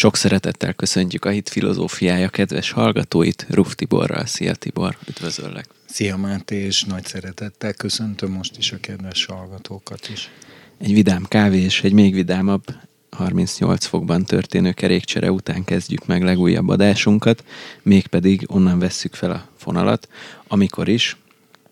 Sok 0.00 0.16
szeretettel 0.16 0.72
köszöntjük 0.72 1.24
a 1.24 1.30
hit 1.30 1.48
filozófiája 1.48 2.28
kedves 2.28 2.70
hallgatóit, 2.70 3.46
Ruf 3.50 3.74
Tiborral. 3.74 4.26
Szia 4.26 4.54
Tibor, 4.54 4.96
üdvözöllek. 5.08 5.66
Szia 5.84 6.16
Máté, 6.16 6.56
és 6.56 6.84
nagy 6.84 7.04
szeretettel 7.04 7.72
köszöntöm 7.72 8.30
most 8.30 8.56
is 8.56 8.72
a 8.72 8.76
kedves 8.80 9.24
hallgatókat 9.24 10.08
is. 10.12 10.30
Egy 10.78 10.92
vidám 10.92 11.24
kávé 11.28 11.58
és 11.58 11.82
egy 11.82 11.92
még 11.92 12.14
vidámabb 12.14 12.62
38 13.10 13.84
fokban 13.84 14.24
történő 14.24 14.72
kerékcsere 14.72 15.30
után 15.30 15.64
kezdjük 15.64 16.06
meg 16.06 16.22
legújabb 16.22 16.68
adásunkat, 16.68 17.44
mégpedig 17.82 18.44
onnan 18.46 18.78
vesszük 18.78 19.14
fel 19.14 19.30
a 19.30 19.48
fonalat, 19.56 20.08
amikor 20.48 20.88
is 20.88 21.16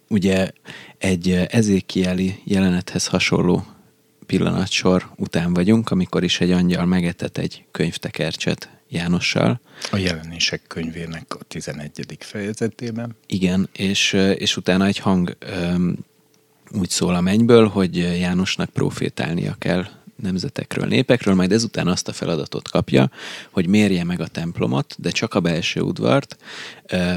ugye 0.08 0.50
egy 0.98 1.30
ezékieli 1.30 2.40
jelenethez 2.44 3.06
hasonló 3.06 3.66
pillanatsor 4.28 5.10
után 5.16 5.54
vagyunk, 5.54 5.90
amikor 5.90 6.24
is 6.24 6.40
egy 6.40 6.50
angyal 6.50 6.86
megetett 6.86 7.38
egy 7.38 7.64
könyvtekercset 7.70 8.68
Jánossal. 8.88 9.60
A 9.90 9.96
jelenések 9.96 10.62
könyvének 10.66 11.34
a 11.34 11.44
11. 11.48 12.16
fejezetében. 12.18 13.16
Igen, 13.26 13.68
és, 13.72 14.12
és 14.12 14.56
utána 14.56 14.86
egy 14.86 14.98
hang 14.98 15.36
úgy 16.70 16.90
szól 16.90 17.14
a 17.14 17.20
mennyből, 17.20 17.68
hogy 17.68 17.96
Jánosnak 17.96 18.70
profétálnia 18.70 19.56
kell 19.58 19.86
nemzetekről, 20.22 20.86
népekről, 20.86 21.34
majd 21.34 21.52
ezután 21.52 21.86
azt 21.86 22.08
a 22.08 22.12
feladatot 22.12 22.70
kapja, 22.70 23.10
hogy 23.50 23.66
mérje 23.66 24.04
meg 24.04 24.20
a 24.20 24.26
templomot, 24.26 24.94
de 24.98 25.10
csak 25.10 25.34
a 25.34 25.40
belső 25.40 25.80
udvart, 25.80 26.36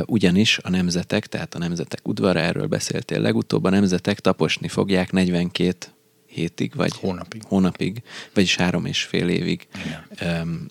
ugyanis 0.05 0.57
a 0.57 0.69
nemzetek, 0.69 1.27
tehát 1.27 1.55
a 1.55 1.59
nemzetek 1.59 2.07
udvara, 2.07 2.39
erről 2.39 2.67
beszéltél 2.67 3.19
legutóbb, 3.19 3.63
a 3.63 3.69
nemzetek 3.69 4.19
taposni 4.19 4.67
fogják 4.67 5.11
42 5.11 5.75
hétig, 6.31 6.75
vagy 6.75 6.93
hónapig, 6.95 7.43
hónapig 7.43 8.01
vagyis 8.33 8.55
három 8.55 8.85
és 8.85 9.03
fél 9.03 9.29
évig 9.29 9.67
um, 10.21 10.65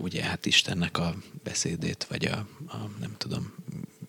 ugye 0.00 0.22
hát 0.22 0.46
Istennek 0.46 0.98
a 0.98 1.14
beszédét, 1.42 2.06
vagy 2.08 2.24
a, 2.24 2.46
a 2.66 2.90
nem 3.00 3.14
tudom, 3.18 3.54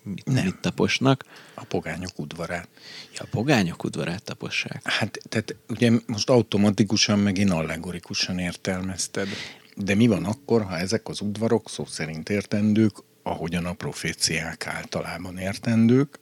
mit, 0.04 0.26
nem. 0.26 0.44
mit 0.44 0.58
taposnak. 0.58 1.26
A 1.54 1.64
pogányok 1.64 2.20
udvarát. 2.20 2.68
Ja, 3.16 3.22
a 3.24 3.28
pogányok 3.32 3.84
udvarát 3.84 4.24
tapossák. 4.24 4.82
Hát, 4.84 5.20
tehát 5.30 5.56
ugye 5.70 5.92
most 6.06 6.30
automatikusan, 6.30 7.20
meg 7.20 7.38
én 7.38 7.52
allegorikusan 7.52 8.40
értelmezted. 8.40 9.28
De 9.76 9.96
mi 9.96 10.08
van 10.08 10.26
akkor, 10.26 10.64
ha 10.64 10.78
ezek 10.78 11.08
az 11.08 11.22
udvarok 11.22 11.70
szó 11.70 11.86
szerint 11.86 12.30
értendők, 12.30 12.96
ahogyan 13.24 13.66
a 13.66 13.74
proféciák 13.74 14.68
általában 14.68 15.38
értendők, 15.38 16.20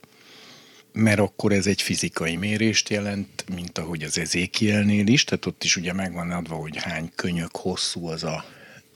mert 0.94 1.18
akkor 1.18 1.52
ez 1.52 1.66
egy 1.66 1.82
fizikai 1.82 2.36
mérést 2.36 2.88
jelent, 2.88 3.44
mint 3.54 3.78
ahogy 3.78 4.02
az 4.02 4.18
ezékielnél 4.18 5.06
is, 5.06 5.24
tehát 5.24 5.46
ott 5.46 5.64
is 5.64 5.76
ugye 5.76 5.92
megvan 5.92 6.30
adva, 6.30 6.54
hogy 6.54 6.76
hány 6.76 7.12
könyök 7.14 7.56
hosszú 7.56 8.06
az 8.06 8.24
a, 8.24 8.44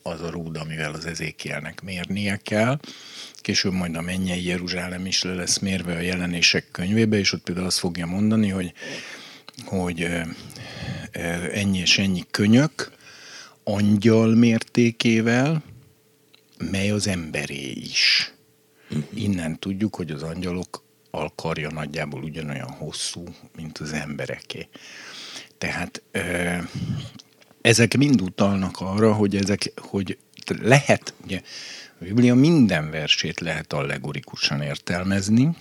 az 0.02 0.20
a 0.20 0.30
rúd, 0.30 0.56
amivel 0.56 0.92
az 0.92 1.06
ezékielnek 1.06 1.82
mérnie 1.82 2.36
kell. 2.36 2.80
Később 3.34 3.72
majd 3.72 3.96
a 3.96 4.00
mennyei 4.00 4.44
Jeruzsálem 4.44 5.06
is 5.06 5.22
le 5.22 5.34
lesz 5.34 5.58
mérve 5.58 5.94
a 5.94 6.00
jelenések 6.00 6.69
könyvébe, 6.70 7.19
és 7.19 7.32
ott 7.32 7.42
például 7.42 7.66
azt 7.66 7.78
fogja 7.78 8.06
mondani, 8.06 8.48
hogy, 8.48 8.72
hogy 9.64 10.08
ennyi 11.52 11.78
és 11.78 11.98
ennyi 11.98 12.24
könyök 12.30 12.92
angyal 13.64 14.34
mértékével, 14.34 15.62
mely 16.70 16.91
az 16.91 17.06
emberé 17.06 17.70
is. 17.70 18.32
Mhm. 18.88 19.00
Innen 19.14 19.58
tudjuk, 19.58 19.94
hogy 19.94 20.10
az 20.10 20.22
angyalok 20.22 20.86
alkarja 21.19 21.70
nagyjából 21.70 22.22
ugyanolyan 22.22 22.70
hosszú, 22.70 23.24
mint 23.56 23.78
az 23.78 23.92
embereké. 23.92 24.69
Tehát 25.58 26.02
ezek 27.60 27.97
mind 27.97 28.20
utalnak 28.20 28.80
arra, 28.80 29.12
hogy 29.12 29.36
ezek, 29.36 29.72
hogy 29.77 30.19
lehet, 30.60 31.14
ugye, 31.25 31.41
a 32.00 32.05
Biblia 32.05 32.34
minden 32.34 32.91
versét 32.91 33.41
lehet 33.41 33.72
allegorikusan 33.72 34.62
értelmezni, 34.62 35.56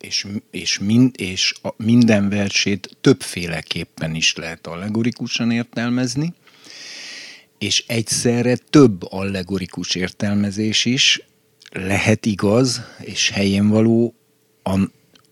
és, 0.00 0.26
és, 0.50 0.78
mind, 0.78 1.14
és 1.20 1.54
a 1.62 1.74
minden 1.76 2.28
versét 2.28 2.96
többféleképpen 3.00 4.14
is 4.14 4.34
lehet 4.34 4.66
allegorikusan 4.66 5.50
értelmezni, 5.50 6.34
és 7.58 7.84
egyszerre 7.86 8.56
több 8.56 9.12
allegorikus 9.12 9.94
értelmezés 9.94 10.84
is 10.84 11.22
lehet 11.70 12.26
igaz 12.26 12.82
és 13.00 13.30
helyén 13.30 13.68
való 13.68 14.14
a, 14.62 14.78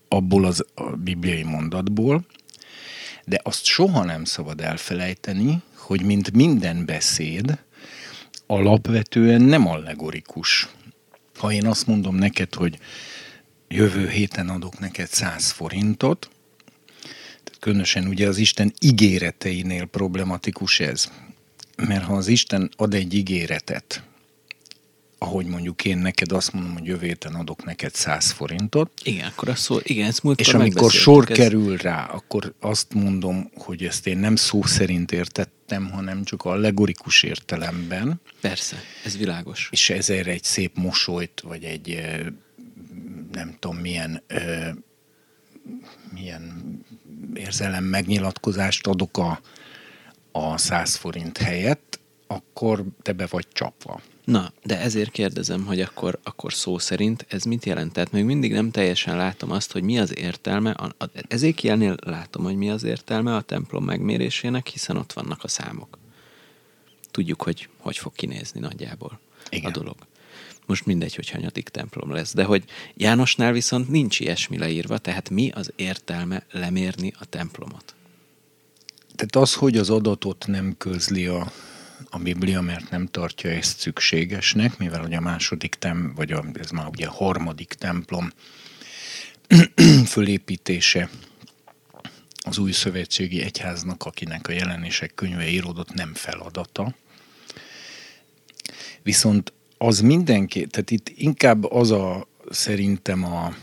abból 0.07 0.45
az 0.45 0.65
a 0.75 0.83
bibliai 0.83 1.43
mondatból, 1.43 2.25
de 3.25 3.39
azt 3.43 3.63
soha 3.63 4.03
nem 4.03 4.23
szabad 4.23 4.61
elfelejteni, 4.61 5.61
hogy 5.75 6.01
mint 6.01 6.31
minden 6.31 6.85
beszéd, 6.85 7.59
alapvetően 8.47 9.41
nem 9.41 9.67
allegorikus. 9.67 10.67
Ha 11.35 11.51
én 11.51 11.65
azt 11.65 11.87
mondom 11.87 12.15
neked, 12.15 12.53
hogy 12.53 12.79
jövő 13.67 14.09
héten 14.09 14.49
adok 14.49 14.79
neked 14.79 15.07
100 15.07 15.51
forintot, 15.51 16.29
tehát 17.43 17.59
különösen 17.59 18.07
ugye 18.07 18.27
az 18.27 18.37
Isten 18.37 18.73
ígéreteinél 18.79 19.85
problematikus 19.85 20.79
ez. 20.79 21.11
Mert 21.75 22.03
ha 22.03 22.13
az 22.13 22.27
Isten 22.27 22.71
ad 22.75 22.93
egy 22.93 23.13
ígéretet, 23.13 24.03
ahogy 25.23 25.45
mondjuk 25.45 25.85
én 25.85 25.97
neked 25.97 26.31
azt 26.31 26.53
mondom, 26.53 26.73
hogy 26.73 26.85
jövő 26.85 27.05
héten 27.05 27.33
adok 27.35 27.63
neked 27.63 27.95
100 27.95 28.31
forintot. 28.31 28.91
Igen, 29.03 29.27
akkor 29.27 29.49
azt 29.49 29.61
szó, 29.61 29.77
igen, 29.83 30.07
ezt 30.07 30.23
múltkor 30.23 30.45
És 30.45 30.53
amikor 30.53 30.91
sor 30.91 31.31
ez... 31.31 31.37
kerül 31.37 31.77
rá, 31.77 32.05
akkor 32.05 32.53
azt 32.59 32.93
mondom, 32.93 33.51
hogy 33.55 33.83
ezt 33.83 34.07
én 34.07 34.17
nem 34.17 34.35
szó 34.35 34.63
szerint 34.63 35.11
értettem, 35.11 35.89
hanem 35.89 36.23
csak 36.23 36.45
allegorikus 36.45 37.23
értelemben. 37.23 38.21
Persze, 38.39 38.77
ez 39.05 39.17
világos. 39.17 39.69
És 39.71 39.89
ezért 39.89 40.27
egy 40.27 40.43
szép 40.43 40.77
mosolyt, 40.77 41.41
vagy 41.41 41.63
egy 41.63 42.01
nem 43.31 43.55
tudom 43.59 43.77
milyen 43.77 44.23
milyen 46.13 46.63
érzelem 47.33 47.83
megnyilatkozást 47.83 48.87
adok 48.87 49.17
a, 49.17 49.41
a 50.31 50.57
100 50.57 50.95
forint 50.95 51.37
helyett, 51.37 51.99
akkor 52.27 52.85
te 53.01 53.11
be 53.11 53.25
vagy 53.25 53.47
csapva. 53.53 54.01
Na, 54.31 54.51
de 54.63 54.79
ezért 54.79 55.11
kérdezem, 55.11 55.65
hogy 55.65 55.81
akkor, 55.81 56.19
akkor 56.23 56.53
szó 56.53 56.77
szerint 56.77 57.25
ez 57.29 57.43
mit 57.43 57.65
jelent? 57.65 57.93
Tehát 57.93 58.11
még 58.11 58.23
mindig 58.23 58.51
nem 58.51 58.71
teljesen 58.71 59.17
látom 59.17 59.51
azt, 59.51 59.71
hogy 59.71 59.83
mi 59.83 59.99
az 59.99 60.17
értelme, 60.17 60.71
a, 60.71 60.95
a, 60.97 61.05
ezékielnél 61.27 61.95
látom, 62.05 62.43
hogy 62.43 62.55
mi 62.55 62.69
az 62.69 62.83
értelme 62.83 63.35
a 63.35 63.41
templom 63.41 63.83
megmérésének, 63.83 64.67
hiszen 64.67 64.97
ott 64.97 65.13
vannak 65.13 65.43
a 65.43 65.47
számok. 65.47 65.97
Tudjuk, 67.11 67.41
hogy 67.41 67.69
hogy 67.77 67.97
fog 67.97 68.13
kinézni 68.13 68.59
nagyjából 68.59 69.19
Igen. 69.49 69.71
a 69.71 69.73
dolog. 69.73 69.95
Most 70.65 70.85
mindegy, 70.85 71.15
hogy 71.15 71.29
hanyadik 71.29 71.69
templom 71.69 72.11
lesz, 72.11 72.33
de 72.33 72.43
hogy 72.43 72.63
Jánosnál 72.93 73.51
viszont 73.51 73.89
nincs 73.89 74.19
ilyesmi 74.19 74.57
leírva, 74.57 74.97
tehát 74.97 75.29
mi 75.29 75.49
az 75.49 75.71
értelme 75.75 76.45
lemérni 76.51 77.13
a 77.19 77.25
templomot? 77.25 77.95
Tehát 79.15 79.35
az, 79.35 79.53
hogy 79.53 79.77
az 79.77 79.89
adatot 79.89 80.45
nem 80.47 80.75
közli 80.77 81.25
a 81.25 81.51
a 82.09 82.19
Biblia, 82.19 82.61
mert 82.61 82.89
nem 82.89 83.07
tartja 83.07 83.49
ezt 83.49 83.79
szükségesnek, 83.79 84.77
mivel 84.77 85.03
ugye 85.03 85.17
a 85.17 85.21
második 85.21 85.75
tem, 85.75 86.13
vagy 86.15 86.31
a, 86.31 86.45
ez 86.53 86.69
már 86.69 86.87
ugye 86.87 87.07
a 87.07 87.11
harmadik 87.11 87.73
templom 87.73 88.31
fölépítése 90.05 91.09
az 92.43 92.57
új 92.57 92.71
szövetségi 92.71 93.41
egyháznak, 93.41 94.03
akinek 94.03 94.47
a 94.47 94.51
jelenések 94.51 95.13
könyve 95.13 95.47
íródott, 95.47 95.93
nem 95.93 96.13
feladata. 96.13 96.95
Viszont 99.03 99.53
az 99.77 99.99
mindenki, 99.99 100.67
tehát 100.67 100.91
itt 100.91 101.09
inkább 101.09 101.63
az 101.63 101.91
a 101.91 102.27
szerintem 102.49 103.23
a, 103.23 103.55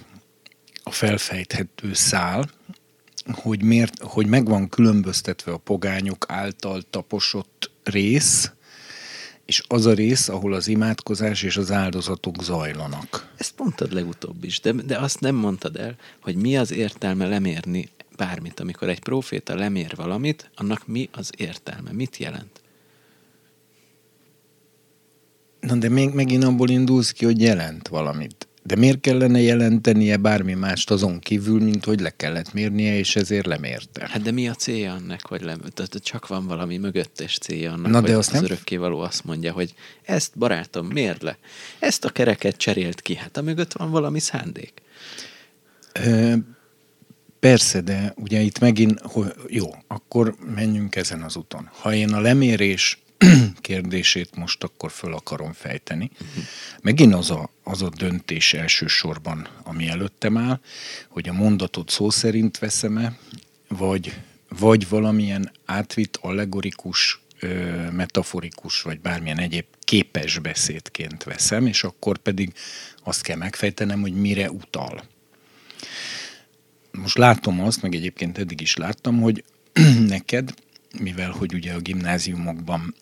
a 0.82 0.90
felfejthető 0.90 1.94
szál, 1.94 2.50
hogy, 3.32 3.62
miért, 3.62 4.02
hogy 4.02 4.26
meg 4.26 4.48
van 4.48 4.68
különböztetve 4.68 5.52
a 5.52 5.56
pogányok 5.56 6.24
által 6.28 6.82
taposott 6.90 7.67
rész, 7.88 8.52
és 9.44 9.62
az 9.68 9.86
a 9.86 9.92
rész, 9.92 10.28
ahol 10.28 10.52
az 10.52 10.68
imádkozás 10.68 11.42
és 11.42 11.56
az 11.56 11.70
áldozatok 11.70 12.42
zajlanak. 12.42 13.32
Ezt 13.36 13.54
mondtad 13.58 13.92
legutóbb 13.92 14.44
is, 14.44 14.60
de, 14.60 14.72
de 14.72 14.98
azt 14.98 15.20
nem 15.20 15.34
mondtad 15.34 15.76
el, 15.76 15.96
hogy 16.20 16.36
mi 16.36 16.56
az 16.56 16.72
értelme 16.72 17.26
lemérni 17.26 17.88
bármit. 18.16 18.60
Amikor 18.60 18.88
egy 18.88 19.00
próféta 19.00 19.54
lemér 19.54 19.92
valamit, 19.96 20.50
annak 20.54 20.86
mi 20.86 21.08
az 21.12 21.30
értelme? 21.36 21.92
Mit 21.92 22.16
jelent? 22.16 22.60
Na 25.60 25.74
de 25.74 25.88
még 25.88 26.10
megint 26.14 26.44
abból 26.44 26.68
indulsz 26.68 27.10
ki, 27.10 27.24
hogy 27.24 27.40
jelent 27.40 27.88
valamit. 27.88 28.47
De 28.62 28.76
miért 28.76 29.00
kellene 29.00 29.40
jelentenie 29.40 30.16
bármi 30.16 30.54
mást 30.54 30.90
azon 30.90 31.18
kívül, 31.18 31.60
mint 31.60 31.84
hogy 31.84 32.00
le 32.00 32.10
kellett 32.16 32.52
mérnie, 32.52 32.96
és 32.96 33.16
ezért 33.16 33.46
lemérte? 33.46 34.08
Hát 34.10 34.22
de 34.22 34.30
mi 34.30 34.48
a 34.48 34.54
célja 34.54 34.92
annak, 34.92 35.20
hogy 35.22 35.42
le, 35.42 35.56
tehát 35.74 35.96
csak 36.02 36.26
van 36.26 36.46
valami 36.46 36.76
mögöttes 36.76 37.38
célja 37.38 37.72
annak, 37.72 37.90
Na, 37.90 38.00
de 38.00 38.06
hogy 38.06 38.16
azt 38.16 38.28
az 38.28 38.34
nem... 38.34 38.44
örökkévaló 38.44 39.00
azt 39.00 39.24
mondja, 39.24 39.52
hogy 39.52 39.74
ezt 40.02 40.38
barátom, 40.38 40.86
mérd 40.86 41.22
le. 41.22 41.38
Ezt 41.78 42.04
a 42.04 42.10
kereket 42.10 42.56
cserélt 42.56 43.00
ki, 43.00 43.14
hát 43.14 43.36
a 43.36 43.42
mögött 43.42 43.72
van 43.72 43.90
valami 43.90 44.18
szándék. 44.18 44.72
Ö, 45.92 46.34
persze, 47.40 47.80
de 47.80 48.12
ugye 48.16 48.40
itt 48.40 48.58
megint, 48.58 49.00
hogy 49.00 49.32
jó, 49.48 49.70
akkor 49.86 50.34
menjünk 50.54 50.96
ezen 50.96 51.22
az 51.22 51.36
úton. 51.36 51.68
Ha 51.72 51.94
én 51.94 52.12
a 52.12 52.20
lemérés 52.20 52.98
kérdését 53.60 54.36
most 54.36 54.64
akkor 54.64 54.90
föl 54.90 55.14
akarom 55.14 55.52
fejteni. 55.52 56.10
Megint 56.80 57.14
az 57.14 57.30
a, 57.30 57.50
az 57.62 57.82
a 57.82 57.88
döntés 57.88 58.54
elsősorban, 58.54 59.48
ami 59.62 59.88
előttem 59.88 60.36
áll, 60.36 60.60
hogy 61.08 61.28
a 61.28 61.32
mondatot 61.32 61.90
szó 61.90 62.10
szerint 62.10 62.58
veszem-e, 62.58 63.18
vagy, 63.68 64.14
vagy 64.48 64.88
valamilyen 64.88 65.52
átvitt, 65.64 66.18
allegorikus, 66.20 67.20
metaforikus, 67.92 68.82
vagy 68.82 69.00
bármilyen 69.00 69.38
egyéb 69.38 69.64
képes 69.80 70.38
beszédként 70.38 71.24
veszem, 71.24 71.66
és 71.66 71.84
akkor 71.84 72.18
pedig 72.18 72.52
azt 73.04 73.22
kell 73.22 73.36
megfejtenem, 73.36 74.00
hogy 74.00 74.12
mire 74.12 74.50
utal. 74.50 75.02
Most 76.90 77.18
látom 77.18 77.60
azt, 77.60 77.82
meg 77.82 77.94
egyébként 77.94 78.38
eddig 78.38 78.60
is 78.60 78.76
láttam, 78.76 79.20
hogy 79.20 79.44
neked, 80.06 80.54
mivel 81.00 81.30
hogy 81.30 81.54
ugye 81.54 81.72
a 81.72 81.80
gimnáziumokban 81.80 82.94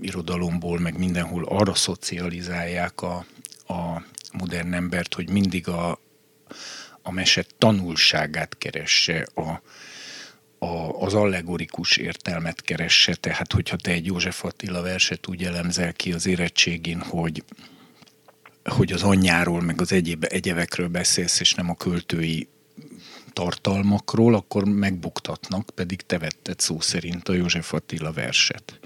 irodalomból, 0.00 0.78
meg 0.78 0.98
mindenhol 0.98 1.44
arra 1.44 1.74
szocializálják 1.74 3.02
a, 3.02 3.26
a 3.66 4.02
modern 4.32 4.72
embert, 4.72 5.14
hogy 5.14 5.30
mindig 5.30 5.68
a, 5.68 5.98
a 7.02 7.12
mese 7.12 7.44
tanulságát 7.58 8.58
keresse, 8.58 9.26
a, 9.34 9.62
a, 10.66 11.00
az 11.00 11.14
allegorikus 11.14 11.96
értelmet 11.96 12.62
keresse. 12.62 13.14
Tehát, 13.14 13.52
hogyha 13.52 13.76
te 13.76 13.90
egy 13.90 14.06
József 14.06 14.44
Attila 14.44 14.82
verset 14.82 15.28
úgy 15.28 15.44
elemzel 15.44 15.92
ki 15.92 16.12
az 16.12 16.26
érettségén, 16.26 17.00
hogy 17.00 17.44
hogy 18.68 18.92
az 18.92 19.02
anyjáról, 19.02 19.60
meg 19.60 19.80
az 19.80 19.92
egyéb 19.92 20.26
egyevekről 20.28 20.88
beszélsz, 20.88 21.40
és 21.40 21.54
nem 21.54 21.70
a 21.70 21.76
költői 21.76 22.48
tartalmakról, 23.32 24.34
akkor 24.34 24.64
megbuktatnak, 24.64 25.70
pedig 25.74 26.00
te 26.00 26.18
vetted 26.18 26.60
szó 26.60 26.80
szerint 26.80 27.28
a 27.28 27.32
József 27.32 27.72
Attila 27.72 28.12
verset. 28.12 28.80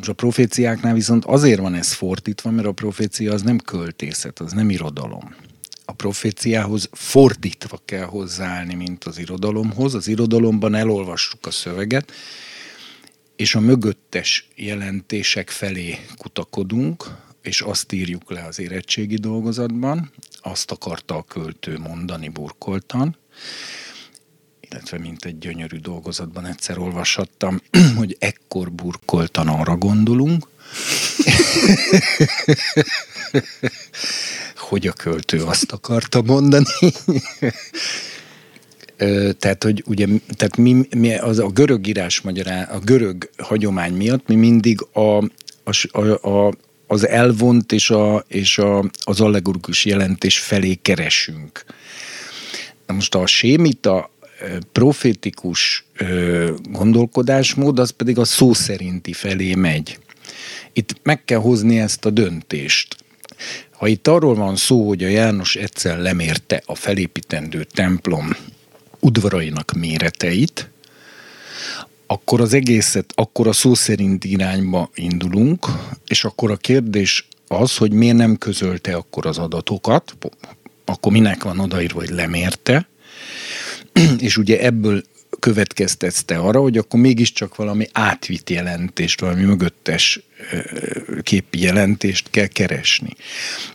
És 0.00 0.08
a 0.08 0.12
proféciáknál 0.12 0.94
viszont 0.94 1.24
azért 1.24 1.60
van 1.60 1.74
ez 1.74 1.92
fordítva, 1.92 2.50
mert 2.50 2.66
a 2.66 2.72
profécia 2.72 3.32
az 3.32 3.42
nem 3.42 3.58
költészet, 3.58 4.38
az 4.38 4.52
nem 4.52 4.70
irodalom. 4.70 5.34
A 5.84 5.92
proféciához 5.92 6.88
fordítva 6.92 7.80
kell 7.84 8.04
hozzáállni, 8.04 8.74
mint 8.74 9.04
az 9.04 9.18
irodalomhoz. 9.18 9.94
Az 9.94 10.08
irodalomban 10.08 10.74
elolvassuk 10.74 11.46
a 11.46 11.50
szöveget, 11.50 12.12
és 13.36 13.54
a 13.54 13.60
mögöttes 13.60 14.48
jelentések 14.54 15.50
felé 15.50 15.98
kutakodunk, 16.16 17.04
és 17.42 17.60
azt 17.60 17.92
írjuk 17.92 18.30
le 18.30 18.44
az 18.44 18.58
érettségi 18.58 19.16
dolgozatban, 19.16 20.10
azt 20.40 20.70
akarta 20.70 21.16
a 21.16 21.22
költő 21.22 21.78
mondani 21.78 22.28
burkoltan, 22.28 23.16
illetve 24.70 24.98
mint 24.98 25.24
egy 25.24 25.38
gyönyörű 25.38 25.76
dolgozatban 25.76 26.46
egyszer 26.46 26.78
olvashattam, 26.78 27.60
hogy 27.98 28.16
ekkor 28.18 28.72
burkoltan 28.72 29.48
arra 29.48 29.76
gondolunk, 29.76 30.48
hogy 34.68 34.86
a 34.86 34.92
költő 34.92 35.42
azt 35.42 35.72
akarta 35.72 36.22
mondani. 36.22 36.64
tehát, 39.38 39.62
hogy 39.62 39.82
ugye, 39.86 40.06
tehát 40.36 40.56
mi, 40.56 40.86
mi 40.96 41.14
az 41.14 41.38
a 41.38 41.46
görög 41.46 41.86
írás 41.86 42.20
magyará, 42.20 42.62
a 42.62 42.78
görög 42.78 43.30
hagyomány 43.36 43.92
miatt 43.92 44.26
mi 44.26 44.34
mindig 44.34 44.86
a, 44.92 45.16
a, 45.64 46.28
a, 46.28 46.52
az 46.86 47.08
elvont 47.08 47.72
és, 47.72 47.90
a, 47.90 48.24
és 48.28 48.58
a, 48.58 48.84
az 49.04 49.20
allegorikus 49.20 49.84
jelentés 49.84 50.38
felé 50.38 50.74
keresünk. 50.74 51.64
Na 52.86 52.94
most 52.94 53.14
a 53.14 53.26
sémita 53.26 54.10
profétikus 54.72 55.84
gondolkodásmód, 56.70 57.78
az 57.78 57.90
pedig 57.90 58.18
a 58.18 58.24
szó 58.24 58.52
szerinti 58.52 59.12
felé 59.12 59.54
megy. 59.54 59.98
Itt 60.72 60.94
meg 61.02 61.24
kell 61.24 61.38
hozni 61.38 61.78
ezt 61.78 62.04
a 62.04 62.10
döntést. 62.10 62.96
Ha 63.70 63.86
itt 63.86 64.08
arról 64.08 64.34
van 64.34 64.56
szó, 64.56 64.86
hogy 64.86 65.04
a 65.04 65.08
János 65.08 65.56
egyszer 65.56 65.98
lemérte 65.98 66.62
a 66.66 66.74
felépítendő 66.74 67.64
templom 67.64 68.36
udvarainak 69.00 69.72
méreteit, 69.72 70.70
akkor 72.06 72.40
az 72.40 72.52
egészet, 72.52 73.12
akkor 73.14 73.46
a 73.46 73.52
szó 73.52 73.74
szerint 73.74 74.24
irányba 74.24 74.90
indulunk, 74.94 75.66
és 76.06 76.24
akkor 76.24 76.50
a 76.50 76.56
kérdés 76.56 77.28
az, 77.48 77.76
hogy 77.76 77.92
miért 77.92 78.16
nem 78.16 78.36
közölte 78.36 78.94
akkor 78.94 79.26
az 79.26 79.38
adatokat, 79.38 80.16
akkor 80.84 81.12
minek 81.12 81.42
van 81.42 81.58
odaírva, 81.58 81.98
hogy 81.98 82.10
lemérte, 82.10 82.88
és 84.18 84.36
ugye 84.36 84.60
ebből 84.60 85.02
következtetsz 85.40 86.24
arra, 86.26 86.60
hogy 86.60 86.78
akkor 86.78 87.00
mégiscsak 87.00 87.56
valami 87.56 87.86
átvitt 87.92 88.50
jelentést, 88.50 89.20
valami 89.20 89.42
mögöttes 89.42 90.20
képi 91.22 91.60
jelentést 91.60 92.30
kell 92.30 92.46
keresni. 92.46 93.10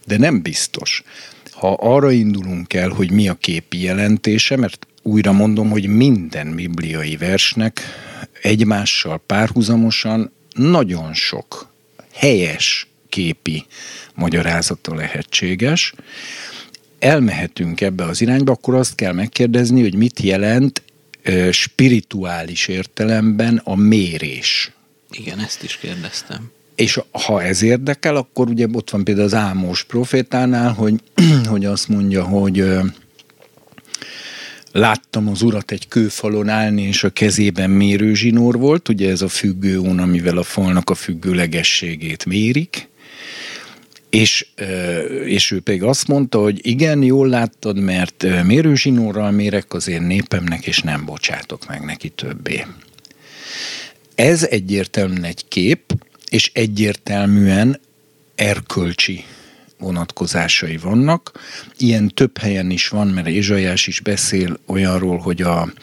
De 0.05 0.17
nem 0.17 0.41
biztos. 0.41 1.03
Ha 1.51 1.73
arra 1.73 2.11
indulunk 2.11 2.73
el, 2.73 2.89
hogy 2.89 3.11
mi 3.11 3.27
a 3.27 3.33
képi 3.33 3.81
jelentése, 3.81 4.55
mert 4.57 4.87
újra 5.01 5.31
mondom, 5.31 5.69
hogy 5.69 5.87
minden 5.87 6.55
bibliai 6.55 7.17
versnek 7.17 7.81
egymással 8.41 9.23
párhuzamosan 9.25 10.31
nagyon 10.53 11.13
sok 11.13 11.73
helyes 12.13 12.87
képi 13.09 13.65
magyarázata 14.15 14.95
lehetséges, 14.95 15.93
elmehetünk 17.01 17.81
ebbe 17.81 18.03
az 18.03 18.21
irányba, 18.21 18.51
akkor 18.51 18.75
azt 18.75 18.95
kell 18.95 19.13
megkérdezni, 19.13 19.81
hogy 19.81 19.95
mit 19.95 20.19
jelent 20.19 20.83
spirituális 21.51 22.67
értelemben 22.67 23.61
a 23.63 23.75
mérés. 23.75 24.71
Igen, 25.11 25.39
ezt 25.39 25.63
is 25.63 25.77
kérdeztem. 25.77 26.51
És 26.75 26.99
ha 27.11 27.43
ez 27.43 27.61
érdekel, 27.61 28.15
akkor 28.15 28.49
ugye 28.49 28.67
ott 28.71 28.89
van 28.89 29.03
például 29.03 29.25
az 29.25 29.33
Ámos 29.33 29.83
profétánál, 29.83 30.73
hogy, 30.73 30.93
hogy 31.49 31.65
azt 31.65 31.87
mondja, 31.87 32.23
hogy 32.23 32.65
láttam 34.71 35.27
az 35.27 35.41
urat 35.41 35.71
egy 35.71 35.87
kőfalon 35.87 36.49
állni, 36.49 36.81
és 36.81 37.03
a 37.03 37.09
kezében 37.09 37.69
mérőzsinór 37.69 38.57
volt, 38.57 38.89
ugye 38.89 39.09
ez 39.09 39.21
a 39.21 39.27
függőón, 39.27 39.99
amivel 39.99 40.37
a 40.37 40.43
falnak 40.43 40.89
a 40.89 40.95
függőlegességét 40.95 42.25
mérik, 42.25 42.89
és, 44.11 44.47
és 45.25 45.51
ő 45.51 45.59
pedig 45.59 45.83
azt 45.83 46.07
mondta, 46.07 46.39
hogy 46.39 46.59
igen, 46.61 47.03
jól 47.03 47.27
láttad, 47.27 47.79
mert 47.79 48.25
mérőzsinórral 48.43 49.31
mérek 49.31 49.73
az 49.73 49.87
én 49.87 50.01
népemnek, 50.01 50.67
és 50.67 50.79
nem 50.79 51.05
bocsátok 51.05 51.67
meg 51.67 51.85
neki 51.85 52.09
többé. 52.09 52.65
Ez 54.15 54.43
egyértelműen 54.43 55.23
egy 55.23 55.47
kép, 55.47 55.93
és 56.29 56.51
egyértelműen 56.53 57.79
erkölcsi 58.35 59.23
vonatkozásai 59.79 60.77
vannak. 60.77 61.31
Ilyen 61.77 62.07
több 62.07 62.37
helyen 62.37 62.69
is 62.69 62.87
van, 62.87 63.07
mert 63.07 63.27
Ézsajás 63.27 63.87
is 63.87 63.99
beszél 63.99 64.59
olyanról, 64.65 65.17
hogy 65.17 65.41
a, 65.41 65.73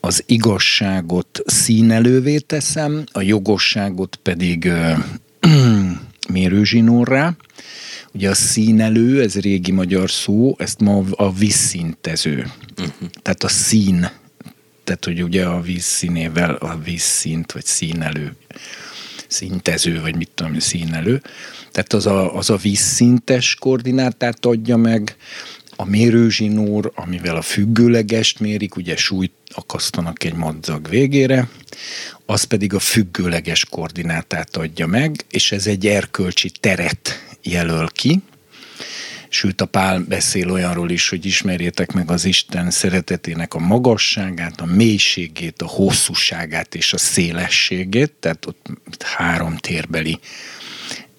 az 0.00 0.22
igazságot 0.26 1.42
színelővé 1.46 2.38
teszem, 2.38 3.04
a 3.12 3.22
jogosságot 3.22 4.18
pedig 4.22 4.72
mérőzsinórrá. 6.32 7.36
Ugye 8.12 8.30
a 8.30 8.34
színelő, 8.34 9.22
ez 9.22 9.40
régi 9.40 9.72
magyar 9.72 10.10
szó, 10.10 10.54
ezt 10.58 10.80
ma 10.80 11.02
a 11.10 11.32
vízszintező. 11.32 12.50
Uh-huh. 12.78 13.08
Tehát 13.22 13.42
a 13.42 13.48
szín, 13.48 14.10
tehát 14.84 15.04
hogy 15.04 15.22
ugye 15.22 15.44
a 15.44 15.60
vízszínével 15.60 16.54
a 16.54 16.78
vízszint, 16.84 17.52
vagy 17.52 17.64
színelő, 17.64 18.36
szintező, 19.28 20.00
vagy 20.00 20.16
mit 20.16 20.30
tudom, 20.34 20.58
színelő. 20.58 21.22
Tehát 21.70 21.92
az 21.92 22.06
a, 22.06 22.36
az 22.36 22.50
a 22.50 22.56
vízszintes 22.56 23.54
koordinátát 23.54 24.46
adja 24.46 24.76
meg, 24.76 25.16
a 25.80 25.84
mérőzsinór, 25.84 26.92
amivel 26.94 27.36
a 27.36 27.42
függőlegest 27.42 28.40
mérik, 28.40 28.76
ugye 28.76 28.96
súlyt 28.96 29.32
akasztanak 29.48 30.24
egy 30.24 30.34
madzag 30.34 30.88
végére, 30.88 31.48
az 32.30 32.42
pedig 32.42 32.74
a 32.74 32.78
függőleges 32.78 33.64
koordinátát 33.64 34.56
adja 34.56 34.86
meg, 34.86 35.24
és 35.30 35.52
ez 35.52 35.66
egy 35.66 35.86
erkölcsi 35.86 36.50
teret 36.60 37.36
jelöl 37.42 37.88
ki, 37.88 38.22
Sőt, 39.28 39.60
a 39.60 39.66
Pál 39.66 39.98
beszél 40.00 40.50
olyanról 40.50 40.90
is, 40.90 41.08
hogy 41.08 41.26
ismerjétek 41.26 41.92
meg 41.92 42.10
az 42.10 42.24
Isten 42.24 42.70
szeretetének 42.70 43.54
a 43.54 43.58
magasságát, 43.58 44.60
a 44.60 44.64
mélységét, 44.64 45.62
a 45.62 45.66
hosszúságát 45.66 46.74
és 46.74 46.92
a 46.92 46.98
szélességét, 46.98 48.12
tehát 48.20 48.46
ott 48.46 49.02
három 49.02 49.56
térbeli 49.56 50.18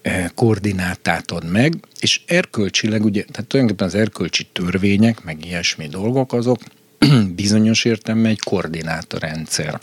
eh, 0.01 0.25
koordinátát 0.36 1.32
ad 1.32 1.51
meg, 1.51 1.74
és 2.00 2.22
erkölcsileg, 2.25 3.06
ugye, 3.06 3.24
tehát 3.24 3.48
tulajdonképpen 3.48 3.88
az 3.94 4.01
erkölcsi 4.01 4.48
törvények, 4.54 5.24
meg 5.24 5.46
ilyesmi 5.46 5.88
dolgok, 5.88 6.34
azok 6.34 6.60
bizonyos 7.36 7.86
értelemben 7.86 8.32
egy 8.32 8.39
koordinátorrendszer 8.39 9.80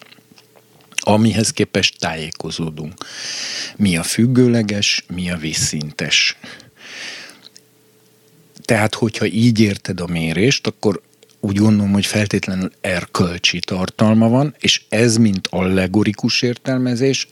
amihez 1.07 1.51
képest 1.51 1.99
tájékozódunk. 1.99 2.95
Mi 3.77 3.97
a 3.97 4.03
függőleges, 4.03 5.05
mi 5.15 5.31
a 5.31 5.37
vízszintes. 5.37 6.37
Tehát, 8.65 8.95
hogyha 8.95 9.27
így 9.27 9.61
érted 9.61 10.01
a 10.01 10.07
mérést, 10.07 10.67
akkor 10.67 11.03
úgy 11.41 11.57
gondolom, 11.57 11.93
hogy 11.93 12.07
feltétlenül 12.07 12.73
erkölcsi 12.81 13.59
tartalma 13.59 14.29
van, 14.29 14.55
és 14.59 14.83
ez, 14.89 15.17
mint 15.17 15.47
allegorikus 15.47 16.43
értelmezés, 16.43 17.27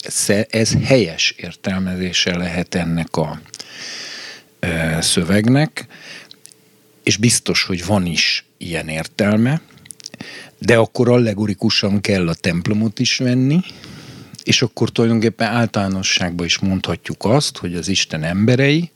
ez 0.49 0.73
helyes 0.83 1.33
értelmezése 1.37 2.37
lehet 2.37 2.75
ennek 2.75 3.17
a 3.17 3.41
szövegnek, 4.99 5.87
és 7.03 7.17
biztos, 7.17 7.63
hogy 7.63 7.85
van 7.85 8.05
is 8.05 8.45
ilyen 8.57 8.87
értelme, 8.87 9.61
de 10.59 10.77
akkor 10.77 11.09
allegorikusan 11.09 12.01
kell 12.01 12.27
a 12.27 12.33
templomot 12.33 12.99
is 12.99 13.17
venni, 13.17 13.59
és 14.43 14.61
akkor 14.61 14.89
tulajdonképpen 14.89 15.47
általánosságban 15.47 16.45
is 16.45 16.57
mondhatjuk 16.57 17.25
azt, 17.25 17.57
hogy 17.57 17.75
az 17.75 17.87
Isten 17.87 18.23
emberei, 18.23 18.91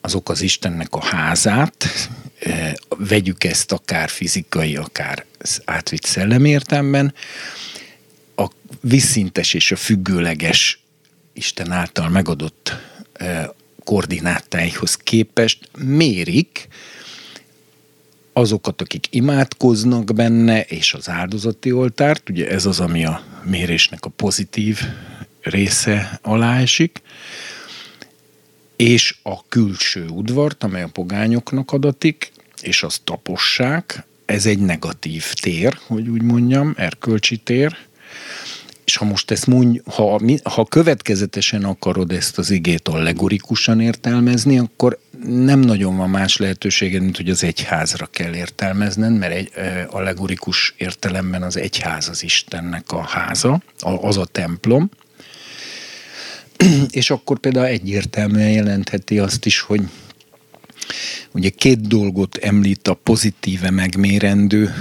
azok 0.00 0.28
az 0.28 0.40
Istennek 0.40 0.94
a 0.94 1.04
házát, 1.04 1.86
eh, 2.38 2.72
vegyük 2.98 3.44
ezt 3.44 3.72
akár 3.72 4.08
fizikai, 4.08 4.76
akár 4.76 5.24
átvitt 5.64 6.04
szellemértemben, 6.04 7.14
a 8.36 8.50
visszintes 8.80 9.54
és 9.54 9.72
a 9.72 9.76
függőleges 9.76 10.80
Isten 11.32 11.70
által 11.70 12.08
megadott 12.08 12.76
eh, 13.12 13.44
koordinátáihoz 13.84 14.96
képest 14.96 15.68
mérik 15.78 16.68
azokat, 18.40 18.80
akik 18.80 19.06
imádkoznak 19.10 20.14
benne, 20.14 20.62
és 20.62 20.94
az 20.94 21.08
áldozati 21.08 21.72
oltárt, 21.72 22.28
ugye 22.28 22.48
ez 22.48 22.66
az, 22.66 22.80
ami 22.80 23.04
a 23.04 23.22
mérésnek 23.44 24.04
a 24.04 24.10
pozitív 24.10 24.80
része 25.42 26.18
alá 26.22 26.60
esik, 26.60 27.02
és 28.76 29.16
a 29.22 29.48
külső 29.48 30.06
udvart, 30.06 30.64
amely 30.64 30.82
a 30.82 30.88
pogányoknak 30.88 31.72
adatik, 31.72 32.32
és 32.62 32.82
azt 32.82 33.02
tapossák, 33.04 34.06
ez 34.24 34.46
egy 34.46 34.58
negatív 34.58 35.32
tér, 35.32 35.78
hogy 35.86 36.08
úgy 36.08 36.22
mondjam, 36.22 36.74
erkölcsi 36.76 37.36
tér, 37.36 37.76
és 38.90 38.96
ha 38.96 39.04
most 39.04 39.30
ezt 39.30 39.46
mondj, 39.46 39.80
ha, 39.84 40.20
ha 40.42 40.64
következetesen 40.64 41.64
akarod 41.64 42.12
ezt 42.12 42.38
az 42.38 42.50
igét 42.50 42.88
allegorikusan 42.88 43.80
értelmezni, 43.80 44.58
akkor 44.58 44.98
nem 45.26 45.60
nagyon 45.60 45.96
van 45.96 46.10
más 46.10 46.36
lehetőséged, 46.36 47.02
mint 47.02 47.16
hogy 47.16 47.30
az 47.30 47.44
egyházra 47.44 48.06
kell 48.06 48.34
értelmezned, 48.34 49.18
mert 49.18 49.32
egy 49.32 49.50
allegorikus 49.90 50.74
értelemben 50.76 51.42
az 51.42 51.56
egyház 51.56 52.08
az 52.08 52.22
Istennek 52.22 52.92
a 52.92 53.00
háza, 53.00 53.62
az 53.80 54.16
a 54.16 54.24
templom, 54.24 54.90
és 56.90 57.10
akkor 57.10 57.38
például 57.38 57.66
egyértelműen 57.66 58.50
jelentheti 58.50 59.18
azt 59.18 59.46
is, 59.46 59.60
hogy 59.60 59.80
ugye 61.32 61.48
két 61.48 61.88
dolgot 61.88 62.36
említ 62.36 62.88
a 62.88 62.94
pozitíve 62.94 63.70
megmérendő 63.70 64.74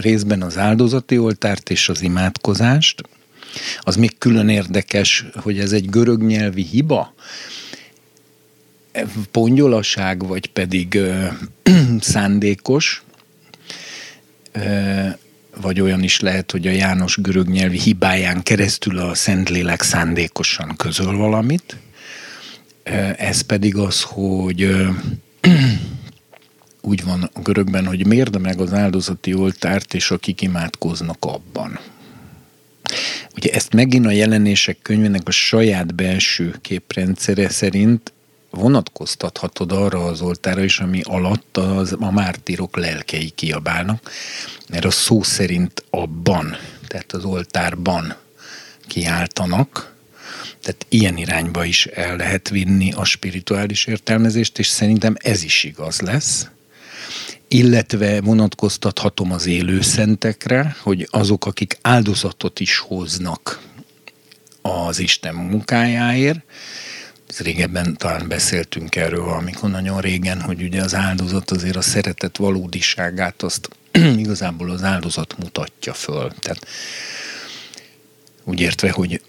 részben 0.00 0.42
az 0.42 0.58
áldozati 0.58 1.18
oltárt 1.18 1.70
és 1.70 1.88
az 1.88 2.02
imádkozást. 2.02 3.02
Az 3.80 3.96
még 3.96 4.18
külön 4.18 4.48
érdekes, 4.48 5.24
hogy 5.34 5.58
ez 5.58 5.72
egy 5.72 5.90
görög 5.90 6.22
nyelvi 6.22 6.62
hiba, 6.62 7.14
pongyolaság, 9.30 10.26
vagy 10.26 10.46
pedig 10.46 10.94
ö, 10.94 11.26
szándékos, 12.00 13.02
ö, 14.52 15.06
vagy 15.60 15.80
olyan 15.80 16.02
is 16.02 16.20
lehet, 16.20 16.50
hogy 16.50 16.66
a 16.66 16.70
János 16.70 17.16
görög 17.16 17.48
nyelvi 17.48 17.78
hibáján 17.78 18.42
keresztül 18.42 18.98
a 18.98 19.14
Szentlélek 19.14 19.82
szándékosan 19.82 20.76
közöl 20.76 21.16
valamit. 21.16 21.76
Ez 23.16 23.40
pedig 23.40 23.76
az, 23.76 24.02
hogy 24.02 24.76
úgy 26.80 27.04
van 27.04 27.30
a 27.32 27.40
görögben, 27.40 27.86
hogy 27.86 28.06
mérd 28.06 28.40
meg 28.40 28.60
az 28.60 28.72
áldozati 28.72 29.34
oltárt, 29.34 29.94
és 29.94 30.10
akik 30.10 30.40
imádkoznak 30.40 31.24
abban. 31.24 31.78
Ugye 33.36 33.50
ezt 33.52 33.72
megint 33.72 34.06
a 34.06 34.10
jelenések 34.10 34.78
könyvének 34.82 35.28
a 35.28 35.30
saját 35.30 35.94
belső 35.94 36.54
képrendszere 36.60 37.48
szerint 37.48 38.12
vonatkoztathatod 38.50 39.72
arra 39.72 40.04
az 40.04 40.20
oltára 40.20 40.62
is, 40.62 40.78
ami 40.78 41.00
alatt 41.04 41.56
az, 41.56 41.96
a 41.98 42.10
mártírok 42.10 42.76
lelkei 42.76 43.30
kiabálnak, 43.30 44.10
mert 44.68 44.84
a 44.84 44.90
szó 44.90 45.22
szerint 45.22 45.84
abban, 45.90 46.56
tehát 46.86 47.12
az 47.12 47.24
oltárban 47.24 48.16
kiáltanak, 48.86 49.96
tehát 50.62 50.86
ilyen 50.88 51.16
irányba 51.16 51.64
is 51.64 51.86
el 51.86 52.16
lehet 52.16 52.48
vinni 52.48 52.92
a 52.92 53.04
spirituális 53.04 53.86
értelmezést, 53.86 54.58
és 54.58 54.66
szerintem 54.66 55.14
ez 55.18 55.42
is 55.42 55.64
igaz 55.64 56.00
lesz. 56.00 56.48
Illetve 57.48 58.20
vonatkoztathatom 58.20 59.32
az 59.32 59.46
élő 59.46 59.80
szentekre, 59.80 60.76
hogy 60.82 61.08
azok, 61.10 61.46
akik 61.46 61.78
áldozatot 61.82 62.60
is 62.60 62.78
hoznak 62.78 63.60
az 64.62 64.98
Isten 64.98 65.34
munkájáért, 65.34 66.40
régebben 67.38 67.96
talán 67.96 68.28
beszéltünk 68.28 68.96
erről 68.96 69.24
valamikor 69.24 69.70
nagyon 69.70 70.00
régen, 70.00 70.40
hogy 70.40 70.62
ugye 70.62 70.82
az 70.82 70.94
áldozat 70.94 71.50
azért 71.50 71.76
a 71.76 71.80
szeretet 71.80 72.36
valódiságát 72.36 73.42
azt 73.42 73.68
igazából 74.16 74.70
az 74.70 74.82
áldozat 74.82 75.38
mutatja 75.38 75.92
föl. 75.92 76.32
Tehát 76.40 76.66
úgy 78.44 78.60
értve, 78.60 78.90
hogy 78.90 79.22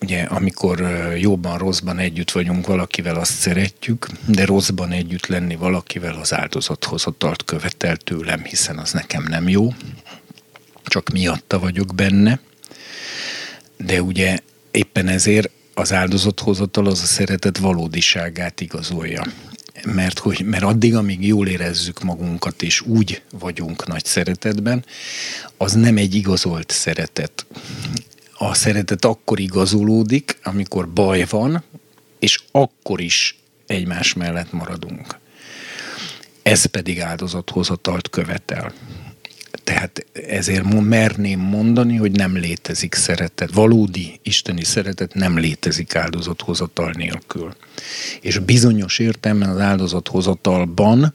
ugye 0.00 0.22
amikor 0.22 0.80
jóban, 1.16 1.58
rosszban 1.58 1.98
együtt 1.98 2.30
vagyunk 2.30 2.66
valakivel, 2.66 3.14
azt 3.16 3.32
szeretjük, 3.32 4.06
de 4.26 4.44
rosszban 4.44 4.90
együtt 4.90 5.26
lenni 5.26 5.56
valakivel 5.56 6.14
az 6.14 6.34
áldozathozatalt 6.34 7.44
követel 7.44 7.96
tőlem, 7.96 8.44
hiszen 8.44 8.78
az 8.78 8.92
nekem 8.92 9.24
nem 9.28 9.48
jó, 9.48 9.74
csak 10.84 11.08
miatta 11.08 11.58
vagyok 11.58 11.94
benne. 11.94 12.40
De 13.76 14.02
ugye 14.02 14.38
éppen 14.70 15.08
ezért 15.08 15.50
az 15.74 15.92
áldozathozatal 15.92 16.86
az 16.86 17.02
a 17.02 17.06
szeretet 17.06 17.58
valódiságát 17.58 18.60
igazolja. 18.60 19.24
Mert, 19.84 20.18
hogy, 20.18 20.44
mert 20.44 20.62
addig, 20.62 20.94
amíg 20.94 21.26
jól 21.26 21.48
érezzük 21.48 22.02
magunkat, 22.02 22.62
és 22.62 22.80
úgy 22.80 23.22
vagyunk 23.38 23.86
nagy 23.86 24.04
szeretetben, 24.04 24.84
az 25.56 25.72
nem 25.72 25.96
egy 25.96 26.14
igazolt 26.14 26.70
szeretet. 26.70 27.46
A 28.42 28.54
szeretet 28.54 29.04
akkor 29.04 29.40
igazolódik, 29.40 30.38
amikor 30.42 30.88
baj 30.88 31.26
van, 31.30 31.62
és 32.18 32.42
akkor 32.50 33.00
is 33.00 33.38
egymás 33.66 34.14
mellett 34.14 34.52
maradunk. 34.52 35.18
Ez 36.42 36.64
pedig 36.64 37.00
áldozathozatalt 37.00 38.10
követel. 38.10 38.72
Tehát 39.64 40.06
ezért 40.28 40.80
merném 40.80 41.40
mondani, 41.40 41.96
hogy 41.96 42.10
nem 42.10 42.36
létezik 42.36 42.94
szeretet. 42.94 43.52
Valódi 43.52 44.20
isteni 44.22 44.64
szeretet 44.64 45.14
nem 45.14 45.38
létezik 45.38 45.94
áldozathozatal 45.94 46.92
nélkül. 46.96 47.54
És 48.20 48.38
bizonyos 48.38 48.98
értelemben 48.98 49.48
az 49.48 49.58
áldozathozatalban 49.58 51.14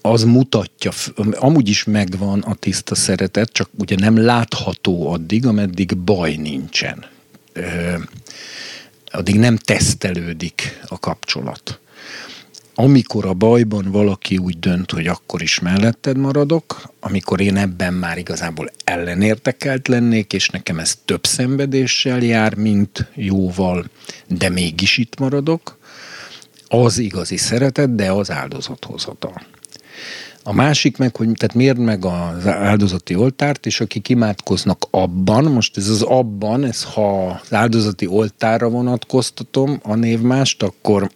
az 0.00 0.24
mutatja, 0.24 0.90
amúgy 1.32 1.68
is 1.68 1.84
megvan 1.84 2.40
a 2.40 2.54
tiszta 2.54 2.94
szeretet, 2.94 3.52
csak 3.52 3.68
ugye 3.78 3.96
nem 3.96 4.16
látható 4.16 5.12
addig, 5.12 5.46
ameddig 5.46 5.96
baj 5.96 6.34
nincsen. 6.34 7.04
addig 9.06 9.38
nem 9.38 9.56
tesztelődik 9.56 10.80
a 10.88 10.98
kapcsolat 10.98 11.80
amikor 12.74 13.26
a 13.26 13.34
bajban 13.34 13.90
valaki 13.90 14.38
úgy 14.38 14.58
dönt, 14.58 14.90
hogy 14.90 15.06
akkor 15.06 15.42
is 15.42 15.58
melletted 15.58 16.16
maradok, 16.16 16.92
amikor 17.00 17.40
én 17.40 17.56
ebben 17.56 17.94
már 17.94 18.18
igazából 18.18 18.70
ellenértekelt 18.84 19.88
lennék, 19.88 20.32
és 20.32 20.48
nekem 20.48 20.78
ez 20.78 20.98
több 21.04 21.26
szenvedéssel 21.26 22.22
jár, 22.22 22.54
mint 22.54 23.06
jóval, 23.14 23.84
de 24.26 24.48
mégis 24.48 24.98
itt 24.98 25.18
maradok, 25.18 25.78
az 26.68 26.98
igazi 26.98 27.36
szeretet, 27.36 27.94
de 27.94 28.12
az 28.12 28.30
áldozathozatal. 28.30 29.42
A 30.50 30.52
másik 30.52 30.96
meg, 30.96 31.16
hogy 31.16 31.28
tehát 31.32 31.54
mérd 31.54 31.78
meg 31.78 32.04
az 32.04 32.46
áldozati 32.46 33.14
oltárt, 33.14 33.66
és 33.66 33.80
akik 33.80 34.08
imádkoznak 34.08 34.86
abban, 34.90 35.44
most 35.44 35.76
ez 35.76 35.88
az 35.88 36.02
abban, 36.02 36.64
ez 36.64 36.84
ha 36.84 37.26
az 37.26 37.52
áldozati 37.52 38.06
oltárra 38.06 38.68
vonatkoztatom 38.68 39.80
a 39.82 39.94
névmást, 39.94 40.62
akkor 40.62 41.10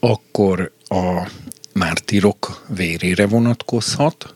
akkor 0.00 0.72
a 0.88 1.28
mártirok 1.72 2.66
vérére 2.68 3.26
vonatkozhat, 3.26 4.34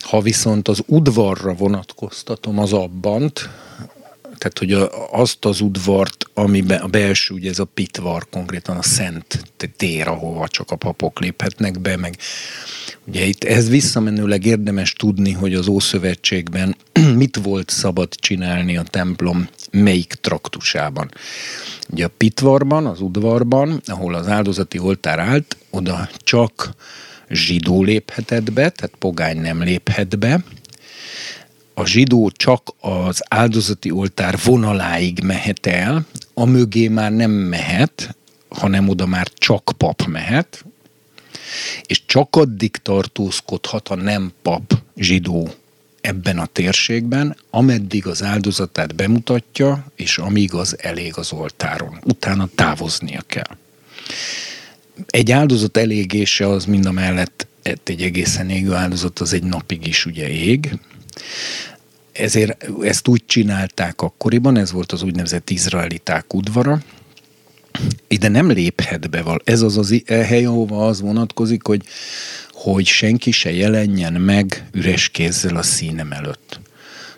ha 0.00 0.20
viszont 0.20 0.68
az 0.68 0.82
udvarra 0.86 1.54
vonatkoztatom 1.54 2.58
az 2.58 2.72
abbant, 2.72 3.50
tehát 4.22 4.58
hogy 4.58 4.72
a, 4.72 5.12
azt 5.12 5.44
az 5.44 5.60
udvart, 5.60 6.24
amiben 6.34 6.80
a 6.80 6.86
belső, 6.86 7.34
ugye 7.34 7.50
ez 7.50 7.58
a 7.58 7.64
pitvar, 7.64 8.26
konkrétan 8.30 8.76
a 8.76 8.82
szent 8.82 9.52
tér, 9.76 10.08
ahova 10.08 10.48
csak 10.48 10.70
a 10.70 10.76
papok 10.76 11.20
léphetnek 11.20 11.80
be, 11.80 11.96
meg 11.96 12.16
ugye 13.06 13.24
itt 13.24 13.44
ez 13.44 13.68
visszamenőleg 13.68 14.44
érdemes 14.44 14.92
tudni, 14.92 15.32
hogy 15.32 15.54
az 15.54 15.68
Ószövetségben 15.68 16.76
mit 17.14 17.36
volt 17.36 17.70
szabad 17.70 18.14
csinálni 18.14 18.76
a 18.76 18.82
templom 18.82 19.48
melyik 19.70 20.14
traktusában. 20.20 21.10
Ugye 21.90 22.04
a 22.04 22.10
pitvarban, 22.16 22.86
az 22.86 23.00
udvarban, 23.00 23.80
ahol 23.86 24.14
az 24.14 24.28
áldozati 24.28 24.78
oltár 24.78 25.18
állt, 25.18 25.56
oda 25.70 26.08
csak 26.18 26.74
zsidó 27.28 27.82
léphetett 27.82 28.52
be, 28.52 28.70
tehát 28.70 28.96
pogány 28.98 29.40
nem 29.40 29.62
léphet 29.62 30.18
be. 30.18 30.44
A 31.74 31.86
zsidó 31.86 32.30
csak 32.30 32.74
az 32.80 33.22
áldozati 33.28 33.90
oltár 33.90 34.38
vonaláig 34.44 35.20
mehet 35.22 35.66
el, 35.66 36.06
a 36.34 36.44
mögé 36.44 36.88
már 36.88 37.12
nem 37.12 37.30
mehet, 37.30 38.16
hanem 38.48 38.88
oda 38.88 39.06
már 39.06 39.28
csak 39.34 39.72
pap 39.76 40.06
mehet, 40.06 40.64
és 41.86 42.02
csak 42.06 42.36
addig 42.36 42.70
tartózkodhat 42.70 43.88
a 43.88 43.94
nem 43.94 44.32
pap 44.42 44.78
zsidó 44.96 45.50
ebben 46.00 46.38
a 46.38 46.46
térségben, 46.46 47.36
ameddig 47.50 48.06
az 48.06 48.22
áldozatát 48.22 48.94
bemutatja, 48.94 49.86
és 49.96 50.18
amíg 50.18 50.54
az 50.54 50.76
elég 50.80 51.16
az 51.16 51.32
oltáron. 51.32 51.98
Utána 52.04 52.48
távoznia 52.54 53.22
kell. 53.26 53.56
Egy 55.06 55.32
áldozat 55.32 55.76
elégése 55.76 56.48
az 56.48 56.64
mind 56.64 56.86
a 56.86 56.92
mellett 56.92 57.46
egy 57.62 58.02
egészen 58.02 58.50
égő 58.50 58.72
áldozat, 58.72 59.18
az 59.18 59.32
egy 59.32 59.42
napig 59.42 59.86
is 59.86 60.06
ugye 60.06 60.28
ég. 60.28 60.78
Ezért 62.12 62.66
ezt 62.82 63.08
úgy 63.08 63.22
csinálták 63.26 64.02
akkoriban, 64.02 64.56
ez 64.56 64.72
volt 64.72 64.92
az 64.92 65.02
úgynevezett 65.02 65.50
izraeliták 65.50 66.34
udvara, 66.34 66.80
ide 68.08 68.28
nem 68.28 68.50
léphet 68.50 69.10
be 69.10 69.22
val. 69.22 69.40
Ez 69.44 69.62
az 69.62 69.76
az 69.76 70.02
hely, 70.06 70.44
ahova 70.44 70.86
az 70.86 71.00
vonatkozik, 71.00 71.66
hogy, 71.66 71.82
hogy 72.52 72.86
senki 72.86 73.30
se 73.30 73.52
jelenjen 73.52 74.12
meg 74.12 74.68
üres 74.72 75.08
kézzel 75.08 75.56
a 75.56 75.62
színem 75.62 76.12
előtt. 76.12 76.60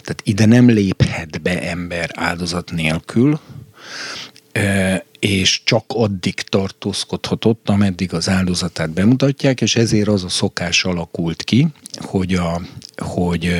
Tehát 0.02 0.22
ide 0.22 0.46
nem 0.46 0.70
léphet 0.70 1.42
be 1.42 1.62
ember 1.62 2.10
áldozat 2.14 2.70
nélkül, 2.70 3.40
és 5.18 5.60
csak 5.64 5.84
addig 5.88 6.34
tartózkodhatott, 6.34 7.68
ameddig 7.68 8.14
az 8.14 8.28
áldozatát 8.28 8.90
bemutatják, 8.90 9.60
és 9.60 9.76
ezért 9.76 10.08
az 10.08 10.24
a 10.24 10.28
szokás 10.28 10.84
alakult 10.84 11.42
ki, 11.42 11.66
hogy, 11.98 12.34
a, 12.34 12.62
hogy 12.96 13.56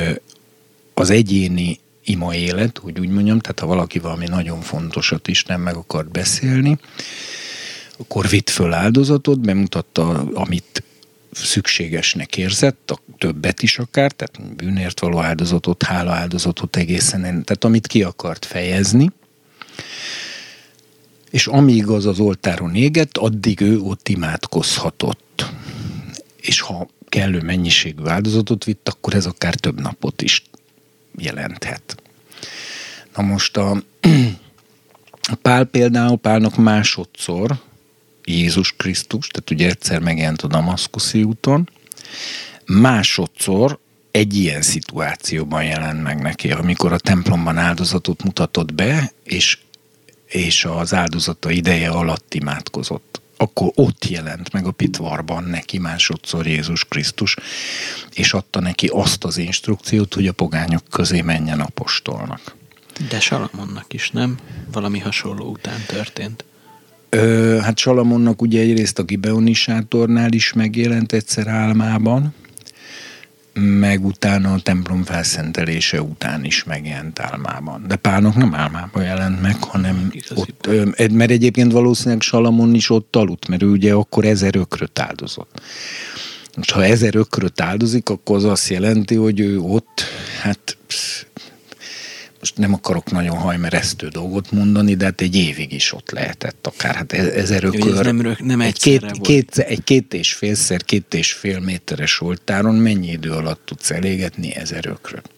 az 0.93 1.09
egyéni 1.09 1.79
ima 2.09 2.35
élet, 2.35 2.77
hogy 2.77 2.99
úgy 2.99 3.09
mondjam, 3.09 3.39
tehát 3.39 3.59
ha 3.59 3.65
valaki 3.65 3.99
valami 3.99 4.27
nagyon 4.27 4.61
fontosat 4.61 5.27
is 5.27 5.43
nem 5.43 5.61
meg 5.61 5.75
akart 5.75 6.11
beszélni, 6.11 6.79
akkor 7.97 8.27
vitt 8.27 8.49
föl 8.49 8.73
áldozatot, 8.73 9.39
bemutatta, 9.39 10.09
amit 10.33 10.83
szükségesnek 11.31 12.37
érzett, 12.37 12.91
a 12.91 12.99
többet 13.17 13.61
is 13.61 13.79
akár, 13.79 14.11
tehát 14.11 14.55
bűnért 14.55 14.99
való 14.99 15.19
áldozatot, 15.19 15.83
hála 15.83 16.11
áldozatot 16.11 16.75
egészen, 16.75 17.21
tehát 17.21 17.63
amit 17.63 17.87
ki 17.87 18.03
akart 18.03 18.45
fejezni, 18.45 19.11
és 21.29 21.47
amíg 21.47 21.87
az 21.87 22.05
az 22.05 22.19
oltáron 22.19 22.75
égett, 22.75 23.17
addig 23.17 23.61
ő 23.61 23.79
ott 23.79 24.09
imádkozhatott. 24.09 25.45
És 26.41 26.59
ha 26.59 26.87
kellő 27.09 27.41
mennyiségű 27.41 28.05
áldozatot 28.05 28.63
vitt, 28.63 28.87
akkor 28.87 29.13
ez 29.13 29.25
akár 29.25 29.55
több 29.55 29.81
napot 29.81 30.21
is 30.21 30.43
jelenthet. 31.17 32.01
Na 33.15 33.21
most 33.21 33.57
a, 33.57 33.71
a 35.31 35.35
Pál 35.41 35.63
például, 35.63 36.17
Pálnak 36.17 36.55
másodszor 36.55 37.57
Jézus 38.25 38.73
Krisztus, 38.77 39.27
tehát 39.27 39.51
ugye 39.51 39.69
egyszer 39.69 39.99
megjelent 39.99 40.41
a 40.41 40.47
Damaszkuszi 40.47 41.23
úton, 41.23 41.69
másodszor 42.65 43.79
egy 44.11 44.35
ilyen 44.35 44.61
szituációban 44.61 45.63
jelent 45.63 46.03
meg 46.03 46.21
neki, 46.21 46.51
amikor 46.51 46.93
a 46.93 46.99
templomban 46.99 47.57
áldozatot 47.57 48.23
mutatott 48.23 48.73
be, 48.73 49.11
és, 49.23 49.57
és 50.25 50.65
az 50.65 50.93
áldozata 50.93 51.51
ideje 51.51 51.89
alatt 51.89 52.33
imádkozott. 52.33 53.21
Akkor 53.41 53.71
ott 53.75 54.05
jelent 54.05 54.53
meg 54.53 54.65
a 54.65 54.71
pitvarban 54.71 55.43
neki 55.43 55.77
másodszor 55.77 56.47
Jézus 56.47 56.85
Krisztus, 56.85 57.35
és 58.13 58.33
adta 58.33 58.59
neki 58.59 58.87
azt 58.87 59.23
az 59.23 59.37
instrukciót, 59.37 60.13
hogy 60.13 60.27
a 60.27 60.33
pogányok 60.33 60.83
közé 60.89 61.21
menjen 61.21 61.59
apostolnak. 61.59 62.55
De 63.09 63.19
Salamonnak 63.19 63.93
is, 63.93 64.09
nem? 64.11 64.37
Valami 64.71 64.99
hasonló 64.99 65.49
után 65.49 65.83
történt. 65.87 66.43
Ö, 67.09 67.57
hát 67.61 67.77
Salamonnak 67.77 68.41
ugye 68.41 68.61
egyrészt 68.61 68.99
a 68.99 69.03
Gibeoni 69.03 69.53
sátornál 69.53 70.31
is 70.31 70.53
megjelent 70.53 71.13
egyszer 71.13 71.47
álmában, 71.47 72.33
meg 73.53 74.05
utána 74.05 74.53
a 74.53 74.59
templom 74.59 75.03
felszentelése 75.03 76.01
után 76.01 76.45
is 76.45 76.63
megjelent 76.63 77.19
álmában. 77.19 77.83
De 77.87 77.95
Pálnak 77.95 78.35
nem 78.35 78.55
álmában 78.55 79.03
jelent 79.03 79.41
meg, 79.41 79.63
hanem 79.63 80.11
ott, 80.35 80.65
ö, 80.67 80.85
mert 81.11 81.31
egyébként 81.31 81.71
valószínűleg 81.71 82.21
Salamon 82.21 82.73
is 82.73 82.89
ott 82.89 83.15
aludt, 83.15 83.47
mert 83.47 83.63
ő 83.63 83.67
ugye 83.67 83.93
akkor 83.93 84.25
ezer 84.25 84.55
ökröt 84.55 84.99
áldozott. 84.99 85.61
Most 86.55 86.71
ha 86.71 86.85
ezer 86.85 87.15
ökröt 87.15 87.61
áldozik, 87.61 88.09
akkor 88.09 88.35
az 88.35 88.43
azt 88.43 88.69
jelenti, 88.69 89.15
hogy 89.15 89.39
ő 89.39 89.59
ott, 89.59 90.03
hát 90.41 90.77
psz, 90.87 91.25
most 92.39 92.57
nem 92.57 92.73
akarok 92.73 93.11
nagyon 93.11 93.37
hajmeresztő 93.37 94.07
dolgot 94.07 94.51
mondani, 94.51 94.95
de 94.95 95.05
hát 95.05 95.21
egy 95.21 95.35
évig 95.35 95.73
is 95.73 95.93
ott 95.93 96.11
lehetett 96.11 96.67
akár. 96.67 96.95
Hát 96.95 97.13
e- 97.13 97.39
ez 97.39 97.49
nem, 98.01 98.35
nem 98.39 98.61
egy, 98.61 98.79
két, 98.79 99.11
két, 99.21 99.57
egy 99.57 99.83
két 99.83 100.13
és 100.13 100.33
félszer, 100.33 100.83
két 100.83 101.13
és 101.13 101.31
fél 101.33 101.59
méteres 101.59 102.21
oltáron 102.21 102.75
mennyi 102.75 103.11
idő 103.11 103.31
alatt 103.31 103.61
tudsz 103.65 103.91
elégetni 103.91 104.55
ezer 104.55 104.85
ökröt? 104.85 105.29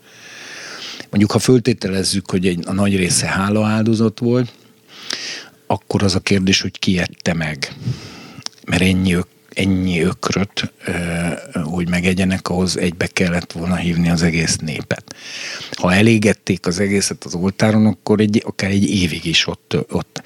Mondjuk, 1.09 1.31
ha 1.31 1.39
föltételezzük, 1.39 2.31
hogy 2.31 2.47
egy, 2.47 2.63
a 2.67 2.73
nagy 2.73 2.95
része 2.95 3.27
hála 3.27 3.67
áldozat 3.67 4.19
volt, 4.19 4.51
akkor 5.67 6.03
az 6.03 6.15
a 6.15 6.19
kérdés, 6.19 6.61
hogy 6.61 6.79
ki 6.79 6.99
ette 6.99 7.33
meg. 7.33 7.73
Mert 8.65 8.81
ennyi 8.81 9.13
ök, 9.13 9.27
ennyi 9.55 10.01
ökröt, 10.01 10.73
hogy 11.63 11.89
megegyenek, 11.89 12.49
ahhoz 12.49 12.77
egybe 12.77 13.07
kellett 13.07 13.51
volna 13.51 13.75
hívni 13.75 14.09
az 14.09 14.21
egész 14.21 14.55
népet. 14.55 15.15
Ha 15.71 15.93
elégették 15.93 16.65
az 16.65 16.79
egészet 16.79 17.23
az 17.23 17.33
oltáron, 17.33 17.85
akkor 17.85 18.19
egy, 18.19 18.43
akár 18.45 18.69
egy 18.69 18.89
évig 18.89 19.25
is 19.25 19.47
ott, 19.47 19.77
ott. 19.89 20.21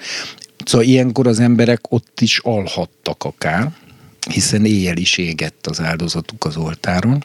Szóval 0.64 0.86
ilyenkor 0.86 1.26
az 1.26 1.40
emberek 1.40 1.92
ott 1.92 2.20
is 2.20 2.38
alhattak 2.38 3.24
akár, 3.24 3.72
hiszen 4.30 4.64
éjjel 4.64 4.96
is 4.96 5.18
égett 5.18 5.66
az 5.66 5.80
áldozatuk 5.80 6.44
az 6.44 6.56
oltáron. 6.56 7.24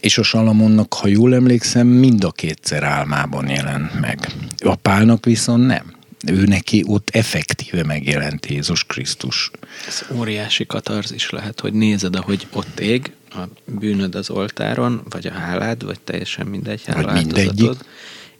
És 0.00 0.18
a 0.18 0.22
Salamonnak, 0.22 0.94
ha 0.94 1.08
jól 1.08 1.34
emlékszem, 1.34 1.86
mind 1.86 2.24
a 2.24 2.30
kétszer 2.30 2.82
álmában 2.82 3.48
jelent 3.48 4.00
meg. 4.00 4.28
A 4.58 4.74
Pálnak 4.74 5.24
viszont 5.24 5.66
nem 5.66 5.91
ő 6.26 6.44
neki 6.44 6.84
ott 6.86 7.10
effektíve 7.10 7.84
megjelent 7.84 8.46
Jézus 8.46 8.84
Krisztus. 8.84 9.50
Ez 9.86 10.04
óriási 10.16 10.66
katarzis 10.66 11.30
lehet, 11.30 11.60
hogy 11.60 11.72
nézed, 11.72 12.16
ahogy 12.16 12.46
ott 12.52 12.80
ég 12.80 13.12
a 13.30 13.42
bűnöd 13.64 14.14
az 14.14 14.30
oltáron, 14.30 15.02
vagy 15.10 15.26
a 15.26 15.32
hálád, 15.32 15.84
vagy 15.84 16.00
teljesen 16.00 16.46
mindegy 16.46 16.82
háláldozatod, 16.84 17.84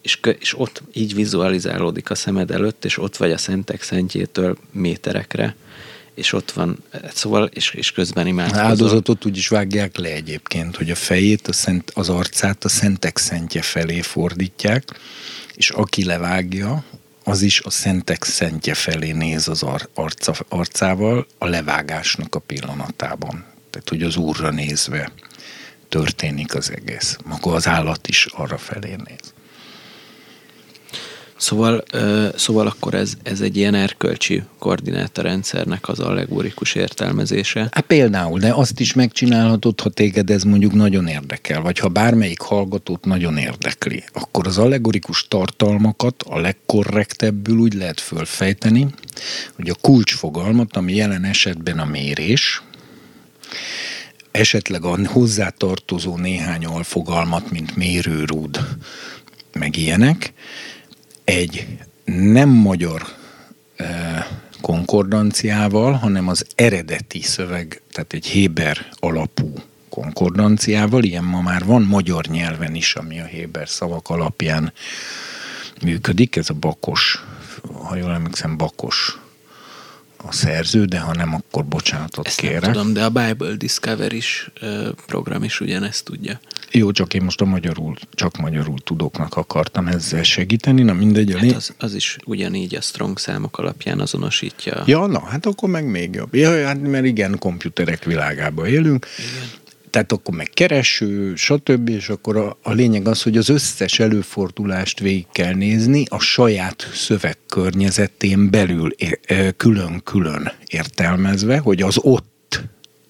és, 0.02 0.18
és 0.38 0.58
ott 0.58 0.82
így 0.92 1.14
vizualizálódik 1.14 2.10
a 2.10 2.14
szemed 2.14 2.50
előtt, 2.50 2.84
és 2.84 2.98
ott 2.98 3.16
vagy 3.16 3.30
a 3.32 3.38
szentek 3.38 3.82
szentjétől 3.82 4.56
méterekre, 4.72 5.56
és 6.14 6.32
ott 6.32 6.50
van, 6.50 6.78
szóval, 7.14 7.50
és, 7.52 7.70
és 7.70 7.92
közben 7.92 8.26
imádkozol. 8.26 8.64
Áldozatot 8.64 9.24
úgy 9.26 9.36
is 9.36 9.48
vágják 9.48 9.96
le 9.96 10.08
egyébként, 10.08 10.76
hogy 10.76 10.90
a 10.90 10.94
fejét, 10.94 11.48
a 11.48 11.52
szent, 11.52 11.90
az 11.94 12.08
arcát 12.08 12.64
a 12.64 12.68
szentek 12.68 13.18
szentje 13.18 13.62
felé 13.62 14.00
fordítják, 14.00 15.00
és 15.54 15.70
aki 15.70 16.04
levágja, 16.04 16.84
az 17.24 17.42
is 17.42 17.60
a 17.60 17.70
szentek 17.70 18.24
szentje 18.24 18.74
felé 18.74 19.12
néz 19.12 19.48
az 19.48 19.62
arca, 19.94 20.34
arcával 20.48 21.26
a 21.38 21.46
levágásnak 21.46 22.34
a 22.34 22.38
pillanatában. 22.38 23.44
Tehát, 23.70 23.88
hogy 23.88 24.02
az 24.02 24.16
Úrra 24.16 24.50
nézve 24.50 25.12
történik 25.88 26.54
az 26.54 26.70
egész. 26.70 27.16
Maga 27.24 27.52
az 27.52 27.66
állat 27.66 28.08
is 28.08 28.26
arra 28.26 28.58
felé 28.58 28.94
néz. 29.04 29.34
Szóval, 31.42 31.84
szóval 32.36 32.66
akkor 32.66 32.94
ez, 32.94 33.14
ez 33.22 33.40
egy 33.40 33.56
ilyen 33.56 33.74
erkölcsi 33.74 34.42
koordinátorrendszernek 34.58 35.88
az 35.88 36.00
allegorikus 36.00 36.74
értelmezése? 36.74 37.68
Hát 37.70 37.84
például, 37.84 38.38
de 38.38 38.52
azt 38.52 38.80
is 38.80 38.92
megcsinálhatod, 38.92 39.80
ha 39.80 39.88
téged 39.88 40.30
ez 40.30 40.42
mondjuk 40.42 40.72
nagyon 40.72 41.06
érdekel, 41.06 41.60
vagy 41.60 41.78
ha 41.78 41.88
bármelyik 41.88 42.40
hallgatót 42.40 43.04
nagyon 43.04 43.36
érdekli, 43.36 44.04
akkor 44.12 44.46
az 44.46 44.58
allegorikus 44.58 45.28
tartalmakat 45.28 46.22
a 46.22 46.40
legkorrektebbül 46.40 47.58
úgy 47.58 47.74
lehet 47.74 48.00
fölfejteni, 48.00 48.86
hogy 49.56 49.68
a 49.68 49.76
kulcsfogalmat, 49.80 50.76
ami 50.76 50.94
jelen 50.94 51.24
esetben 51.24 51.78
a 51.78 51.84
mérés, 51.84 52.62
esetleg 54.30 54.84
a 54.84 55.08
hozzátartozó 55.08 56.16
néhány 56.16 56.64
alfogalmat, 56.64 57.50
mint 57.50 57.76
mérőrúd, 57.76 58.58
meg 59.52 59.76
ilyenek, 59.76 60.32
egy 61.24 61.66
nem 62.04 62.48
magyar 62.48 63.02
konkordanciával, 64.60 65.92
hanem 65.92 66.28
az 66.28 66.46
eredeti 66.54 67.22
szöveg, 67.22 67.82
tehát 67.92 68.12
egy 68.12 68.26
héber 68.26 68.86
alapú 68.92 69.52
konkordanciával, 69.88 71.02
ilyen 71.02 71.24
ma 71.24 71.40
már 71.40 71.64
van 71.64 71.82
magyar 71.82 72.24
nyelven 72.24 72.74
is, 72.74 72.94
ami 72.94 73.20
a 73.20 73.24
héber 73.24 73.68
szavak 73.68 74.08
alapján 74.10 74.72
működik, 75.82 76.36
ez 76.36 76.50
a 76.50 76.54
bakos, 76.54 77.24
ha 77.82 77.96
jól 77.96 78.12
emlékszem, 78.12 78.56
bakos 78.56 79.18
a 80.26 80.32
szerző, 80.32 80.84
de 80.84 80.98
ha 80.98 81.14
nem, 81.14 81.34
akkor 81.34 81.64
bocsánatot 81.64 82.26
Ezt 82.26 82.40
kérek. 82.40 82.60
nem 82.60 82.72
tudom, 82.72 82.92
de 82.92 83.04
a 83.04 83.08
Bible 83.08 83.54
Discover 83.56 84.12
is 84.12 84.50
program 85.06 85.42
is 85.42 85.60
ugyanezt 85.60 86.04
tudja. 86.04 86.40
Jó, 86.70 86.90
csak 86.92 87.14
én 87.14 87.22
most 87.22 87.40
a 87.40 87.44
magyarul, 87.44 87.96
csak 88.14 88.36
magyarul 88.36 88.78
tudóknak 88.78 89.36
akartam 89.36 89.86
ezzel 89.86 90.22
segíteni, 90.22 90.82
na 90.82 90.92
mindegy. 90.92 91.32
a 91.32 91.38
Hát 91.38 91.52
az, 91.52 91.74
az 91.78 91.94
is 91.94 92.16
ugyanígy 92.24 92.74
a 92.74 92.80
strong 92.80 93.18
számok 93.18 93.58
alapján 93.58 94.00
azonosítja. 94.00 94.82
Ja, 94.86 95.06
na, 95.06 95.20
hát 95.24 95.46
akkor 95.46 95.68
meg 95.68 95.86
még 95.86 96.14
jobb. 96.14 96.34
Ja, 96.34 96.66
hát 96.66 96.80
mert 96.80 97.04
igen, 97.04 97.38
komputerek 97.38 98.04
világában 98.04 98.66
élünk. 98.66 99.06
Igen. 99.18 99.60
Tehát 99.92 100.12
akkor 100.12 100.34
meg 100.34 100.50
kereső, 100.54 101.34
stb. 101.34 101.88
És 101.88 102.08
akkor 102.08 102.36
a, 102.36 102.58
a 102.62 102.72
lényeg 102.72 103.06
az, 103.06 103.22
hogy 103.22 103.36
az 103.36 103.48
összes 103.48 103.98
előfordulást 103.98 105.00
végig 105.00 105.26
kell 105.32 105.54
nézni 105.54 106.04
a 106.08 106.18
saját 106.18 106.90
szövegkörnyezetén 106.94 108.50
belül 108.50 108.90
külön-külön 109.56 110.52
értelmezve, 110.66 111.58
hogy 111.58 111.82
az 111.82 111.98
ott 112.00 112.62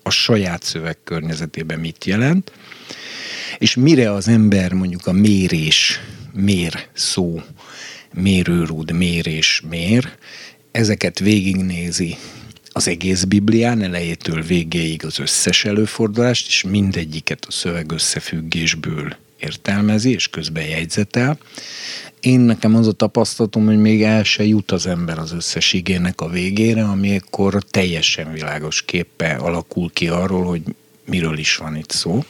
a 0.02 0.10
saját 0.10 0.62
szövegkörnyezetében 0.62 1.78
mit 1.80 2.04
jelent, 2.04 2.52
és 3.58 3.74
mire 3.74 4.12
az 4.12 4.28
ember 4.28 4.72
mondjuk 4.72 5.06
a 5.06 5.12
mérés, 5.12 6.00
mér 6.32 6.88
szó, 6.92 7.42
mérőrúd, 8.14 8.92
mérés, 8.92 9.62
mér, 9.68 10.12
ezeket 10.70 11.18
végignézi 11.18 12.16
az 12.72 12.88
egész 12.88 13.24
Biblián, 13.24 13.82
elejétől 13.82 14.42
végéig 14.42 15.04
az 15.04 15.18
összes 15.18 15.64
előfordulást, 15.64 16.46
és 16.46 16.62
mindegyiket 16.62 17.44
a 17.44 17.50
szöveg 17.50 17.92
összefüggésből 17.92 19.16
értelmezi, 19.38 20.12
és 20.12 20.28
közben 20.28 20.64
jegyzetel. 20.64 21.38
Én 22.20 22.40
nekem 22.40 22.74
az 22.74 22.86
a 22.86 22.92
tapasztalatom, 22.92 23.66
hogy 23.66 23.78
még 23.78 24.02
el 24.02 24.22
se 24.22 24.44
jut 24.44 24.70
az 24.70 24.86
ember 24.86 25.18
az 25.18 25.32
összes 25.32 25.72
igének 25.72 26.20
a 26.20 26.28
végére, 26.28 26.84
amikor 26.84 27.62
teljesen 27.70 28.32
világos 28.32 28.82
képpe 28.82 29.34
alakul 29.34 29.90
ki 29.92 30.08
arról, 30.08 30.44
hogy 30.44 30.62
miről 31.04 31.38
is 31.38 31.56
van 31.56 31.76
itt 31.76 31.90
szó. 31.90 32.24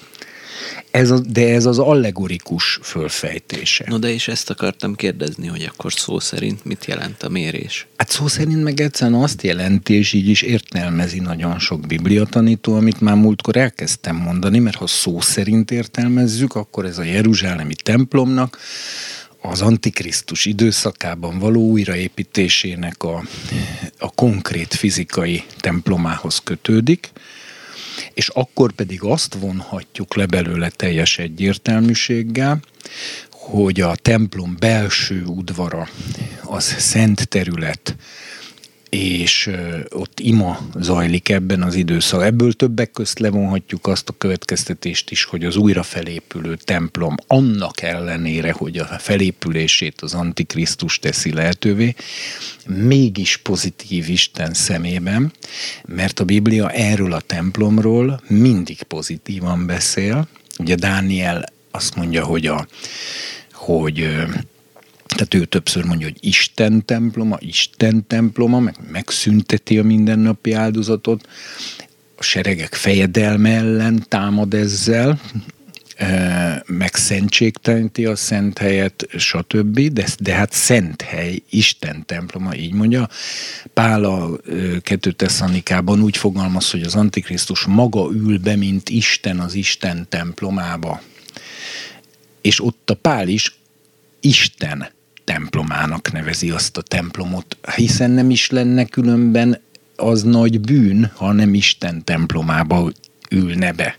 Ez 0.90 1.10
a, 1.10 1.18
de 1.18 1.54
ez 1.54 1.66
az 1.66 1.78
allegorikus 1.78 2.78
fölfejtése. 2.82 3.84
No 3.88 3.98
de 3.98 4.12
és 4.12 4.28
ezt 4.28 4.50
akartam 4.50 4.94
kérdezni, 4.94 5.46
hogy 5.46 5.70
akkor 5.72 5.92
szó 5.92 6.18
szerint 6.18 6.64
mit 6.64 6.84
jelent 6.84 7.22
a 7.22 7.28
mérés? 7.28 7.86
Hát 7.96 8.10
szó 8.10 8.26
szerint 8.26 8.62
meg 8.62 8.80
egyszerűen 8.80 9.22
azt 9.22 9.42
jelenti, 9.42 9.94
és 9.94 10.12
így 10.12 10.28
is 10.28 10.42
értelmezi 10.42 11.20
nagyon 11.20 11.58
sok 11.58 11.86
bibliatanító, 11.86 12.74
amit 12.74 13.00
már 13.00 13.14
múltkor 13.14 13.56
elkezdtem 13.56 14.16
mondani, 14.16 14.58
mert 14.58 14.76
ha 14.76 14.86
szó 14.86 15.20
szerint 15.20 15.70
értelmezzük, 15.70 16.54
akkor 16.54 16.84
ez 16.84 16.98
a 16.98 17.02
Jeruzsálemi 17.02 17.74
templomnak 17.74 18.58
az 19.42 19.60
Antikrisztus 19.60 20.44
időszakában 20.44 21.38
való 21.38 21.60
újraépítésének 21.60 23.02
a, 23.02 23.22
a 23.98 24.10
konkrét 24.10 24.74
fizikai 24.74 25.44
templomához 25.56 26.38
kötődik, 26.44 27.10
és 28.14 28.28
akkor 28.28 28.72
pedig 28.72 29.02
azt 29.02 29.34
vonhatjuk 29.34 30.14
le 30.14 30.26
belőle 30.26 30.70
teljes 30.70 31.18
egyértelműséggel, 31.18 32.60
hogy 33.30 33.80
a 33.80 33.96
templom 33.96 34.56
belső 34.58 35.24
udvara 35.24 35.88
az 36.42 36.64
szent 36.78 37.28
terület, 37.28 37.96
és 38.96 39.50
ott 39.90 40.20
ima 40.20 40.58
zajlik 40.80 41.28
ebben 41.28 41.62
az 41.62 41.74
időszakban. 41.74 42.26
Ebből 42.26 42.52
többek 42.52 42.90
közt 42.90 43.18
levonhatjuk 43.18 43.86
azt 43.86 44.08
a 44.08 44.14
következtetést 44.18 45.10
is, 45.10 45.24
hogy 45.24 45.44
az 45.44 45.56
újra 45.56 45.82
felépülő 45.82 46.56
templom 46.56 47.14
annak 47.26 47.82
ellenére, 47.82 48.52
hogy 48.52 48.78
a 48.78 48.84
felépülését 48.84 50.00
az 50.00 50.14
Antikrisztus 50.14 50.98
teszi 50.98 51.32
lehetővé, 51.32 51.94
mégis 52.66 53.36
pozitív 53.36 54.08
Isten 54.08 54.54
szemében, 54.54 55.32
mert 55.86 56.20
a 56.20 56.24
Biblia 56.24 56.70
erről 56.70 57.12
a 57.12 57.20
templomról 57.20 58.22
mindig 58.26 58.82
pozitívan 58.82 59.66
beszél. 59.66 60.28
Ugye 60.58 60.74
Dániel 60.74 61.44
azt 61.70 61.94
mondja, 61.94 62.24
hogy 62.24 62.46
a 62.46 62.66
hogy 63.52 64.08
tehát 65.12 65.34
ő 65.34 65.44
többször 65.44 65.84
mondja, 65.84 66.06
hogy 66.06 66.18
Isten 66.20 66.84
temploma, 66.84 67.36
Isten 67.40 68.06
temploma, 68.06 68.60
meg 68.60 68.76
megszünteti 68.90 69.78
a 69.78 69.82
mindennapi 69.82 70.52
áldozatot, 70.52 71.28
a 72.16 72.22
seregek 72.22 72.74
fejedelme 72.74 73.50
ellen 73.50 74.04
támad 74.08 74.54
ezzel, 74.54 75.20
e, 75.96 76.62
meg 76.66 76.94
szentségtelenti 76.94 78.06
a 78.06 78.16
szent 78.16 78.58
helyet, 78.58 79.06
stb., 79.16 79.80
de, 79.80 80.06
de 80.18 80.34
hát 80.34 80.52
szent 80.52 81.02
hely, 81.02 81.42
Isten 81.50 82.06
temploma, 82.06 82.54
így 82.54 82.72
mondja. 82.72 83.08
Pál 83.74 84.04
a 84.04 84.30
ö, 84.44 84.76
kettő 84.80 85.12
Tesszalonikában 85.12 86.02
úgy 86.02 86.16
fogalmaz, 86.16 86.70
hogy 86.70 86.82
az 86.82 86.94
Antikrisztus 86.94 87.64
maga 87.64 88.10
ül 88.12 88.38
be, 88.38 88.56
mint 88.56 88.88
Isten 88.88 89.40
az 89.40 89.54
Isten 89.54 90.06
templomába. 90.08 91.02
És 92.40 92.64
ott 92.64 92.90
a 92.90 92.94
Pál 92.94 93.28
is 93.28 93.56
Isten 94.20 94.90
templomának 95.24 96.12
nevezi 96.12 96.50
azt 96.50 96.76
a 96.76 96.82
templomot, 96.82 97.56
hiszen 97.76 98.10
nem 98.10 98.30
is 98.30 98.50
lenne 98.50 98.84
különben 98.84 99.60
az 99.96 100.22
nagy 100.22 100.60
bűn, 100.60 101.10
ha 101.14 101.32
nem 101.32 101.54
Isten 101.54 102.04
templomába 102.04 102.92
ülne 103.30 103.72
be. 103.72 103.98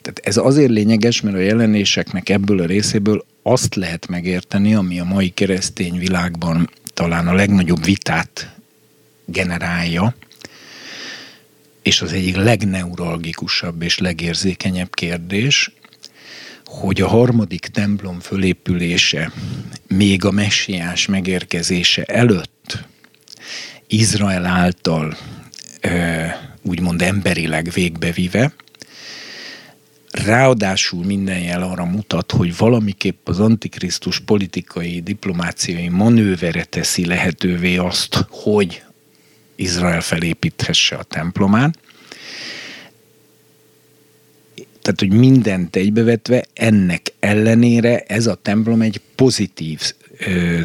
Tehát 0.00 0.20
ez 0.22 0.36
azért 0.36 0.70
lényeges, 0.70 1.20
mert 1.20 1.36
a 1.36 1.40
jelenéseknek 1.40 2.28
ebből 2.28 2.60
a 2.60 2.66
részéből 2.66 3.24
azt 3.42 3.74
lehet 3.74 4.06
megérteni, 4.06 4.74
ami 4.74 5.00
a 5.00 5.04
mai 5.04 5.28
keresztény 5.28 5.98
világban 5.98 6.70
talán 6.94 7.28
a 7.28 7.34
legnagyobb 7.34 7.84
vitát 7.84 8.56
generálja, 9.24 10.14
és 11.82 12.02
az 12.02 12.12
egyik 12.12 12.36
legneuralgikusabb 12.36 13.82
és 13.82 13.98
legérzékenyebb 13.98 14.94
kérdés, 14.94 15.72
hogy 16.80 17.00
a 17.00 17.08
harmadik 17.08 17.66
templom 17.66 18.20
fölépülése 18.20 19.32
még 19.86 20.24
a 20.24 20.30
messiás 20.30 21.06
megérkezése 21.06 22.02
előtt 22.02 22.84
Izrael 23.86 24.46
által 24.46 25.16
úgymond 26.62 27.02
emberileg 27.02 27.70
végbevive, 27.74 28.52
ráadásul 30.10 31.04
minden 31.04 31.38
jel 31.38 31.62
arra 31.62 31.84
mutat, 31.84 32.32
hogy 32.32 32.56
valamiképp 32.56 33.28
az 33.28 33.40
antikrisztus 33.40 34.20
politikai, 34.20 35.00
diplomáciai 35.00 35.88
manővere 35.88 36.64
teszi 36.64 37.06
lehetővé 37.06 37.76
azt, 37.76 38.26
hogy 38.30 38.82
Izrael 39.54 40.00
felépíthesse 40.00 40.96
a 40.96 41.02
templomán, 41.02 41.76
tehát, 44.82 45.00
hogy 45.00 45.12
mindent 45.12 45.76
egybevetve, 45.76 46.44
ennek 46.52 47.12
ellenére 47.20 47.98
ez 48.00 48.26
a 48.26 48.34
templom 48.34 48.80
egy 48.82 49.00
pozitív 49.14 49.80
ö, 50.18 50.60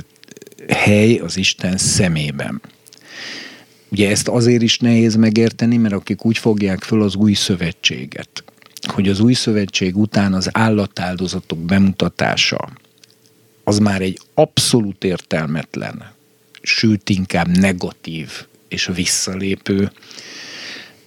hely 0.67 1.15
az 1.15 1.38
Isten 1.38 1.77
szemében. 1.77 2.62
Ugye 3.89 4.10
ezt 4.10 4.27
azért 4.27 4.62
is 4.62 4.80
nehéz 4.80 5.15
megérteni, 5.15 5.77
mert 5.77 5.93
akik 5.93 6.25
úgy 6.25 6.38
fogják 6.38 6.84
föl 6.84 7.01
az 7.01 7.15
új 7.15 7.34
szövetséget, 7.34 8.43
hogy 8.88 9.10
az 9.10 9.19
új 9.19 9.34
szövetség 9.34 9.97
után 9.97 10.34
az 10.34 10.49
állatáldozatok 10.51 11.60
bemutatása 11.60 12.69
az 13.63 13.80
már 13.80 14.01
egy 14.01 14.19
abszolút 14.34 15.03
értelmetlen, 15.03 16.12
sőt 16.62 17.10
inkább 17.10 17.47
negatív 17.47 18.30
és 18.67 18.89
visszalépő 18.95 19.91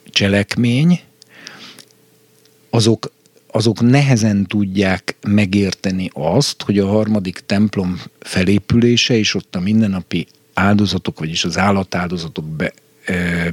cselekmény, 0.04 1.00
azok, 2.70 3.12
azok 3.46 3.80
nehezen 3.80 4.46
tudják 4.46 5.16
megérteni 5.26 6.10
azt, 6.12 6.62
hogy 6.62 6.78
a 6.78 6.86
harmadik 6.86 7.42
templom 7.46 8.00
felépülése 8.20 9.14
és 9.14 9.34
ott 9.34 9.56
a 9.56 9.60
mindennapi 9.60 10.26
áldozatok, 10.54 11.18
vagyis 11.18 11.44
az 11.44 11.58
állatáldozatok 11.58 12.44
be, 12.44 12.72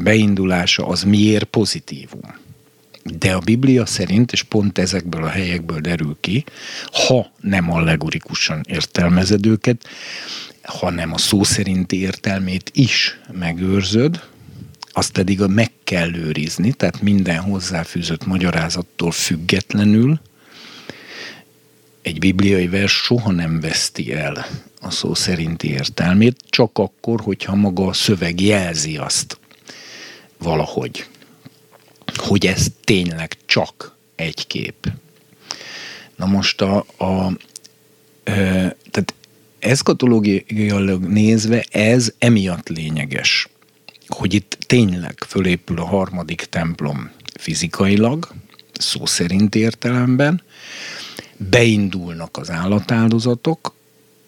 beindulása 0.01 0.87
az 0.87 1.03
miért 1.03 1.43
pozitívum. 1.43 2.35
De 3.17 3.33
a 3.33 3.39
Biblia 3.39 3.85
szerint, 3.85 4.31
és 4.31 4.43
pont 4.43 4.77
ezekből 4.77 5.23
a 5.23 5.29
helyekből 5.29 5.79
derül 5.79 6.17
ki, 6.19 6.43
ha 6.91 7.31
nem 7.41 7.71
allegorikusan 7.71 8.61
értelmezed 8.69 9.45
őket, 9.45 9.87
hanem 10.63 11.13
a 11.13 11.17
szó 11.17 11.43
szerinti 11.43 11.99
értelmét 11.99 12.71
is 12.73 13.19
megőrzöd, 13.31 14.21
azt 14.97 15.11
pedig 15.11 15.39
meg 15.39 15.71
kell 15.83 16.15
őrizni, 16.15 16.73
tehát 16.73 17.01
minden 17.01 17.39
hozzáfűzött 17.39 18.25
magyarázattól 18.25 19.11
függetlenül 19.11 20.19
egy 22.01 22.19
bibliai 22.19 22.67
vers 22.67 22.91
soha 22.91 23.31
nem 23.31 23.59
veszti 23.59 24.13
el 24.13 24.45
a 24.81 24.89
szó 24.89 25.13
szerinti 25.13 25.69
értelmét, 25.69 26.37
csak 26.49 26.77
akkor, 26.77 27.21
hogyha 27.21 27.55
maga 27.55 27.85
a 27.85 27.93
szöveg 27.93 28.41
jelzi 28.41 28.97
azt 28.97 29.39
valahogy, 30.37 31.07
hogy 32.15 32.45
ez 32.45 32.67
tényleg 32.83 33.37
csak 33.45 33.95
egy 34.15 34.47
kép. 34.47 34.91
Na 36.15 36.25
most 36.25 36.61
a, 36.61 36.85
a, 36.97 37.03
a 37.03 37.33
tehát 38.23 39.13
eszkatológiailag 39.59 41.03
nézve 41.03 41.65
ez 41.69 42.13
emiatt 42.17 42.69
lényeges 42.69 43.47
hogy 44.07 44.33
itt 44.33 44.57
tényleg 44.65 45.23
fölépül 45.27 45.79
a 45.79 45.85
harmadik 45.85 46.41
templom 46.41 47.11
fizikailag, 47.39 48.27
szó 48.73 49.05
szerint 49.05 49.55
értelemben, 49.55 50.41
beindulnak 51.37 52.37
az 52.37 52.49
állatáldozatok, 52.49 53.75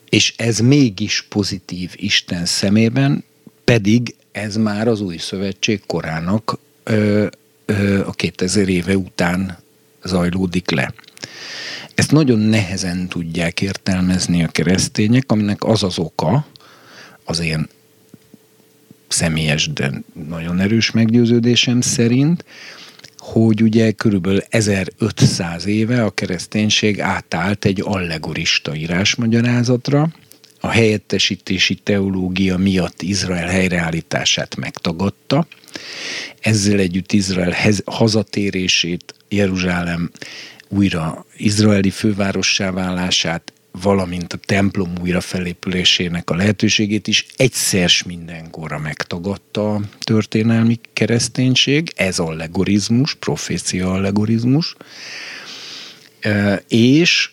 és 0.10 0.34
ez 0.38 0.60
mégis 0.60 1.26
pozitív 1.30 1.92
Isten 1.96 2.46
szemében, 2.46 3.24
pedig 3.63 4.15
ez 4.32 4.56
már 4.56 4.88
az 4.88 5.02
új 5.02 5.18
szövetség 5.18 5.82
korának 5.86 6.58
ö, 6.84 7.28
ö, 7.65 8.06
a 8.06 8.12
2000 8.12 8.70
éve 8.70 8.98
után 8.98 9.58
zajlódik 10.04 10.70
le. 10.72 10.94
Ezt 11.96 12.12
nagyon 12.12 12.39
nehezen 12.39 13.08
tudják 13.08 13.62
értelmezni 13.62 14.44
a 14.44 14.48
keresztények, 14.48 15.32
aminek 15.32 15.63
az 15.63 15.84
az 15.84 15.98
oka, 15.98 16.46
az 17.24 17.39
én 17.39 17.68
személyes, 19.12 19.74
de 19.74 19.91
nagyon 20.30 20.60
erős 20.60 20.91
meggyőződésem 20.91 21.82
szerint, 21.82 22.45
hogy 23.17 23.62
ugye 23.62 23.91
körülbelül 23.91 24.41
1500 24.50 25.65
éve 25.65 26.04
a 26.04 26.10
kereszténység 26.10 27.02
átállt 27.02 27.65
egy 27.65 27.82
allegorista 27.86 28.76
írásmagyarázatra, 28.76 30.10
a 30.60 30.67
helyettesítési 30.67 31.76
teológia 31.76 32.58
miatt 32.58 33.02
Izrael 33.02 33.48
helyreállítását 33.48 34.56
megtagadta, 34.56 35.48
ezzel 36.39 36.80
együtt 36.80 37.12
Izrael 37.12 37.56
hazatérését, 37.86 39.13
Jeruzsálem 39.30 40.12
újra 40.67 41.26
izraeli 41.38 41.89
fővárossá 41.89 42.72
válását, 42.72 43.54
valamint 43.72 44.34
a 44.34 44.38
templom 44.38 44.94
újra 45.02 45.22
felépülésének 45.22 46.30
a 46.30 46.36
lehetőségét 46.36 47.08
is 47.08 47.26
egyszer 47.36 47.90
mindenkorra 48.06 48.80
megtagadta 48.80 49.74
a 49.74 49.82
történelmi 50.00 50.80
kereszténység. 50.94 51.94
Ez 51.96 52.20
allegorizmus, 52.20 53.16
profécia 53.16 53.92
allegorizmus. 53.92 54.76
És 56.68 57.32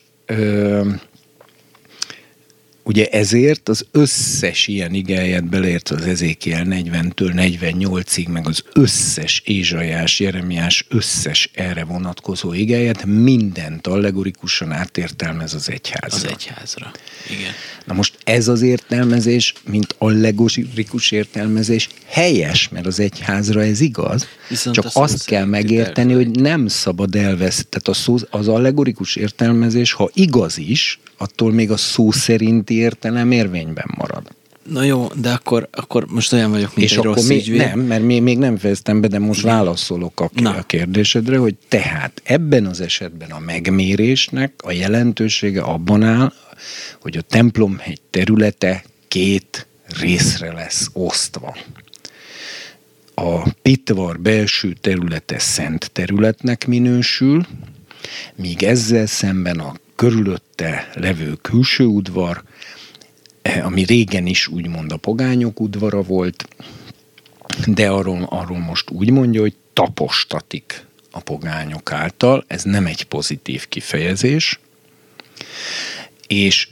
Ugye 2.87 3.07
ezért 3.07 3.69
az 3.69 3.87
összes 3.91 4.67
ilyen 4.67 4.95
igelyet 4.95 5.45
beleértve 5.45 5.97
az 5.97 6.03
Ezékiel 6.03 6.67
40-től 6.71 7.59
48-ig, 7.61 8.29
meg 8.29 8.47
az 8.47 8.63
összes 8.73 9.43
Ézsajás, 9.45 10.21
Jeremiás 10.21 10.87
összes 10.89 11.51
erre 11.55 11.85
vonatkozó 11.85 12.53
igelyet 12.53 13.05
mindent 13.05 13.87
allegorikusan 13.87 14.73
átértelmez 14.73 15.55
az 15.55 15.71
egyházra. 15.71 16.17
Az 16.17 16.25
egyházra, 16.25 16.93
igen. 17.31 17.53
Na 17.85 17.95
most 17.95 18.19
ez 18.25 18.49
az 18.49 18.63
értelmezés, 18.63 19.53
mint 19.69 19.95
allegorikus 19.99 21.11
értelmezés 21.11 21.89
helyes, 22.07 22.69
mert 22.69 22.87
az 22.87 23.01
egyházra 23.01 23.63
ez 23.63 23.81
igaz, 23.81 24.27
Viszont 24.49 24.77
csak 24.77 24.87
azt 24.93 25.25
kell 25.25 25.45
megérteni, 25.45 26.13
hogy 26.13 26.31
nem 26.31 26.67
szabad 26.67 27.15
elvesz. 27.15 27.67
Tehát 27.69 27.89
a 27.89 27.93
szó, 27.93 28.17
az 28.31 28.49
allegorikus 28.49 29.17
értelmezés, 29.17 29.93
ha 29.93 30.11
igaz 30.15 30.59
is, 30.59 30.99
attól 31.17 31.53
még 31.53 31.71
a 31.71 31.77
szó 31.77 32.11
szerinti 32.11 32.75
értelem 32.75 33.31
érvényben 33.31 33.91
marad. 33.97 34.35
Na 34.71 34.83
jó, 34.83 35.09
de 35.21 35.31
akkor, 35.31 35.69
akkor 35.73 36.07
most 36.09 36.33
olyan 36.33 36.51
vagyok, 36.51 36.77
mint 36.77 36.89
És 36.89 36.93
egy 36.93 36.99
akkor 36.99 37.15
rossz 37.15 37.27
még, 37.27 37.39
ügyvéd. 37.39 37.59
nem, 37.59 37.81
mert 37.81 38.03
még, 38.03 38.23
még 38.23 38.39
nem 38.39 38.57
fejeztem 38.57 39.01
be, 39.01 39.09
de 39.09 39.19
most 39.19 39.45
nem. 39.45 39.55
válaszolok 39.55 40.21
a, 40.21 40.31
a 40.45 40.63
kérdésedre, 40.63 41.39
hogy 41.39 41.55
tehát 41.69 42.23
ebben 42.25 42.67
az 42.67 42.81
esetben 42.81 43.31
a 43.31 43.39
megmérésnek 43.39 44.53
a 44.63 44.73
jelentősége 44.73 45.61
abban 45.61 46.03
áll, 46.03 46.33
hogy 47.01 47.17
a 47.17 47.21
templomhegy 47.21 48.01
területe 48.11 48.85
két 49.09 49.67
részre 50.01 50.53
lesz 50.53 50.91
osztva. 50.93 51.57
A 53.15 53.49
Pitvar 53.63 54.21
belső 54.21 54.77
területe 54.81 55.39
szent 55.39 55.91
területnek 55.93 56.67
minősül, 56.67 57.47
míg 58.35 58.63
ezzel 58.63 59.07
szemben 59.07 59.59
a 59.59 59.75
körülötte 59.97 60.91
levő 60.95 61.33
külső 61.43 61.85
udvar, 61.85 62.43
eh, 63.43 63.67
ami 63.67 63.85
régen 63.85 64.27
is 64.27 64.49
úgymond 64.49 64.93
a 64.93 64.97
pogányok 64.97 65.61
udvara 65.61 66.03
volt, 66.03 66.49
de 67.67 67.89
arról, 67.89 68.27
arról 68.31 68.59
most 68.59 68.91
úgy 68.91 69.11
mondja, 69.11 69.41
hogy 69.41 69.55
tapostatik 69.73 70.85
a 71.11 71.21
pogányok 71.21 71.93
által, 71.93 72.45
ez 72.47 72.63
nem 72.63 72.87
egy 72.87 73.05
pozitív 73.05 73.69
kifejezés, 73.69 74.61
és 76.27 76.69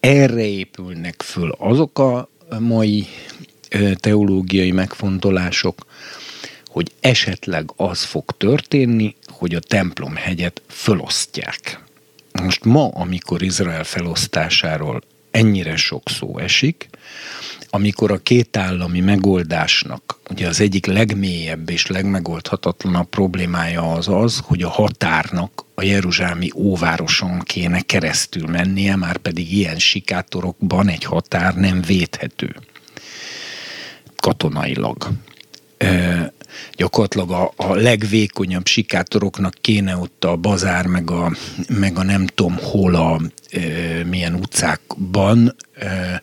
erre 0.00 0.44
épülnek 0.44 1.22
föl 1.22 1.54
azok 1.58 1.98
a 1.98 2.28
mai 2.58 3.06
eh, 3.68 3.94
teológiai 3.94 4.70
megfontolások, 4.70 5.86
hogy 6.66 6.92
esetleg 7.00 7.72
az 7.76 8.02
fog 8.04 8.24
történni, 8.36 9.16
hogy 9.26 9.54
a 9.54 9.60
templomhegyet 9.60 10.62
fölosztják. 10.68 11.88
Most 12.42 12.64
ma, 12.64 12.88
amikor 12.88 13.42
Izrael 13.42 13.84
felosztásáról 13.84 15.00
ennyire 15.30 15.76
sok 15.76 16.08
szó 16.08 16.38
esik, 16.38 16.88
amikor 17.70 18.10
a 18.10 18.18
két 18.18 18.56
állami 18.56 19.00
megoldásnak 19.00 20.18
ugye 20.30 20.48
az 20.48 20.60
egyik 20.60 20.86
legmélyebb 20.86 21.70
és 21.70 21.86
legmegoldhatatlanabb 21.86 23.08
problémája 23.08 23.92
az 23.92 24.08
az, 24.08 24.40
hogy 24.44 24.62
a 24.62 24.68
határnak 24.68 25.64
a 25.74 25.82
Jeruzsálemi 25.82 26.50
óvároson 26.54 27.38
kéne 27.38 27.80
keresztül 27.80 28.46
mennie, 28.46 28.96
már 28.96 29.16
pedig 29.16 29.52
ilyen 29.52 29.78
sikátorokban 29.78 30.88
egy 30.88 31.04
határ 31.04 31.54
nem 31.54 31.80
védhető 31.80 32.56
katonailag 34.16 35.08
gyakorlatilag 36.72 37.30
a, 37.30 37.52
a 37.56 37.74
legvékonyabb 37.74 38.66
sikátoroknak 38.66 39.54
kéne 39.60 39.96
ott 39.96 40.24
a 40.24 40.36
bazár, 40.36 40.86
meg 40.86 41.10
a, 41.10 41.32
meg 41.68 41.98
a 41.98 42.02
nem 42.02 42.26
tudom 42.26 42.56
hol 42.62 42.94
a 42.94 43.20
e, 43.50 43.60
milyen 44.04 44.34
utcákban 44.34 45.54
e, 45.74 46.22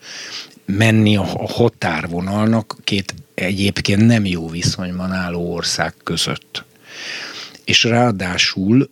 menni 0.64 1.16
a, 1.16 1.22
a 1.22 1.48
határvonalnak 1.48 2.76
két 2.84 3.14
egyébként 3.34 4.06
nem 4.06 4.24
jó 4.24 4.48
viszonyban 4.48 5.12
álló 5.12 5.52
ország 5.52 5.94
között. 6.04 6.64
És 7.64 7.84
ráadásul, 7.84 8.90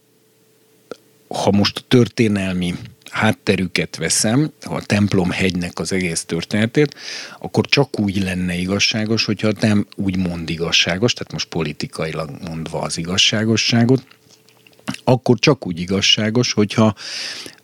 ha 1.28 1.50
most 1.50 1.78
a 1.78 1.84
történelmi 1.88 2.74
hátterüket 3.16 3.96
veszem, 3.96 4.52
a 4.62 4.82
templomhegynek 4.82 5.78
az 5.78 5.92
egész 5.92 6.24
történetét, 6.24 6.94
akkor 7.38 7.66
csak 7.66 8.00
úgy 8.00 8.22
lenne 8.22 8.54
igazságos, 8.54 9.24
hogyha 9.24 9.52
nem 9.60 9.86
úgy 9.96 10.16
mond 10.16 10.50
igazságos, 10.50 11.12
tehát 11.12 11.32
most 11.32 11.48
politikailag 11.48 12.30
mondva 12.48 12.80
az 12.80 12.98
igazságosságot, 12.98 14.06
akkor 15.04 15.38
csak 15.38 15.66
úgy 15.66 15.80
igazságos, 15.80 16.52
hogyha 16.52 16.94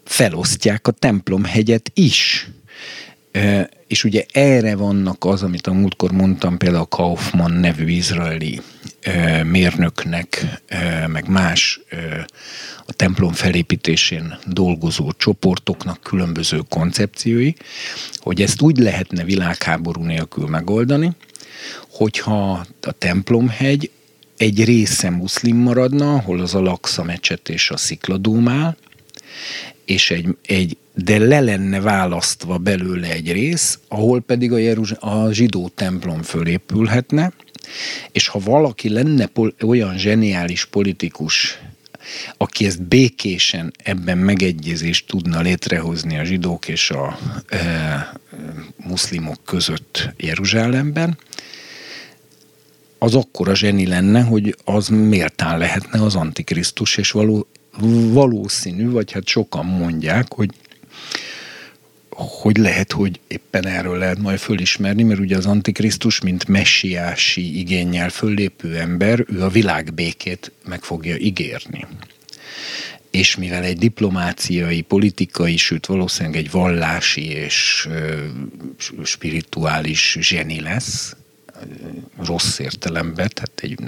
felosztják 0.04 0.86
a 0.86 0.90
templomhegyet 0.90 1.90
is. 1.94 2.48
És 3.86 4.04
ugye 4.04 4.24
erre 4.32 4.76
vannak 4.76 5.24
az, 5.24 5.42
amit 5.42 5.66
a 5.66 5.72
múltkor 5.72 6.12
mondtam, 6.12 6.56
például 6.56 6.82
a 6.82 6.96
Kaufmann 6.96 7.52
nevű 7.52 7.86
izraeli 7.86 8.60
mérnöknek, 9.44 10.62
meg 11.06 11.28
más 11.28 11.80
a 12.86 12.92
templom 12.92 13.32
felépítésén 13.32 14.38
dolgozó 14.46 15.12
csoportoknak 15.12 16.00
különböző 16.02 16.60
koncepciói, 16.68 17.52
hogy 18.16 18.42
ezt 18.42 18.60
úgy 18.60 18.78
lehetne 18.78 19.24
világháború 19.24 20.02
nélkül 20.02 20.46
megoldani, 20.46 21.10
hogyha 21.90 22.66
a 22.80 22.92
templomhegy 22.92 23.90
egy 24.36 24.64
része 24.64 25.10
muszlim 25.10 25.56
maradna, 25.56 26.14
ahol 26.14 26.40
az 26.40 26.54
a 26.54 26.60
Laksa 26.60 27.02
mecset 27.02 27.48
és 27.48 27.70
a 27.70 27.76
Szikladóm 27.76 28.48
áll, 28.48 28.76
és 29.84 30.10
egy, 30.10 30.36
egy, 30.46 30.76
de 30.94 31.18
le 31.18 31.40
lenne 31.40 31.80
választva 31.80 32.58
belőle 32.58 33.10
egy 33.10 33.32
rész, 33.32 33.78
ahol 33.88 34.20
pedig 34.20 34.52
a, 34.52 34.56
Jeruzs- 34.56 34.96
a 35.00 35.32
zsidó 35.32 35.70
templom 35.74 36.22
fölépülhetne, 36.22 37.32
és 38.12 38.28
ha 38.28 38.38
valaki 38.38 38.88
lenne 38.88 39.26
pol- 39.26 39.62
olyan 39.62 39.98
zseniális 39.98 40.64
politikus, 40.64 41.58
aki 42.36 42.66
ezt 42.66 42.82
békésen 42.82 43.72
ebben 43.82 44.18
megegyezést 44.18 45.06
tudna 45.06 45.40
létrehozni 45.40 46.18
a 46.18 46.24
zsidók 46.24 46.68
és 46.68 46.90
a 46.90 47.18
e, 47.48 48.12
muszlimok 48.76 49.44
között 49.44 50.14
Jeruzsálemben, 50.16 51.18
az 52.98 53.14
akkora 53.14 53.54
zseni 53.54 53.86
lenne, 53.86 54.22
hogy 54.22 54.56
az 54.64 54.88
méltán 54.88 55.58
lehetne 55.58 56.02
az 56.02 56.14
Antikrisztus, 56.14 56.96
és 56.96 57.10
való, 57.10 57.46
valószínű, 58.12 58.90
vagy 58.90 59.12
hát 59.12 59.26
sokan 59.26 59.66
mondják, 59.66 60.32
hogy 60.32 60.50
hogy 62.16 62.56
lehet, 62.56 62.92
hogy 62.92 63.20
éppen 63.26 63.66
erről 63.66 63.98
lehet 63.98 64.18
majd 64.18 64.38
fölismerni, 64.38 65.02
mert 65.02 65.20
ugye 65.20 65.36
az 65.36 65.46
Antikrisztus, 65.46 66.20
mint 66.20 66.48
messiási 66.48 67.58
igényel 67.58 68.08
föllépő 68.08 68.76
ember, 68.76 69.24
ő 69.28 69.42
a 69.42 69.48
világbékét 69.48 70.52
meg 70.66 70.82
fogja 70.82 71.16
ígérni. 71.16 71.86
És 73.10 73.36
mivel 73.36 73.62
egy 73.62 73.78
diplomáciai, 73.78 74.80
politikai, 74.80 75.56
sőt 75.56 75.86
valószínűleg 75.86 76.38
egy 76.38 76.50
vallási 76.50 77.28
és 77.30 77.88
spirituális 79.02 80.16
zseni 80.20 80.60
lesz, 80.60 81.16
rossz 82.24 82.58
értelemben, 82.58 83.30
tehát 83.34 83.60
egy, 83.62 83.78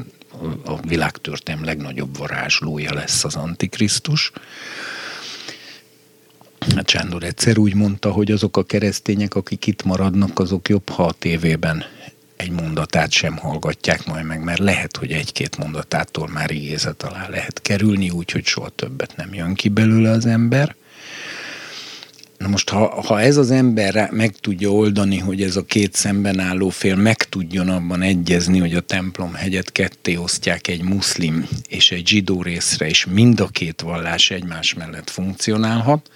a 0.65 0.81
világtörténelem 0.81 1.65
legnagyobb 1.65 2.17
varázslója 2.17 2.95
lesz 2.95 3.25
az 3.25 3.35
Antikrisztus. 3.35 4.33
Hát 6.72 6.88
Sándor 6.88 7.22
egyszer 7.22 7.59
úgy 7.59 7.74
mondta, 7.74 8.11
hogy 8.11 8.31
azok 8.31 8.57
a 8.57 8.62
keresztények, 8.62 9.35
akik 9.35 9.66
itt 9.66 9.83
maradnak, 9.83 10.38
azok 10.38 10.68
jobb, 10.68 10.88
ha 10.88 11.05
a 11.05 11.12
tévében 11.12 11.85
egy 12.37 12.50
mondatát 12.50 13.11
sem 13.11 13.37
hallgatják 13.37 14.07
majd 14.07 14.24
meg, 14.24 14.44
mert 14.44 14.59
lehet, 14.59 14.96
hogy 14.96 15.12
egy-két 15.12 15.57
mondatától 15.57 16.29
már 16.29 16.50
igézet 16.50 17.03
alá 17.03 17.29
lehet 17.29 17.62
kerülni, 17.62 18.11
úgyhogy 18.11 18.44
soha 18.44 18.68
többet 18.68 19.16
nem 19.16 19.35
jön 19.35 19.55
ki 19.55 19.68
belőle 19.68 20.11
az 20.11 20.27
ember. 20.27 20.74
Na 22.38 22.48
most, 22.48 22.70
ha, 22.70 23.03
ha 23.03 23.20
ez 23.20 23.37
az 23.37 23.50
ember 23.50 24.09
meg 24.11 24.37
tudja 24.40 24.70
oldani, 24.70 25.18
hogy 25.18 25.42
ez 25.42 25.57
a 25.57 25.64
két 25.64 25.94
szemben 25.94 26.38
álló 26.38 26.68
fél 26.68 26.96
meg 26.96 27.16
tudjon 27.16 27.68
abban 27.68 28.03
egyezni, 28.03 28.59
hogy 28.59 28.74
a 28.74 28.81
templom 28.81 29.35
hegyet 29.35 29.72
ketté 29.72 30.16
osztják 30.16 30.68
egy 30.68 30.83
muszlim 30.83 31.48
és 31.68 31.90
egy 31.90 32.07
zsidó 32.07 32.42
részre, 32.42 32.87
és 32.87 33.05
mind 33.05 33.40
a 33.40 33.46
két 33.46 33.81
vallás 33.81 34.31
egymás 34.31 34.74
mellett 34.74 35.11
funkcionálhat, 35.11 36.11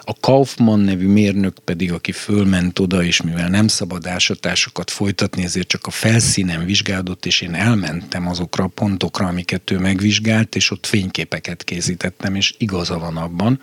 a 0.00 0.14
Kaufmann 0.20 0.80
nevű 0.80 1.06
mérnök 1.06 1.58
pedig, 1.64 1.92
aki 1.92 2.12
fölment 2.12 2.78
oda, 2.78 3.04
és 3.04 3.22
mivel 3.22 3.48
nem 3.48 3.68
szabad 3.68 4.06
ásatásokat 4.06 4.90
folytatni, 4.90 5.42
ezért 5.42 5.68
csak 5.68 5.86
a 5.86 5.90
felszínen 5.90 6.64
vizsgálódott, 6.64 7.26
és 7.26 7.40
én 7.40 7.54
elmentem 7.54 8.28
azokra 8.28 8.64
a 8.64 8.70
pontokra, 8.74 9.26
amiket 9.26 9.70
ő 9.70 9.78
megvizsgált, 9.78 10.56
és 10.56 10.70
ott 10.70 10.86
fényképeket 10.86 11.64
készítettem, 11.64 12.34
és 12.34 12.54
igaza 12.58 12.98
van 12.98 13.16
abban, 13.16 13.60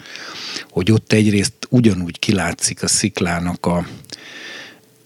hogy 0.69 0.91
ott 0.91 1.13
egyrészt 1.13 1.53
ugyanúgy 1.69 2.19
kilátszik 2.19 2.83
a 2.83 2.87
sziklának 2.87 3.65
a, 3.65 3.87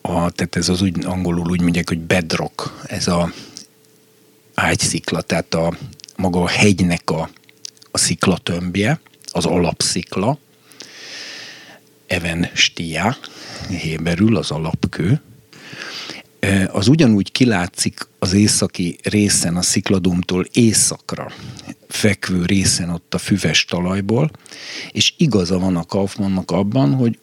a 0.02 0.32
tehát 0.32 0.56
ez 0.56 0.70
az 0.70 0.82
úgy 0.82 1.06
angolul 1.06 1.50
úgy 1.50 1.62
mondják, 1.62 1.88
hogy 1.88 2.00
bedrock, 2.00 2.84
ez 2.84 3.08
a 3.08 3.34
ágyszikla, 4.54 5.22
tehát 5.22 5.54
a 5.54 5.74
maga 6.16 6.42
a 6.42 6.48
hegynek 6.48 7.10
a, 7.10 7.30
a 7.92 7.98
sziklatömbje, 7.98 9.02
az 9.32 9.46
alapszikla, 9.46 10.38
even 12.12 12.50
stia, 12.54 13.18
héberül 13.70 14.38
az 14.38 14.52
alapkő, 14.52 15.22
az 16.72 16.88
ugyanúgy 16.88 17.32
kilátszik 17.32 18.08
az 18.20 18.34
északi 18.34 18.98
részen, 19.04 19.56
a 19.56 19.62
szikladomtól 19.62 20.46
északra 20.52 21.32
fekvő 21.88 22.46
részen 22.46 22.90
ott 22.90 23.14
a 23.14 23.18
füves 23.18 23.66
talajból, 23.66 24.32
és 24.92 25.14
igaza 25.18 25.60
van 25.60 25.76
a 25.76 25.84
Kaufmannnak 25.84 26.52
abban, 26.52 26.94
hogy 26.94 27.20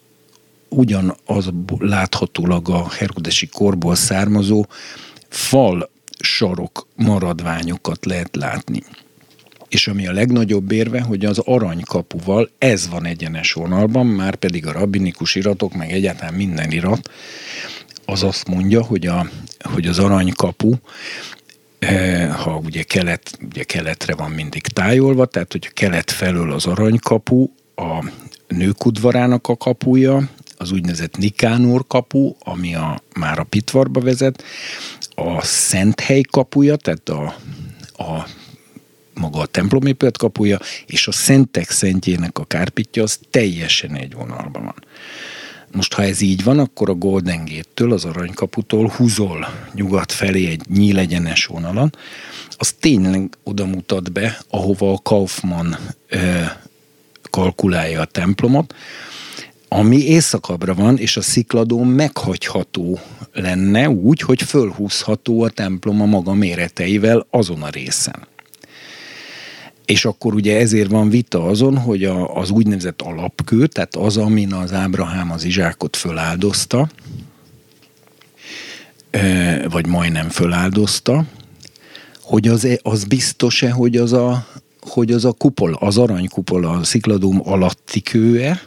ugyanaz 0.69 1.51
láthatólag 1.79 2.69
a 2.69 2.89
Herodesi 2.91 3.47
korból 3.47 3.95
származó 3.95 4.67
fal 5.29 5.91
sarok 6.21 6.87
maradványokat 6.95 8.05
lehet 8.05 8.37
látni 8.37 8.83
és 9.69 9.89
ami 9.89 10.07
a 10.07 10.13
legnagyobb 10.13 10.73
érve, 10.73 11.01
hogy 11.01 11.25
az 11.25 11.39
aranykapuval 11.39 12.51
ez 12.59 12.89
van 12.89 13.07
egyenes 13.07 13.53
vonalban, 13.53 14.07
már 14.07 14.35
pedig 14.35 14.67
a 14.67 14.73
rabbinikus 14.73 15.35
iratok, 15.35 15.75
meg 15.75 15.93
egyáltalán 15.93 16.35
minden 16.35 16.71
irat, 16.71 17.11
az 18.05 18.23
azt 18.23 18.49
mondja, 18.49 18.83
hogy, 18.83 19.07
a, 19.07 19.31
hogy 19.61 19.87
az 19.87 19.99
aranykapu, 19.99 20.73
eh, 21.79 22.37
ha 22.37 22.61
ugye, 22.65 22.83
kelet, 22.83 23.39
ugye 23.51 23.63
keletre 23.63 24.15
van 24.15 24.31
mindig 24.31 24.67
tájolva, 24.67 25.27
tehát 25.27 25.53
hogy 25.53 25.73
kelet 25.73 26.11
felől 26.11 26.53
az 26.53 26.67
aranykapu, 26.67 27.49
a 27.75 28.11
nők 28.49 28.87
udvarának 28.87 29.49
a 29.49 29.57
kapuja, 29.57 30.29
az 30.57 30.73
úgynevezett 30.73 31.17
Nikánor 31.17 31.87
kapu, 31.87 32.35
ami 32.39 32.75
a, 32.75 33.03
már 33.15 33.39
a 33.39 33.45
Pitvarba 33.45 34.01
vezet, 34.01 34.43
a 35.15 35.43
Szenthely 35.43 36.21
kapuja, 36.21 36.77
tehát 36.77 37.09
a, 37.09 37.35
a 38.03 38.27
maga 39.19 39.39
a 39.39 39.47
templomépület 39.47 40.17
kapuja, 40.17 40.59
és 40.87 41.07
a 41.07 41.13
szentek 41.13 41.71
szentjének 41.71 42.39
a 42.39 42.45
kárpitja 42.45 43.03
az 43.03 43.19
teljesen 43.31 43.95
egy 43.95 44.15
vonalban 44.15 44.63
van. 44.63 44.85
Most, 45.73 45.93
ha 45.93 46.03
ez 46.03 46.21
így 46.21 46.45
van, 46.45 46.59
akkor 46.59 46.91
a 46.91 46.95
Golden 46.95 47.45
Gate-től, 47.45 47.93
az 47.93 48.05
aranykaputól 48.05 48.89
húzol 48.89 49.49
nyugat 49.75 50.13
felé 50.13 50.47
egy 50.47 50.63
nyílegyenes 50.69 51.47
vonalon, 51.47 51.97
az 52.57 52.73
tényleg 52.73 53.29
oda 53.43 53.67
mutat 53.67 54.13
be, 54.13 54.39
ahova 54.49 54.93
a 54.93 54.99
Kaufmann 55.03 55.75
e, 56.09 56.61
kalkulálja 57.31 58.01
a 58.01 58.05
templomot, 58.05 58.75
ami 59.69 59.97
északabbra 59.97 60.75
van, 60.75 60.99
és 60.99 61.17
a 61.17 61.21
szikladó 61.21 61.83
meghagyható 61.83 63.01
lenne 63.33 63.89
úgy, 63.89 64.21
hogy 64.21 64.43
fölhúzható 64.43 65.43
a 65.43 65.51
templom 65.51 66.01
a 66.01 66.05
maga 66.05 66.35
méreteivel 66.35 67.27
azon 67.31 67.63
a 67.63 67.69
részen. 67.69 68.27
És 69.89 70.05
akkor 70.05 70.35
ugye 70.35 70.59
ezért 70.59 70.91
van 70.91 71.09
vita 71.09 71.45
azon, 71.45 71.79
hogy 71.79 72.05
a, 72.05 72.37
az 72.37 72.51
úgynevezett 72.51 73.03
alapkő, 73.03 73.67
tehát 73.67 73.97
az, 73.97 74.17
amin 74.17 74.53
az 74.53 74.73
Ábrahám 74.73 75.31
az 75.31 75.45
Izsákot 75.45 75.97
föláldozta, 75.97 76.89
vagy 79.69 79.87
majdnem 79.87 80.29
föláldozta, 80.29 81.25
hogy 82.23 82.49
az, 82.49 82.79
az 82.83 83.05
biztos-e, 83.05 83.71
hogy 83.71 83.97
az 83.97 84.13
a, 84.13 84.47
hogy 84.81 85.13
az 85.13 85.25
a 85.25 85.33
kupol, 85.33 85.75
az 85.75 85.99
aranykupol 85.99 86.65
a 86.65 86.85
szikladóm 86.85 87.41
alatti 87.45 88.01
kőe, 88.01 88.63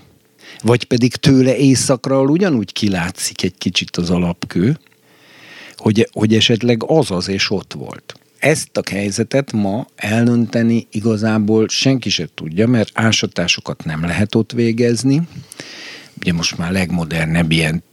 vagy 0.62 0.84
pedig 0.84 1.16
tőle 1.16 1.58
északra 1.58 2.22
ugyanúgy 2.22 2.72
kilátszik 2.72 3.44
egy 3.44 3.58
kicsit 3.58 3.98
az 3.98 4.10
alapkő, 4.10 4.80
hogy, 5.78 6.10
hogy 6.12 6.36
esetleg 6.36 6.84
az 6.84 7.12
az 7.12 7.28
és 7.28 7.50
ott 7.50 7.74
volt 7.74 8.21
ezt 8.42 8.78
a 8.78 8.82
helyzetet 8.92 9.52
ma 9.52 9.88
elönteni 9.96 10.88
igazából 10.92 11.68
senki 11.68 12.10
se 12.10 12.28
tudja, 12.36 12.68
mert 12.68 12.90
ásatásokat 12.94 13.84
nem 13.84 14.04
lehet 14.04 14.36
ott 14.36 14.52
végezni. 14.52 15.22
Ugye 16.20 16.34
most 16.34 16.58
már 16.58 16.72
legmodernebb 16.72 17.52
ilyen, 17.52 17.84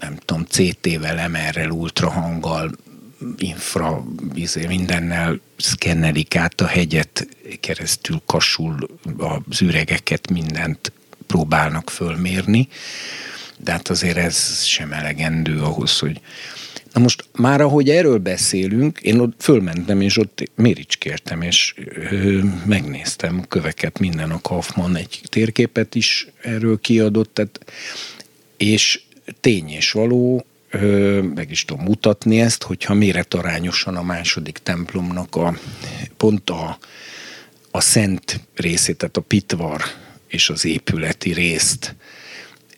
nem 0.00 0.16
tudom, 0.24 0.44
CT-vel, 0.44 1.28
MR-rel, 1.28 1.70
ultrahanggal, 1.70 2.70
infra, 3.36 4.04
izé, 4.34 4.66
mindennel 4.66 5.40
szkennelik 5.56 6.36
át 6.36 6.60
a 6.60 6.66
hegyet, 6.66 7.28
keresztül 7.60 8.22
kasul 8.26 8.88
az 9.18 9.62
üregeket, 9.62 10.30
mindent 10.30 10.92
próbálnak 11.26 11.90
fölmérni, 11.90 12.68
de 13.58 13.72
hát 13.72 13.88
azért 13.88 14.16
ez 14.16 14.64
sem 14.64 14.92
elegendő 14.92 15.60
ahhoz, 15.60 15.98
hogy 15.98 16.20
Na 16.92 17.00
most 17.00 17.24
már 17.32 17.60
ahogy 17.60 17.90
erről 17.90 18.18
beszélünk, 18.18 18.98
én 19.00 19.18
ott 19.18 19.34
fölmentem, 19.38 20.00
és 20.00 20.18
ott 20.18 20.50
méricskértem, 20.54 21.42
és 21.42 21.74
ö, 22.10 22.38
megnéztem 22.66 23.44
köveket, 23.48 23.98
minden 23.98 24.30
a 24.30 24.40
Kaufmann 24.40 24.94
egy 24.94 25.20
térképet 25.24 25.94
is 25.94 26.26
erről 26.42 26.80
kiadott, 26.80 27.34
tehát, 27.34 27.60
és 28.56 29.00
tény 29.40 29.70
és 29.70 29.92
való, 29.92 30.44
ö, 30.70 31.20
meg 31.34 31.50
is 31.50 31.64
tudom 31.64 31.84
mutatni 31.84 32.40
ezt, 32.40 32.62
hogyha 32.62 32.94
méretarányosan 32.94 33.96
a 33.96 34.02
második 34.02 34.58
templomnak 34.58 35.36
a 35.36 35.58
pont 36.16 36.50
a, 36.50 36.78
a 37.70 37.80
szent 37.80 38.40
részét, 38.54 38.96
tehát 38.96 39.16
a 39.16 39.20
pitvar 39.20 39.82
és 40.26 40.50
az 40.50 40.64
épületi 40.64 41.32
részt 41.32 41.94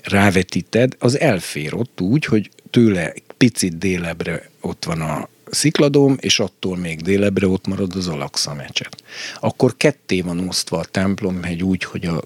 rávetíted, 0.03 0.96
az 0.98 1.18
elfér 1.18 1.74
ott 1.74 2.00
úgy, 2.00 2.24
hogy 2.24 2.50
tőle 2.70 3.12
picit 3.45 3.79
délebre 3.79 4.51
ott 4.61 4.85
van 4.85 5.01
a 5.01 5.29
szikladóm, 5.51 6.17
és 6.21 6.39
attól 6.39 6.77
még 6.77 7.01
délebre 7.01 7.47
ott 7.49 7.67
marad 7.67 7.97
az 7.97 8.09
Alaksa 8.09 8.55
mecset. 8.55 9.03
Akkor 9.41 9.77
ketté 9.77 10.21
van 10.21 10.49
osztva 10.49 10.79
a 10.79 10.85
templomhegy 10.85 11.63
úgy, 11.63 11.85
hogy 11.85 12.05
a 12.05 12.23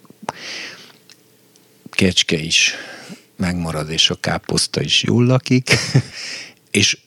kecske 1.91 2.39
is 2.39 2.75
megmarad, 3.37 3.91
és 3.91 4.11
a 4.11 4.15
káposzta 4.15 4.81
is 4.81 5.03
jól 5.03 5.25
lakik, 5.25 5.71
és 6.81 6.99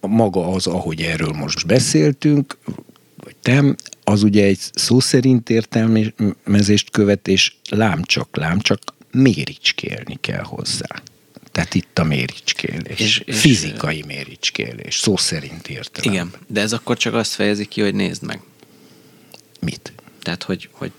maga 0.00 0.46
az, 0.46 0.66
ahogy 0.66 1.02
erről 1.02 1.32
most 1.32 1.66
beszéltünk, 1.66 2.58
vagy 3.16 3.36
te, 3.42 3.74
az 4.04 4.22
ugye 4.22 4.44
egy 4.44 4.60
szó 4.74 5.00
szerint 5.00 5.50
értelmezést 5.50 6.90
követ, 6.90 7.28
és 7.28 7.52
lámcsak, 7.70 8.36
lámcsak 8.36 8.80
méricskélni 9.10 10.18
kell 10.20 10.42
hozzá. 10.42 11.02
Tehát 11.58 11.74
itt 11.74 11.98
a 11.98 12.04
méricskélés. 12.04 12.98
És, 12.98 13.22
és 13.24 13.40
Fizikai 13.40 14.04
méricskélés, 14.06 14.96
szó 14.96 15.16
szerint 15.16 15.68
értem. 15.68 16.12
Igen, 16.12 16.32
de 16.46 16.60
ez 16.60 16.72
akkor 16.72 16.96
csak 16.96 17.14
azt 17.14 17.32
fejezi 17.32 17.66
ki, 17.66 17.80
hogy 17.80 17.94
nézd 17.94 18.22
meg. 18.22 18.40
Mit? 19.60 19.92
Tehát, 20.22 20.42
hogy, 20.42 20.68
hogy 20.72 20.92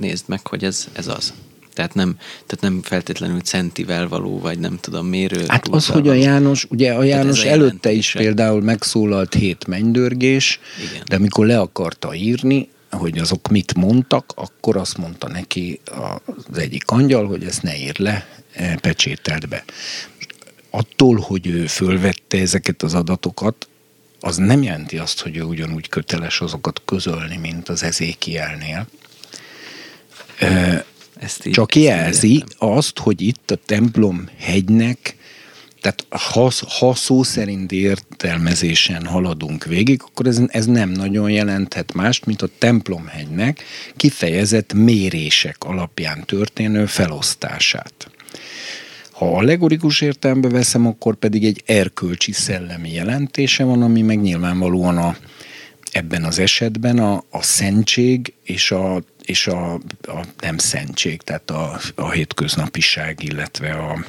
nézd 0.00 0.24
meg, 0.28 0.46
hogy 0.46 0.64
ez, 0.64 0.88
ez 0.92 1.06
az. 1.06 1.34
Tehát 1.72 1.94
nem, 1.94 2.16
tehát 2.46 2.60
nem 2.60 2.82
feltétlenül 2.82 3.40
centivel 3.40 4.08
való, 4.08 4.38
vagy 4.38 4.58
nem 4.58 4.78
tudom, 4.80 5.06
mérő. 5.06 5.44
Hát 5.48 5.68
az, 5.68 5.86
hogy 5.86 6.08
a 6.08 6.14
János, 6.14 6.66
ugye 6.70 6.92
a 6.92 7.02
János 7.02 7.44
a 7.44 7.48
előtte 7.48 7.90
is 7.92 8.12
például 8.12 8.62
megszólalt 8.62 9.34
hét 9.34 9.66
mennydörgés, 9.66 10.60
Igen. 10.90 11.02
de 11.06 11.16
amikor 11.16 11.46
le 11.46 11.60
akarta 11.60 12.14
írni, 12.14 12.68
hogy 12.90 13.18
azok 13.18 13.48
mit 13.48 13.74
mondtak, 13.74 14.32
akkor 14.34 14.76
azt 14.76 14.96
mondta 14.96 15.28
neki 15.28 15.80
az 16.48 16.58
egyik 16.58 16.82
angyal, 16.86 17.26
hogy 17.26 17.44
ezt 17.44 17.62
ne 17.62 17.76
ír 17.76 17.98
le, 17.98 18.26
pecsételt 18.80 19.48
be. 19.48 19.64
attól, 20.70 21.16
hogy 21.16 21.46
ő 21.46 21.66
fölvette 21.66 22.38
ezeket 22.38 22.82
az 22.82 22.94
adatokat, 22.94 23.68
az 24.20 24.36
nem 24.36 24.62
jelenti 24.62 24.98
azt, 24.98 25.20
hogy 25.20 25.36
ő 25.36 25.42
ugyanúgy 25.42 25.88
köteles 25.88 26.40
azokat 26.40 26.82
közölni, 26.84 27.36
mint 27.36 27.68
az 27.68 27.82
ezékielnél. 27.82 28.86
Ezt 31.18 31.46
így, 31.46 31.52
Csak 31.52 31.74
jelzi 31.74 32.44
azt, 32.58 32.98
hogy 32.98 33.20
itt 33.20 33.50
a 33.50 33.58
templom 33.66 34.28
hegynek, 34.38 35.16
tehát 35.80 36.06
ha, 36.08 36.50
ha 36.78 36.94
szó 36.94 37.22
szerint 37.22 37.72
értelmezésen 37.72 39.06
haladunk 39.06 39.64
végig, 39.64 40.02
akkor 40.02 40.26
ez, 40.26 40.40
ez 40.46 40.66
nem 40.66 40.90
nagyon 40.90 41.30
jelenthet 41.30 41.92
mást, 41.92 42.26
mint 42.26 42.42
a 42.42 42.48
templomhegynek 42.58 43.62
kifejezett 43.96 44.72
mérések 44.72 45.56
alapján 45.64 46.24
történő 46.24 46.86
felosztását. 46.86 48.10
Ha 49.16 49.36
allegorikus 49.36 50.00
értelembe 50.00 50.48
veszem, 50.48 50.86
akkor 50.86 51.14
pedig 51.14 51.44
egy 51.44 51.62
erkölcsi 51.66 52.32
szellemi 52.32 52.92
jelentése 52.92 53.64
van, 53.64 53.82
ami 53.82 54.02
meg 54.02 54.20
nyilvánvalóan 54.20 54.98
a, 54.98 55.16
ebben 55.92 56.24
az 56.24 56.38
esetben 56.38 56.98
a, 56.98 57.24
a 57.30 57.42
szentség 57.42 58.34
és 58.42 58.70
a 58.70 59.02
és 59.22 59.46
a, 59.46 59.72
a 60.02 60.24
nem 60.40 60.58
szentség, 60.58 61.22
tehát 61.22 61.50
a, 61.50 61.80
a 61.94 62.10
hétköznapiság, 62.10 63.22
illetve 63.22 63.72
a, 63.72 64.04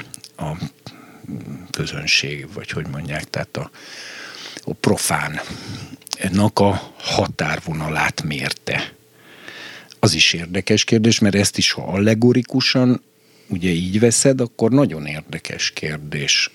a 0.46 0.58
közönség, 1.72 2.48
vagy 2.54 2.72
hogy 2.72 2.88
mondják, 2.88 3.30
tehát 3.30 3.58
a, 3.58 3.72
a 4.64 4.74
profánnak 4.74 6.60
a 6.60 6.94
határvonalát 6.98 8.24
mérte. 8.24 8.94
Az 10.00 10.14
is 10.14 10.34
érdekes 10.34 10.84
kérdés, 10.84 11.20
mert 11.20 11.36
ezt 11.36 11.58
is, 11.58 11.72
ha 11.72 11.82
allegorikusan 11.82 13.02
ugye 13.48 13.70
így 13.70 14.00
veszed, 14.00 14.42
akkor 14.42 14.72
nagyon 14.72 15.06
érdekes 15.06 15.72
kérdés, 15.72 16.52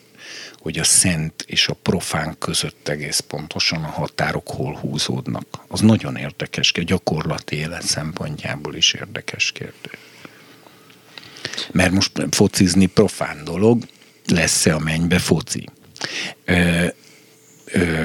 hogy 0.59 0.79
a 0.79 0.85
szent 0.85 1.45
és 1.47 1.69
a 1.69 1.75
profán 1.75 2.39
között 2.39 2.89
egész 2.89 3.21
pontosan 3.21 3.85
a 3.85 3.87
határok 3.87 4.49
hol 4.49 4.75
húzódnak. 4.75 5.47
Az 5.69 5.81
nagyon 5.81 6.17
érdekes, 6.17 6.73
a 6.73 6.83
gyakorlati 6.83 7.57
élet 7.57 7.83
szempontjából 7.83 8.75
is 8.75 8.93
érdekes 8.93 9.53
kérdés. 9.53 9.99
Mert 11.73 11.93
most 11.93 12.13
focizni 12.31 12.87
profán 12.87 13.45
dolog, 13.45 13.85
lesz-e 14.27 14.75
a 14.75 14.79
mennybe 14.79 15.19
foci? 15.19 15.69
Ö, 16.45 16.87
ö, 17.65 18.05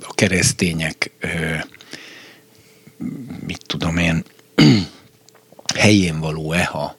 a 0.00 0.14
keresztények, 0.14 1.10
ö, 1.20 1.54
mit 3.46 3.62
tudom 3.66 3.96
én, 3.96 4.24
helyén 5.74 6.20
való-e, 6.20 6.64
ha 6.64 6.97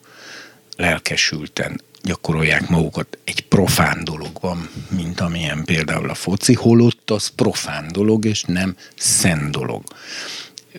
lelkesülten 0.79 1.81
gyakorolják 2.03 2.69
magukat. 2.69 3.17
Egy 3.23 3.41
profán 3.47 4.03
dolog 4.03 4.31
van, 4.41 4.69
mint 4.89 5.19
amilyen 5.19 5.63
például 5.63 6.09
a 6.09 6.13
foci, 6.13 6.53
holott 6.53 7.11
az 7.11 7.27
profán 7.27 7.91
dolog, 7.91 8.25
és 8.25 8.43
nem 8.43 8.75
szent 8.95 9.51
dolog. 9.51 9.83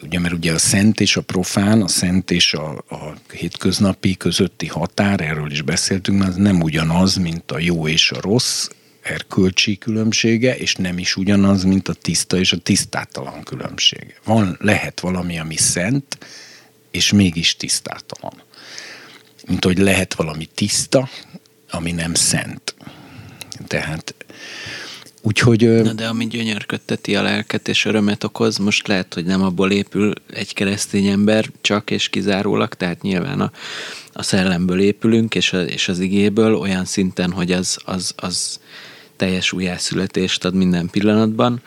Ugye, 0.03 0.19
mert 0.19 0.35
ugye 0.35 0.53
a 0.53 0.59
szent 0.59 1.01
és 1.01 1.17
a 1.17 1.21
profán, 1.21 1.83
a 1.83 1.89
szent 1.89 2.31
és 2.31 2.55
a, 2.55 2.71
a 2.89 3.15
hétköznapi 3.33 4.17
közötti 4.17 4.67
határ, 4.67 5.21
erről 5.21 5.51
is 5.51 5.63
beszéltünk, 5.63 6.19
mert 6.19 6.31
az 6.31 6.37
nem 6.37 6.63
ugyanaz, 6.63 7.17
mint 7.17 7.53
a 7.53 7.59
jó 7.59 7.89
és 7.89 8.11
a 8.11 8.21
rossz, 8.21 8.69
erkölcsi 9.03 9.79
különbsége, 9.79 10.57
és 10.57 10.75
nem 10.75 10.99
is 10.99 11.17
ugyanaz, 11.17 11.65
mint 11.65 11.89
a 11.89 11.93
tiszta 11.93 12.37
és 12.39 12.53
a 12.53 12.59
tisztátalan 12.59 13.43
különbsége. 13.43 14.15
Van, 14.25 14.57
lehet 14.61 15.01
valami, 15.01 15.39
ami 15.39 15.57
szent, 15.57 16.19
és 16.91 17.13
mégis 17.13 17.57
tisztátalan 17.57 18.43
mint 19.51 19.65
hogy 19.65 19.79
lehet 19.79 20.15
valami 20.15 20.49
tiszta, 20.55 21.09
ami 21.71 21.93
nem 21.93 22.15
szent. 22.15 22.75
Tehát 23.67 24.15
Úgyhogy... 25.23 25.83
Na 25.83 25.93
de 25.93 26.07
ami 26.07 26.27
gyönyörködteti 26.27 27.17
a 27.17 27.23
lelket 27.23 27.69
és 27.69 27.85
örömet 27.85 28.25
okoz, 28.25 28.57
most 28.57 28.89
lehet, 28.89 29.15
hogy 29.15 29.25
nem 29.25 29.43
abból 29.43 29.71
épül 29.71 30.13
egy 30.33 30.55
keresztény 30.55 31.07
ember 31.07 31.51
csak 31.61 31.91
és 31.91 32.09
kizárólag, 32.09 32.75
tehát 32.75 33.03
nyilván 33.03 33.41
a, 33.41 33.51
a 34.13 34.23
szellemből 34.23 34.81
épülünk, 34.81 35.35
és, 35.35 35.53
a, 35.53 35.63
és 35.63 35.89
az 35.89 35.99
igéből 35.99 36.55
olyan 36.55 36.85
szinten, 36.85 37.31
hogy 37.31 37.53
az, 37.53 37.79
az, 37.85 38.13
az 38.17 38.61
teljes 39.17 39.53
újjászületést 39.53 40.45
ad 40.45 40.55
minden 40.55 40.89
pillanatban, 40.91 41.63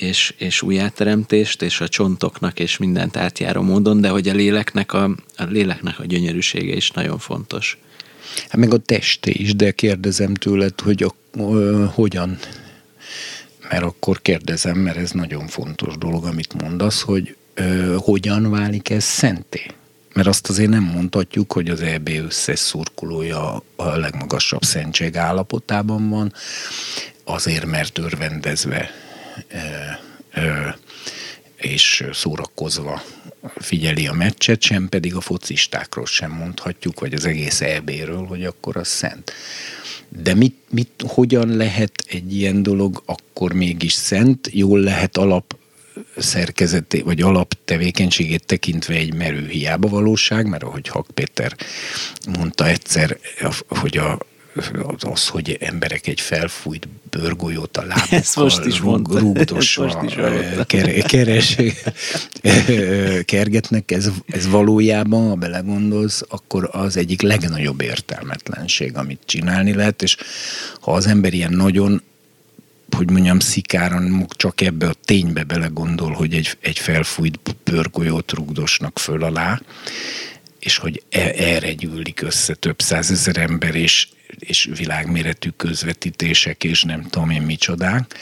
és, 0.00 0.34
és 0.36 0.62
újjáteremtést, 0.62 1.62
és 1.62 1.80
a 1.80 1.88
csontoknak, 1.88 2.58
és 2.58 2.76
mindent 2.76 3.16
átjáró 3.16 3.62
módon, 3.62 4.00
de 4.00 4.08
hogy 4.08 4.28
a 4.28 4.32
léleknek 4.32 4.92
a, 4.92 5.04
a 5.36 5.44
léleknek 5.44 5.98
a 5.98 6.04
gyönyörűsége 6.04 6.74
is 6.74 6.90
nagyon 6.90 7.18
fontos. 7.18 7.78
Hát 8.48 8.56
meg 8.56 8.72
a 8.72 8.78
teste 8.78 9.30
is, 9.30 9.54
de 9.54 9.70
kérdezem 9.70 10.34
tőled, 10.34 10.80
hogy 10.80 11.02
a, 11.02 11.14
ö, 11.38 11.84
hogyan, 11.92 12.38
mert 13.68 13.82
akkor 13.82 14.22
kérdezem, 14.22 14.78
mert 14.78 14.96
ez 14.96 15.10
nagyon 15.10 15.46
fontos 15.46 15.98
dolog, 15.98 16.24
amit 16.24 16.62
mondasz, 16.62 17.00
hogy 17.00 17.36
ö, 17.54 17.96
hogyan 17.98 18.50
válik 18.50 18.90
ez 18.90 19.04
szenté? 19.04 19.66
Mert 20.14 20.28
azt 20.28 20.48
azért 20.48 20.70
nem 20.70 20.82
mondhatjuk, 20.82 21.52
hogy 21.52 21.68
az 21.68 21.80
EB 21.80 22.08
összes 22.08 22.74
a 23.76 23.96
legmagasabb 23.96 24.62
szentség 24.62 25.16
állapotában 25.16 26.08
van, 26.08 26.32
azért, 27.24 27.66
mert 27.66 27.98
örvendezve 27.98 28.90
és 31.56 32.04
szórakozva 32.12 33.02
figyeli 33.56 34.06
a 34.06 34.12
meccset, 34.12 34.62
sem 34.62 34.88
pedig 34.88 35.14
a 35.14 35.20
focistákról 35.20 36.06
sem 36.06 36.30
mondhatjuk, 36.30 37.00
vagy 37.00 37.14
az 37.14 37.24
egész 37.24 37.60
EB-ről, 37.60 38.24
hogy 38.26 38.44
akkor 38.44 38.76
az 38.76 38.88
szent. 38.88 39.32
De 40.08 40.34
mit, 40.34 40.56
mit, 40.70 41.04
hogyan 41.06 41.56
lehet 41.56 42.04
egy 42.06 42.36
ilyen 42.36 42.62
dolog 42.62 43.02
akkor 43.06 43.52
mégis 43.52 43.92
szent? 43.92 44.48
Jól 44.52 44.80
lehet 44.80 45.16
alap 45.16 45.56
szerkezeté, 46.16 47.00
vagy 47.00 47.22
alaptevékenységét 47.22 48.44
tekintve 48.44 48.94
egy 48.94 49.14
merő 49.14 49.46
hiába 49.46 49.88
valóság, 49.88 50.46
mert 50.46 50.62
ahogy 50.62 50.88
Hak 50.88 51.06
Péter 51.14 51.56
mondta 52.36 52.66
egyszer, 52.66 53.18
hogy 53.68 53.98
a 53.98 54.18
az, 54.98 55.28
hogy 55.28 55.56
emberek 55.60 56.06
egy 56.06 56.20
felfújt 56.20 56.88
bőrgolyót 57.10 57.76
a 57.76 57.84
lábukkal 57.84 58.18
Ezt 58.18 58.36
most 58.36 58.64
is 58.64 58.80
mondta. 58.80 59.18
rúgdosva 59.18 59.84
most 59.84 60.02
is 60.02 60.14
keres, 61.02 61.56
kergetnek, 63.24 63.90
ez, 63.90 64.10
ez 64.26 64.48
valójában, 64.48 65.28
ha 65.28 65.34
belegondolsz, 65.34 66.22
akkor 66.28 66.68
az 66.72 66.96
egyik 66.96 67.22
legnagyobb 67.22 67.80
értelmetlenség, 67.80 68.96
amit 68.96 69.20
csinálni 69.24 69.74
lehet, 69.74 70.02
és 70.02 70.16
ha 70.80 70.92
az 70.92 71.06
ember 71.06 71.32
ilyen 71.32 71.52
nagyon 71.52 72.02
hogy 72.96 73.10
mondjam, 73.10 73.38
szikáran 73.38 74.26
csak 74.36 74.60
ebbe 74.60 74.86
a 74.86 74.94
ténybe 75.04 75.44
belegondol, 75.44 76.12
hogy 76.12 76.34
egy, 76.34 76.56
egy 76.60 76.78
felfújt 76.78 77.40
bőrgolyót 77.64 78.32
rugdosnak 78.32 78.98
föl 78.98 79.22
alá, 79.22 79.60
és 80.58 80.76
hogy 80.76 81.02
e, 81.10 81.32
erre 81.36 81.72
gyűlik 81.72 82.22
össze 82.22 82.54
több 82.54 82.80
százezer 82.80 83.36
ember, 83.36 83.74
és, 83.74 84.08
és 84.38 84.70
világméretű 84.76 85.48
közvetítések, 85.56 86.64
és 86.64 86.82
nem 86.82 87.02
tudom 87.02 87.30
én 87.30 87.42
micsodák, 87.42 88.14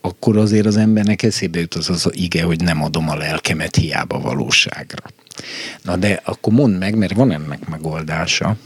akkor 0.00 0.36
azért 0.36 0.66
az 0.66 0.76
embernek 0.76 1.22
eszébe 1.22 1.60
jut 1.60 1.74
az 1.74 1.90
az 1.90 2.10
ige, 2.12 2.42
hogy 2.42 2.60
nem 2.60 2.82
adom 2.82 3.08
a 3.08 3.16
lelkemet 3.16 3.76
hiába 3.76 4.20
valóságra. 4.20 5.02
Na 5.82 5.96
de 5.96 6.20
akkor 6.24 6.52
mondd 6.52 6.74
meg, 6.74 6.94
mert 6.94 7.14
van 7.14 7.32
ennek 7.32 7.68
megoldása. 7.68 8.56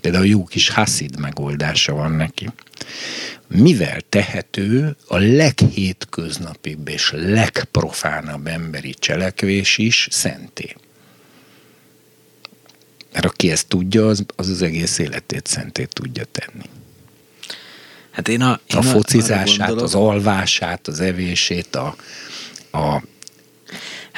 Például 0.00 0.26
jó 0.26 0.44
kis 0.44 0.68
haszid 0.68 1.18
megoldása 1.18 1.92
van 1.92 2.12
neki. 2.12 2.48
Mivel 3.46 4.00
tehető 4.08 4.96
a 5.06 5.16
leghétköznapibb 5.18 6.88
és 6.88 7.12
legprofánabb 7.16 8.46
emberi 8.46 8.94
cselekvés 8.98 9.78
is 9.78 10.08
szenté? 10.10 10.74
Mert 13.12 13.24
aki 13.24 13.50
ezt 13.50 13.68
tudja, 13.68 14.06
az 14.06 14.24
az, 14.36 14.48
az 14.48 14.62
egész 14.62 14.98
életét 14.98 15.46
szentét 15.46 15.88
tudja 15.88 16.24
tenni. 16.24 16.64
Hát 18.10 18.28
én 18.28 18.40
a, 18.40 18.60
én 18.66 18.76
a 18.76 18.82
focizását, 18.82 19.70
az 19.70 19.94
alvását, 19.94 20.88
az 20.88 21.00
evését, 21.00 21.76
a, 21.76 21.96
a 22.72 23.02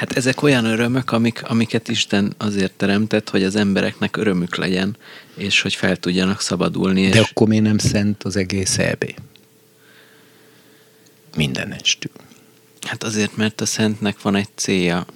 Hát 0.00 0.16
ezek 0.16 0.42
olyan 0.42 0.64
örömök, 0.64 1.12
amik, 1.12 1.42
amiket 1.42 1.88
Isten 1.88 2.34
azért 2.36 2.72
teremtett, 2.72 3.30
hogy 3.30 3.42
az 3.42 3.56
embereknek 3.56 4.16
örömük 4.16 4.56
legyen, 4.56 4.96
és 5.34 5.60
hogy 5.60 5.74
fel 5.74 5.96
tudjanak 5.96 6.40
szabadulni. 6.40 7.08
De 7.08 7.20
és... 7.20 7.28
akkor 7.30 7.48
mi 7.48 7.58
nem 7.58 7.78
szent 7.78 8.22
az 8.22 8.36
egész 8.36 8.78
EB? 8.78 9.14
Minden 11.36 11.72
estül. 11.72 12.12
Hát 12.80 13.02
azért, 13.02 13.36
mert 13.36 13.60
a 13.60 13.66
szentnek 13.66 14.22
van 14.22 14.34
egy 14.34 14.48
célja, 14.54 15.06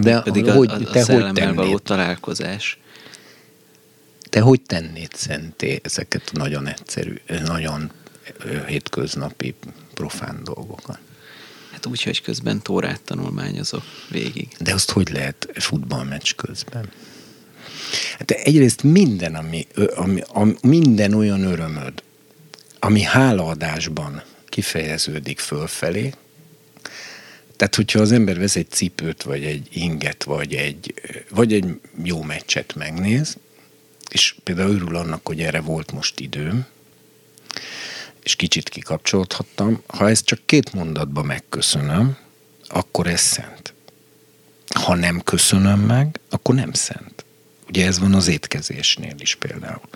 de 0.00 0.20
pedig 0.20 0.50
hogy, 0.50 0.70
a, 0.70 0.74
a, 0.74 0.78
te 0.78 1.04
hogy 1.04 1.32
tennéd? 1.32 1.54
való 1.54 1.78
találkozás. 1.78 2.78
Te 4.30 4.40
hogy 4.40 4.60
tennéd 4.60 5.14
szenté 5.14 5.80
ezeket 5.82 6.30
a 6.34 6.38
nagyon 6.38 6.66
egyszerű, 6.66 7.14
nagyon 7.44 7.90
hétköznapi, 8.66 9.54
profán 9.94 10.40
dolgokat? 10.44 10.98
Hát 11.72 11.86
úgy, 11.86 12.02
hogy 12.02 12.22
közben 12.22 12.62
tórát 12.62 13.00
tanulmányozok 13.00 13.82
végig. 14.10 14.48
De 14.58 14.74
azt 14.74 14.90
hogy 14.90 15.10
lehet 15.10 15.48
futballmeccs 15.54 16.32
közben? 16.34 16.88
Hát 18.18 18.30
egyrészt 18.30 18.82
minden, 18.82 19.34
ami, 19.34 19.66
ami, 19.94 20.22
ami, 20.26 20.54
minden 20.62 21.14
olyan 21.14 21.42
örömöd, 21.42 22.02
ami 22.78 23.02
hálaadásban 23.02 24.22
kifejeződik 24.48 25.38
fölfelé, 25.38 26.12
tehát, 27.56 27.74
hogyha 27.74 28.00
az 28.00 28.12
ember 28.12 28.38
vesz 28.38 28.56
egy 28.56 28.70
cipőt, 28.70 29.22
vagy 29.22 29.44
egy 29.44 29.68
inget, 29.72 30.24
vagy 30.24 30.54
egy, 30.54 30.94
vagy 31.30 31.52
egy 31.52 31.80
jó 32.02 32.22
meccset 32.22 32.74
megnéz, 32.74 33.36
és 34.10 34.34
például 34.44 34.74
örül 34.74 34.96
annak, 34.96 35.26
hogy 35.26 35.40
erre 35.40 35.60
volt 35.60 35.92
most 35.92 36.20
időm, 36.20 36.66
és 38.22 38.36
kicsit 38.36 38.68
kikapcsolódhattam, 38.68 39.82
ha 39.86 40.08
ezt 40.08 40.24
csak 40.24 40.40
két 40.46 40.72
mondatban 40.72 41.24
megköszönöm, 41.24 42.16
akkor 42.66 43.06
ez 43.06 43.20
szent. 43.20 43.74
Ha 44.74 44.94
nem 44.94 45.20
köszönöm 45.20 45.80
meg, 45.80 46.20
akkor 46.30 46.54
nem 46.54 46.72
szent. 46.72 47.24
Ugye 47.68 47.86
ez 47.86 47.98
van 47.98 48.14
az 48.14 48.28
étkezésnél 48.28 49.14
is 49.18 49.34
például. 49.34 49.88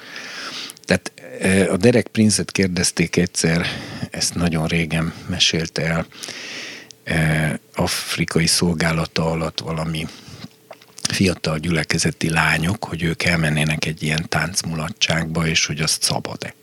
Tehát 0.85 1.13
e, 1.41 1.73
a 1.73 1.77
Derek 1.77 2.07
Prince-et 2.07 2.53
kérdezték 2.53 3.17
egyszer, 3.17 3.67
ezt 4.11 4.35
nagyon 4.35 4.67
régen 4.67 5.13
mesélte 5.27 5.83
el, 5.83 6.07
afrikai 7.75 8.47
szolgálata 8.47 9.31
alatt 9.31 9.61
valami 9.61 10.07
fiatal 11.09 11.59
gyülekezeti 11.59 12.31
lányok, 12.31 12.85
hogy 12.85 13.03
ők 13.03 13.23
elmennének 13.23 13.85
egy 13.85 14.03
ilyen 14.03 14.29
táncmulatságba, 14.29 15.47
és 15.47 15.67
hogy 15.67 15.81
azt 15.81 16.03
szabad-e. 16.03 16.55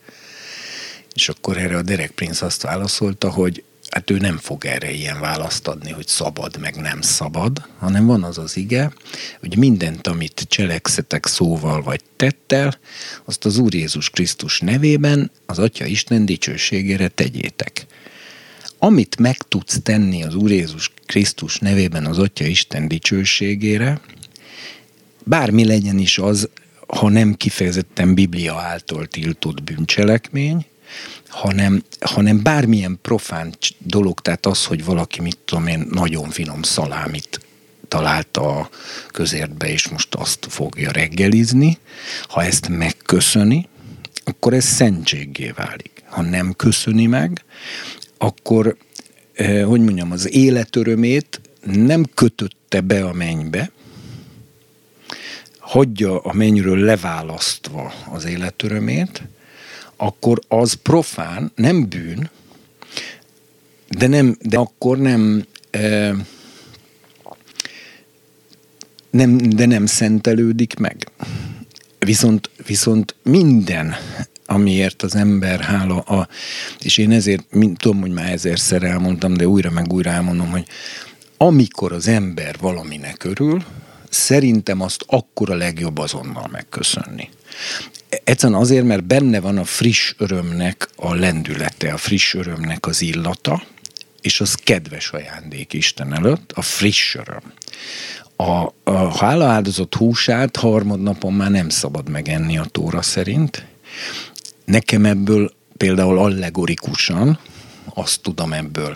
És 1.13 1.29
akkor 1.29 1.57
erre 1.57 1.77
a 1.77 1.81
Derek 1.81 2.11
Prince 2.11 2.45
azt 2.45 2.61
válaszolta, 2.61 3.29
hogy 3.29 3.63
hát 3.89 4.09
ő 4.09 4.17
nem 4.17 4.37
fog 4.37 4.65
erre 4.65 4.91
ilyen 4.91 5.19
választ 5.19 5.67
adni, 5.67 5.91
hogy 5.91 6.07
szabad, 6.07 6.57
meg 6.59 6.75
nem 6.75 7.01
szabad, 7.01 7.67
hanem 7.77 8.05
van 8.05 8.23
az 8.23 8.37
az 8.37 8.57
ige, 8.57 8.93
hogy 9.39 9.57
mindent, 9.57 10.07
amit 10.07 10.45
cselekszetek 10.47 11.25
szóval 11.25 11.81
vagy 11.81 12.01
tettel, 12.15 12.79
azt 13.25 13.45
az 13.45 13.57
Úr 13.57 13.73
Jézus 13.73 14.09
Krisztus 14.09 14.59
nevében 14.59 15.31
az 15.45 15.59
Atya 15.59 15.85
Isten 15.85 16.25
dicsőségére 16.25 17.07
tegyétek. 17.07 17.85
Amit 18.85 19.17
meg 19.19 19.37
tudsz 19.37 19.79
tenni 19.83 20.23
az 20.23 20.35
Úr 20.35 20.51
Jézus 20.51 20.91
Krisztus 21.05 21.59
nevében 21.59 22.05
az 22.05 22.17
Atya 22.17 22.45
Isten 22.45 22.87
dicsőségére, 22.87 23.99
bármi 25.23 25.65
legyen 25.65 25.97
is 25.97 26.17
az, 26.17 26.49
ha 26.87 27.09
nem 27.09 27.33
kifejezetten 27.33 28.13
Biblia 28.13 28.55
által 28.55 29.05
tiltott 29.05 29.63
bűncselekmény, 29.63 30.65
hanem, 31.27 31.83
hanem 31.99 32.43
bármilyen 32.43 32.99
profán 33.01 33.55
dolog, 33.77 34.19
tehát 34.19 34.45
az, 34.45 34.65
hogy 34.65 34.85
valaki, 34.85 35.21
mit 35.21 35.37
tudom 35.45 35.67
én, 35.67 35.87
nagyon 35.91 36.29
finom 36.29 36.61
szalámit 36.61 37.39
találta 37.87 38.59
a 38.59 38.69
közértbe, 39.11 39.69
és 39.69 39.87
most 39.87 40.15
azt 40.15 40.45
fogja 40.49 40.91
reggelizni, 40.91 41.77
ha 42.27 42.43
ezt 42.43 42.67
megköszöni, 42.67 43.67
akkor 44.23 44.53
ez 44.53 44.65
szentséggé 44.65 45.49
válik. 45.55 46.03
Ha 46.05 46.21
nem 46.21 46.53
köszöni 46.53 47.05
meg, 47.05 47.43
akkor, 48.17 48.77
eh, 49.33 49.65
hogy 49.65 49.81
mondjam, 49.81 50.11
az 50.11 50.31
életörömét 50.31 51.41
nem 51.65 52.05
kötötte 52.13 52.81
be 52.81 53.05
a 53.05 53.13
mennybe, 53.13 53.71
hagyja 55.59 56.19
a 56.19 56.33
mennyről 56.33 56.77
leválasztva 56.77 57.93
az 58.11 58.25
életörömét, 58.25 59.23
akkor 59.95 60.39
az 60.47 60.73
profán, 60.73 61.51
nem 61.55 61.89
bűn, 61.89 62.29
de, 63.89 64.07
nem, 64.07 64.37
de 64.41 64.57
akkor 64.57 64.97
nem, 64.97 65.45
e, 65.71 66.15
nem, 69.09 69.37
de 69.37 69.65
nem 69.65 69.85
szentelődik 69.85 70.73
meg. 70.77 71.11
Viszont, 71.99 72.49
viszont 72.65 73.15
minden, 73.23 73.95
amiért 74.45 75.01
az 75.01 75.15
ember 75.15 75.59
hála, 75.59 75.99
a, 75.99 76.27
és 76.79 76.97
én 76.97 77.11
ezért, 77.11 77.43
mind, 77.51 77.77
tudom, 77.77 78.01
hogy 78.01 78.11
már 78.11 78.31
ezerszer 78.31 78.83
elmondtam, 78.83 79.33
de 79.33 79.47
újra 79.47 79.69
meg 79.69 79.93
újra 79.93 80.09
elmondom, 80.09 80.49
hogy 80.49 80.67
amikor 81.37 81.91
az 81.91 82.07
ember 82.07 82.55
valaminek 82.59 83.23
örül, 83.23 83.63
szerintem 84.09 84.81
azt 84.81 85.03
akkor 85.07 85.49
a 85.49 85.55
legjobb 85.55 85.97
azonnal 85.97 86.47
megköszönni. 86.51 87.29
Egyszerűen 88.23 88.59
azért, 88.59 88.85
mert 88.85 89.03
benne 89.03 89.39
van 89.39 89.57
a 89.57 89.63
friss 89.63 90.13
örömnek 90.17 90.89
a 90.95 91.13
lendülete, 91.13 91.93
a 91.93 91.97
friss 91.97 92.33
örömnek 92.33 92.85
az 92.85 93.01
illata, 93.01 93.63
és 94.21 94.41
az 94.41 94.53
kedves 94.53 95.09
ajándék 95.09 95.73
Isten 95.73 96.13
előtt, 96.13 96.51
a 96.51 96.61
friss 96.61 97.15
öröm. 97.15 97.53
A, 98.35 98.73
a 98.91 99.17
hálaáldozott 99.17 99.95
húsát 99.95 100.55
harmadnapon 100.55 101.33
már 101.33 101.51
nem 101.51 101.69
szabad 101.69 102.09
megenni 102.09 102.57
a 102.57 102.65
tóra 102.71 103.01
szerint. 103.01 103.65
Nekem 104.65 105.05
ebből 105.05 105.51
például 105.77 106.17
allegorikusan 106.17 107.39
azt 107.93 108.21
tudom 108.21 108.53
ebből 108.53 108.95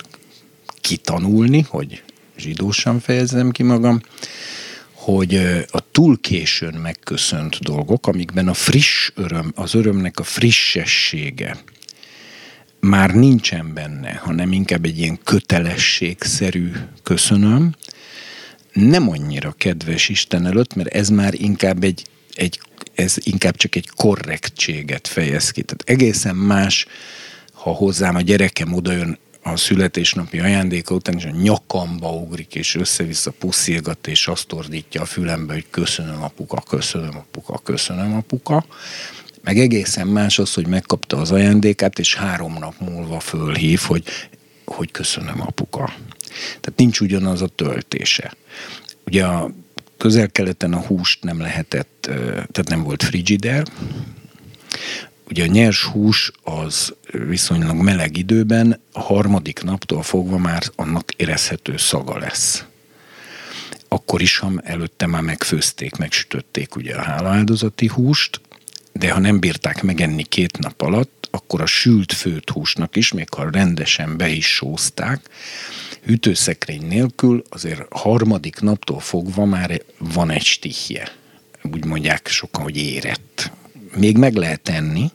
kitanulni, 0.82 1.66
hogy 1.70 2.04
zsidósan 2.38 3.00
fejezem 3.00 3.52
ki 3.52 3.64
magam, 3.64 4.02
hogy 4.92 5.36
a 5.72 5.92
túl 5.92 6.20
későn 6.22 6.74
megköszönt 6.74 7.60
dolgok, 7.60 8.08
amikben 8.08 8.48
a 8.48 8.54
friss 8.54 9.12
öröm, 9.16 9.52
az 9.56 9.74
örömnek 9.74 10.20
a 10.20 10.24
frissessége 10.24 11.58
már 12.80 13.14
nincsen 13.16 13.74
benne, 13.74 14.14
hanem 14.14 14.52
inkább 14.52 14.86
egy 14.86 15.00
ilyen 15.00 15.20
kötelességszerű 15.24 16.72
köszönöm, 17.04 17.76
nem 18.74 19.10
annyira 19.10 19.54
kedves 19.58 20.10
Isten 20.10 20.46
előtt, 20.46 20.76
mert 20.76 20.94
ez 20.94 21.10
már 21.10 21.34
inkább 21.34 21.84
egy, 21.84 22.06
egy 22.34 22.60
ez 23.00 23.16
inkább 23.20 23.56
csak 23.56 23.76
egy 23.76 23.90
korrektséget 23.96 25.08
fejez 25.08 25.52
ki. 25.52 25.62
Tehát 25.62 26.02
egészen 26.02 26.36
más, 26.36 26.86
ha 27.54 27.72
hozzám 27.72 28.16
a 28.16 28.22
gyerekem 28.22 28.74
odajön 28.74 29.18
a 29.44 29.56
születésnapi 29.56 30.40
ajándéka 30.40 30.94
után 30.96 31.18
is 31.18 31.26
a 31.26 31.30
nyakamba 31.30 32.14
ugrik, 32.14 32.56
és 32.56 32.76
össze-vissza 32.76 33.32
puszilgat, 33.32 34.08
és 34.08 34.28
azt 34.28 34.52
ordítja 34.52 35.02
a 35.02 35.06
fülembe, 35.06 35.54
hogy 35.54 35.66
köszönöm 35.70 36.24
apuka, 36.24 36.64
köszönöm 36.68 37.18
apuka, 37.18 37.58
köszönöm 37.64 38.14
apuka. 38.14 38.66
Meg 39.44 39.60
egészen 39.60 40.08
más 40.08 40.40
az, 40.40 40.54
hogy 40.54 40.68
megkapta 40.68 41.18
az 41.18 41.32
ajándékát, 41.32 42.00
és 42.00 42.16
három 42.16 42.54
nap 42.54 42.80
múlva 42.80 43.20
fölhív, 43.20 43.80
hogy, 43.80 44.04
hogy 44.66 44.92
köszönöm 44.92 45.42
apuka. 45.42 45.94
Tehát 46.46 46.74
nincs 46.76 47.00
ugyanaz 47.00 47.42
a 47.42 47.48
töltése. 47.48 48.34
Ugye 49.06 49.26
a 49.26 49.52
közel-keleten 50.00 50.74
a 50.74 50.80
húst 50.80 51.24
nem 51.24 51.40
lehetett, 51.40 52.10
tehát 52.28 52.68
nem 52.68 52.84
volt 52.84 53.04
frigider, 53.04 53.68
Ugye 55.30 55.44
a 55.44 55.48
nyers 55.48 55.84
hús 55.84 56.32
az 56.44 56.94
viszonylag 57.12 57.76
meleg 57.76 58.18
időben, 58.18 58.82
a 58.92 59.00
harmadik 59.00 59.64
naptól 59.64 60.04
fogva 60.04 60.38
már 60.38 60.64
annak 60.76 61.12
érezhető 61.12 61.78
szaga 61.78 62.18
lesz. 62.18 62.64
Akkor 63.88 64.22
is, 64.22 64.38
ha 64.38 64.52
előtte 64.64 65.06
már 65.06 65.22
megfőzték, 65.22 65.96
megsütötték 65.96 66.76
ugye 66.76 66.96
a 66.96 67.02
hálaáldozati 67.02 67.88
húst, 67.88 68.42
de 68.94 69.12
ha 69.12 69.20
nem 69.20 69.40
bírták 69.40 69.84
megenni 69.84 70.24
két 70.24 70.58
nap 70.58 70.82
alatt, 70.82 71.28
akkor 71.32 71.62
a 71.62 71.66
sült 71.66 72.14
főt 72.14 72.50
húsnak 72.50 72.96
is, 72.96 73.12
még 73.12 73.28
ha 73.34 73.50
rendesen 73.52 74.18
be 74.18 74.30
is 74.30 74.48
sózták, 74.48 75.30
hűtőszekrény 76.06 76.88
nélkül 76.88 77.44
azért 77.50 77.94
harmadik 77.94 78.60
naptól 78.60 79.00
fogva 79.00 79.46
már 79.46 79.82
van 79.98 80.30
egy 80.30 80.44
stihje. 80.44 81.12
Úgy 81.64 81.86
mondják 81.86 82.28
sokan, 82.28 82.64
hogy 82.64 82.78
érett. 82.78 83.52
Még 83.96 84.18
meg 84.18 84.36
lehet 84.36 84.62
tenni, 84.62 85.12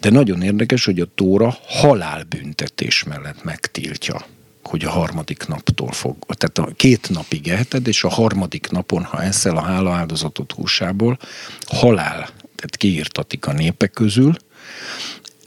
de 0.00 0.10
nagyon 0.10 0.42
érdekes, 0.42 0.84
hogy 0.84 1.00
a 1.00 1.08
Tóra 1.14 1.58
halálbüntetés 1.66 3.04
mellett 3.04 3.44
megtiltja 3.44 4.26
hogy 4.68 4.84
a 4.84 4.90
harmadik 4.90 5.46
naptól 5.46 5.92
fog. 5.92 6.16
Tehát 6.26 6.70
a 6.70 6.74
két 6.76 7.10
napig 7.10 7.48
eheted, 7.48 7.86
és 7.86 8.04
a 8.04 8.08
harmadik 8.08 8.70
napon, 8.70 9.04
ha 9.04 9.22
eszel 9.22 9.56
a 9.56 9.60
hálaáldozatot 9.60 10.52
húsából, 10.52 11.18
halál, 11.66 12.16
tehát 12.56 12.76
kiírtatik 12.76 13.46
a 13.46 13.52
népek 13.52 13.90
közül, 13.90 14.36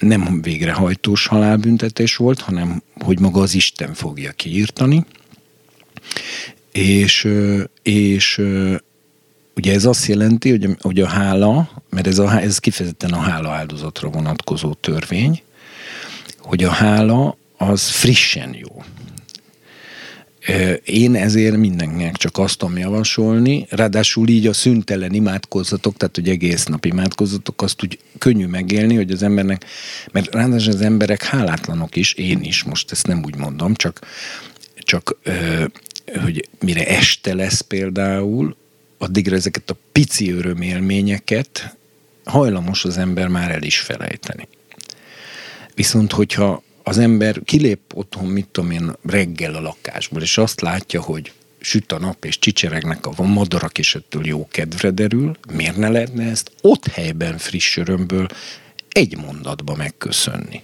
nem 0.02 0.41
végrehajtós 0.41 1.28
halálbüntetés 1.28 2.16
volt, 2.16 2.39
hanem 2.39 2.84
hogy 2.93 3.20
maga 3.20 3.41
az 3.41 3.56
Isten 3.56 3.93
fogja 3.93 4.32
kiírtani, 4.32 5.06
és, 6.72 7.28
és 7.82 8.41
Ugye 9.56 9.74
ez 9.74 9.86
azt 9.86 10.06
jelenti, 10.06 10.49
hogy, 10.49 10.70
hogy 10.82 10.99
a 10.99 11.08
hála, 11.08 11.70
mert 11.89 12.08
ez, 12.08 12.20
a, 12.20 12.41
ez 12.41 12.60
kifejezetten 12.60 13.12
a 13.12 13.20
hála 13.20 13.49
áldozatra 13.49 14.10
vonatkozó 14.10 14.74
törvény, 14.74 15.41
hogy 16.38 16.64
a 16.64 16.70
hála 16.70 17.38
az 17.58 17.89
frissen 17.89 18.56
jó. 18.56 18.84
Én 20.85 21.15
ezért 21.15 21.57
mindenkinek 21.57 22.15
csak 22.15 22.37
azt 22.37 22.57
tudom 22.57 22.77
javasolni, 22.77 23.65
ráadásul 23.69 24.27
így 24.27 24.47
a 24.47 24.53
szüntelen 24.53 25.13
imádkozzatok, 25.13 25.97
tehát 25.97 26.15
hogy 26.15 26.29
egész 26.29 26.65
nap 26.65 26.85
imádkozzatok, 26.85 27.61
azt 27.61 27.83
úgy 27.83 27.99
könnyű 28.17 28.45
megélni, 28.45 28.95
hogy 28.95 29.11
az 29.11 29.23
embernek, 29.23 29.65
mert 30.11 30.33
ráadásul 30.33 30.73
az 30.73 30.81
emberek 30.81 31.23
hálátlanok 31.23 31.95
is, 31.95 32.13
én 32.13 32.41
is, 32.41 32.63
most 32.63 32.91
ezt 32.91 33.07
nem 33.07 33.21
úgy 33.25 33.35
mondom, 33.35 33.73
csak, 33.73 33.99
csak 34.75 35.17
hogy 36.23 36.49
mire 36.59 36.87
este 36.87 37.33
lesz 37.33 37.61
például, 37.61 38.55
addigra 38.97 39.35
ezeket 39.35 39.69
a 39.69 39.77
pici 39.91 40.31
örömélményeket 40.31 41.77
hajlamos 42.23 42.85
az 42.85 42.97
ember 42.97 43.27
már 43.27 43.51
el 43.51 43.63
is 43.63 43.79
felejteni. 43.79 44.47
Viszont, 45.75 46.11
hogyha 46.11 46.63
az 46.84 46.97
ember 46.97 47.41
kilép 47.43 47.79
otthon, 47.93 48.25
mit 48.25 48.47
tudom 48.47 48.71
én, 48.71 48.91
reggel 49.03 49.55
a 49.55 49.61
lakásból, 49.61 50.21
és 50.21 50.38
azt 50.38 50.61
látja, 50.61 51.01
hogy 51.01 51.32
süt 51.59 51.91
a 51.91 51.99
nap, 51.99 52.25
és 52.25 52.39
csicseregnek 52.39 53.05
a 53.05 53.23
madarak, 53.23 53.77
és 53.77 53.95
ettől 53.95 54.27
jó 54.27 54.47
kedvre 54.51 54.89
derül, 54.89 55.38
miért 55.53 55.77
ne 55.77 55.89
lehetne 55.89 56.29
ezt 56.29 56.51
ott 56.61 56.88
helyben 56.88 57.38
friss 57.38 57.77
örömből 57.77 58.27
egy 58.89 59.17
mondatba 59.17 59.75
megköszönni? 59.75 60.61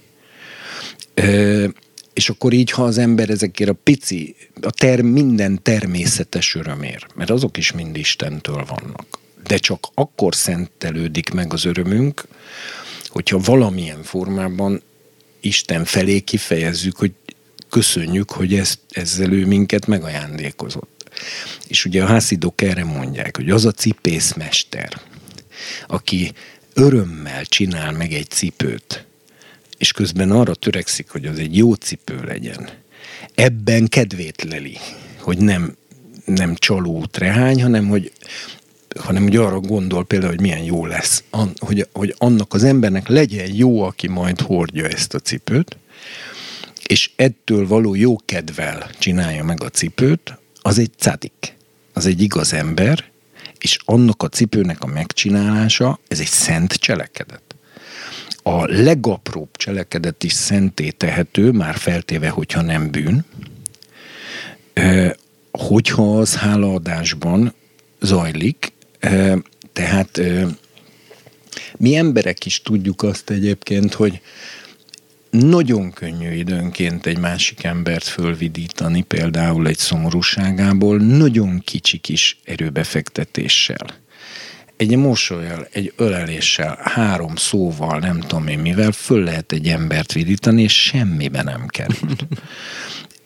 Ö, 1.13 1.67
és 2.13 2.29
akkor 2.29 2.53
így, 2.53 2.71
ha 2.71 2.83
az 2.83 2.97
ember 2.97 3.29
ezekért 3.29 3.69
a 3.69 3.77
pici, 3.83 4.35
a 4.61 4.71
ter, 4.71 5.01
minden 5.01 5.61
természetes 5.61 6.55
örömér, 6.55 7.07
mert 7.15 7.29
azok 7.29 7.57
is 7.57 7.71
mind 7.71 7.97
Istentől 7.97 8.65
vannak, 8.67 9.19
de 9.47 9.57
csak 9.57 9.87
akkor 9.93 10.35
szentelődik 10.35 11.33
meg 11.33 11.53
az 11.53 11.65
örömünk, 11.65 12.27
hogyha 13.07 13.39
valamilyen 13.39 14.03
formában 14.03 14.81
Isten 15.47 15.85
felé 15.85 16.19
kifejezzük, 16.19 16.97
hogy 16.97 17.11
köszönjük, 17.69 18.31
hogy 18.31 18.53
ezt, 18.53 18.79
ezzel 18.89 19.31
ő 19.31 19.45
minket 19.45 19.85
megajándékozott. 19.85 21.09
És 21.67 21.85
ugye 21.85 22.03
a 22.03 22.07
hászidók 22.07 22.61
erre 22.61 22.83
mondják, 22.83 23.35
hogy 23.35 23.49
az 23.49 23.65
a 23.65 23.71
cipészmester, 23.71 25.01
aki 25.87 26.33
örömmel 26.73 27.45
csinál 27.45 27.91
meg 27.91 28.13
egy 28.13 28.29
cipőt, 28.29 29.05
és 29.77 29.91
közben 29.91 30.31
arra 30.31 30.55
törekszik, 30.55 31.09
hogy 31.09 31.25
az 31.25 31.39
egy 31.39 31.57
jó 31.57 31.73
cipő 31.73 32.23
legyen, 32.23 32.69
ebben 33.35 33.87
kedvét 33.87 34.43
leli, 34.43 34.77
hogy 35.19 35.37
nem, 35.37 35.75
nem 36.25 36.55
csaló 36.55 37.05
trehány, 37.05 37.61
hanem 37.61 37.87
hogy 37.87 38.11
hanem 38.99 39.23
hogy 39.23 39.35
arra 39.35 39.59
gondol 39.59 40.05
például, 40.05 40.31
hogy 40.31 40.41
milyen 40.41 40.63
jó 40.63 40.85
lesz, 40.85 41.23
an, 41.29 41.51
hogy, 41.57 41.87
hogy 41.93 42.15
annak 42.17 42.53
az 42.53 42.63
embernek 42.63 43.07
legyen 43.07 43.53
jó, 43.53 43.81
aki 43.81 44.07
majd 44.07 44.41
hordja 44.41 44.87
ezt 44.87 45.13
a 45.13 45.19
cipőt, 45.19 45.77
és 46.85 47.11
ettől 47.15 47.67
való 47.67 47.95
jó 47.95 48.15
kedvel 48.25 48.89
csinálja 48.99 49.43
meg 49.43 49.63
a 49.63 49.69
cipőt, 49.69 50.37
az 50.61 50.79
egy 50.79 50.91
cadik, 50.97 51.55
az 51.93 52.05
egy 52.05 52.21
igaz 52.21 52.53
ember, 52.53 53.03
és 53.59 53.77
annak 53.85 54.23
a 54.23 54.29
cipőnek 54.29 54.83
a 54.83 54.87
megcsinálása, 54.87 55.99
ez 56.07 56.19
egy 56.19 56.27
szent 56.27 56.73
cselekedet. 56.73 57.41
A 58.43 58.65
legapróbb 58.65 59.49
cselekedet 59.57 60.23
is 60.23 60.33
szenté 60.33 60.89
tehető, 60.89 61.51
már 61.51 61.75
feltéve, 61.75 62.29
hogyha 62.29 62.61
nem 62.61 62.91
bűn, 62.91 63.25
hogyha 65.51 66.19
az 66.19 66.35
hálaadásban 66.35 67.53
zajlik, 68.01 68.73
tehát 69.73 70.21
mi 71.77 71.95
emberek 71.95 72.45
is 72.45 72.61
tudjuk 72.61 73.03
azt 73.03 73.29
egyébként, 73.29 73.93
hogy 73.93 74.21
nagyon 75.29 75.91
könnyű 75.91 76.31
időnként 76.31 77.05
egy 77.05 77.17
másik 77.17 77.63
embert 77.63 78.03
fölvidítani, 78.03 79.01
például 79.01 79.67
egy 79.67 79.77
szomorúságából, 79.77 80.97
nagyon 80.97 81.61
kicsi 81.65 81.97
kis 81.97 82.39
erőbefektetéssel. 82.43 83.85
Egy 84.77 84.95
mosolyal, 84.95 85.67
egy 85.71 85.93
öleléssel, 85.95 86.79
három 86.81 87.35
szóval, 87.35 87.99
nem 87.99 88.19
tudom 88.19 88.47
én 88.47 88.59
mivel, 88.59 88.91
föl 88.91 89.23
lehet 89.23 89.51
egy 89.51 89.67
embert 89.67 90.13
vidítani, 90.13 90.61
és 90.61 90.83
semmibe 90.83 91.43
nem 91.43 91.65
kerül. 91.67 92.15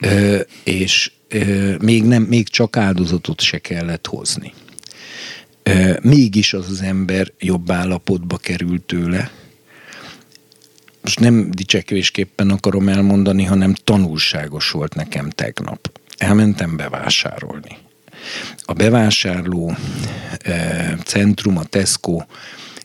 ö, 0.00 0.40
és 0.64 1.10
ö, 1.28 1.74
még, 1.80 2.04
nem, 2.04 2.22
még 2.22 2.48
csak 2.48 2.76
áldozatot 2.76 3.40
se 3.40 3.58
kellett 3.58 4.06
hozni 4.06 4.52
mégis 6.02 6.52
az 6.52 6.70
az 6.70 6.80
ember 6.80 7.32
jobb 7.38 7.70
állapotba 7.70 8.36
került 8.36 8.82
tőle. 8.82 9.30
Most 11.02 11.20
nem 11.20 11.50
dicsekvésképpen 11.50 12.50
akarom 12.50 12.88
elmondani, 12.88 13.44
hanem 13.44 13.74
tanulságos 13.74 14.70
volt 14.70 14.94
nekem 14.94 15.30
tegnap. 15.30 15.90
Elmentem 16.16 16.76
bevásárolni. 16.76 17.76
A 18.64 18.72
bevásárló 18.72 19.76
centrum, 21.04 21.56
a 21.56 21.64
Tesco 21.64 22.22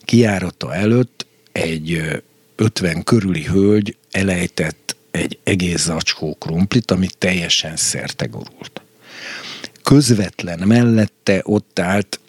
kiárata 0.06 0.74
előtt 0.74 1.26
egy 1.52 2.22
50 2.56 3.04
körüli 3.04 3.44
hölgy 3.44 3.96
elejtett 4.12 4.96
egy 5.12 5.40
egész 5.44 5.84
zacskó 5.84 6.36
krumplit, 6.40 6.92
amit 6.92 7.18
teljesen 7.18 7.76
szertegorult. 7.76 8.82
Közvetlen 9.84 10.60
mellette 10.68 11.42
ott 11.44 11.80
állt 11.80 12.20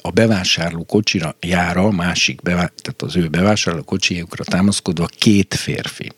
a 0.00 0.10
bevásárló 0.10 0.84
kocsira 0.84 1.36
a 1.74 1.90
másik, 1.90 2.42
bevá- 2.42 2.82
tehát 2.82 3.02
az 3.02 3.16
ő 3.16 3.28
bevásárló 3.28 3.82
kocsiukra 3.82 4.44
támaszkodva 4.44 5.06
két 5.06 5.54
férfi, 5.54 6.12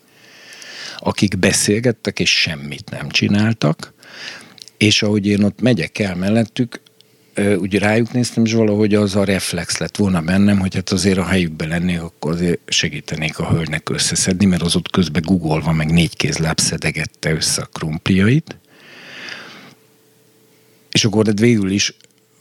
akik 0.99 1.37
beszélgettek 1.37 2.19
és 2.19 2.39
semmit 2.39 2.89
nem 2.89 3.09
csináltak, 3.09 3.93
és 4.77 5.03
ahogy 5.03 5.27
én 5.27 5.43
ott 5.43 5.61
megyek 5.61 5.99
el 5.99 6.15
mellettük, 6.15 6.81
úgy 7.57 7.77
rájuk 7.77 8.11
néztem, 8.11 8.45
és 8.45 8.53
valahogy 8.53 8.95
az 8.95 9.15
a 9.15 9.23
reflex 9.23 9.77
lett 9.77 9.97
volna 9.97 10.21
bennem, 10.21 10.59
hogy 10.59 10.75
hát 10.75 10.89
azért 10.89 11.17
a 11.17 11.25
helyükben 11.25 11.67
lennék, 11.67 12.01
akkor 12.01 12.31
azért 12.31 12.59
segítenék 12.65 13.39
a 13.39 13.49
hölgynek 13.49 13.89
összeszedni, 13.89 14.45
mert 14.45 14.61
az 14.61 14.75
ott 14.75 14.91
közben 14.91 15.21
googolva 15.25 15.71
meg 15.71 15.91
négy 15.91 16.15
kézláb 16.15 16.59
szedegette 16.59 17.31
össze 17.31 17.61
a 17.61 17.65
krumpliait. 17.65 18.57
És 20.91 21.05
akkor 21.05 21.23
de 21.23 21.41
végül 21.41 21.71
is 21.71 21.95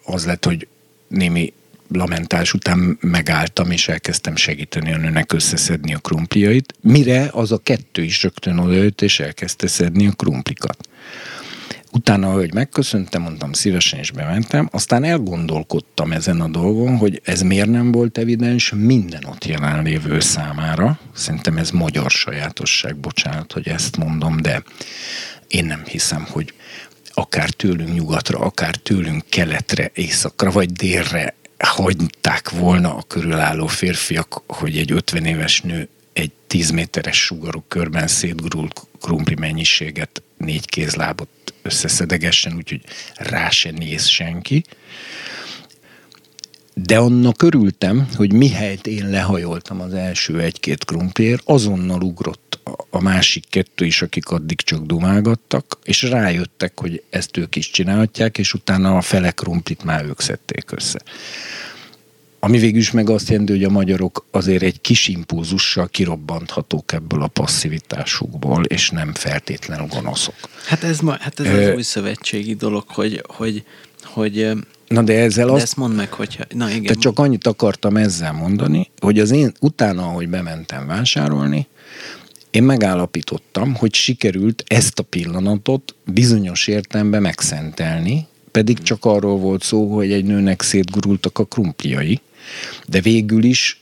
az 0.05 0.27
lett, 0.27 0.45
hogy 0.45 0.67
némi 1.09 1.53
lamentás 1.89 2.53
után 2.53 2.99
megálltam, 3.01 3.71
és 3.71 3.89
elkezdtem 3.89 4.37
segíteni 4.37 4.93
a 4.93 4.97
nőnek 4.97 5.33
összeszedni 5.33 5.95
a 5.95 5.99
krumpliait, 5.99 6.75
mire 6.81 7.29
az 7.33 7.53
a 7.53 7.59
kettő 7.59 8.03
is 8.03 8.23
rögtön 8.23 8.59
odajött, 8.59 9.03
és 9.03 9.21
elkezdte 9.21 9.67
szedni 9.67 10.07
a 10.07 10.13
krumplikat. 10.13 10.89
Utána, 11.95 12.33
hogy 12.33 12.55
megköszöntem, 12.55 13.23
mondtam 13.23 13.53
szívesen, 13.53 13.99
és 13.99 14.11
bementem, 14.11 14.69
aztán 14.73 15.05
elgondolkodtam 15.05 16.13
ezen 16.13 16.41
a 16.41 16.49
dolgon, 16.49 16.97
hogy 16.97 17.21
ez 17.25 17.43
miért 17.43 17.71
nem 17.71 17.93
volt 17.93 18.19
evidens 18.19 18.73
minden 18.77 19.25
ott 19.25 19.45
jelenlévő 19.45 20.21
számára. 20.21 20.99
Szerintem 21.15 21.57
ez 21.57 21.71
magyar 21.71 22.11
sajátosság, 22.11 22.97
bocsánat, 22.97 23.53
hogy 23.53 23.69
ezt 23.69 23.97
mondom, 23.97 24.41
de 24.41 24.63
én 25.49 25.65
nem 25.65 25.83
hiszem, 25.85 26.27
hogy 26.31 26.55
akár 27.15 27.51
tőlünk 27.51 27.95
nyugatra, 27.95 28.39
akár 28.39 28.77
tőlünk 28.77 29.25
keletre, 29.29 29.91
északra 29.95 30.51
vagy 30.51 30.73
délre 30.73 31.35
hagyták 31.59 32.51
volna 32.51 32.95
a 32.95 33.03
körülálló 33.03 33.67
férfiak, 33.67 34.43
hogy 34.47 34.77
egy 34.77 34.93
50 34.93 35.25
éves 35.25 35.61
nő 35.61 35.89
egy 36.13 36.33
10 36.47 36.71
méteres 36.71 37.23
sugarú 37.23 37.65
körben 37.69 38.07
szétgurult 38.07 38.87
krumpli 39.01 39.35
mennyiséget, 39.35 40.23
négy 40.37 40.67
kézlábot 40.67 41.29
összeszedegessen, 41.63 42.57
úgyhogy 42.57 42.81
rá 43.15 43.51
se 43.51 43.71
néz 43.71 44.07
senki. 44.07 44.65
De 46.75 46.99
annak 46.99 47.43
örültem, 47.43 48.09
hogy 48.15 48.33
mihelyt 48.33 48.87
én 48.87 49.11
lehajoltam 49.11 49.81
az 49.81 49.95
első 49.95 50.41
egy-két 50.41 50.85
krumpliért, 50.85 51.43
azonnal 51.45 52.03
ugrott 52.03 52.42
a 52.91 53.01
másik 53.01 53.45
kettő 53.49 53.85
is, 53.85 54.03
akik 54.03 54.29
addig 54.29 54.61
csak 54.61 54.83
dumálgattak, 54.87 55.79
és 55.85 56.03
rájöttek, 56.03 56.81
hogy 56.81 57.03
ezt 57.11 57.37
ők 57.37 57.57
is 57.57 57.71
csinálhatják, 57.71 58.39
és 58.39 58.55
utána 58.55 58.97
a 58.97 59.01
fele 59.01 59.31
krumplit 59.31 59.85
már 59.85 60.05
ők 60.05 60.21
szedték 60.21 60.73
össze. 60.73 61.03
Ami 62.45 62.59
végül 62.59 62.81
is 62.81 62.91
meg 62.91 63.11
azt 63.11 63.29
jelenti, 63.29 63.53
hogy 63.53 63.65
a 63.65 63.71
magyarok 63.71 64.27
azért 64.31 64.63
egy 64.63 64.81
kis 64.81 65.09
impulzussal 65.09 65.89
kirobbanthatók 65.89 66.93
ebből 66.93 67.23
a 67.23 67.27
passzivitásukból, 67.27 68.65
és 68.65 68.91
nem 68.91 69.15
feltétlenül 69.15 69.87
gonoszok. 69.87 70.35
Hát 70.67 70.83
ez, 70.85 71.01
ma, 71.01 71.17
hát 71.21 71.41
ez 71.41 71.47
Ö, 71.47 71.69
az 71.69 71.75
új 71.75 71.83
szövetségi 71.83 72.55
dolog, 72.55 72.85
hogy, 72.87 73.23
hogy, 73.27 73.65
hogy 74.03 74.51
Na 74.89 75.03
de 75.03 75.19
ezzel 75.19 75.47
de 75.47 75.53
azt... 75.53 75.63
ezt 75.63 75.77
mondd 75.77 75.95
meg, 75.95 76.13
hogyha... 76.13 76.45
Na 76.55 76.71
igen. 76.71 76.83
Tehát 76.83 77.01
csak 77.01 77.19
annyit 77.19 77.47
akartam 77.47 77.97
ezzel 77.97 78.33
mondani, 78.33 78.91
hogy 79.01 79.19
az 79.19 79.31
én 79.31 79.53
utána, 79.61 80.03
ahogy 80.03 80.29
bementem 80.29 80.87
vásárolni, 80.87 81.67
én 82.53 82.63
megállapítottam, 82.63 83.75
hogy 83.75 83.95
sikerült 83.95 84.65
ezt 84.67 84.99
a 84.99 85.03
pillanatot 85.03 85.95
bizonyos 86.05 86.67
értelemben 86.67 87.23
megszentelni, 87.23 88.27
pedig 88.51 88.83
csak 88.83 89.05
arról 89.05 89.39
volt 89.39 89.63
szó, 89.63 89.95
hogy 89.95 90.13
egy 90.13 90.25
nőnek 90.25 90.63
szétgurultak 90.63 91.39
a 91.39 91.45
krumpliai, 91.45 92.21
de 92.87 93.01
végül 93.01 93.45
is 93.45 93.81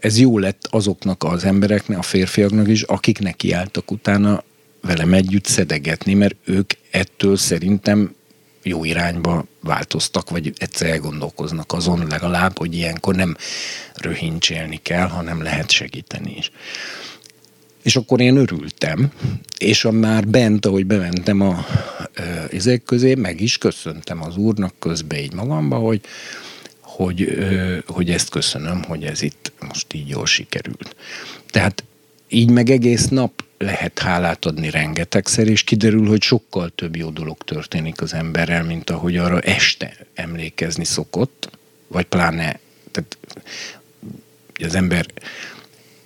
ez 0.00 0.18
jó 0.18 0.38
lett 0.38 0.68
azoknak 0.70 1.24
az 1.24 1.44
embereknek, 1.44 1.98
a 1.98 2.02
férfiaknak 2.02 2.68
is, 2.68 2.82
akik 2.82 3.18
nekiálltak 3.18 3.90
utána 3.90 4.42
velem 4.80 5.12
együtt 5.12 5.46
szedegetni, 5.46 6.14
mert 6.14 6.34
ők 6.44 6.70
ettől 6.90 7.36
szerintem 7.36 8.14
jó 8.62 8.84
irányba 8.84 9.44
változtak, 9.60 10.30
vagy 10.30 10.52
egyszer 10.56 10.90
elgondolkoznak 10.90 11.72
azon 11.72 12.06
legalább, 12.08 12.58
hogy 12.58 12.74
ilyenkor 12.74 13.14
nem 13.14 13.36
röhincsélni 13.94 14.80
kell, 14.82 15.08
hanem 15.08 15.42
lehet 15.42 15.70
segíteni 15.70 16.34
is. 16.36 16.50
És 17.82 17.96
akkor 17.96 18.20
én 18.20 18.36
örültem, 18.36 19.12
és 19.58 19.84
a 19.84 19.90
már 19.90 20.26
bent, 20.28 20.66
ahogy 20.66 20.86
bementem 20.86 21.40
a 21.40 21.66
izék 22.50 22.82
közé, 22.82 23.14
meg 23.14 23.40
is 23.40 23.58
köszöntem 23.58 24.22
az 24.22 24.36
úrnak 24.36 24.74
közbe 24.78 25.20
így 25.20 25.32
magamba, 25.32 25.76
hogy, 25.76 26.00
hogy, 26.80 27.38
hogy 27.86 28.10
ezt 28.10 28.28
köszönöm, 28.28 28.82
hogy 28.82 29.04
ez 29.04 29.22
itt 29.22 29.52
most 29.60 29.94
így 29.94 30.08
jól 30.08 30.26
sikerült. 30.26 30.96
Tehát 31.50 31.84
így 32.28 32.50
meg 32.50 32.70
egész 32.70 33.08
nap 33.08 33.44
lehet 33.64 33.98
hálát 33.98 34.44
adni 34.44 34.70
rengetegszer, 34.70 35.46
és 35.46 35.62
kiderül, 35.62 36.06
hogy 36.06 36.22
sokkal 36.22 36.68
több 36.68 36.96
jó 36.96 37.10
dolog 37.10 37.42
történik 37.42 38.00
az 38.00 38.14
emberrel, 38.14 38.64
mint 38.64 38.90
ahogy 38.90 39.16
arra 39.16 39.40
este 39.40 39.96
emlékezni 40.14 40.84
szokott, 40.84 41.50
vagy 41.86 42.04
pláne, 42.04 42.58
tehát 42.90 43.18
az 44.62 44.74
ember 44.74 45.06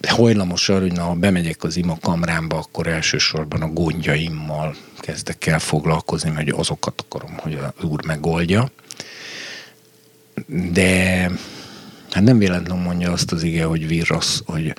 hajlamos 0.09 0.69
arra, 0.69 0.81
hogy 0.81 0.93
na, 0.93 1.03
ha 1.03 1.15
bemegyek 1.15 1.65
az 1.65 1.77
ima 1.77 1.99
kamrámba, 2.01 2.59
akkor 2.59 2.87
elsősorban 2.87 3.63
a 3.63 3.69
gondjaimmal 3.73 4.77
kezdek 4.99 5.47
el 5.47 5.59
foglalkozni, 5.59 6.31
mert 6.31 6.51
azokat 6.51 7.05
akarom, 7.07 7.37
hogy 7.37 7.55
az 7.55 7.85
úr 7.85 8.05
megoldja. 8.05 8.71
De 10.47 11.31
hát 12.11 12.23
nem 12.23 12.39
véletlenül 12.39 12.85
mondja 12.85 13.13
azt 13.13 13.33
az 13.33 13.43
ige, 13.43 13.65
hogy 13.65 13.87
virrasz, 13.87 14.43
hogy 14.47 14.75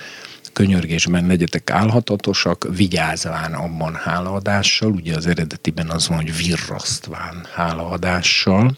könyörgésben 0.56 1.28
legyetek 1.28 1.70
álhatatosak, 1.70 2.68
vigyázván 2.76 3.54
abban 3.54 3.96
hálaadással, 3.96 4.92
ugye 4.92 5.16
az 5.16 5.28
eredetiben 5.28 5.90
az 5.90 6.08
van, 6.08 6.18
hogy 6.18 6.38
virrasztván 6.38 7.48
hálaadással, 7.54 8.78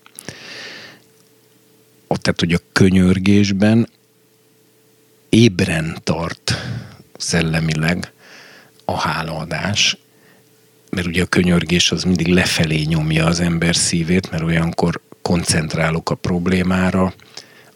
ott 2.08 2.22
tehát, 2.22 2.40
hogy 2.40 2.54
a 2.54 2.60
könyörgésben 2.72 3.90
ébren 5.30 5.98
tart 6.04 6.56
szellemileg 7.18 8.12
a 8.86 9.00
hálaadás, 9.00 9.98
mert 10.90 11.08
ugye 11.08 11.24
a 11.24 11.26
könyörgés 11.26 11.92
az 11.92 12.04
mindig 12.04 12.28
lefelé 12.28 12.82
nyomja 12.82 13.26
az 13.26 13.40
ember 13.40 13.76
szívét, 13.76 14.32
mert 14.32 14.44
olyankor 14.44 15.02
koncentrálok 15.22 16.10
a 16.10 16.16
problémára, 16.16 17.14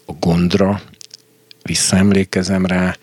a 0.04 0.12
gondra, 0.12 0.80
visszaemlékezem 1.62 2.66
rá, 2.66 2.96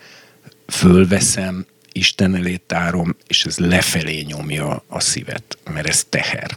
fölveszem, 0.70 1.66
Isten 1.92 2.34
elé 2.34 2.56
tárom, 2.56 3.16
és 3.26 3.44
ez 3.44 3.58
lefelé 3.58 4.20
nyomja 4.20 4.84
a 4.86 5.00
szívet, 5.00 5.58
mert 5.72 5.88
ez 5.88 6.04
teher. 6.08 6.56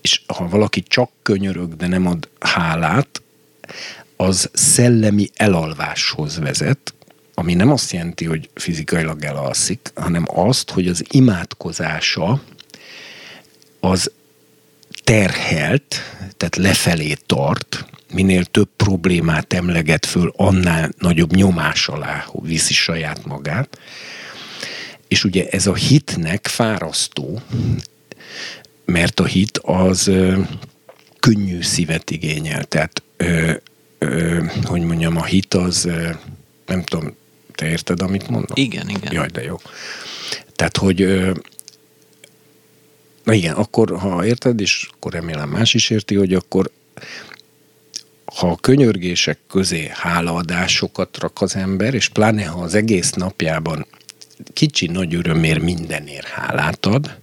És 0.00 0.22
ha 0.26 0.48
valaki 0.48 0.82
csak 0.82 1.10
könyörög, 1.22 1.76
de 1.76 1.86
nem 1.86 2.06
ad 2.06 2.28
hálát, 2.40 3.22
az 4.16 4.50
szellemi 4.52 5.30
elalváshoz 5.34 6.38
vezet, 6.38 6.94
ami 7.34 7.54
nem 7.54 7.70
azt 7.70 7.92
jelenti, 7.92 8.24
hogy 8.24 8.50
fizikailag 8.54 9.24
elalszik, 9.24 9.92
hanem 9.94 10.24
azt, 10.26 10.70
hogy 10.70 10.88
az 10.88 11.04
imádkozása 11.10 12.42
az 13.80 14.10
terhelt, 15.04 15.96
tehát 16.40 16.56
lefelé 16.56 17.16
tart, 17.26 17.84
minél 18.12 18.44
több 18.44 18.68
problémát 18.76 19.52
emleget 19.52 20.06
föl, 20.06 20.32
annál 20.36 20.90
nagyobb 20.98 21.34
nyomás 21.34 21.88
alá 21.88 22.26
viszi 22.42 22.72
saját 22.72 23.24
magát. 23.24 23.78
És 25.08 25.24
ugye 25.24 25.48
ez 25.48 25.66
a 25.66 25.74
hitnek 25.74 26.46
fárasztó, 26.46 27.40
mert 28.84 29.20
a 29.20 29.24
hit 29.24 29.58
az 29.58 30.06
ö, 30.06 30.40
könnyű 31.18 31.62
szívet 31.62 32.10
igényel. 32.10 32.64
Tehát, 32.64 33.02
ö, 33.16 33.52
ö, 33.98 34.44
hogy 34.62 34.82
mondjam, 34.82 35.16
a 35.16 35.24
hit 35.24 35.54
az, 35.54 35.84
ö, 35.84 36.10
nem 36.66 36.82
tudom, 36.82 37.16
te 37.54 37.68
érted, 37.68 38.02
amit 38.02 38.28
mondok? 38.28 38.58
Igen, 38.58 38.88
igen. 38.88 39.12
Jaj, 39.12 39.28
de 39.28 39.42
jó. 39.42 39.56
Tehát, 40.56 40.76
hogy 40.76 41.02
ö, 41.02 41.32
na 43.24 43.32
igen, 43.32 43.54
akkor 43.54 43.98
ha 43.98 44.26
érted, 44.26 44.60
és 44.60 44.88
akkor 44.94 45.12
remélem 45.12 45.48
más 45.48 45.74
is 45.74 45.90
érti, 45.90 46.14
hogy 46.14 46.34
akkor 46.34 46.70
ha 48.24 48.50
a 48.50 48.56
könyörgések 48.56 49.38
közé 49.48 49.90
hálaadásokat 49.92 51.18
rak 51.18 51.40
az 51.40 51.56
ember, 51.56 51.94
és 51.94 52.08
pláne 52.08 52.44
ha 52.44 52.60
az 52.62 52.74
egész 52.74 53.10
napjában 53.10 53.86
kicsi 54.52 54.86
nagy 54.86 55.14
örömért 55.14 55.62
mindenért 55.62 56.26
hálát 56.26 56.86
ad, 56.86 57.18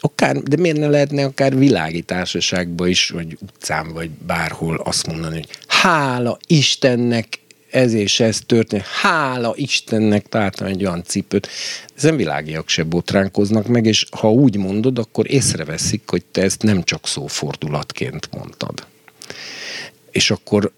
akár, 0.00 0.36
de 0.36 0.56
miért 0.56 0.78
ne 0.78 0.88
lehetne 0.88 1.24
akár 1.24 1.56
világi 1.58 2.02
társaságban 2.02 2.88
is, 2.88 3.08
vagy 3.08 3.38
utcán, 3.40 3.92
vagy 3.92 4.10
bárhol 4.10 4.76
azt 4.76 5.06
mondani, 5.06 5.34
hogy 5.34 5.48
hála 5.66 6.38
Istennek 6.46 7.40
ez 7.70 7.92
és 7.92 8.20
ez 8.20 8.40
történt, 8.46 8.82
hála 8.82 9.52
Istennek 9.56 10.26
találtam 10.26 10.66
egy 10.66 10.84
olyan 10.84 11.02
cipőt. 11.04 11.48
Ezen 11.96 12.16
világiak 12.16 12.68
se 12.68 12.82
botránkoznak 12.82 13.66
meg, 13.66 13.86
és 13.86 14.06
ha 14.10 14.32
úgy 14.32 14.56
mondod, 14.56 14.98
akkor 14.98 15.30
észreveszik, 15.30 16.02
hogy 16.06 16.24
te 16.24 16.42
ezt 16.42 16.62
nem 16.62 16.82
csak 16.82 17.06
szófordulatként 17.06 18.28
mondtad 18.32 18.89
és 20.10 20.30
akkor, 20.30 20.72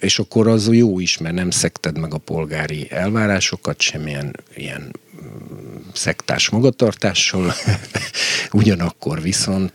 és 0.00 0.18
akkor 0.18 0.48
az 0.48 0.68
jó 0.72 1.00
is, 1.00 1.18
mert 1.18 1.34
nem 1.34 1.50
szekted 1.50 1.98
meg 1.98 2.14
a 2.14 2.18
polgári 2.18 2.86
elvárásokat, 2.90 3.80
semmilyen 3.80 4.36
ilyen 4.56 4.92
mm, 5.22 5.76
szektás 5.92 6.48
magatartással, 6.48 7.52
ugyanakkor 8.52 9.22
viszont 9.22 9.72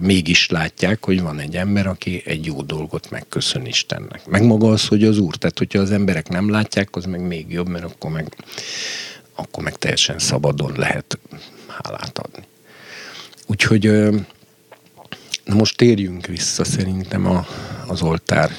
mégis 0.00 0.48
látják, 0.48 1.04
hogy 1.04 1.20
van 1.20 1.38
egy 1.38 1.56
ember, 1.56 1.86
aki 1.86 2.22
egy 2.24 2.46
jó 2.46 2.62
dolgot 2.62 3.10
megköszön 3.10 3.66
Istennek. 3.66 4.26
Meg 4.26 4.44
maga 4.44 4.70
az, 4.70 4.86
hogy 4.86 5.04
az 5.04 5.18
Úr, 5.18 5.36
tehát 5.36 5.58
hogyha 5.58 5.78
az 5.78 5.90
emberek 5.90 6.28
nem 6.28 6.50
látják, 6.50 6.96
az 6.96 7.04
meg 7.04 7.20
még 7.20 7.52
jobb, 7.52 7.68
mert 7.68 7.84
akkor 7.84 8.10
meg, 8.10 8.36
akkor 9.34 9.62
meg 9.62 9.76
teljesen 9.76 10.18
szabadon 10.18 10.72
lehet 10.76 11.18
hálát 11.66 12.18
adni. 12.18 12.44
Úgyhogy 13.46 13.86
most 15.54 15.76
térjünk 15.76 16.26
vissza 16.26 16.64
szerintem 16.64 17.26
a, 17.26 17.46
az 17.86 18.02
oltár 18.02 18.50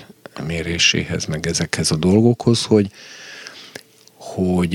méréséhez, 0.48 1.26
meg 1.26 1.48
ezekhez 1.48 1.92
a 1.92 1.96
dolgokhoz, 1.96 2.66
hogy, 2.66 2.92
hogy 4.14 4.70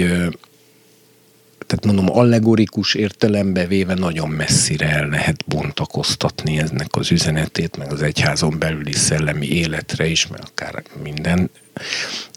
tehát 1.67 1.85
mondom, 1.85 2.11
allegorikus 2.11 2.95
értelembe 2.95 3.67
véve 3.67 3.95
nagyon 3.95 4.29
messzire 4.29 4.89
el 4.89 5.09
lehet 5.09 5.45
bontakoztatni 5.47 6.59
eznek 6.59 6.89
az 6.91 7.11
üzenetét, 7.11 7.77
meg 7.77 7.93
az 7.93 8.03
egyházon 8.03 8.59
belüli 8.59 8.93
szellemi 8.93 9.47
életre 9.47 10.07
is, 10.07 10.27
meg 10.27 10.41
akár 10.45 10.83
minden, 11.03 11.51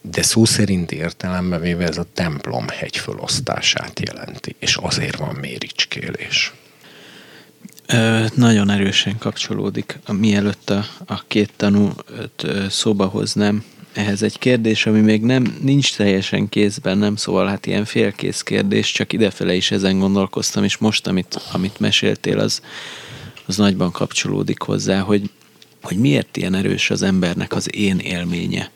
de 0.04 0.22
szó 0.22 0.46
szerint 0.46 0.92
értelembe 0.92 1.58
véve 1.60 1.88
ez 1.88 1.98
a 1.98 2.06
templom 2.14 2.68
hegy 2.68 2.98
felosztását 2.98 4.00
jelenti, 4.00 4.56
és 4.60 4.76
azért 4.76 5.16
van 5.16 5.36
méricskélés. 5.36 6.54
Ö, 7.94 8.26
nagyon 8.36 8.70
erősen 8.70 9.18
kapcsolódik, 9.18 10.00
mielőtt 10.12 10.70
a, 10.70 10.86
a 11.06 11.24
két 11.28 11.52
tanút 11.56 12.04
szóba 12.70 13.06
hoznám, 13.06 13.64
ehhez 13.94 14.24
egy 14.24 14.40
kérdés, 14.40 14.86
ami 14.86 15.00
még 15.00 15.22
nem 15.22 15.58
nincs 15.62 15.96
teljesen 15.96 16.50
kézben, 16.50 16.98
nem 16.98 17.16
szóval 17.16 17.48
hát 17.48 17.66
ilyen 17.66 17.86
félkész 17.86 18.42
kérdés, 18.42 18.92
csak 18.92 19.14
idefele 19.14 19.54
is 19.54 19.72
ezen 19.72 20.00
gondolkoztam, 20.00 20.64
és 20.64 20.78
most, 20.78 21.08
amit, 21.08 21.42
amit 21.52 21.80
meséltél, 21.80 22.40
az, 22.40 22.62
az 23.46 23.58
nagyban 23.58 23.92
kapcsolódik 23.92 24.62
hozzá, 24.62 25.00
hogy, 25.00 25.30
hogy 25.82 25.98
miért 25.98 26.38
ilyen 26.38 26.54
erős 26.54 26.90
az 26.90 27.02
embernek 27.02 27.54
az 27.54 27.76
én 27.76 27.98
élménye. 27.98 28.72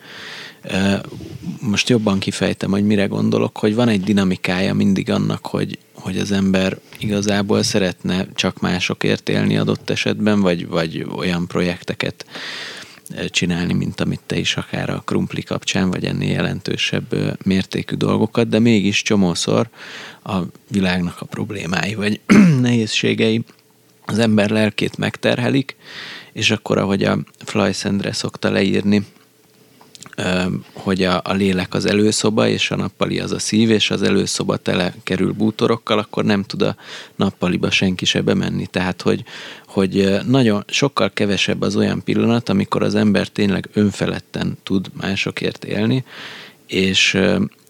Most 1.60 1.90
jobban 1.90 2.20
kifejtem, 2.20 2.72
hogy 2.72 2.86
mire 2.86 3.06
gondolok, 3.06 3.58
hogy 3.58 3.76
van 3.76 3.88
egy 3.88 4.02
dinamikája 4.02 4.74
mindig 4.74 5.10
annak, 5.10 5.46
hogy, 5.46 5.78
hogy 6.04 6.18
az 6.18 6.32
ember 6.32 6.78
igazából 6.98 7.64
szeretne 7.64 8.28
csak 8.36 8.60
másokért 8.60 9.30
élni 9.30 9.58
adott 9.58 9.90
esetben, 9.90 10.42
vagy, 10.42 10.68
vagy 10.68 11.06
olyan 11.16 11.48
projekteket 11.48 12.26
csinálni, 13.30 13.74
mint 13.74 14.00
amit 14.00 14.22
te 14.26 14.38
is 14.38 14.58
akár 14.58 14.90
a 14.90 15.02
krumpli 15.06 15.44
kapcsán, 15.44 15.90
vagy 15.90 16.06
ennél 16.06 16.32
jelentősebb 16.32 17.38
mértékű 17.44 17.96
dolgokat, 17.96 18.48
de 18.48 18.60
mégis 18.60 19.02
csomószor 19.02 19.70
a 20.24 20.38
világnak 20.68 21.22
a 21.22 21.26
problémái, 21.26 21.96
vagy 21.96 22.20
nehézségei 22.62 23.44
az 24.06 24.20
ember 24.20 24.50
lelkét 24.50 24.98
megterhelik, 24.98 25.76
és 26.34 26.52
akkor, 26.52 26.78
ahogy 26.78 27.04
a 27.04 27.20
Flyszendre 27.46 28.14
szokta 28.14 28.50
leírni, 28.50 29.06
hogy 30.74 31.04
a, 31.04 31.22
a 31.24 31.34
lélek 31.34 31.74
az 31.74 31.86
előszoba, 31.86 32.48
és 32.48 32.72
a 32.72 32.76
nappali 32.76 33.20
az 33.20 33.32
a 33.32 33.40
szív, 33.40 33.70
és 33.70 33.92
az 33.92 34.02
előszoba 34.02 34.58
tele 34.58 34.94
kerül 35.04 35.32
bútorokkal, 35.32 36.00
akkor 36.00 36.24
nem 36.24 36.44
tud 36.44 36.62
a 36.62 36.76
nappaliba 37.16 37.72
senki 37.72 38.06
se 38.06 38.22
bemenni. 38.22 38.66
Tehát, 38.66 39.02
hogy, 39.02 39.24
hogy 39.68 40.18
nagyon 40.28 40.64
sokkal 40.68 41.12
kevesebb 41.14 41.62
az 41.62 41.76
olyan 41.76 42.04
pillanat, 42.04 42.50
amikor 42.50 42.84
az 42.84 42.96
ember 42.96 43.28
tényleg 43.28 43.70
önfeledten 43.74 44.58
tud 44.64 44.88
másokért 45.02 45.66
élni, 45.66 46.04
és, 46.68 47.20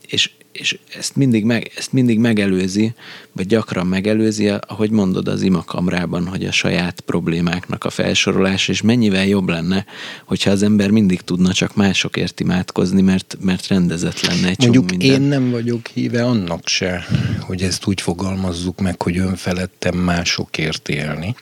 és 0.07 0.31
és 0.53 0.77
ezt 0.97 1.15
mindig, 1.15 1.43
meg, 1.43 1.71
ezt 1.75 1.91
mindig 1.91 2.19
megelőzi, 2.19 2.93
vagy 3.31 3.47
gyakran 3.47 3.87
megelőzi, 3.87 4.47
ahogy 4.47 4.89
mondod 4.89 5.27
az 5.27 5.41
imakamrában, 5.41 6.27
hogy 6.27 6.45
a 6.45 6.51
saját 6.51 6.99
problémáknak 6.99 7.83
a 7.83 7.89
felsorolás, 7.89 8.67
és 8.67 8.81
mennyivel 8.81 9.25
jobb 9.25 9.49
lenne, 9.49 9.85
hogyha 10.25 10.51
az 10.51 10.63
ember 10.63 10.89
mindig 10.89 11.21
tudna 11.21 11.53
csak 11.53 11.75
másokért 11.75 12.39
imádkozni, 12.39 13.01
mert, 13.01 13.37
mert 13.41 13.67
rendezett 13.67 14.21
lenne 14.21 14.47
egy 14.47 14.59
Mondjuk 14.59 14.89
minden. 14.89 15.09
én 15.09 15.21
nem 15.21 15.51
vagyok 15.51 15.87
híve 15.87 16.25
annak 16.25 16.67
se, 16.67 17.05
hogy 17.39 17.61
ezt 17.61 17.87
úgy 17.87 18.01
fogalmazzuk 18.01 18.81
meg, 18.81 19.01
hogy 19.01 19.17
önfeledtem 19.17 19.97
másokért 19.97 20.89
élni. 20.89 21.35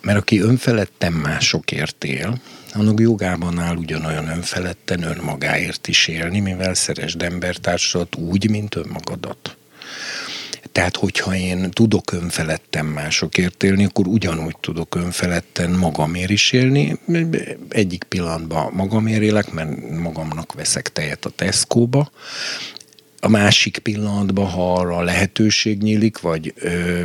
Mert 0.00 0.18
aki 0.18 0.40
önfeledtem 0.40 1.12
másokért 1.14 2.04
él, 2.04 2.40
annak 2.74 3.00
jogában 3.00 3.58
áll 3.58 3.76
ugyanolyan 3.76 4.28
önfeledten 4.28 5.02
önmagáért 5.02 5.88
is 5.88 6.08
élni, 6.08 6.40
mivel 6.40 6.74
szeresd 6.74 7.22
embertársat 7.22 8.16
úgy, 8.16 8.50
mint 8.50 8.74
önmagadat. 8.74 9.56
Tehát, 10.72 10.96
hogyha 10.96 11.34
én 11.34 11.70
tudok 11.70 12.12
önfeledten 12.12 12.86
másokért 12.86 13.62
élni, 13.62 13.84
akkor 13.84 14.06
ugyanúgy 14.06 14.56
tudok 14.60 14.94
önfeledten 14.94 15.70
magamért 15.70 16.30
is 16.30 16.52
élni. 16.52 16.98
Egyik 17.68 18.04
pillanatban 18.04 18.72
magamért 18.72 19.22
élek, 19.22 19.52
mert 19.52 19.90
magamnak 19.90 20.52
veszek 20.52 20.88
tejet 20.92 21.24
a 21.24 21.30
Tesco-ba, 21.30 22.10
a 23.20 23.28
másik 23.28 23.78
pillanatban, 23.78 24.46
ha 24.46 24.74
arra 24.74 25.02
lehetőség 25.02 25.82
nyílik, 25.82 26.18
vagy, 26.18 26.52
ö, 26.56 27.02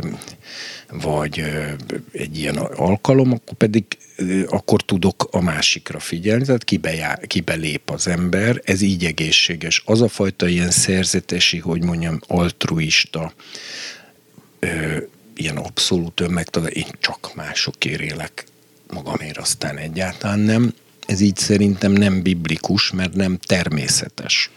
vagy 0.90 1.40
ö, 1.40 1.70
egy 2.12 2.38
ilyen 2.38 2.56
alkalom, 2.56 3.32
akkor 3.32 3.56
pedig 3.56 3.84
ö, 4.16 4.42
akkor 4.48 4.82
tudok 4.82 5.28
a 5.30 5.40
másikra 5.40 5.98
figyelni, 5.98 6.44
tehát 6.44 6.64
kibe, 6.64 6.94
jár, 6.94 7.26
kibe 7.26 7.58
az 7.84 8.06
ember, 8.06 8.60
ez 8.64 8.80
így 8.80 9.04
egészséges. 9.04 9.82
Az 9.84 10.00
a 10.00 10.08
fajta 10.08 10.48
ilyen 10.48 10.70
szerzetesi, 10.70 11.58
hogy 11.58 11.82
mondjam, 11.82 12.20
altruista, 12.26 13.32
ö, 14.58 14.96
ilyen 15.36 15.56
abszolút 15.56 16.20
önmegtalál, 16.20 16.68
én 16.68 16.90
csak 17.00 17.34
másokért 17.34 18.00
élek, 18.00 18.44
magamért 18.92 19.38
aztán 19.38 19.76
egyáltalán 19.76 20.38
nem. 20.38 20.74
Ez 21.06 21.20
így 21.20 21.36
szerintem 21.36 21.92
nem 21.92 22.22
biblikus, 22.22 22.90
mert 22.90 23.14
nem 23.14 23.38
természetes. 23.46 24.50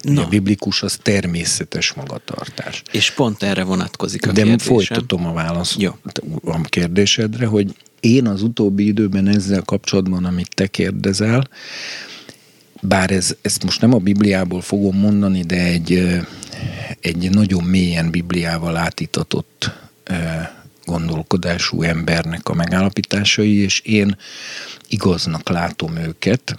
No. 0.00 0.22
A 0.22 0.26
biblikus 0.28 0.82
az 0.82 0.98
természetes 1.02 1.92
magatartás. 1.92 2.82
És 2.92 3.10
pont 3.10 3.42
erre 3.42 3.62
vonatkozik 3.62 4.26
a 4.26 4.32
De 4.32 4.42
kérdésem. 4.42 4.74
folytatom 4.74 5.26
a 5.26 5.32
választ 5.32 5.80
Jó. 5.80 5.98
a 6.44 6.60
kérdésedre, 6.60 7.46
hogy 7.46 7.74
én 8.00 8.26
az 8.26 8.42
utóbbi 8.42 8.86
időben 8.86 9.28
ezzel 9.28 9.62
kapcsolatban, 9.62 10.24
amit 10.24 10.54
te 10.54 10.66
kérdezel, 10.66 11.48
bár 12.80 13.10
ez, 13.10 13.36
ezt 13.42 13.64
most 13.64 13.80
nem 13.80 13.94
a 13.94 13.98
Bibliából 13.98 14.60
fogom 14.60 14.96
mondani, 14.96 15.42
de 15.42 15.56
egy, 15.64 16.18
egy 17.00 17.30
nagyon 17.30 17.64
mélyen 17.64 18.10
Bibliával 18.10 18.76
átitatott 18.76 19.72
gondolkodású 20.84 21.82
embernek 21.82 22.48
a 22.48 22.54
megállapításai, 22.54 23.54
és 23.54 23.80
én 23.80 24.16
igaznak 24.88 25.48
látom 25.48 25.96
őket, 25.96 26.56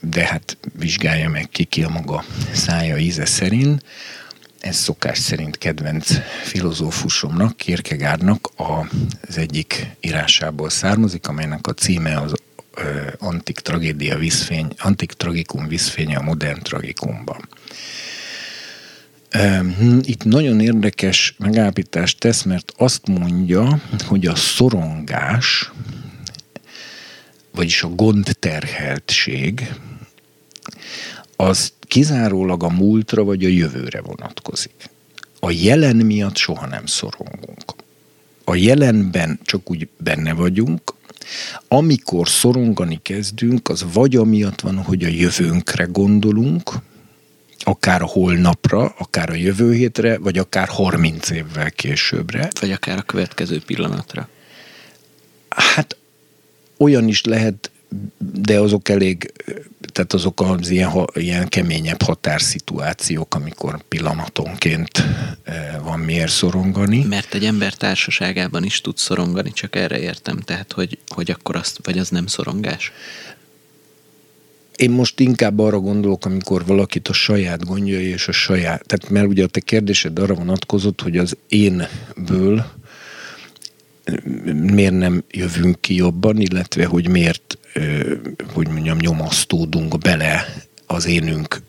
de 0.00 0.26
hát 0.26 0.56
vizsgálja 0.78 1.28
meg 1.28 1.48
ki 1.48 1.64
ki 1.64 1.82
a 1.82 1.88
maga 1.88 2.24
szája 2.52 2.96
íze 2.96 3.26
szerint. 3.26 3.84
Ez 4.60 4.76
szokás 4.76 5.18
szerint 5.18 5.58
kedvenc 5.58 6.18
filozófusomnak, 6.44 7.56
Kierkegaardnak 7.56 8.50
az 8.56 9.36
egyik 9.36 9.86
írásából 10.00 10.70
származik, 10.70 11.26
amelynek 11.28 11.66
a 11.66 11.72
címe 11.72 12.20
az 12.20 12.32
Antik 13.18 13.58
tragédia 13.58 14.18
viszfény, 14.18 14.68
Antik 14.78 15.12
tragikum 15.12 15.68
viszfénye 15.68 16.16
a 16.16 16.22
modern 16.22 16.62
tragikumban. 16.62 17.48
Itt 20.00 20.24
nagyon 20.24 20.60
érdekes 20.60 21.34
megállapítást 21.38 22.18
tesz, 22.18 22.42
mert 22.42 22.72
azt 22.76 23.06
mondja, 23.06 23.80
hogy 24.06 24.26
a 24.26 24.34
szorongás 24.34 25.70
vagyis 27.54 27.82
a 27.82 27.88
gondterheltség, 27.88 29.74
az 31.36 31.72
kizárólag 31.80 32.62
a 32.62 32.68
múltra 32.68 33.24
vagy 33.24 33.44
a 33.44 33.48
jövőre 33.48 34.00
vonatkozik. 34.00 34.90
A 35.40 35.50
jelen 35.50 35.96
miatt 35.96 36.36
soha 36.36 36.66
nem 36.66 36.86
szorongunk. 36.86 37.74
A 38.44 38.54
jelenben 38.54 39.40
csak 39.44 39.70
úgy 39.70 39.88
benne 39.96 40.32
vagyunk, 40.32 40.94
amikor 41.68 42.28
szorongani 42.28 43.00
kezdünk, 43.02 43.68
az 43.68 43.84
vagy 43.92 44.16
amiatt 44.16 44.60
van, 44.60 44.76
hogy 44.76 45.04
a 45.04 45.08
jövőnkre 45.08 45.84
gondolunk, 45.84 46.70
akár 47.58 48.02
a 48.02 48.06
holnapra, 48.06 48.94
akár 48.98 49.30
a 49.30 49.34
jövő 49.34 49.72
hétre, 49.72 50.18
vagy 50.18 50.38
akár 50.38 50.68
30 50.68 51.30
évvel 51.30 51.70
későbbre. 51.70 52.48
Vagy 52.60 52.70
akár 52.70 52.98
a 52.98 53.02
következő 53.02 53.60
pillanatra. 53.66 54.28
Hát 55.48 55.96
olyan 56.82 57.08
is 57.08 57.24
lehet, 57.24 57.70
de 58.18 58.58
azok 58.58 58.88
elég, 58.88 59.32
tehát 59.92 60.12
azok 60.12 60.40
az 60.40 60.70
ilyen, 60.70 60.90
ilyen 61.14 61.48
keményebb 61.48 62.02
határszituációk, 62.02 63.34
amikor 63.34 63.82
pillanatonként 63.88 64.90
eh, 65.42 65.76
van 65.82 65.98
miért 65.98 66.32
szorongani. 66.32 67.04
Mert 67.04 67.34
egy 67.34 67.44
ember 67.44 67.74
társaságában 67.74 68.64
is 68.64 68.80
tud 68.80 68.96
szorongani, 68.96 69.52
csak 69.52 69.76
erre 69.76 70.00
értem, 70.00 70.38
tehát 70.38 70.72
hogy, 70.72 70.98
hogy 71.08 71.30
akkor 71.30 71.56
azt, 71.56 71.78
vagy 71.82 71.98
az 71.98 72.08
nem 72.08 72.26
szorongás? 72.26 72.92
Én 74.76 74.90
most 74.90 75.20
inkább 75.20 75.58
arra 75.58 75.78
gondolok, 75.78 76.24
amikor 76.24 76.66
valakit 76.66 77.08
a 77.08 77.12
saját 77.12 77.64
gondjai 77.64 78.04
és 78.04 78.28
a 78.28 78.32
saját, 78.32 78.86
tehát 78.86 79.08
mert 79.10 79.26
ugye 79.26 79.44
a 79.44 79.46
te 79.46 79.60
kérdésed 79.60 80.18
arra 80.18 80.34
vonatkozott, 80.34 81.00
hogy 81.00 81.18
az 81.18 81.36
énből 81.48 82.64
miért 84.52 84.98
nem 84.98 85.24
jövünk 85.30 85.80
ki 85.80 85.94
jobban, 85.94 86.40
illetve 86.40 86.84
hogy 86.86 87.08
miért, 87.08 87.58
hogy 88.52 88.68
mondjam, 88.68 88.98
nyomasztódunk 88.98 89.98
bele 89.98 90.54
az 90.86 91.06
énünk 91.06 91.62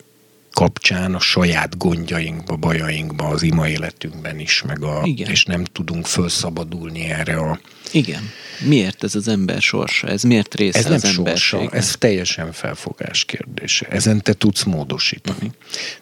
kapcsán 0.53 1.15
a 1.15 1.19
saját 1.19 1.77
gondjainkba, 1.77 2.55
bajainkba, 2.55 3.27
az 3.27 3.41
ima 3.41 3.67
életünkben 3.67 4.39
is, 4.39 4.61
meg 4.61 4.83
a, 4.83 5.01
Igen. 5.03 5.29
és 5.29 5.45
nem 5.45 5.63
tudunk 5.63 6.05
felszabadulni 6.05 7.03
erre 7.03 7.35
a... 7.35 7.59
Igen. 7.91 8.29
Miért 8.65 9.03
ez 9.03 9.15
az 9.15 9.27
ember 9.27 9.61
sorsa? 9.61 10.07
Ez 10.07 10.23
miért 10.23 10.55
része 10.55 10.77
ez 10.77 10.85
nem 10.85 10.93
az 10.93 11.09
sorsa, 11.09 11.69
ez 11.69 11.95
teljesen 11.97 12.51
felfogás 12.51 13.25
kérdése. 13.25 13.87
Ezen 13.87 14.21
te 14.21 14.33
tudsz 14.33 14.63
módosítani. 14.63 15.37
Uh-huh. 15.37 15.53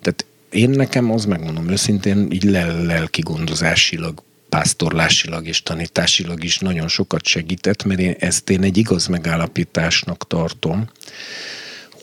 Tehát 0.01 0.25
én 0.49 0.69
nekem 0.69 1.11
az 1.11 1.25
megmondom 1.25 1.69
őszintén, 1.69 2.31
így 2.31 2.43
lelki 2.43 3.21
gondozásilag 3.21 4.23
pásztorlásilag 4.51 5.47
és 5.47 5.63
tanításilag 5.63 6.43
is 6.43 6.59
nagyon 6.59 6.87
sokat 6.87 7.25
segített, 7.25 7.83
mert 7.83 7.99
én 7.99 8.15
ezt 8.19 8.49
én 8.49 8.63
egy 8.63 8.77
igaz 8.77 9.07
megállapításnak 9.07 10.27
tartom, 10.27 10.89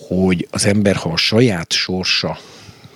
hogy 0.08 0.48
az 0.50 0.66
ember, 0.66 0.96
ha 0.96 1.08
a 1.08 1.16
saját 1.16 1.72
sorsa 1.72 2.38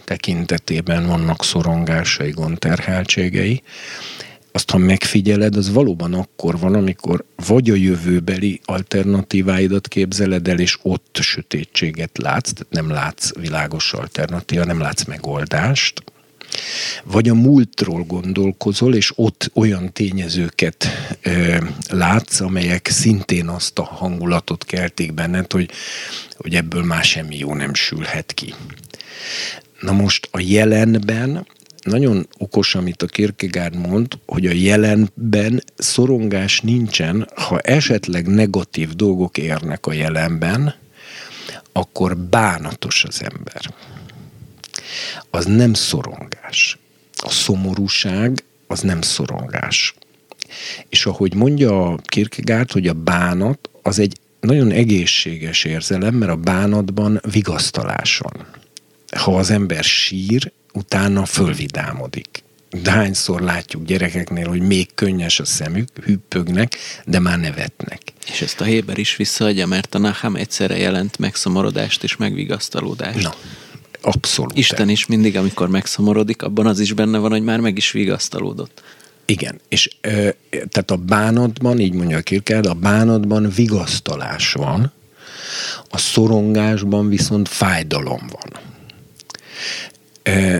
tekintetében 0.04 1.06
vannak 1.06 1.44
szorongásai, 1.44 2.30
gondterheltségei, 2.30 3.62
azt 4.52 4.70
ha 4.70 4.78
megfigyeled, 4.78 5.56
az 5.56 5.72
valóban 5.72 6.14
akkor 6.14 6.58
van, 6.58 6.74
amikor 6.74 7.24
vagy 7.46 7.70
a 7.70 7.74
jövőbeli 7.74 8.60
alternatíváidat 8.64 9.88
képzeled 9.88 10.48
el, 10.48 10.58
és 10.58 10.78
ott 10.82 11.18
sötétséget 11.20 12.18
látsz, 12.18 12.52
tehát 12.52 12.72
nem 12.72 12.90
látsz 12.90 13.32
világos 13.34 13.92
alternatíva, 13.92 14.64
nem 14.64 14.80
látsz 14.80 15.04
megoldást, 15.04 16.11
vagy 17.04 17.28
a 17.28 17.34
múltról 17.34 18.02
gondolkozol, 18.02 18.94
és 18.94 19.12
ott 19.14 19.50
olyan 19.54 19.92
tényezőket 19.92 20.86
ö, 21.22 21.56
látsz, 21.90 22.40
amelyek 22.40 22.86
szintén 22.86 23.48
azt 23.48 23.78
a 23.78 23.84
hangulatot 23.84 24.64
kelték 24.64 25.12
benned, 25.12 25.52
hogy, 25.52 25.70
hogy 26.36 26.54
ebből 26.54 26.84
már 26.84 27.04
semmi 27.04 27.36
jó 27.38 27.54
nem 27.54 27.74
sülhet 27.74 28.32
ki. 28.32 28.54
Na 29.80 29.92
most 29.92 30.28
a 30.30 30.40
jelenben 30.40 31.46
nagyon 31.82 32.28
okos, 32.38 32.74
amit 32.74 33.02
a 33.02 33.06
Kierkegaard 33.06 33.76
mond, 33.76 34.18
hogy 34.26 34.46
a 34.46 34.52
jelenben 34.52 35.62
szorongás 35.76 36.60
nincsen, 36.60 37.28
ha 37.34 37.58
esetleg 37.58 38.26
negatív 38.26 38.94
dolgok 38.94 39.38
érnek 39.38 39.86
a 39.86 39.92
jelenben, 39.92 40.74
akkor 41.72 42.16
bánatos 42.16 43.04
az 43.04 43.22
ember 43.22 43.74
az 45.30 45.44
nem 45.44 45.74
szorongás. 45.74 46.78
A 47.16 47.30
szomorúság 47.30 48.44
az 48.66 48.80
nem 48.80 49.00
szorongás. 49.00 49.94
És 50.88 51.06
ahogy 51.06 51.34
mondja 51.34 51.86
a 51.86 51.98
Kierkegaard, 52.04 52.72
hogy 52.72 52.86
a 52.88 52.92
bánat 52.92 53.70
az 53.82 53.98
egy 53.98 54.16
nagyon 54.40 54.70
egészséges 54.70 55.64
érzelem, 55.64 56.14
mert 56.14 56.32
a 56.32 56.36
bánatban 56.36 57.20
vigasztalás 57.30 58.18
van. 58.18 58.46
Ha 59.16 59.36
az 59.36 59.50
ember 59.50 59.84
sír, 59.84 60.52
utána 60.72 61.24
fölvidámodik. 61.24 62.42
De 62.82 62.90
hányszor 62.90 63.40
látjuk 63.40 63.84
gyerekeknél, 63.84 64.48
hogy 64.48 64.60
még 64.60 64.94
könnyes 64.94 65.40
a 65.40 65.44
szemük, 65.44 65.88
hüppögnek, 66.04 66.76
de 67.04 67.18
már 67.18 67.38
nevetnek. 67.38 68.00
És 68.26 68.42
ezt 68.42 68.60
a 68.60 68.64
Héber 68.64 68.98
is 68.98 69.16
visszaadja, 69.16 69.66
mert 69.66 69.94
a 69.94 69.98
Naham 69.98 70.36
egyszerre 70.36 70.76
jelent 70.76 71.18
megszomorodást 71.18 72.02
és 72.02 72.16
megvigasztalódást. 72.16 73.22
Na, 73.22 73.34
Abszolút. 74.02 74.58
Isten 74.58 74.88
is 74.88 75.06
mindig, 75.06 75.36
amikor 75.36 75.68
megszomorodik, 75.68 76.42
abban 76.42 76.66
az 76.66 76.80
is 76.80 76.92
benne 76.92 77.18
van, 77.18 77.30
hogy 77.30 77.42
már 77.42 77.60
meg 77.60 77.76
is 77.76 77.90
vigasztalódott. 77.90 78.82
Igen, 79.24 79.60
és 79.68 79.90
ö, 80.00 80.28
tehát 80.50 80.90
a 80.90 80.96
bánatban, 80.96 81.78
így 81.78 81.92
mondja 81.92 82.16
a 82.16 82.20
Kierkegaard, 82.20 82.66
a 82.66 82.74
bánatban 82.74 83.50
vigasztalás 83.54 84.52
van, 84.52 84.92
a 85.90 85.98
szorongásban 85.98 87.08
viszont 87.08 87.48
fájdalom 87.48 88.30
van. 88.30 88.60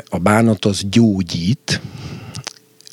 A 0.09 0.19
bánat 0.19 0.65
az 0.65 0.83
gyógyít, 0.91 1.81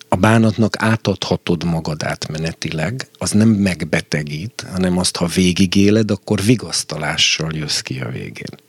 a 0.07 0.15
bánatnak 0.15 0.75
átadhatod 0.77 1.63
magad 1.63 2.03
átmenetileg, 2.03 3.07
az 3.17 3.31
nem 3.31 3.49
megbetegít, 3.49 4.65
hanem 4.71 4.97
azt, 4.97 5.15
ha 5.15 5.25
végigéled, 5.25 6.11
akkor 6.11 6.41
vigasztalással 6.43 7.51
jössz 7.53 7.79
ki 7.79 7.99
a 7.99 8.09
végén. 8.09 8.59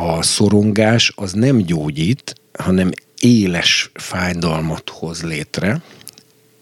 A 0.00 0.22
szorongás 0.22 1.12
az 1.16 1.32
nem 1.32 1.56
gyógyít, 1.56 2.34
hanem 2.58 2.90
éles 3.20 3.90
fájdalmat 3.94 4.90
hoz 4.90 5.22
létre, 5.22 5.82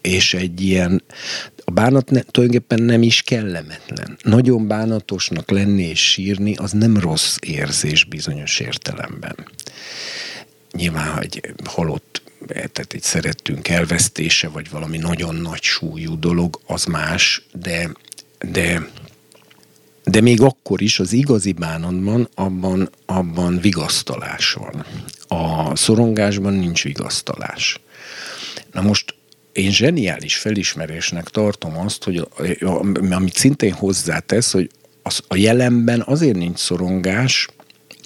és 0.01 0.33
egy 0.33 0.61
ilyen, 0.61 1.03
a 1.65 1.71
bánat 1.71 2.09
ne, 2.09 2.21
tulajdonképpen 2.21 2.81
nem 2.81 3.01
is 3.01 3.21
kellemetlen. 3.21 4.17
Nagyon 4.23 4.67
bánatosnak 4.67 5.51
lenni 5.51 5.83
és 5.83 6.09
sírni, 6.09 6.55
az 6.55 6.71
nem 6.71 6.97
rossz 6.97 7.35
érzés 7.39 8.03
bizonyos 8.03 8.59
értelemben. 8.59 9.35
Nyilván, 10.71 11.13
hogy 11.13 11.41
halott 11.63 12.21
tehát 12.47 12.93
egy 12.93 13.01
szerettünk 13.01 13.67
elvesztése, 13.67 14.47
vagy 14.47 14.69
valami 14.69 14.97
nagyon 14.97 15.35
nagy 15.35 15.61
súlyú 15.61 16.19
dolog, 16.19 16.59
az 16.65 16.85
más, 16.85 17.41
de, 17.53 17.91
de, 18.51 18.89
de 20.07 20.21
még 20.21 20.41
akkor 20.41 20.81
is 20.81 20.99
az 20.99 21.13
igazi 21.13 21.51
bánatban 21.51 22.29
abban, 22.35 22.89
abban 23.05 23.59
vigasztalás 23.59 24.53
van. 24.53 24.85
A 25.27 25.75
szorongásban 25.75 26.53
nincs 26.53 26.83
vigasztalás. 26.83 27.79
Na 28.71 28.81
most 28.81 29.15
én 29.51 29.71
zseniális 29.71 30.37
felismerésnek 30.37 31.27
tartom 31.27 31.77
azt, 31.77 32.03
hogy 32.03 32.27
amit 33.09 33.33
szintén 33.33 33.73
hozzátesz, 33.73 34.51
hogy 34.51 34.69
az, 35.03 35.21
a 35.27 35.35
jelenben 35.35 36.03
azért 36.05 36.37
nincs 36.37 36.59
szorongás, 36.59 37.47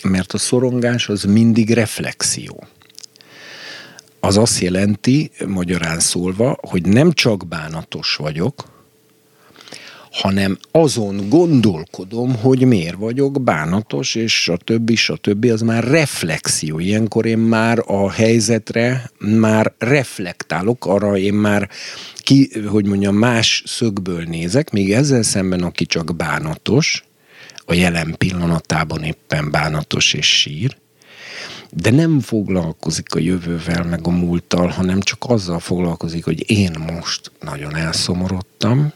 mert 0.04 0.34
a 0.34 0.38
szorongás 0.38 1.10
az 1.10 1.24
mindig 1.24 1.70
reflexió 1.70 2.68
az 4.24 4.38
azt 4.38 4.60
jelenti, 4.60 5.32
magyarán 5.48 6.00
szólva, 6.00 6.58
hogy 6.62 6.86
nem 6.86 7.12
csak 7.12 7.48
bánatos 7.48 8.16
vagyok, 8.16 8.81
hanem 10.12 10.58
azon 10.72 11.30
gondolkodom, 11.30 12.36
hogy 12.36 12.66
miért 12.66 12.96
vagyok 12.96 13.42
bánatos, 13.42 14.16
és 14.16 14.48
a 14.48 14.58
többi, 14.58 14.98
a 15.08 15.16
többi, 15.16 15.50
az 15.50 15.62
már 15.62 15.84
reflexió. 15.84 16.80
Ilyenkor 16.80 17.26
én 17.26 17.38
már 17.38 17.84
a 17.86 18.12
helyzetre 18.12 19.12
már 19.20 19.74
reflektálok, 19.78 20.86
arra 20.86 21.18
én 21.18 21.34
már 21.34 21.70
ki, 22.18 22.50
hogy 22.68 22.86
mondjam, 22.86 23.16
más 23.16 23.64
szögből 23.66 24.24
nézek, 24.24 24.72
még 24.72 24.94
ezzel 24.94 25.24
szemben, 25.24 25.64
aki 25.64 25.86
csak 25.86 26.16
bánatos, 26.16 27.04
a 27.66 27.74
jelen 27.74 28.16
pillanatában 28.18 29.04
éppen 29.04 29.52
bánatos 29.52 30.14
és 30.14 30.40
sír, 30.40 30.78
de 31.70 31.92
nem 31.92 32.20
foglalkozik 32.20 33.16
a 33.16 33.20
jövővel, 33.20 33.84
meg 33.84 34.08
a 34.08 34.10
múlttal, 34.10 34.68
hanem 34.68 35.00
csak 35.00 35.24
azzal 35.28 35.60
foglalkozik, 35.60 36.24
hogy 36.24 36.50
én 36.50 36.72
most 36.94 37.32
nagyon 37.40 37.76
elszomorodtam, 37.76 38.94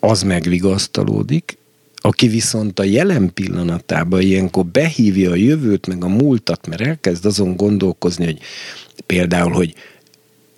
az 0.00 0.22
megvigasztalódik, 0.22 1.58
aki 1.96 2.28
viszont 2.28 2.78
a 2.78 2.84
jelen 2.84 3.32
pillanatában 3.34 4.20
ilyenkor 4.20 4.66
behívja 4.66 5.30
a 5.30 5.34
jövőt, 5.34 5.86
meg 5.86 6.04
a 6.04 6.08
múltat, 6.08 6.66
mert 6.66 6.80
elkezd 6.80 7.24
azon 7.24 7.56
gondolkozni, 7.56 8.24
hogy 8.24 8.38
például, 9.06 9.52
hogy 9.52 9.74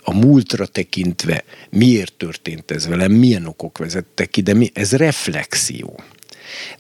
a 0.03 0.15
múltra 0.15 0.67
tekintve 0.67 1.45
miért 1.71 2.13
történt 2.13 2.71
ez 2.71 2.89
velem, 2.89 3.13
milyen 3.13 3.47
okok 3.47 3.79
vezettek 3.79 4.31
ki, 4.31 4.41
de 4.41 4.55
mi, 4.55 4.71
ez 4.75 4.93
reflexió. 4.93 6.01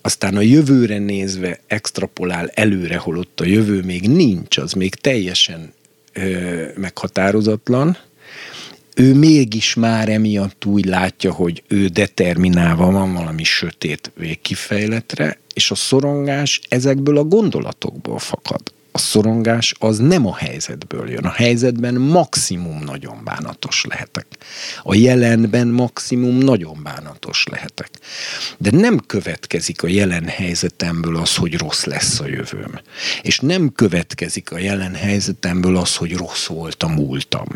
Aztán 0.00 0.36
a 0.36 0.40
jövőre 0.40 0.98
nézve 0.98 1.60
extrapolál 1.66 2.48
előre, 2.48 2.96
holott 2.96 3.40
a 3.40 3.44
jövő 3.44 3.82
még 3.82 4.08
nincs, 4.08 4.58
az 4.58 4.72
még 4.72 4.94
teljesen 4.94 5.72
ö, 6.12 6.64
meghatározatlan, 6.76 7.98
ő 8.94 9.14
mégis 9.14 9.74
már 9.74 10.08
emiatt 10.08 10.64
úgy 10.64 10.84
látja, 10.84 11.32
hogy 11.32 11.62
ő 11.68 11.86
determinálva 11.86 12.90
van 12.90 13.12
valami 13.12 13.44
sötét 13.44 14.12
végkifejletre, 14.16 15.38
és 15.54 15.70
a 15.70 15.74
szorongás 15.74 16.60
ezekből 16.68 17.16
a 17.18 17.24
gondolatokból 17.24 18.18
fakad 18.18 18.60
a 18.92 18.98
szorongás 18.98 19.74
az 19.78 19.98
nem 19.98 20.26
a 20.26 20.36
helyzetből 20.36 21.10
jön. 21.10 21.24
A 21.24 21.30
helyzetben 21.30 21.94
maximum 21.94 22.84
nagyon 22.84 23.20
bánatos 23.24 23.84
lehetek. 23.84 24.26
A 24.82 24.94
jelenben 24.94 25.68
maximum 25.68 26.38
nagyon 26.38 26.80
bánatos 26.82 27.46
lehetek. 27.50 27.90
De 28.58 28.70
nem 28.70 28.98
következik 29.06 29.82
a 29.82 29.88
jelen 29.88 30.24
helyzetemből 30.24 31.16
az, 31.16 31.36
hogy 31.36 31.58
rossz 31.58 31.84
lesz 31.84 32.20
a 32.20 32.26
jövőm. 32.26 32.80
És 33.22 33.40
nem 33.40 33.72
következik 33.72 34.50
a 34.50 34.58
jelen 34.58 34.94
helyzetemből 34.94 35.76
az, 35.76 35.96
hogy 35.96 36.16
rossz 36.16 36.46
volt 36.46 36.82
a 36.82 36.88
múltam. 36.88 37.46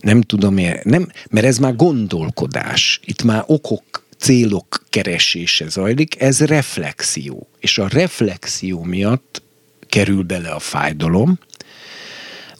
Nem 0.00 0.20
tudom, 0.20 0.54
nem, 0.82 1.10
mert 1.30 1.46
ez 1.46 1.58
már 1.58 1.76
gondolkodás. 1.76 3.00
Itt 3.04 3.22
már 3.22 3.44
okok 3.46 4.06
célok 4.18 4.84
keresése 4.90 5.68
zajlik, 5.68 6.20
ez 6.20 6.40
reflexió. 6.40 7.48
És 7.60 7.78
a 7.78 7.88
reflexió 7.88 8.82
miatt 8.82 9.42
kerül 9.88 10.22
bele 10.22 10.48
a 10.50 10.58
fájdalom, 10.58 11.38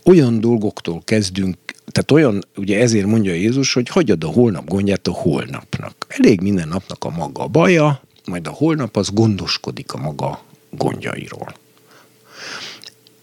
olyan 0.04 0.40
dolgoktól 0.40 1.02
kezdünk, 1.04 1.56
tehát 1.92 2.10
olyan, 2.10 2.44
ugye 2.56 2.80
ezért 2.80 3.06
mondja 3.06 3.32
Jézus, 3.32 3.72
hogy 3.72 3.88
hagyjad 3.88 4.24
a 4.24 4.26
holnap 4.26 4.68
gondját 4.68 5.06
a 5.06 5.12
holnapnak. 5.12 6.06
Elég 6.08 6.40
minden 6.40 6.68
napnak 6.68 7.04
a 7.04 7.10
maga 7.10 7.46
baja, 7.46 8.02
majd 8.26 8.46
a 8.46 8.50
holnap 8.50 8.96
az 8.96 9.10
gondoskodik 9.10 9.92
a 9.92 9.98
maga 9.98 10.42
gondjairól. 10.70 11.54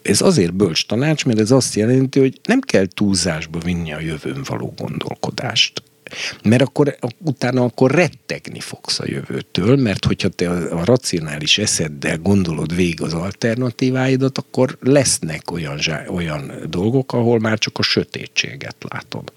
Ez 0.01 0.21
azért 0.21 0.53
bölcs 0.53 0.85
tanács, 0.85 1.25
mert 1.25 1.39
ez 1.39 1.51
azt 1.51 1.75
jelenti, 1.75 2.19
hogy 2.19 2.39
nem 2.43 2.59
kell 2.59 2.85
túlzásba 2.85 3.59
vinni 3.59 3.93
a 3.93 3.99
jövőn 3.99 4.43
való 4.43 4.73
gondolkodást. 4.77 5.83
Mert 6.43 6.61
akkor 6.61 6.97
utána 7.17 7.63
akkor 7.63 7.91
rettegni 7.91 8.59
fogsz 8.59 8.99
a 8.99 9.03
jövőtől, 9.07 9.75
mert 9.75 10.05
hogyha 10.05 10.29
te 10.29 10.49
a, 10.49 10.85
racionális 10.85 11.57
eszeddel 11.57 12.17
gondolod 12.17 12.75
végig 12.75 13.01
az 13.01 13.13
alternatíváidat, 13.13 14.37
akkor 14.37 14.77
lesznek 14.81 15.51
olyan, 15.51 15.79
olyan 16.07 16.51
dolgok, 16.69 17.13
ahol 17.13 17.39
már 17.39 17.57
csak 17.57 17.77
a 17.77 17.81
sötétséget 17.81 18.75
látod. 18.89 19.31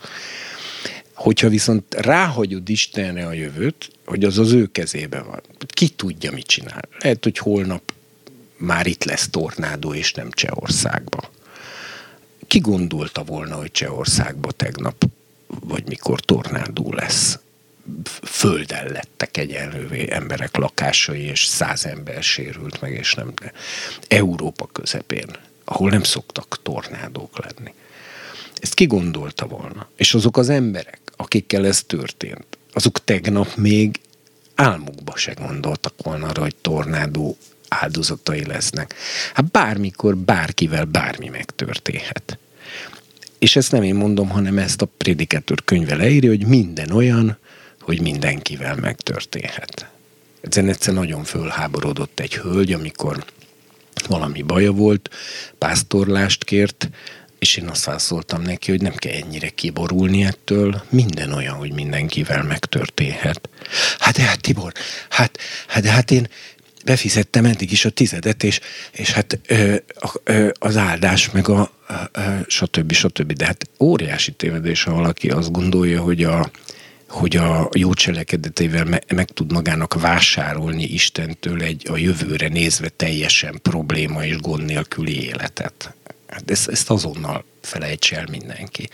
Hogyha 1.15 1.49
viszont 1.49 1.95
ráhagyod 1.95 2.69
Istenre 2.69 3.27
a 3.27 3.33
jövőt, 3.33 3.91
hogy 4.05 4.25
az 4.25 4.39
az 4.39 4.53
ő 4.53 4.67
kezébe 4.67 5.23
van, 5.23 5.41
ki 5.67 5.89
tudja, 5.89 6.33
mit 6.33 6.47
csinál. 6.47 6.89
Lehet, 6.99 7.25
hogy 7.25 7.39
holnap 7.39 7.93
már 8.57 8.87
itt 8.87 9.05
lesz 9.05 9.29
tornádó, 9.31 9.95
és 9.95 10.13
nem 10.13 10.31
Csehországba. 10.31 11.31
Ki 12.47 12.59
gondolta 12.59 13.25
volna, 13.25 13.55
hogy 13.55 13.71
Csehországba 13.71 14.51
tegnap 14.51 15.05
vagy 15.49 15.87
mikor 15.87 16.21
tornádó 16.21 16.93
lesz. 16.93 17.39
Földen 18.23 18.87
lettek 18.87 19.37
egyenlővé 19.37 20.11
emberek 20.11 20.57
lakásai, 20.57 21.23
és 21.23 21.45
száz 21.45 21.85
ember 21.85 22.23
sérült 22.23 22.81
meg, 22.81 22.93
és 22.93 23.15
nem. 23.15 23.35
Európa 24.09 24.67
közepén, 24.73 25.37
ahol 25.65 25.91
nem 25.91 26.03
szoktak 26.03 26.63
tornádók 26.63 27.39
lenni. 27.39 27.75
Ezt 28.61 28.75
ki 28.75 28.87
gondolta 28.87 29.47
volna? 29.47 29.89
És 29.97 30.15
azok 30.15 30.37
az 30.37 30.49
emberek, 30.49 31.01
akikkel 31.17 31.67
ez 31.67 31.83
történt, 31.83 32.59
azok 32.73 33.05
tegnap 33.05 33.55
még 33.57 34.01
álmukba 34.55 35.17
se 35.17 35.33
gondoltak 35.33 35.95
volna 36.03 36.27
arra, 36.27 36.43
hogy 36.43 36.57
tornádó 36.57 37.37
áldozatai 37.69 38.47
lesznek. 38.47 38.95
Hát 39.35 39.51
bármikor, 39.51 40.17
bárkivel 40.17 40.85
bármi 40.85 41.29
megtörténhet. 41.29 42.39
És 43.39 43.57
ezt 43.57 43.73
nem 43.73 43.83
én 43.83 43.95
mondom, 43.95 44.29
hanem 44.29 44.59
ezt 44.59 44.83
a 44.83 44.89
Prédikátor 44.97 45.65
könyve 45.65 45.97
leírja, 45.97 46.31
hogy 46.31 46.47
minden 46.47 46.91
olyan, 46.91 47.39
hogy 47.81 48.01
mindenkivel 48.01 48.77
megtörténhet. 48.77 49.91
Ezen 50.41 50.69
egyszer 50.69 50.95
nagyon 50.95 51.25
fölháborodott 51.25 52.21
egy 52.21 52.35
hölgy, 52.35 52.73
amikor 52.73 53.25
valami 54.07 54.43
baja 54.43 54.73
volt, 54.73 55.11
pásztorlást 55.59 56.45
kért, 56.45 56.91
és 57.39 57.57
én 57.57 57.69
azt 57.69 57.85
válaszoltam 57.85 58.43
neki, 58.43 58.71
hogy 58.71 58.81
nem 58.81 58.95
kell 58.95 59.13
ennyire 59.13 59.49
kiborulni 59.49 60.25
ettől, 60.25 60.83
minden 60.89 61.33
olyan, 61.33 61.55
hogy 61.55 61.73
mindenkivel 61.73 62.43
megtörténhet. 62.43 63.49
Hát 63.99 64.17
de 64.17 64.23
hát 64.23 64.41
Tibor, 64.41 64.73
hát, 65.09 65.39
hát 65.67 65.83
de 65.83 65.91
hát 65.91 66.11
én, 66.11 66.29
befizettem 66.85 67.45
eddig 67.45 67.73
is 67.73 67.85
a 67.85 67.91
tizedet, 67.91 68.43
és, 68.43 68.61
és 68.93 69.11
hát 69.11 69.39
ö, 69.47 69.75
ö, 70.25 70.49
az 70.59 70.77
áldás, 70.77 71.31
meg 71.31 71.49
a 71.49 71.78
stb. 72.47 72.93
stb. 72.93 73.33
De 73.33 73.47
hát 73.47 73.71
óriási 73.81 74.33
tévedés, 74.33 74.83
ha 74.83 74.93
valaki 74.93 75.29
azt 75.31 75.53
gondolja, 75.53 76.01
hogy 76.03 76.25
a, 76.25 76.51
hogy 77.09 77.37
a 77.37 77.69
jó 77.75 77.95
cselekedeteivel 77.95 78.85
me- 78.85 79.13
meg 79.13 79.29
tud 79.29 79.53
magának 79.53 80.01
vásárolni 80.01 80.85
Istentől 80.85 81.63
egy 81.63 81.87
a 81.91 81.97
jövőre 81.97 82.49
nézve 82.49 82.89
teljesen 82.89 83.59
probléma 83.63 84.25
és 84.25 84.37
gond 84.37 84.65
nélküli 84.65 85.25
életet. 85.25 85.95
Hát 86.27 86.51
ezt, 86.51 86.69
ezt 86.69 86.91
azonnal 86.91 87.45
felejts 87.61 88.13
el 88.13 88.27
mindenki. 88.31 88.89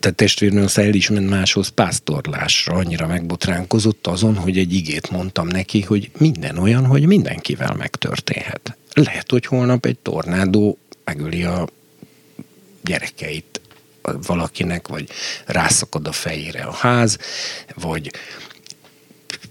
Tehát 0.00 0.18
testvérnő 0.18 0.62
aztán 0.62 0.84
el 0.84 0.94
is 0.94 1.08
ment 1.08 1.28
máshoz 1.28 1.68
pásztorlásra, 1.68 2.74
annyira 2.74 3.06
megbotránkozott 3.06 4.06
azon, 4.06 4.36
hogy 4.36 4.58
egy 4.58 4.74
igét 4.74 5.10
mondtam 5.10 5.46
neki, 5.46 5.80
hogy 5.80 6.10
minden 6.18 6.58
olyan, 6.58 6.86
hogy 6.86 7.06
mindenkivel 7.06 7.74
megtörténhet. 7.74 8.76
Lehet, 8.94 9.30
hogy 9.30 9.46
holnap 9.46 9.86
egy 9.86 9.98
tornádó 9.98 10.78
megöli 11.04 11.44
a 11.44 11.68
gyerekeit 12.82 13.60
valakinek, 14.26 14.88
vagy 14.88 15.08
rászakad 15.46 16.06
a 16.06 16.12
fejére 16.12 16.62
a 16.62 16.72
ház, 16.72 17.18
vagy 17.74 18.10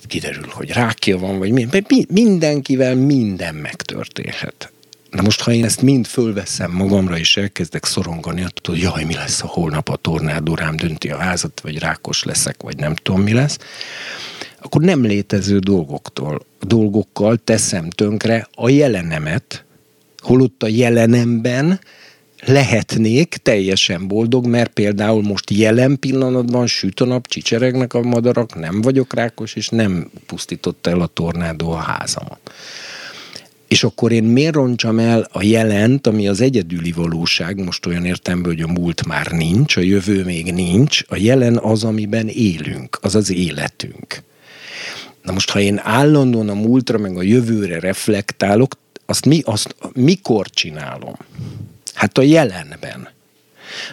kiderül, 0.07 0.47
hogy 0.49 0.69
rákja 0.69 1.17
van, 1.17 1.39
vagy 1.39 1.51
mi, 1.51 1.67
mindenkivel 2.09 2.95
minden 2.95 3.55
megtörténhet. 3.55 4.71
Na 5.09 5.21
most, 5.21 5.41
ha 5.41 5.51
én 5.51 5.63
ezt 5.63 5.81
mind 5.81 6.05
fölveszem 6.05 6.71
magamra, 6.71 7.17
és 7.17 7.37
elkezdek 7.37 7.85
szorongani, 7.85 8.43
attól, 8.43 8.75
hogy 8.75 8.83
jaj, 8.83 9.03
mi 9.03 9.13
lesz 9.13 9.41
a 9.41 9.47
holnap 9.47 9.89
a 9.89 9.95
tornádó 9.95 10.55
rám 10.55 10.75
dönti 10.75 11.09
a 11.09 11.17
házat, 11.17 11.59
vagy 11.59 11.79
rákos 11.79 12.23
leszek, 12.23 12.61
vagy 12.61 12.77
nem 12.77 12.95
tudom, 12.95 13.21
mi 13.21 13.33
lesz, 13.33 13.57
akkor 14.61 14.81
nem 14.81 15.03
létező 15.03 15.59
dolgoktól, 15.59 16.45
dolgokkal 16.59 17.37
teszem 17.37 17.89
tönkre 17.89 18.47
a 18.55 18.69
jelenemet, 18.69 19.62
holott 20.23 20.63
a 20.63 20.67
jelenemben 20.67 21.79
lehetnék 22.45 23.35
teljesen 23.43 24.07
boldog, 24.07 24.45
mert 24.45 24.73
például 24.73 25.21
most 25.21 25.51
jelen 25.51 25.99
pillanatban 25.99 26.67
süt 26.67 26.99
a 26.99 27.05
nap, 27.05 27.27
csicseregnek 27.27 27.93
a 27.93 28.01
madarak, 28.01 28.59
nem 28.59 28.81
vagyok 28.81 29.13
rákos, 29.13 29.55
és 29.55 29.69
nem 29.69 30.11
pusztította 30.25 30.89
el 30.89 30.99
a 30.99 31.07
tornádó 31.07 31.71
a 31.71 31.77
házamat. 31.77 32.39
És 33.67 33.83
akkor 33.83 34.11
én 34.11 34.23
miért 34.23 34.53
roncsam 34.53 34.99
el 34.99 35.27
a 35.31 35.43
jelent, 35.43 36.07
ami 36.07 36.27
az 36.27 36.41
egyedüli 36.41 36.91
valóság, 36.91 37.63
most 37.63 37.85
olyan 37.85 38.05
értem, 38.05 38.43
hogy 38.43 38.61
a 38.61 38.67
múlt 38.67 39.05
már 39.05 39.31
nincs, 39.31 39.75
a 39.75 39.81
jövő 39.81 40.23
még 40.23 40.53
nincs, 40.53 41.01
a 41.07 41.15
jelen 41.15 41.57
az, 41.57 41.83
amiben 41.83 42.27
élünk, 42.27 42.97
az 43.01 43.15
az 43.15 43.31
életünk. 43.31 44.23
Na 45.23 45.31
most, 45.31 45.49
ha 45.49 45.59
én 45.59 45.79
állandóan 45.83 46.49
a 46.49 46.53
múltra, 46.53 46.97
meg 46.97 47.17
a 47.17 47.21
jövőre 47.21 47.79
reflektálok, 47.79 48.77
azt, 49.13 49.25
mi, 49.25 49.41
azt 49.45 49.75
mikor 49.93 50.49
csinálom? 50.49 51.15
Hát 51.93 52.17
a 52.17 52.21
jelenben. 52.21 53.09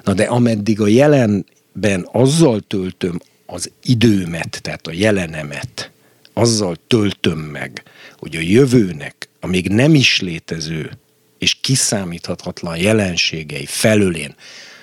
Na 0.05 0.15
de 0.15 0.25
ameddig 0.25 0.81
a 0.81 0.87
jelenben 0.87 2.09
azzal 2.13 2.61
töltöm 2.61 3.21
az 3.47 3.71
időmet, 3.83 4.59
tehát 4.63 4.87
a 4.87 4.93
jelenemet, 4.93 5.91
azzal 6.33 6.77
töltöm 6.87 7.39
meg, 7.39 7.83
hogy 8.19 8.37
a 8.37 8.41
jövőnek 8.41 9.29
a 9.41 9.47
még 9.47 9.69
nem 9.69 9.95
is 9.95 10.21
létező 10.21 10.91
és 11.39 11.57
kiszámíthatatlan 11.61 12.77
jelenségei 12.77 13.67
felől 13.67 14.15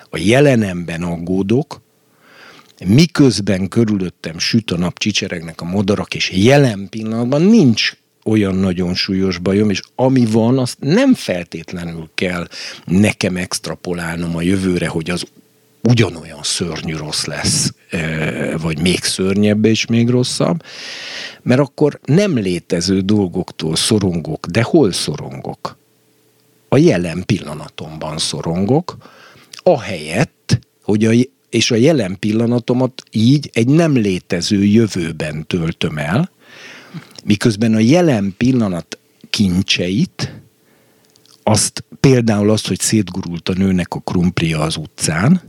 a 0.09 0.17
jelenemben 0.17 1.03
aggódok, 1.03 1.81
miközben 2.85 3.67
körülöttem 3.67 4.39
süt 4.39 4.71
a 4.71 4.77
nap, 4.77 4.99
csicseregnek 4.99 5.61
a 5.61 5.65
modarak, 5.65 6.15
és 6.15 6.31
jelen 6.31 6.89
pillanatban 6.89 7.41
nincs 7.41 7.93
olyan 8.27 8.55
nagyon 8.55 8.93
súlyos 8.93 9.37
bajom, 9.37 9.69
és 9.69 9.81
ami 9.95 10.25
van, 10.25 10.57
azt 10.57 10.77
nem 10.79 11.13
feltétlenül 11.13 12.09
kell 12.13 12.47
nekem 12.85 13.35
extrapolálnom 13.35 14.35
a 14.35 14.41
jövőre, 14.41 14.87
hogy 14.87 15.09
az 15.09 15.25
ugyanolyan 15.83 16.39
szörnyű 16.43 16.95
rossz 16.95 17.25
lesz, 17.25 17.73
e, 17.89 18.57
vagy 18.57 18.79
még 18.79 19.03
szörnyebb 19.03 19.65
és 19.65 19.85
még 19.85 20.09
rosszabb, 20.09 20.63
mert 21.41 21.59
akkor 21.59 21.99
nem 22.05 22.37
létező 22.37 23.01
dolgoktól 23.01 23.75
szorongok, 23.75 24.45
de 24.45 24.61
hol 24.61 24.91
szorongok? 24.91 25.77
A 26.69 26.77
jelen 26.77 27.23
pillanatomban 27.25 28.17
szorongok, 28.17 28.97
ahelyett, 29.63 30.59
hogy 30.83 31.05
a, 31.05 31.11
és 31.49 31.71
a 31.71 31.75
jelen 31.75 32.19
pillanatomat 32.19 33.03
így 33.11 33.49
egy 33.53 33.67
nem 33.67 33.95
létező 33.95 34.63
jövőben 34.63 35.47
töltöm 35.47 35.97
el, 35.97 36.31
miközben 37.27 37.73
a 37.73 37.79
jelen 37.79 38.33
pillanat 38.37 38.97
kincseit, 39.29 40.41
azt 41.43 41.83
például 41.99 42.49
azt, 42.49 42.67
hogy 42.67 42.79
szétgurult 42.79 43.49
a 43.49 43.53
nőnek 43.53 43.93
a 43.93 43.99
krumplia 43.99 44.59
az 44.59 44.75
utcán, 44.75 45.41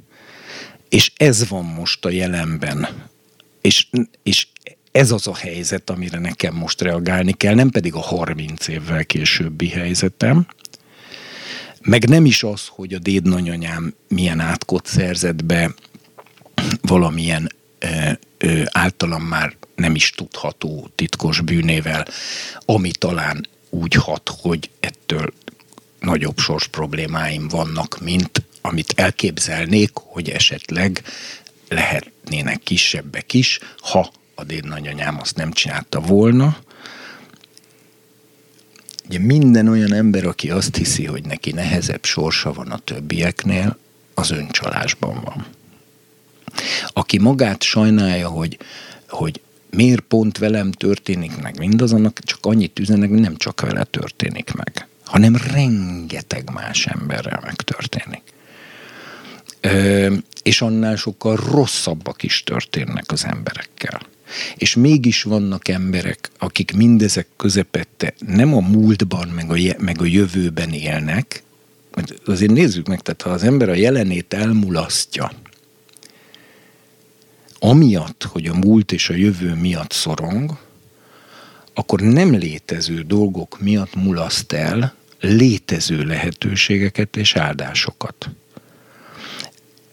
és 0.88 1.12
ez 1.16 1.48
van 1.48 1.64
most 1.64 2.04
a 2.04 2.10
jelenben. 2.10 2.88
És, 3.60 3.86
és 4.22 4.46
ez 4.92 5.10
az 5.10 5.26
a 5.26 5.34
helyzet, 5.34 5.90
amire 5.90 6.18
nekem 6.18 6.54
most 6.54 6.80
reagálni 6.80 7.32
kell, 7.32 7.54
nem 7.54 7.70
pedig 7.70 7.94
a 7.94 8.00
30 8.00 8.68
évvel 8.68 9.04
későbbi 9.04 9.68
helyzetem, 9.68 10.46
meg 11.82 12.08
nem 12.08 12.24
is 12.24 12.42
az, 12.42 12.66
hogy 12.66 12.94
a 12.94 12.98
dédnagyanyám 12.98 13.94
milyen 14.08 14.40
átkot 14.40 14.86
szerzett 14.86 15.44
be 15.44 15.74
valamilyen 16.80 17.52
ö, 17.78 18.10
ö, 18.38 18.62
általam 18.66 19.22
már 19.22 19.56
nem 19.78 19.94
is 19.94 20.10
tudható 20.10 20.88
titkos 20.94 21.40
bűnével, 21.40 22.06
ami 22.64 22.90
talán 22.90 23.46
úgy 23.70 23.94
hat, 23.94 24.30
hogy 24.40 24.70
ettől 24.80 25.32
nagyobb 26.00 26.38
sors 26.38 26.66
problémáim 26.66 27.48
vannak, 27.48 28.00
mint 28.00 28.42
amit 28.60 28.92
elképzelnék, 28.96 29.90
hogy 29.94 30.28
esetleg 30.28 31.02
lehetnének 31.68 32.62
kisebbek 32.62 33.32
is, 33.34 33.58
ha 33.80 34.12
a 34.34 34.44
dédnagyanyám 34.44 35.18
azt 35.20 35.36
nem 35.36 35.52
csinálta 35.52 36.00
volna. 36.00 36.58
Ugye 39.08 39.18
minden 39.18 39.68
olyan 39.68 39.92
ember, 39.92 40.24
aki 40.24 40.50
azt 40.50 40.76
hiszi, 40.76 41.04
hogy 41.04 41.24
neki 41.24 41.52
nehezebb 41.52 42.04
sorsa 42.04 42.52
van 42.52 42.70
a 42.70 42.78
többieknél, 42.78 43.78
az 44.14 44.30
öncsalásban 44.30 45.20
van. 45.24 45.46
Aki 46.86 47.18
magát 47.18 47.62
sajnálja, 47.62 48.28
hogy, 48.28 48.58
hogy 49.08 49.40
miért 49.70 50.00
pont 50.00 50.38
velem 50.38 50.72
történik 50.72 51.40
meg 51.42 51.58
mindaz, 51.58 51.92
annak 51.92 52.18
csak 52.24 52.38
annyit 52.42 52.78
üzenek, 52.78 53.10
nem 53.10 53.36
csak 53.36 53.60
vele 53.60 53.84
történik 53.84 54.52
meg, 54.52 54.86
hanem 55.04 55.36
rengeteg 55.52 56.50
más 56.52 56.86
emberrel 56.86 57.40
megtörténik. 57.44 58.22
Ö, 59.60 60.14
és 60.42 60.60
annál 60.60 60.96
sokkal 60.96 61.36
rosszabbak 61.36 62.22
is 62.22 62.42
történnek 62.42 63.04
az 63.12 63.24
emberekkel. 63.24 64.00
És 64.56 64.74
mégis 64.74 65.22
vannak 65.22 65.68
emberek, 65.68 66.30
akik 66.38 66.72
mindezek 66.72 67.26
közepette 67.36 68.14
nem 68.26 68.54
a 68.54 68.60
múltban, 68.60 69.28
meg 69.28 69.50
a, 69.50 69.56
meg 69.78 70.00
a 70.00 70.04
jövőben 70.04 70.72
élnek, 70.72 71.42
azért 72.26 72.52
nézzük 72.52 72.88
meg, 72.88 73.00
tehát 73.00 73.22
ha 73.22 73.30
az 73.30 73.42
ember 73.42 73.68
a 73.68 73.74
jelenét 73.74 74.34
elmulasztja, 74.34 75.32
amiatt, 77.58 78.22
hogy 78.22 78.46
a 78.46 78.54
múlt 78.54 78.92
és 78.92 79.08
a 79.08 79.14
jövő 79.14 79.54
miatt 79.54 79.92
szorong, 79.92 80.58
akkor 81.74 82.00
nem 82.00 82.34
létező 82.34 83.02
dolgok 83.02 83.60
miatt 83.60 83.94
mulaszt 83.94 84.52
el 84.52 84.94
létező 85.20 86.02
lehetőségeket 86.02 87.16
és 87.16 87.36
áldásokat. 87.36 88.30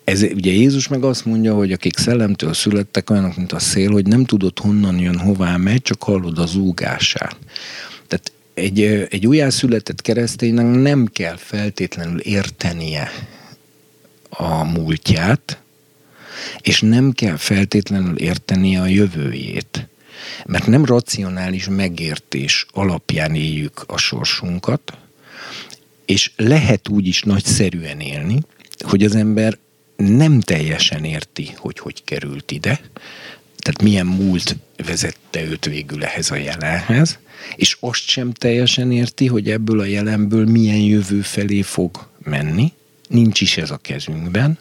Ez, 0.04 0.22
ugye 0.22 0.52
Jézus 0.52 0.88
meg 0.88 1.04
azt 1.04 1.26
mondja, 1.26 1.54
hogy 1.54 1.72
akik 1.72 1.98
szellemtől 1.98 2.54
születtek, 2.54 3.10
olyanok, 3.10 3.38
mint 3.38 3.52
a 3.52 3.60
szél, 3.60 3.92
hogy 3.92 4.08
nem 4.08 4.26
tudod 4.26 4.60
honnan 4.60 5.00
jön, 5.00 5.18
hová 5.18 5.58
megy, 5.58 5.82
csak 5.82 6.04
hallod 6.04 6.40
az 6.40 6.56
úgását. 6.56 7.38
Tehát 8.08 8.32
egy, 8.54 8.82
egy 9.10 9.28
újjászületett 9.28 10.02
kereszténynek 10.02 10.82
nem 10.82 11.06
kell 11.06 11.36
feltétlenül 11.36 12.20
értenie 12.20 13.10
a 14.30 14.64
múltját, 14.64 15.60
és 16.62 16.82
nem 16.82 17.12
kell 17.12 17.36
feltétlenül 17.36 18.18
értenie 18.18 18.82
a 18.82 18.86
jövőjét. 18.86 19.88
Mert 20.46 20.68
nem 20.68 20.86
racionális 20.86 21.68
megértés 21.70 22.66
alapján 22.72 23.36
éljük 23.36 23.84
a 23.88 23.98
sorsunkat, 23.98 24.98
és 26.06 26.32
lehet 26.36 26.90
úgy 26.90 27.08
is 27.08 27.22
nagyszerűen 27.22 28.00
élni, 28.00 28.40
hogy 28.80 29.04
az 29.04 29.16
ember 29.16 29.58
nem 29.96 30.40
teljesen 30.40 31.04
érti, 31.04 31.50
hogy 31.58 31.80
hogy 31.80 32.04
került 32.04 32.52
ide, 32.52 32.80
tehát 33.58 33.82
milyen 33.82 34.06
múlt 34.06 34.56
vezette 34.86 35.44
őt 35.44 35.66
végül 35.66 36.04
ehhez 36.04 36.32
a 36.32 36.36
jelenhez, 36.36 37.20
és 37.56 37.78
azt 37.80 38.08
sem 38.08 38.32
teljesen 38.32 38.92
érti, 38.92 39.28
hogy 39.28 39.50
ebből 39.50 39.80
a 39.80 39.86
jelenből 39.86 40.46
milyen 40.46 40.80
jövő 40.80 41.22
felé 41.22 41.62
fog 41.62 42.08
menni, 42.24 42.74
nincs 43.08 43.42
is 43.42 43.58
ez 43.58 43.72
a 43.72 43.78
kezünkben, 43.78 44.58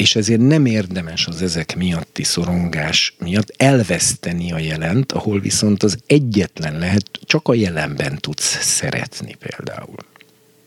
és 0.00 0.16
ezért 0.16 0.40
nem 0.40 0.66
érdemes 0.66 1.26
az 1.26 1.42
ezek 1.42 1.76
miatti 1.76 2.22
szorongás 2.22 3.14
miatt 3.18 3.54
elveszteni 3.56 4.52
a 4.52 4.58
jelent, 4.58 5.12
ahol 5.12 5.40
viszont 5.40 5.82
az 5.82 5.98
egyetlen 6.06 6.78
lehet, 6.78 7.10
csak 7.24 7.48
a 7.48 7.54
jelenben 7.54 8.18
tudsz 8.18 8.64
szeretni 8.64 9.34
például. 9.34 9.96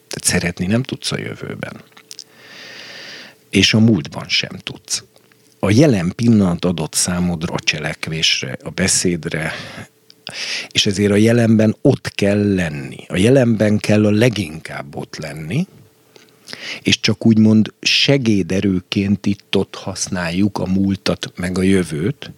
Tehát 0.08 0.24
szeretni 0.24 0.66
nem 0.66 0.84
tudsz 0.84 1.12
a 1.12 1.18
jövőben 1.18 1.82
és 3.50 3.74
a 3.74 3.80
múltban 3.80 4.28
sem 4.28 4.58
tudsz. 4.64 5.04
a 5.60 5.72
jelen 5.72 6.14
pillanat 6.16 6.66
adott 6.66 6.94
számodra 6.94 7.54
a 7.54 7.60
cselekvésre, 7.60 8.58
a 8.64 8.70
beszédre, 8.70 9.54
és 10.72 10.86
ezért 10.86 11.12
a 11.12 11.16
jelenben 11.16 11.76
ott 11.82 12.10
kell 12.16 12.54
lenni. 12.54 13.06
A 13.08 13.18
jelenben 13.18 13.78
kell 13.78 14.06
a 14.06 14.12
leginkább 14.12 14.96
ott 14.96 15.18
lenni, 15.18 15.68
és 16.82 17.00
csak 17.00 17.26
úgymond 17.26 17.74
segéderőként 17.82 19.26
itt-ott 19.26 19.76
használjuk 19.76 20.58
a 20.58 20.66
múltat 20.66 21.34
meg 21.36 21.58
a 21.58 21.62
jövőt, 21.62 22.32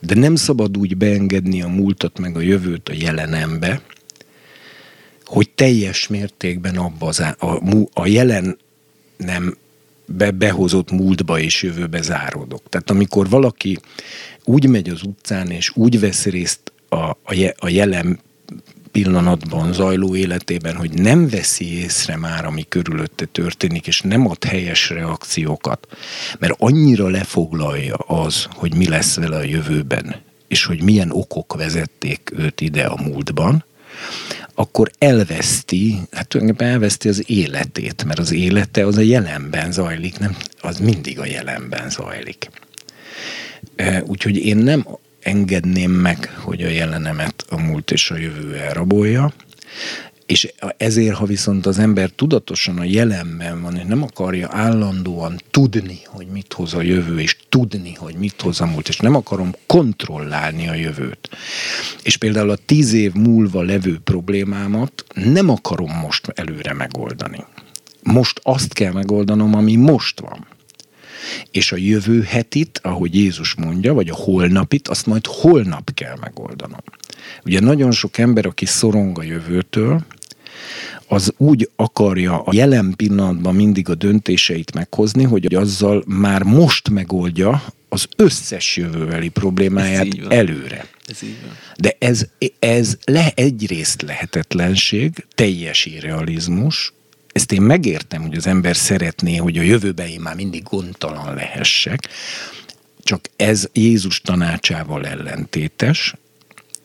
de 0.00 0.14
nem 0.14 0.34
szabad 0.34 0.76
úgy 0.76 0.96
beengedni 0.96 1.62
a 1.62 1.68
múltat 1.68 2.18
meg 2.18 2.36
a 2.36 2.40
jövőt 2.40 2.88
a 2.88 2.92
jelenembe, 2.92 3.82
hogy 5.24 5.50
teljes 5.50 6.08
mértékben 6.08 6.76
abba 6.76 7.06
az 7.06 7.20
a, 7.20 7.36
a, 7.38 7.60
a 7.92 8.06
jelen 8.06 8.58
nem 9.16 9.56
be, 10.06 10.30
behozott 10.30 10.90
múltba 10.90 11.38
és 11.38 11.62
jövőbe 11.62 12.02
záródok. 12.02 12.62
Tehát 12.68 12.90
amikor 12.90 13.28
valaki 13.28 13.78
úgy 14.44 14.68
megy 14.68 14.88
az 14.88 15.02
utcán, 15.02 15.50
és 15.50 15.70
úgy 15.74 16.00
vesz 16.00 16.24
részt 16.24 16.72
a, 16.88 16.96
a, 16.96 17.54
a 17.56 17.68
jelen 17.68 18.20
pillanatban 19.02 19.72
zajló 19.72 20.16
életében, 20.16 20.76
hogy 20.76 20.92
nem 20.92 21.28
veszi 21.28 21.78
észre 21.78 22.16
már, 22.16 22.44
ami 22.44 22.64
körülötte 22.68 23.24
történik, 23.24 23.86
és 23.86 24.00
nem 24.00 24.28
ad 24.28 24.44
helyes 24.44 24.90
reakciókat, 24.90 25.86
mert 26.38 26.54
annyira 26.58 27.08
lefoglalja 27.08 27.94
az, 27.94 28.46
hogy 28.50 28.74
mi 28.74 28.88
lesz 28.88 29.16
vele 29.16 29.36
a 29.36 29.42
jövőben, 29.42 30.16
és 30.48 30.64
hogy 30.64 30.82
milyen 30.82 31.10
okok 31.10 31.54
vezették 31.54 32.32
őt 32.36 32.60
ide 32.60 32.84
a 32.84 33.02
múltban, 33.02 33.64
akkor 34.54 34.90
elveszti, 34.98 35.98
hát 36.10 36.28
tulajdonképpen 36.28 36.72
elveszti 36.72 37.08
az 37.08 37.30
életét, 37.30 38.04
mert 38.04 38.18
az 38.18 38.32
élete 38.32 38.86
az 38.86 38.96
a 38.96 39.00
jelenben 39.00 39.72
zajlik, 39.72 40.18
nem, 40.18 40.36
az 40.60 40.78
mindig 40.78 41.18
a 41.18 41.26
jelenben 41.26 41.90
zajlik. 41.90 42.50
Úgyhogy 44.06 44.36
én 44.36 44.56
nem 44.56 44.86
engedném 45.26 45.90
meg, 45.90 46.34
hogy 46.38 46.62
a 46.62 46.68
jelenemet 46.68 47.44
a 47.48 47.60
múlt 47.60 47.90
és 47.90 48.10
a 48.10 48.16
jövő 48.16 48.54
elrabolja, 48.54 49.32
és 50.26 50.52
ezért, 50.76 51.14
ha 51.14 51.24
viszont 51.24 51.66
az 51.66 51.78
ember 51.78 52.10
tudatosan 52.10 52.78
a 52.78 52.84
jelenben 52.84 53.62
van, 53.62 53.76
és 53.76 53.82
nem 53.86 54.02
akarja 54.02 54.48
állandóan 54.50 55.40
tudni, 55.50 55.98
hogy 56.04 56.26
mit 56.26 56.52
hoz 56.52 56.74
a 56.74 56.82
jövő, 56.82 57.20
és 57.20 57.36
tudni, 57.48 57.94
hogy 57.94 58.14
mit 58.14 58.40
hoz 58.40 58.60
a 58.60 58.66
múlt, 58.66 58.88
és 58.88 58.96
nem 58.96 59.14
akarom 59.14 59.54
kontrollálni 59.66 60.68
a 60.68 60.74
jövőt. 60.74 61.28
És 62.02 62.16
például 62.16 62.50
a 62.50 62.58
tíz 62.66 62.92
év 62.92 63.12
múlva 63.12 63.62
levő 63.62 63.98
problémámat 64.04 65.04
nem 65.14 65.50
akarom 65.50 65.90
most 66.02 66.32
előre 66.34 66.72
megoldani. 66.72 67.44
Most 68.02 68.40
azt 68.42 68.72
kell 68.72 68.92
megoldanom, 68.92 69.54
ami 69.54 69.76
most 69.76 70.20
van. 70.20 70.46
És 71.50 71.72
a 71.72 71.76
jövő 71.76 72.22
hetit, 72.22 72.80
ahogy 72.82 73.14
Jézus 73.14 73.54
mondja, 73.54 73.94
vagy 73.94 74.08
a 74.08 74.14
holnapit, 74.14 74.88
azt 74.88 75.06
majd 75.06 75.26
holnap 75.26 75.94
kell 75.94 76.16
megoldanom. 76.20 76.80
Ugye 77.44 77.60
nagyon 77.60 77.90
sok 77.90 78.18
ember, 78.18 78.46
aki 78.46 78.66
szorong 78.66 79.18
a 79.18 79.22
jövőtől, 79.22 80.04
az 81.08 81.32
úgy 81.36 81.70
akarja 81.76 82.42
a 82.42 82.50
jelen 82.54 82.94
pillanatban 82.96 83.54
mindig 83.54 83.88
a 83.88 83.94
döntéseit 83.94 84.74
meghozni, 84.74 85.22
hogy 85.22 85.54
azzal 85.54 86.04
már 86.06 86.42
most 86.42 86.88
megoldja 86.88 87.62
az 87.88 88.06
összes 88.16 88.76
jövőbeli 88.76 89.28
problémáját 89.28 90.06
előre. 90.28 90.86
Ez 91.06 91.22
így 91.22 91.36
van. 91.46 91.56
De 91.76 91.96
ez, 91.98 92.26
ez 92.58 92.98
le, 93.04 93.32
egyrészt 93.34 94.02
lehetetlenség, 94.02 95.26
teljes 95.34 95.84
irrealizmus, 95.84 96.92
ezt 97.36 97.52
én 97.52 97.62
megértem, 97.62 98.22
hogy 98.22 98.36
az 98.36 98.46
ember 98.46 98.76
szeretné, 98.76 99.36
hogy 99.36 99.58
a 99.58 99.62
jövőben 99.62 100.06
én 100.06 100.20
már 100.20 100.34
mindig 100.34 100.62
gondtalan 100.62 101.34
lehessek, 101.34 102.08
csak 103.02 103.30
ez 103.36 103.68
Jézus 103.72 104.20
tanácsával 104.20 105.06
ellentétes, 105.06 106.14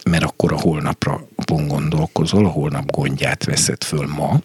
mert 0.03 0.23
akkor 0.23 0.53
a 0.53 0.59
holnapra 0.59 1.27
gondolkozol, 1.45 2.45
a 2.45 2.49
holnap 2.49 2.91
gondját 2.91 3.43
veszed 3.43 3.83
föl 3.83 4.07
ma. 4.07 4.41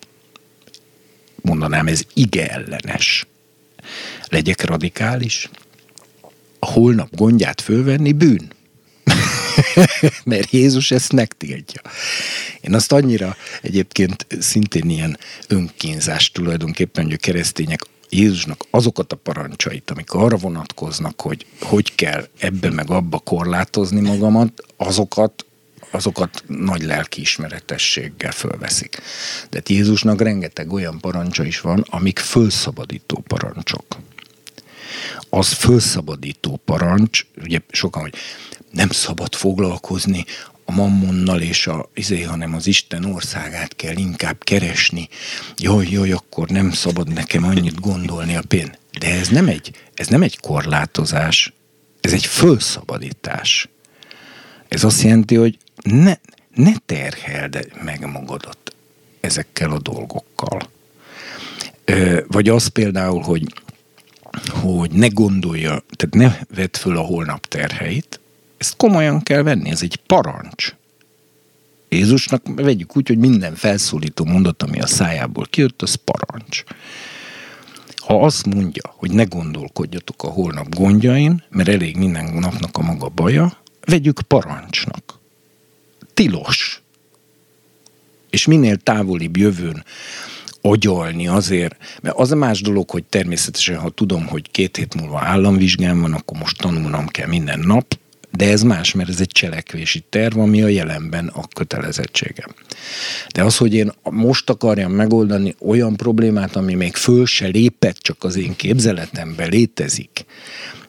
Mondanám, 1.42 1.86
ez 1.86 2.02
ige 2.14 2.50
ellenes. 2.50 3.26
Legyek 4.28 4.64
radikális. 4.64 5.50
A 6.58 6.66
holnap 6.66 7.08
gondját 7.16 7.60
fölvenni 7.60 8.12
bűn. 8.12 8.52
mert 10.24 10.50
Jézus 10.50 10.90
ezt 10.90 11.12
megtiltja. 11.12 11.80
Én 12.60 12.74
azt 12.74 12.92
annyira 12.92 13.36
egyébként 13.62 14.26
szintén 14.40 14.90
ilyen 14.90 15.18
önkínzás 15.48 16.30
tulajdonképpen, 16.30 17.04
hogy 17.04 17.12
a 17.12 17.16
keresztények 17.16 17.82
Jézusnak 18.10 18.64
azokat 18.70 19.12
a 19.12 19.16
parancsait, 19.16 19.90
amik 19.90 20.12
arra 20.12 20.36
vonatkoznak, 20.36 21.20
hogy 21.20 21.46
hogy 21.60 21.94
kell 21.94 22.28
ebbe 22.38 22.70
meg 22.70 22.90
abba 22.90 23.18
korlátozni 23.18 24.00
magamat, 24.00 24.62
azokat 24.76 25.46
azokat 25.90 26.44
nagy 26.46 26.82
lelkiismeretességgel 26.82 28.32
fölveszik. 28.32 29.02
De 29.50 29.62
Jézusnak 29.66 30.20
rengeteg 30.20 30.72
olyan 30.72 31.00
parancsa 31.00 31.44
is 31.44 31.60
van, 31.60 31.84
amik 31.90 32.18
fölszabadító 32.18 33.24
parancsok. 33.26 33.84
Az 35.30 35.52
fölszabadító 35.52 36.60
parancs, 36.64 37.26
ugye 37.42 37.58
sokan, 37.70 38.02
hogy 38.02 38.14
nem 38.70 38.90
szabad 38.90 39.34
foglalkozni 39.34 40.24
a 40.64 40.72
mammonnal 40.72 41.40
és 41.40 41.66
a 41.66 41.90
izé, 41.94 42.22
hanem 42.22 42.54
az 42.54 42.66
Isten 42.66 43.04
országát 43.04 43.76
kell 43.76 43.96
inkább 43.96 44.44
keresni. 44.44 45.08
Jaj, 45.56 45.86
jaj, 45.90 46.12
akkor 46.12 46.48
nem 46.48 46.70
szabad 46.70 47.12
nekem 47.12 47.44
annyit 47.44 47.80
gondolni 47.80 48.36
a 48.36 48.42
pénz. 48.48 48.70
De 48.98 49.18
ez 49.18 49.28
nem 49.28 49.48
egy, 49.48 49.70
ez 49.94 50.06
nem 50.06 50.22
egy 50.22 50.40
korlátozás, 50.40 51.52
ez 52.00 52.12
egy 52.12 52.26
fölszabadítás. 52.26 53.68
Ez 54.68 54.84
azt 54.84 55.02
jelenti, 55.02 55.34
hogy 55.34 55.58
ne, 55.82 56.14
ne 56.54 56.72
terheld 56.86 57.68
meg 57.82 58.10
magadat 58.10 58.74
ezekkel 59.20 59.70
a 59.70 59.78
dolgokkal. 59.78 60.70
Vagy 62.26 62.48
az 62.48 62.66
például, 62.66 63.22
hogy, 63.22 63.44
hogy 64.44 64.90
ne 64.90 65.06
gondolja, 65.06 65.82
tehát 65.96 66.14
ne 66.14 66.56
vedd 66.56 66.76
föl 66.76 66.96
a 66.96 67.00
holnap 67.00 67.46
terheit, 67.46 68.20
ezt 68.56 68.76
komolyan 68.76 69.22
kell 69.22 69.42
venni, 69.42 69.70
ez 69.70 69.82
egy 69.82 69.96
parancs. 69.96 70.74
Jézusnak 71.88 72.42
vegyük 72.54 72.96
úgy, 72.96 73.08
hogy 73.08 73.18
minden 73.18 73.54
felszólító 73.54 74.24
mondat, 74.24 74.62
ami 74.62 74.80
a 74.80 74.86
szájából 74.86 75.46
kijött, 75.50 75.82
az 75.82 75.94
parancs. 75.94 76.62
Ha 77.96 78.24
azt 78.24 78.46
mondja, 78.46 78.94
hogy 78.96 79.10
ne 79.10 79.24
gondolkodjatok 79.24 80.22
a 80.22 80.28
holnap 80.28 80.74
gondjain, 80.74 81.42
mert 81.48 81.68
elég 81.68 81.96
minden 81.96 82.34
napnak 82.34 82.76
a 82.76 82.82
maga 82.82 83.08
baja, 83.08 83.58
vegyük 83.84 84.20
parancsnak. 84.20 85.18
Tilos. 86.14 86.82
És 88.30 88.46
minél 88.46 88.76
távolibb 88.76 89.36
jövőn 89.36 89.84
agyalni 90.70 91.28
azért, 91.28 91.76
mert 92.02 92.16
az 92.16 92.32
a 92.32 92.36
más 92.36 92.60
dolog, 92.60 92.90
hogy 92.90 93.04
természetesen, 93.04 93.78
ha 93.78 93.90
tudom, 93.90 94.26
hogy 94.26 94.50
két 94.50 94.76
hét 94.76 94.94
múlva 94.94 95.20
államvizsgám 95.20 96.00
van, 96.00 96.12
akkor 96.12 96.38
most 96.38 96.58
tanulnom 96.58 97.06
kell 97.06 97.28
minden 97.28 97.60
nap, 97.60 97.98
de 98.36 98.50
ez 98.50 98.62
más, 98.62 98.92
mert 98.92 99.08
ez 99.08 99.20
egy 99.20 99.32
cselekvési 99.32 100.04
terv, 100.08 100.38
ami 100.38 100.62
a 100.62 100.68
jelenben 100.68 101.26
a 101.26 101.48
kötelezettségem. 101.54 102.54
De 103.34 103.42
az, 103.42 103.56
hogy 103.56 103.74
én 103.74 103.92
most 104.02 104.50
akarjam 104.50 104.92
megoldani 104.92 105.54
olyan 105.60 105.96
problémát, 105.96 106.56
ami 106.56 106.74
még 106.74 106.94
föl 106.94 107.26
se 107.26 107.46
lépett, 107.46 107.96
csak 107.96 108.24
az 108.24 108.36
én 108.36 108.56
képzeletemben 108.56 109.48
létezik, 109.48 110.24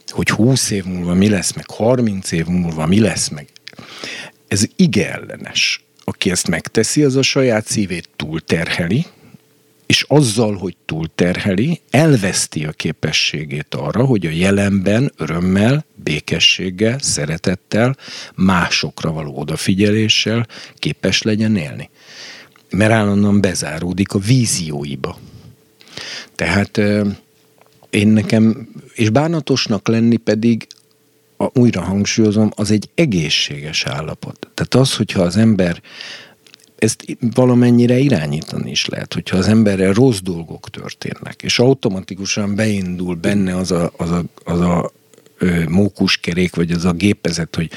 hogy 0.07 0.29
20 0.29 0.69
év 0.69 0.83
múlva 0.83 1.13
mi 1.13 1.29
lesz, 1.29 1.53
meg 1.53 1.69
30 1.69 2.31
év 2.31 2.45
múlva 2.45 2.85
mi 2.85 2.99
lesz, 2.99 3.27
meg 3.27 3.47
ez 4.47 4.65
ige 4.75 5.11
ellenes. 5.11 5.81
Aki 6.03 6.31
ezt 6.31 6.47
megteszi, 6.47 7.03
az 7.03 7.15
a 7.15 7.21
saját 7.21 7.67
szívét 7.67 8.09
túlterheli, 8.15 9.05
és 9.87 10.05
azzal, 10.07 10.55
hogy 10.55 10.75
túlterheli, 10.85 11.81
elveszti 11.89 12.65
a 12.65 12.71
képességét 12.71 13.75
arra, 13.75 14.05
hogy 14.05 14.25
a 14.25 14.29
jelenben 14.29 15.11
örömmel, 15.17 15.85
békességgel, 15.95 16.99
szeretettel, 16.99 17.95
másokra 18.35 19.11
való 19.11 19.37
odafigyeléssel 19.37 20.47
képes 20.75 21.21
legyen 21.21 21.55
élni. 21.55 21.89
Mert 22.69 22.91
állandóan 22.91 23.41
bezáródik 23.41 24.13
a 24.13 24.19
vízióiba. 24.19 25.19
Tehát 26.35 26.77
én 27.89 28.07
nekem, 28.07 28.69
és 28.93 29.09
bánatosnak 29.09 29.87
lenni 29.87 30.17
pedig, 30.17 30.67
a, 31.37 31.59
újra 31.59 31.81
hangsúlyozom, 31.81 32.51
az 32.55 32.71
egy 32.71 32.89
egészséges 32.95 33.85
állapot. 33.85 34.47
Tehát 34.53 34.75
az, 34.75 34.95
hogyha 34.95 35.21
az 35.21 35.37
ember 35.37 35.81
ezt 36.77 37.17
valamennyire 37.35 37.97
irányítani 37.97 38.71
is 38.71 38.85
lehet, 38.85 39.13
hogyha 39.13 39.37
az 39.37 39.47
emberrel 39.47 39.93
rossz 39.93 40.19
dolgok 40.19 40.69
történnek, 40.69 41.41
és 41.43 41.59
automatikusan 41.59 42.55
beindul 42.55 43.15
benne 43.15 43.55
az 43.55 43.71
a, 43.71 43.91
az 43.97 44.11
a, 44.11 44.23
az 44.43 44.59
a 44.59 44.91
mókuskerék, 45.67 46.55
vagy 46.55 46.71
az 46.71 46.85
a 46.85 46.91
gépezet, 46.91 47.55
hogy 47.55 47.71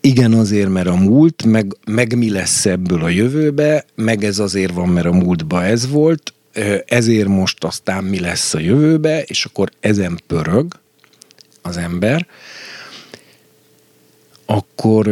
igen 0.00 0.32
azért, 0.32 0.68
mert 0.68 0.86
a 0.86 0.94
múlt, 0.94 1.44
meg, 1.44 1.76
meg 1.86 2.16
mi 2.16 2.30
lesz 2.30 2.66
ebből 2.66 3.02
a 3.02 3.08
jövőbe, 3.08 3.84
meg 3.94 4.24
ez 4.24 4.38
azért 4.38 4.72
van, 4.72 4.88
mert 4.88 5.06
a 5.06 5.12
múltba 5.12 5.64
ez 5.64 5.88
volt, 5.88 6.32
ezért 6.86 7.28
most 7.28 7.64
aztán 7.64 8.04
mi 8.04 8.20
lesz 8.20 8.54
a 8.54 8.58
jövőbe, 8.58 9.22
és 9.22 9.44
akkor 9.44 9.70
ezen 9.80 10.20
pörög, 10.26 10.80
az 11.62 11.76
ember, 11.76 12.26
akkor 14.46 15.08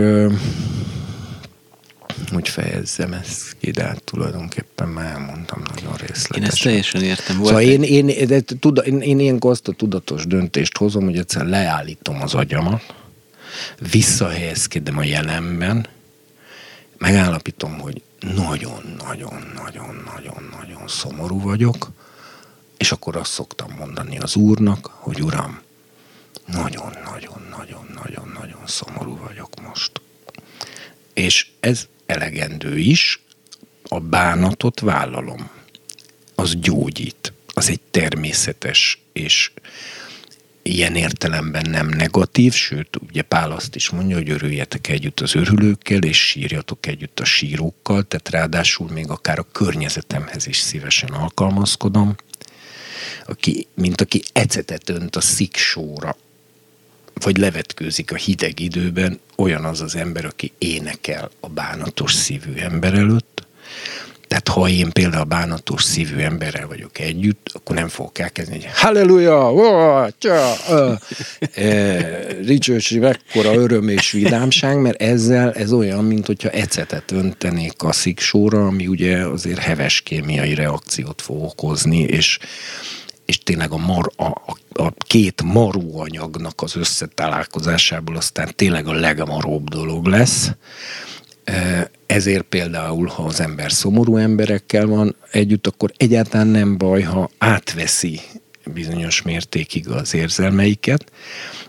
hogy 2.33 2.49
fejezzem 2.49 3.13
ezt 3.13 3.57
ki, 3.61 3.71
de 3.71 3.83
hát 3.83 4.03
tulajdonképpen 4.05 4.89
már 4.89 5.13
elmondtam 5.13 5.63
nagyon 5.75 5.95
részletesen. 5.95 6.43
Én 6.43 6.45
ezt 6.45 6.63
teljesen 6.63 7.03
értem. 7.03 7.37
Volt 7.37 7.49
szóval 7.49 7.63
én, 7.63 7.83
én, 7.83 8.27
de, 8.27 8.41
tuda, 8.41 8.83
én, 8.83 9.01
én 9.01 9.19
ilyenkor 9.19 9.51
azt 9.51 9.69
a 9.69 9.73
tudatos 9.73 10.27
döntést 10.27 10.77
hozom, 10.77 11.05
hogy 11.05 11.19
egyszer 11.19 11.47
leállítom 11.47 12.23
az 12.23 12.35
agyamat, 12.35 12.95
visszahelyezkedem 13.91 14.99
a 14.99 15.05
jelenben, 15.05 15.87
megállapítom, 16.99 17.79
hogy 17.79 18.03
nagyon-nagyon-nagyon-nagyon-nagyon 18.21 20.89
szomorú 20.89 21.41
vagyok, 21.41 21.91
és 22.77 22.93
akkor 22.93 23.17
azt 23.17 23.33
szoktam 23.33 23.75
mondani 23.79 24.19
az 24.19 24.37
úrnak, 24.37 24.87
hogy 24.87 25.23
uram, 25.23 25.61
nagyon-nagyon-nagyon-nagyon-nagyon 26.47 28.61
szomorú 28.67 29.19
vagyok 29.27 29.49
most. 29.69 30.01
És 31.13 31.47
ez 31.61 31.87
elegendő 32.07 32.79
is, 32.79 33.21
a 33.89 34.01
bánatot 34.01 34.81
vállalom. 34.81 35.51
Az 36.35 36.57
gyógyít. 36.61 37.33
Az 37.47 37.69
egy 37.69 37.81
természetes 37.91 38.99
és 39.13 39.51
ilyen 40.63 40.95
értelemben 40.95 41.71
nem 41.71 41.89
negatív, 41.89 42.53
sőt, 42.53 42.97
ugye 43.09 43.23
Pál 43.23 43.51
azt 43.51 43.75
is 43.75 43.91
mondja, 43.91 44.17
hogy 44.17 44.31
örüljetek 44.31 44.89
együtt 44.89 45.21
az 45.21 45.35
örülőkkel, 45.35 46.03
és 46.03 46.27
sírjatok 46.27 46.87
együtt 46.87 47.21
a 47.21 47.25
sírókkal, 47.25 48.03
tehát 48.03 48.29
ráadásul 48.29 48.91
még 48.91 49.09
akár 49.09 49.39
a 49.39 49.47
környezetemhez 49.53 50.47
is 50.47 50.57
szívesen 50.57 51.09
alkalmazkodom, 51.09 52.17
aki, 53.27 53.67
mint 53.75 54.01
aki 54.01 54.23
ecetet 54.33 54.89
önt 54.89 55.17
a 55.17 55.21
sziksóra, 55.21 56.17
vagy 57.21 57.37
levetkőzik 57.37 58.13
a 58.13 58.17
hideg 58.17 58.61
időben, 58.61 59.21
olyan 59.37 59.65
az 59.65 59.81
az 59.81 59.97
ember, 59.97 60.25
aki 60.25 60.53
énekel 60.59 61.31
a 61.41 61.49
bánatos 61.49 62.13
szívű 62.13 62.53
ember 62.55 62.95
előtt, 62.95 63.47
tehát 64.29 64.49
ha 64.49 64.69
én 64.69 64.91
például 64.93 65.25
bánatos 65.25 65.83
szívű 65.83 66.19
emberrel 66.19 66.67
vagyok 66.67 66.99
együtt, 66.99 67.51
akkor 67.53 67.77
nem 67.77 67.89
fogok 67.89 68.19
elkezdeni, 68.19 68.59
hogy 68.59 68.71
halleluja, 68.75 70.09
tja, 70.19 70.55
e, 71.55 72.37
mekkora 73.01 73.55
öröm 73.55 73.89
és 73.89 74.11
vidámság, 74.11 74.81
mert 74.81 75.03
ezzel 75.03 75.53
ez 75.53 75.73
olyan, 75.73 76.05
mint 76.05 76.27
hogyha 76.27 76.51
ecetet 76.51 77.13
öntenék 77.13 77.83
a 77.83 77.93
sziksóra, 77.93 78.67
ami 78.67 78.87
ugye 78.87 79.27
azért 79.27 79.59
heves 79.59 80.01
kémiai 80.01 80.55
reakciót 80.55 81.23
fog 81.23 81.43
okozni, 81.43 81.99
és 81.99 82.39
és 83.27 83.39
tényleg 83.39 83.71
a, 83.71 83.77
mar, 83.77 84.11
a, 84.17 84.25
a, 84.73 84.93
két 84.99 85.43
marú 85.43 85.99
anyagnak 85.99 86.63
az 86.63 86.77
összetalálkozásából 86.77 88.17
aztán 88.17 88.53
tényleg 88.55 88.87
a 88.87 88.93
legmaróbb 88.93 89.69
dolog 89.69 90.07
lesz. 90.07 90.51
Ezért 92.07 92.43
például, 92.43 93.07
ha 93.07 93.23
az 93.23 93.41
ember 93.41 93.73
szomorú 93.73 94.17
emberekkel 94.17 94.87
van 94.87 95.17
együtt, 95.31 95.67
akkor 95.67 95.93
egyáltalán 95.97 96.47
nem 96.47 96.79
baj, 96.79 97.03
ha 97.03 97.31
átveszi 97.39 98.21
bizonyos 98.65 99.23
mértékig 99.23 99.89
az 99.89 100.15
érzelmeiket, 100.15 101.13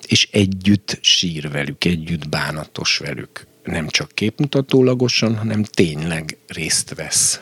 és 0.07 0.27
együtt 0.31 0.97
sír 1.01 1.49
velük, 1.51 1.85
együtt 1.85 2.29
bánatos 2.29 2.97
velük. 2.97 3.47
Nem 3.63 3.87
csak 3.87 4.11
képmutatólagosan, 4.13 5.37
hanem 5.37 5.63
tényleg 5.63 6.37
részt 6.47 6.95
vesz 6.95 7.41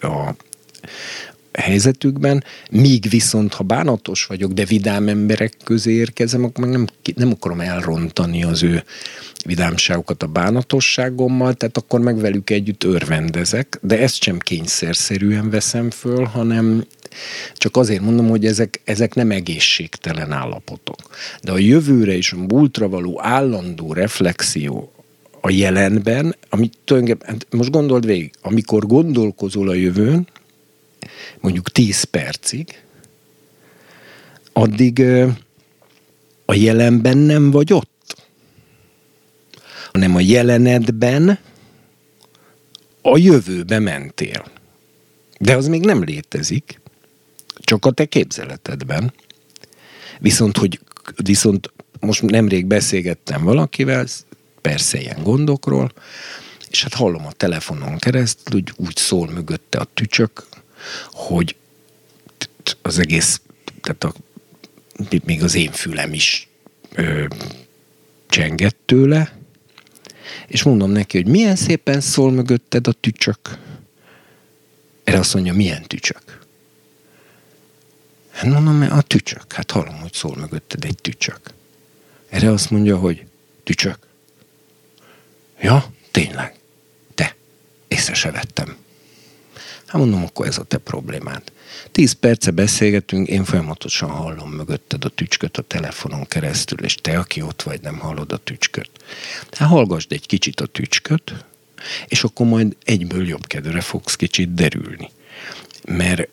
a, 0.00 0.34
helyzetükben, 1.60 2.44
míg 2.70 3.08
viszont, 3.08 3.54
ha 3.54 3.64
bánatos 3.64 4.24
vagyok, 4.24 4.52
de 4.52 4.64
vidám 4.64 5.08
emberek 5.08 5.56
közé 5.64 5.92
érkezem, 5.92 6.44
akkor 6.44 6.64
meg 6.64 6.74
nem, 6.74 6.86
nem 7.14 7.30
akarom 7.30 7.60
elrontani 7.60 8.44
az 8.44 8.62
ő 8.62 8.84
vidámságukat 9.44 10.22
a 10.22 10.26
bánatosságommal, 10.26 11.54
tehát 11.54 11.76
akkor 11.76 12.00
meg 12.00 12.20
velük 12.20 12.50
együtt 12.50 12.84
örvendezek, 12.84 13.78
de 13.82 13.98
ezt 13.98 14.22
sem 14.22 14.38
kényszerszerűen 14.38 15.50
veszem 15.50 15.90
föl, 15.90 16.24
hanem 16.24 16.84
csak 17.54 17.76
azért 17.76 18.02
mondom, 18.02 18.28
hogy 18.28 18.46
ezek, 18.46 18.80
ezek 18.84 19.14
nem 19.14 19.30
egészségtelen 19.30 20.32
állapotok. 20.32 20.98
De 21.42 21.52
a 21.52 21.58
jövőre 21.58 22.16
és 22.16 22.32
a 22.32 22.36
múltra 22.36 22.88
való 22.88 23.20
állandó 23.22 23.92
reflexió 23.92 24.92
a 25.40 25.50
jelenben, 25.50 26.36
amit 26.50 26.78
tulajdonképpen, 26.84 27.28
hát 27.28 27.46
most 27.50 27.70
gondold 27.70 28.06
végig, 28.06 28.30
amikor 28.42 28.86
gondolkozol 28.86 29.68
a 29.68 29.74
jövőn, 29.74 30.28
mondjuk 31.40 31.70
10 31.70 32.02
percig, 32.02 32.82
addig 34.52 35.02
a 36.44 36.54
jelenben 36.54 37.18
nem 37.18 37.50
vagy 37.50 37.72
ott, 37.72 38.26
hanem 39.92 40.14
a 40.14 40.20
jelenedben 40.20 41.38
a 43.02 43.18
jövőbe 43.18 43.78
mentél. 43.78 44.44
De 45.38 45.56
az 45.56 45.66
még 45.66 45.84
nem 45.84 46.02
létezik, 46.02 46.80
csak 47.60 47.84
a 47.84 47.90
te 47.90 48.04
képzeletedben. 48.04 49.12
Viszont, 50.20 50.56
hogy 50.56 50.80
viszont 51.16 51.72
most 52.00 52.22
nemrég 52.22 52.66
beszélgettem 52.66 53.44
valakivel, 53.44 54.06
persze 54.60 55.00
ilyen 55.00 55.22
gondokról, 55.22 55.92
és 56.70 56.82
hát 56.82 56.94
hallom 56.94 57.26
a 57.26 57.32
telefonon 57.32 57.98
keresztül, 57.98 58.52
hogy 58.52 58.86
úgy 58.86 58.96
szól 58.96 59.30
mögötte 59.30 59.78
a 59.78 59.88
tücsök, 59.94 60.46
hogy 61.10 61.56
az 62.82 62.98
egész, 62.98 63.40
tehát 63.80 64.04
a, 64.04 64.14
még 65.24 65.42
az 65.42 65.54
én 65.54 65.72
fülem 65.72 66.12
is 66.12 66.48
ö, 66.94 67.24
csengett 68.28 68.76
tőle, 68.84 69.38
és 70.46 70.62
mondom 70.62 70.90
neki, 70.90 71.16
hogy 71.16 71.30
milyen 71.30 71.56
szépen 71.56 72.00
szól 72.00 72.30
mögötted 72.30 72.86
a 72.86 72.92
tücsök. 72.92 73.58
Erre 75.04 75.18
azt 75.18 75.34
mondja, 75.34 75.54
milyen 75.54 75.82
tücsök? 75.82 76.46
Hát 78.30 78.50
mondom, 78.50 78.86
a 78.90 79.02
tücsök. 79.02 79.52
Hát 79.52 79.70
hallom, 79.70 80.00
hogy 80.00 80.12
szól 80.12 80.36
mögötted 80.36 80.84
egy 80.84 80.96
tücsök. 80.96 81.40
Erre 82.28 82.50
azt 82.50 82.70
mondja, 82.70 82.96
hogy 82.96 83.26
tücsök. 83.64 83.98
Ja, 85.60 85.92
tényleg. 86.10 86.54
Te. 87.14 87.36
Észre 87.88 88.14
se 88.14 88.30
vettem. 88.30 88.76
Hát 89.88 90.00
mondom, 90.00 90.24
akkor 90.24 90.46
ez 90.46 90.58
a 90.58 90.62
te 90.62 90.78
problémád. 90.78 91.42
Tíz 91.92 92.12
perce 92.12 92.50
beszélgetünk, 92.50 93.28
én 93.28 93.44
folyamatosan 93.44 94.10
hallom 94.10 94.50
mögötted 94.50 95.04
a 95.04 95.08
tücsköt 95.08 95.56
a 95.56 95.62
telefonon 95.62 96.26
keresztül, 96.26 96.78
és 96.78 96.94
te, 96.94 97.18
aki 97.18 97.42
ott 97.42 97.62
vagy, 97.62 97.80
nem 97.80 97.98
hallod 97.98 98.32
a 98.32 98.36
tücsköt. 98.36 98.90
Hát 99.50 99.68
hallgassd 99.68 100.12
egy 100.12 100.26
kicsit 100.26 100.60
a 100.60 100.66
tücsköt, 100.66 101.44
és 102.06 102.24
akkor 102.24 102.46
majd 102.46 102.76
egyből 102.84 103.28
jobb 103.28 103.46
kedvre 103.46 103.80
fogsz 103.80 104.16
kicsit 104.16 104.54
derülni 104.54 105.10
mert, 105.88 106.28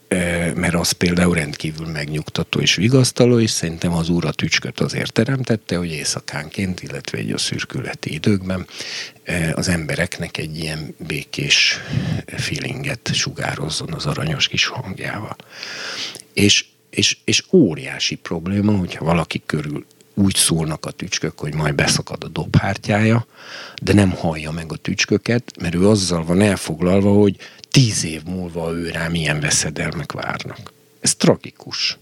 mert 0.55 0.73
az 0.73 0.91
például 0.91 1.35
rendkívül 1.35 1.87
megnyugtató 1.87 2.59
és 2.59 2.75
vigasztaló, 2.75 3.39
és 3.39 3.49
szerintem 3.49 3.93
az 3.93 4.09
úr 4.09 4.25
a 4.25 4.31
tücsköt 4.31 4.79
azért 4.79 5.13
teremtette, 5.13 5.77
hogy 5.77 5.91
éjszakánként, 5.91 6.81
illetve 6.81 7.17
egy 7.17 7.31
a 7.31 7.37
szürkületi 7.37 8.13
időkben 8.13 8.67
az 9.53 9.67
embereknek 9.67 10.37
egy 10.37 10.57
ilyen 10.57 10.95
békés 11.07 11.79
feelinget 12.25 13.09
sugározzon 13.13 13.93
az 13.93 14.05
aranyos 14.05 14.47
kis 14.47 14.65
hangjával. 14.65 15.35
És, 16.33 16.65
és, 16.89 17.17
és 17.23 17.43
óriási 17.51 18.15
probléma, 18.15 18.77
hogyha 18.77 19.05
valaki 19.05 19.41
körül 19.45 19.85
úgy 20.15 20.35
szólnak 20.35 20.85
a 20.85 20.91
tücskök, 20.91 21.39
hogy 21.39 21.53
majd 21.53 21.75
beszakad 21.75 22.23
a 22.23 22.27
dobhártyája, 22.27 23.25
de 23.81 23.93
nem 23.93 24.11
hallja 24.11 24.51
meg 24.51 24.71
a 24.71 24.75
tücsköket, 24.75 25.51
mert 25.59 25.75
ő 25.75 25.87
azzal 25.87 26.23
van 26.23 26.41
elfoglalva, 26.41 27.13
hogy 27.13 27.37
tíz 27.75 28.05
év 28.05 28.23
múlva 28.23 28.73
ő 28.73 28.89
rá 28.89 29.07
milyen 29.07 29.39
veszedelmek 29.39 30.11
várnak. 30.11 30.73
Ez 30.99 31.15
tragikus. 31.15 31.97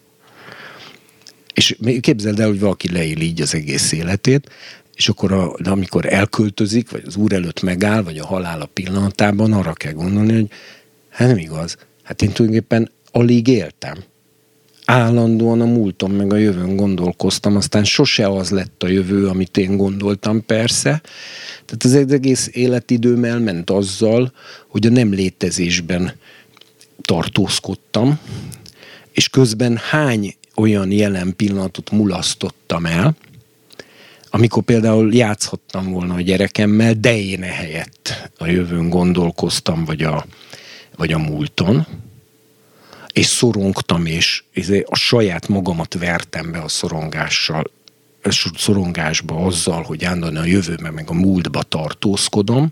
És 1.53 1.77
képzeld 2.01 2.39
el, 2.39 2.47
hogy 2.47 2.59
valaki 2.59 2.91
leél 2.91 3.21
így 3.21 3.41
az 3.41 3.53
egész 3.53 3.91
életét, 3.91 4.51
és 4.95 5.09
akkor 5.09 5.31
a, 5.31 5.55
de 5.59 5.69
amikor 5.69 6.13
elköltözik, 6.13 6.89
vagy 6.89 7.03
az 7.05 7.15
úr 7.15 7.33
előtt 7.33 7.61
megáll, 7.61 8.03
vagy 8.03 8.17
a 8.17 8.25
halála 8.25 8.65
pillanatában 8.65 9.53
arra 9.53 9.73
kell 9.73 9.91
gondolni, 9.91 10.33
hogy 10.33 10.49
hát 11.09 11.27
nem 11.27 11.37
igaz. 11.37 11.77
Hát 12.03 12.21
én 12.21 12.31
tulajdonképpen 12.31 12.91
alig 13.11 13.47
éltem 13.47 14.03
állandóan 14.85 15.61
a 15.61 15.65
múlton 15.65 16.11
meg 16.11 16.33
a 16.33 16.35
jövőn 16.35 16.75
gondolkoztam, 16.75 17.55
aztán 17.55 17.83
sose 17.83 18.27
az 18.27 18.49
lett 18.49 18.83
a 18.83 18.87
jövő, 18.87 19.27
amit 19.27 19.57
én 19.57 19.77
gondoltam 19.77 20.45
persze. 20.45 21.01
Tehát 21.65 21.83
az 21.83 22.13
egész 22.13 22.49
életidőm 22.51 23.23
elment 23.23 23.69
azzal, 23.69 24.31
hogy 24.67 24.85
a 24.85 24.89
nem 24.89 25.13
létezésben 25.13 26.13
tartózkodtam, 27.01 28.19
és 29.11 29.29
közben 29.29 29.77
hány 29.89 30.35
olyan 30.55 30.91
jelen 30.91 31.35
pillanatot 31.35 31.91
mulasztottam 31.91 32.85
el, 32.85 33.15
amikor 34.29 34.63
például 34.63 35.13
játszhattam 35.13 35.91
volna 35.91 36.13
a 36.13 36.21
gyerekemmel, 36.21 36.93
de 36.93 37.17
én 37.17 37.43
ehelyett 37.43 38.31
a 38.37 38.47
jövőn 38.47 38.89
gondolkoztam, 38.89 39.85
vagy 39.85 40.03
a, 40.03 40.25
vagy 40.95 41.11
a 41.11 41.17
múlton, 41.17 41.87
és 43.13 43.25
szorongtam, 43.25 44.05
és 44.05 44.43
izé 44.53 44.85
a 44.89 44.95
saját 44.95 45.47
magamat 45.47 45.93
vertem 45.93 46.51
be 46.51 46.59
a 46.59 46.67
szorongással, 46.67 47.63
szorongásba 48.57 49.35
azzal, 49.35 49.81
hogy 49.81 50.03
állandóan 50.03 50.35
a 50.35 50.45
jövőben 50.45 50.93
meg 50.93 51.09
a 51.09 51.13
múltba 51.13 51.63
tartózkodom, 51.63 52.71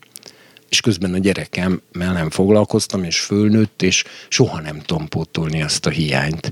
és 0.69 0.81
közben 0.81 1.13
a 1.13 1.17
gyerekem 1.17 1.81
nem 1.91 2.29
foglalkoztam, 2.29 3.03
és 3.03 3.19
fölnőtt, 3.19 3.81
és 3.81 4.03
soha 4.29 4.61
nem 4.61 4.79
tudom 4.79 5.07
pótolni 5.07 5.61
azt 5.61 5.85
a 5.85 5.89
hiányt, 5.89 6.51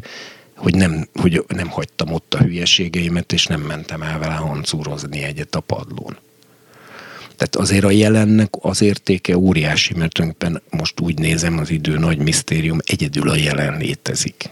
hogy 0.55 0.75
nem, 0.75 1.07
hogy 1.13 1.43
nem 1.47 1.69
hagytam 1.69 2.13
ott 2.13 2.33
a 2.33 2.37
hülyeségeimet, 2.37 3.33
és 3.33 3.45
nem 3.45 3.61
mentem 3.61 4.01
el 4.01 4.19
vele 4.19 4.33
hancúrozni 4.33 5.23
egyet 5.23 5.55
a 5.55 5.59
padlón. 5.59 6.17
Tehát 7.39 7.55
azért 7.55 7.83
a 7.83 7.91
jelennek 7.91 8.49
az 8.61 8.81
értéke 8.81 9.37
óriási, 9.37 9.93
mert 9.93 10.13
tulajdonképpen 10.13 10.61
most 10.69 10.99
úgy 10.99 11.19
nézem 11.19 11.57
az 11.57 11.69
idő 11.69 11.97
nagy 11.97 12.17
misztérium, 12.17 12.77
egyedül 12.83 13.29
a 13.29 13.35
jelen 13.35 13.77
létezik. 13.77 14.49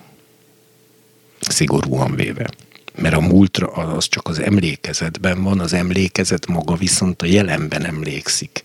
Szigorúan 1.40 2.16
véve. 2.16 2.50
Mert 2.96 3.16
a 3.16 3.20
múltra 3.20 3.68
az 3.68 4.08
csak 4.08 4.28
az 4.28 4.40
emlékezetben 4.40 5.44
van, 5.44 5.60
az 5.60 5.74
emlékezet 5.74 6.46
maga 6.46 6.76
viszont 6.76 7.22
a 7.22 7.26
jelenben 7.26 7.86
emlékszik 7.86 8.64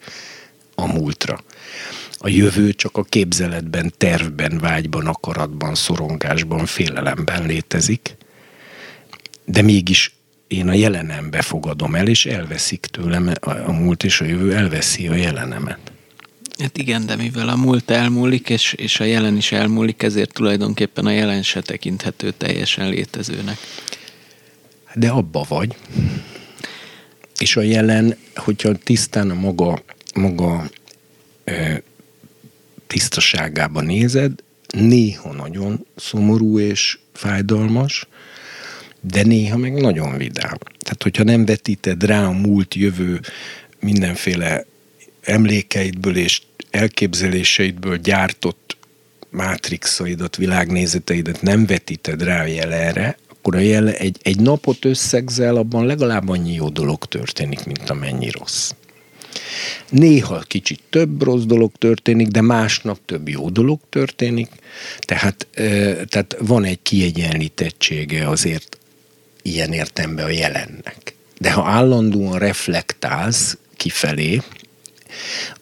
a 0.75 0.87
múltra. 0.87 1.45
A 2.19 2.29
jövő 2.29 2.73
csak 2.73 2.97
a 2.97 3.03
képzeletben, 3.03 3.93
tervben, 3.97 4.59
vágyban, 4.59 5.07
akaratban, 5.07 5.75
szorongásban, 5.75 6.67
félelemben 6.67 7.47
létezik, 7.47 8.17
de 9.45 9.63
mégis 9.63 10.15
én 10.53 10.69
a 10.69 10.73
jelenem 10.73 11.31
befogadom 11.31 11.95
el, 11.95 12.07
és 12.07 12.27
elveszik 12.27 12.81
tőlem 12.81 13.33
a 13.41 13.73
múlt 13.73 14.05
és 14.05 14.21
a 14.21 14.25
jövő 14.25 14.55
elveszi 14.55 15.09
a 15.09 15.15
jelenemet. 15.15 15.93
Hát 16.59 16.79
igen, 16.79 17.07
de 17.07 17.17
mivel 17.17 17.49
a 17.49 17.57
múlt 17.57 17.91
elmúlik, 17.91 18.49
és, 18.49 18.73
és 18.73 19.01
a 19.01 19.05
jelen 19.05 19.37
is 19.37 19.53
elmúlik, 19.53 20.03
ezért 20.03 20.33
tulajdonképpen 20.33 21.07
a 21.07 21.11
jelen 21.11 21.43
se 21.43 21.61
tekinthető 21.61 22.31
teljesen 22.31 22.89
létezőnek. 22.89 23.57
De 24.95 25.09
abba 25.09 25.45
vagy. 25.49 25.77
És 27.39 27.57
a 27.57 27.61
jelen, 27.61 28.17
hogyha 28.35 28.75
tisztán 28.75 29.31
a 29.31 29.35
maga, 29.35 29.83
maga 30.15 30.71
e, 31.45 31.83
tisztaságában 32.87 33.85
nézed, 33.85 34.33
néha 34.69 35.33
nagyon 35.33 35.87
szomorú 35.97 36.59
és 36.59 36.99
fájdalmas, 37.13 38.07
de 39.03 39.23
néha 39.23 39.57
meg 39.57 39.73
nagyon 39.81 40.17
vidám. 40.17 40.59
Tehát, 40.79 41.03
hogyha 41.03 41.23
nem 41.23 41.45
vetíted 41.45 42.05
rá 42.05 42.27
a 42.27 42.31
múlt 42.31 42.75
jövő 42.75 43.21
mindenféle 43.81 44.67
emlékeidből 45.21 46.17
és 46.17 46.43
elképzeléseidből 46.71 47.97
gyártott 47.97 48.77
mátrixaidat, 49.31 50.37
világnézeteidet 50.37 51.43
nem 51.43 51.67
vetíted 51.67 52.23
rá 52.23 52.43
a 52.43 52.47
jelenre, 52.47 53.17
akkor 53.29 53.57
a 53.57 53.59
jele 53.59 53.97
egy, 53.97 54.19
egy 54.23 54.41
napot 54.41 54.85
összegzel, 54.85 55.57
abban 55.57 55.87
legalább 55.87 56.29
annyi 56.29 56.55
jó 56.55 56.69
dolog 56.69 57.05
történik, 57.05 57.65
mint 57.65 57.91
amennyi 57.91 58.31
rossz. 58.31 58.71
Néha 59.89 60.39
kicsit 60.39 60.81
több 60.91 61.23
rossz 61.23 61.43
dolog 61.43 61.73
történik, 61.79 62.29
de 62.29 62.41
másnap 62.41 62.99
több 63.05 63.29
jó 63.29 63.51
dolog 63.51 63.81
történik. 63.89 64.49
Tehát, 64.99 65.47
tehát 66.09 66.37
van 66.39 66.65
egy 66.65 66.79
kiegyenlítettsége 66.83 68.29
azért 68.29 68.79
ilyen 69.43 69.73
értembe 69.73 70.25
a 70.25 70.29
jelennek. 70.29 71.15
De 71.39 71.53
ha 71.53 71.65
állandóan 71.69 72.39
reflektálsz 72.39 73.57
kifelé, 73.77 74.41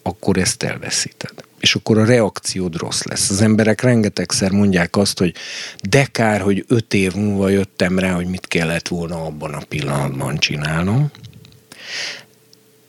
akkor 0.02 0.36
ezt 0.36 0.62
elveszíted. 0.62 1.32
És 1.60 1.74
akkor 1.74 1.98
a 1.98 2.04
reakciód 2.04 2.76
rossz 2.76 3.02
lesz. 3.02 3.30
Az 3.30 3.40
emberek 3.40 3.80
rengetegszer 3.80 4.50
mondják 4.50 4.96
azt, 4.96 5.18
hogy 5.18 5.34
de 5.82 6.04
kár, 6.04 6.40
hogy 6.40 6.64
öt 6.68 6.94
év 6.94 7.14
múlva 7.14 7.48
jöttem 7.48 7.98
rá, 7.98 8.12
hogy 8.12 8.26
mit 8.26 8.46
kellett 8.46 8.88
volna 8.88 9.24
abban 9.24 9.54
a 9.54 9.64
pillanatban 9.68 10.38
csinálnom. 10.38 11.10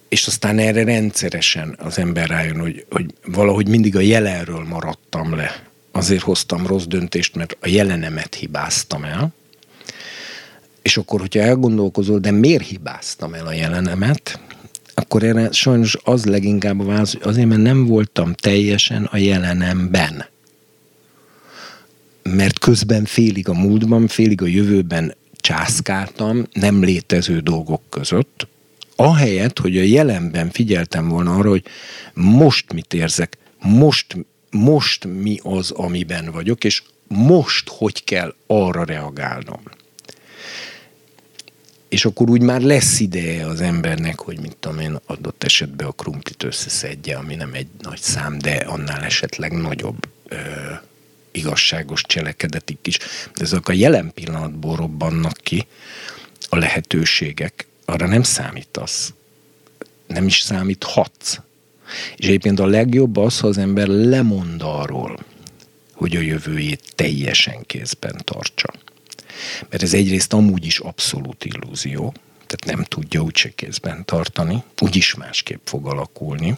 És 0.09 0.27
aztán 0.27 0.57
erre 0.57 0.83
rendszeresen 0.83 1.75
az 1.79 1.97
ember 1.97 2.27
rájön, 2.27 2.59
hogy, 2.59 2.85
hogy 2.89 3.13
valahogy 3.25 3.67
mindig 3.67 3.95
a 3.95 3.99
jelenről 3.99 4.63
maradtam 4.63 5.35
le. 5.35 5.63
Azért 5.91 6.21
hoztam 6.21 6.67
rossz 6.67 6.85
döntést, 6.85 7.35
mert 7.35 7.57
a 7.59 7.67
jelenemet 7.67 8.35
hibáztam 8.35 9.03
el 9.03 9.33
és 10.81 10.97
akkor, 10.97 11.19
hogyha 11.19 11.39
elgondolkozol, 11.39 12.19
de 12.19 12.31
miért 12.31 12.67
hibáztam 12.67 13.33
el 13.33 13.47
a 13.47 13.53
jelenemet, 13.53 14.39
akkor 14.93 15.23
erre 15.23 15.51
sajnos 15.51 15.97
az 16.03 16.25
leginkább 16.25 16.79
a 16.79 16.83
válasz, 16.83 17.13
hogy 17.13 17.21
azért, 17.23 17.47
mert 17.47 17.61
nem 17.61 17.85
voltam 17.85 18.33
teljesen 18.33 19.03
a 19.03 19.17
jelenemben. 19.17 20.25
Mert 22.23 22.59
közben 22.59 23.05
félig 23.05 23.49
a 23.49 23.53
múltban, 23.53 24.07
félig 24.07 24.41
a 24.41 24.45
jövőben 24.45 25.15
császkáltam 25.35 26.47
nem 26.53 26.83
létező 26.83 27.39
dolgok 27.39 27.81
között, 27.89 28.47
ahelyett, 28.95 29.59
hogy 29.59 29.77
a 29.77 29.83
jelenben 29.83 30.49
figyeltem 30.49 31.07
volna 31.07 31.35
arra, 31.35 31.49
hogy 31.49 31.63
most 32.13 32.73
mit 32.73 32.93
érzek, 32.93 33.37
most, 33.59 34.17
most 34.49 35.05
mi 35.05 35.39
az, 35.43 35.71
amiben 35.71 36.31
vagyok, 36.31 36.63
és 36.63 36.83
most 37.07 37.69
hogy 37.69 38.03
kell 38.03 38.35
arra 38.47 38.83
reagálnom 38.83 39.61
és 41.91 42.05
akkor 42.05 42.29
úgy 42.29 42.41
már 42.41 42.61
lesz 42.61 42.99
ideje 42.99 43.45
az 43.45 43.61
embernek, 43.61 44.19
hogy 44.19 44.39
mit 44.39 44.55
tudom 44.59 44.79
én, 44.79 44.99
adott 45.05 45.43
esetben 45.43 45.87
a 45.87 45.91
krumplit 45.91 46.43
összeszedje, 46.43 47.17
ami 47.17 47.35
nem 47.35 47.53
egy 47.53 47.67
nagy 47.79 47.99
szám, 47.99 48.37
de 48.37 48.51
annál 48.51 49.03
esetleg 49.03 49.51
nagyobb 49.61 50.07
ö, 50.27 50.35
igazságos 51.31 52.01
cselekedetik 52.01 52.77
is. 52.81 52.97
De 53.35 53.43
ezek 53.43 53.67
a 53.67 53.73
jelen 53.73 54.11
pillanatból 54.13 54.75
robbannak 54.75 55.37
ki 55.43 55.67
a 56.49 56.57
lehetőségek, 56.57 57.67
arra 57.85 58.07
nem 58.07 58.23
számítasz. 58.23 59.13
Nem 60.07 60.25
is 60.25 60.39
számíthatsz. 60.39 61.37
És 62.15 62.25
egyébként 62.25 62.59
a 62.59 62.65
legjobb 62.65 63.17
az, 63.17 63.39
ha 63.39 63.47
az 63.47 63.57
ember 63.57 63.87
lemond 63.87 64.61
arról, 64.63 65.19
hogy 65.93 66.15
a 66.15 66.19
jövőjét 66.19 66.93
teljesen 66.95 67.63
kézben 67.65 68.21
tartsa. 68.23 68.73
Mert 69.69 69.83
ez 69.83 69.93
egyrészt 69.93 70.33
amúgy 70.33 70.65
is 70.65 70.79
abszolút 70.79 71.45
illúzió, 71.45 72.13
tehát 72.47 72.77
nem 72.77 72.85
tudja 72.85 73.21
úgyse 73.21 73.49
kézben 73.49 74.05
tartani, 74.05 74.63
úgyis 74.79 75.15
másképp 75.15 75.59
fog 75.63 75.87
alakulni. 75.87 76.57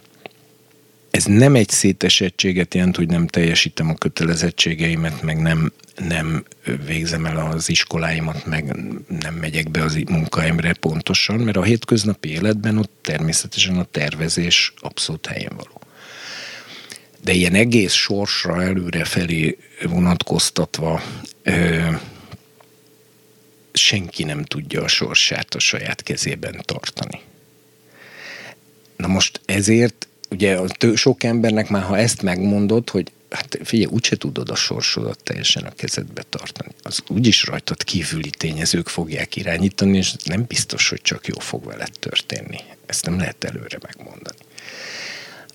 Ez 1.12 1.26
nem 1.26 1.56
egy 1.56 1.70
szétesettséget 1.70 2.74
jelent, 2.74 2.95
hogy 2.95 3.08
nem 3.08 3.28
teljesítem 3.28 3.90
a 3.90 3.95
kötelezettségeimet, 3.95 5.22
meg 5.22 5.41
nem, 5.41 5.72
nem 5.95 6.44
végzem 6.86 7.26
el 7.26 7.38
az 7.38 7.70
iskoláimat, 7.70 8.45
meg 8.45 8.66
nem 9.08 9.34
megyek 9.34 9.72
be 9.72 9.84
az 9.84 9.95
munkahelyemre 10.08 10.74
pontosan, 10.74 11.40
mert 11.40 11.58
a 11.58 11.64
hétköznapi 11.64 12.30
életben 12.30 12.78
ott 12.78 12.91
természetesen 13.02 13.78
a 13.78 13.84
tervezés 13.84 14.74
abszolút 14.80 15.26
helyen 15.26 15.54
való. 15.56 15.82
De 17.24 17.32
ilyen 17.32 17.54
egész 17.54 17.94
sorsra 17.94 18.62
előre 18.64 19.04
felé 19.04 19.58
vonatkoztatva 19.84 21.02
senki 23.74 24.24
nem 24.24 24.44
tudja 24.44 24.84
a 24.84 24.88
sorsát 24.88 25.56
a 25.56 25.60
saját 25.60 26.04
kezében 26.04 26.62
tartani. 26.66 27.22
Na 28.98 29.08
most 29.08 29.41
ezért 29.45 30.08
ugye 30.30 30.60
sok 30.95 31.24
embernek 31.24 31.70
már, 31.70 31.84
ha 31.84 31.98
ezt 31.98 32.22
megmondod, 32.22 32.90
hogy 32.90 33.12
hát 33.30 33.60
figyelj, 33.64 33.91
úgyse 33.91 34.16
tudod 34.16 34.50
a 34.50 34.56
sorsodat 34.56 35.24
teljesen 35.24 35.64
a 35.64 35.72
kezedbe 35.76 36.24
tartani. 36.30 36.72
Az 36.84 37.04
úgyis 37.08 37.44
rajtad 37.44 37.84
kívüli 37.84 38.30
tényezők 38.30 38.88
fogják 38.88 39.36
irányítani, 39.36 39.98
és 39.98 40.14
nem 40.24 40.45
biztos, 40.48 40.90
hogy 40.90 41.02
csak 41.02 41.28
jó 41.28 41.40
fog 41.40 41.66
veled 41.66 41.91
történni. 42.00 42.58
Ezt 42.86 43.06
nem 43.06 43.18
lehet 43.18 43.44
előre 43.44 43.78
megmondani. 43.82 44.38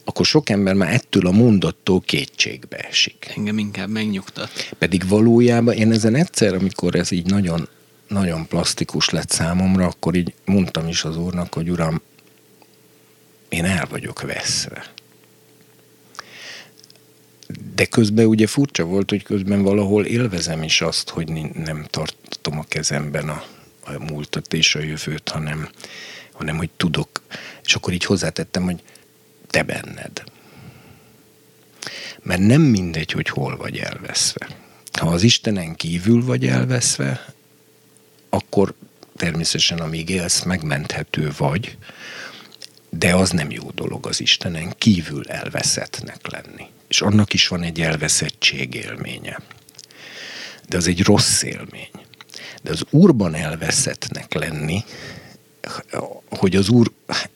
Akkor 0.04 0.26
sok 0.26 0.48
ember 0.48 0.74
már 0.74 0.92
ettől 0.92 1.26
a 1.26 1.30
mondattól 1.30 2.00
kétségbe 2.00 2.76
esik. 2.76 3.32
Engem 3.36 3.58
inkább 3.58 3.88
megnyugtat. 3.88 4.50
Pedig 4.78 5.08
valójában 5.08 5.74
én 5.74 5.92
ezen 5.92 6.14
egyszer, 6.14 6.54
amikor 6.54 6.94
ez 6.94 7.10
így 7.10 7.26
nagyon 7.26 7.68
nagyon 8.08 8.46
plastikus 8.46 9.10
lett 9.10 9.30
számomra, 9.30 9.86
akkor 9.86 10.14
így 10.14 10.34
mondtam 10.44 10.88
is 10.88 11.04
az 11.04 11.16
úrnak, 11.16 11.54
hogy 11.54 11.70
uram, 11.70 12.00
én 13.48 13.64
el 13.64 13.86
vagyok 13.90 14.20
veszve. 14.22 14.92
De 17.74 17.84
közben 17.84 18.26
ugye 18.26 18.46
furcsa 18.46 18.84
volt, 18.84 19.10
hogy 19.10 19.22
közben 19.22 19.62
valahol 19.62 20.04
élvezem 20.04 20.62
is 20.62 20.80
azt, 20.80 21.08
hogy 21.08 21.28
nem 21.54 21.86
tartom 21.90 22.58
a 22.58 22.64
kezemben 22.68 23.28
a, 23.28 23.44
a 23.84 23.98
múltat 23.98 24.52
és 24.52 24.74
a 24.74 24.80
jövőt, 24.80 25.28
hanem, 25.28 25.68
hanem 26.32 26.56
hogy 26.56 26.70
tudok. 26.76 27.22
És 27.64 27.74
akkor 27.74 27.92
így 27.92 28.04
hozzátettem, 28.04 28.62
hogy 28.62 28.82
te 29.46 29.62
benned. 29.62 30.22
Mert 32.22 32.40
nem 32.40 32.60
mindegy, 32.60 33.12
hogy 33.12 33.28
hol 33.28 33.56
vagy 33.56 33.76
elveszve. 33.76 34.48
Ha 34.92 35.06
az 35.08 35.22
Istenen 35.22 35.74
kívül 35.74 36.24
vagy 36.24 36.46
elveszve, 36.46 37.34
akkor 38.28 38.74
természetesen 39.16 39.78
amíg 39.78 40.08
élsz, 40.08 40.42
megmenthető 40.42 41.32
vagy, 41.36 41.76
de 42.90 43.14
az 43.14 43.30
nem 43.30 43.50
jó 43.50 43.70
dolog 43.74 44.06
az 44.06 44.20
Istenen 44.20 44.74
kívül 44.78 45.28
elveszettnek 45.28 46.30
lenni. 46.30 46.66
És 46.88 47.00
annak 47.00 47.32
is 47.32 47.48
van 47.48 47.62
egy 47.62 47.80
elveszettség 47.80 48.74
élménye. 48.74 49.38
de 50.68 50.76
az 50.76 50.86
egy 50.86 51.02
rossz 51.02 51.42
élmény. 51.42 51.90
De 52.62 52.70
az 52.70 52.84
úrban 52.90 53.34
elveszettnek 53.34 54.34
lenni, 54.34 54.84
hogy 56.28 56.56
az 56.56 56.68
úr, 56.68 56.92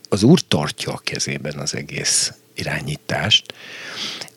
az 0.09 0.23
úr 0.23 0.41
tartja 0.41 0.93
a 0.93 1.01
kezében 1.05 1.59
az 1.59 1.75
egész 1.75 2.33
irányítást, 2.55 3.55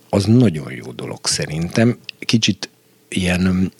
az 0.10 0.26
nagyon 0.26 0.72
jó 0.72 0.91
dolog 0.91 1.27
szerintem. 1.27 1.99
Kicsit 2.19 2.69
ilyen 3.07 3.72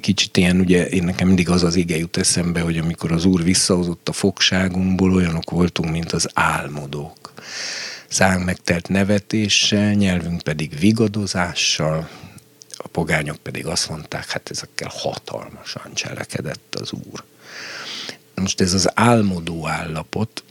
kicsit 0.00 0.36
ilyen, 0.36 0.60
ugye 0.60 0.88
én 0.88 1.04
nekem 1.04 1.26
mindig 1.26 1.48
az 1.48 1.62
az 1.62 1.76
ige 1.76 1.96
jut 1.96 2.16
eszembe, 2.16 2.60
hogy 2.60 2.78
amikor 2.78 3.12
az 3.12 3.24
Úr 3.24 3.42
visszahozott 3.42 4.08
a 4.08 4.12
fogságunkból, 4.12 5.12
olyanok 5.12 5.50
voltunk, 5.50 5.90
mint 5.90 6.12
az 6.12 6.28
álmodók. 6.34 7.32
Szánk 8.08 8.44
megtelt 8.44 8.88
nevetéssel, 8.88 9.92
nyelvünk 9.92 10.42
pedig 10.42 10.78
vigadozással, 10.78 12.08
a 12.76 12.88
pogányok 12.88 13.36
pedig 13.36 13.66
azt 13.66 13.88
mondták, 13.88 14.30
hát 14.30 14.50
ezekkel 14.50 14.90
hatalmasan 14.92 15.94
cselekedett 15.94 16.74
az 16.80 16.92
Úr. 16.92 17.24
Most 18.34 18.60
ez 18.60 18.74
az 18.74 18.90
álmodó 18.94 19.66
állapot, 19.68 20.42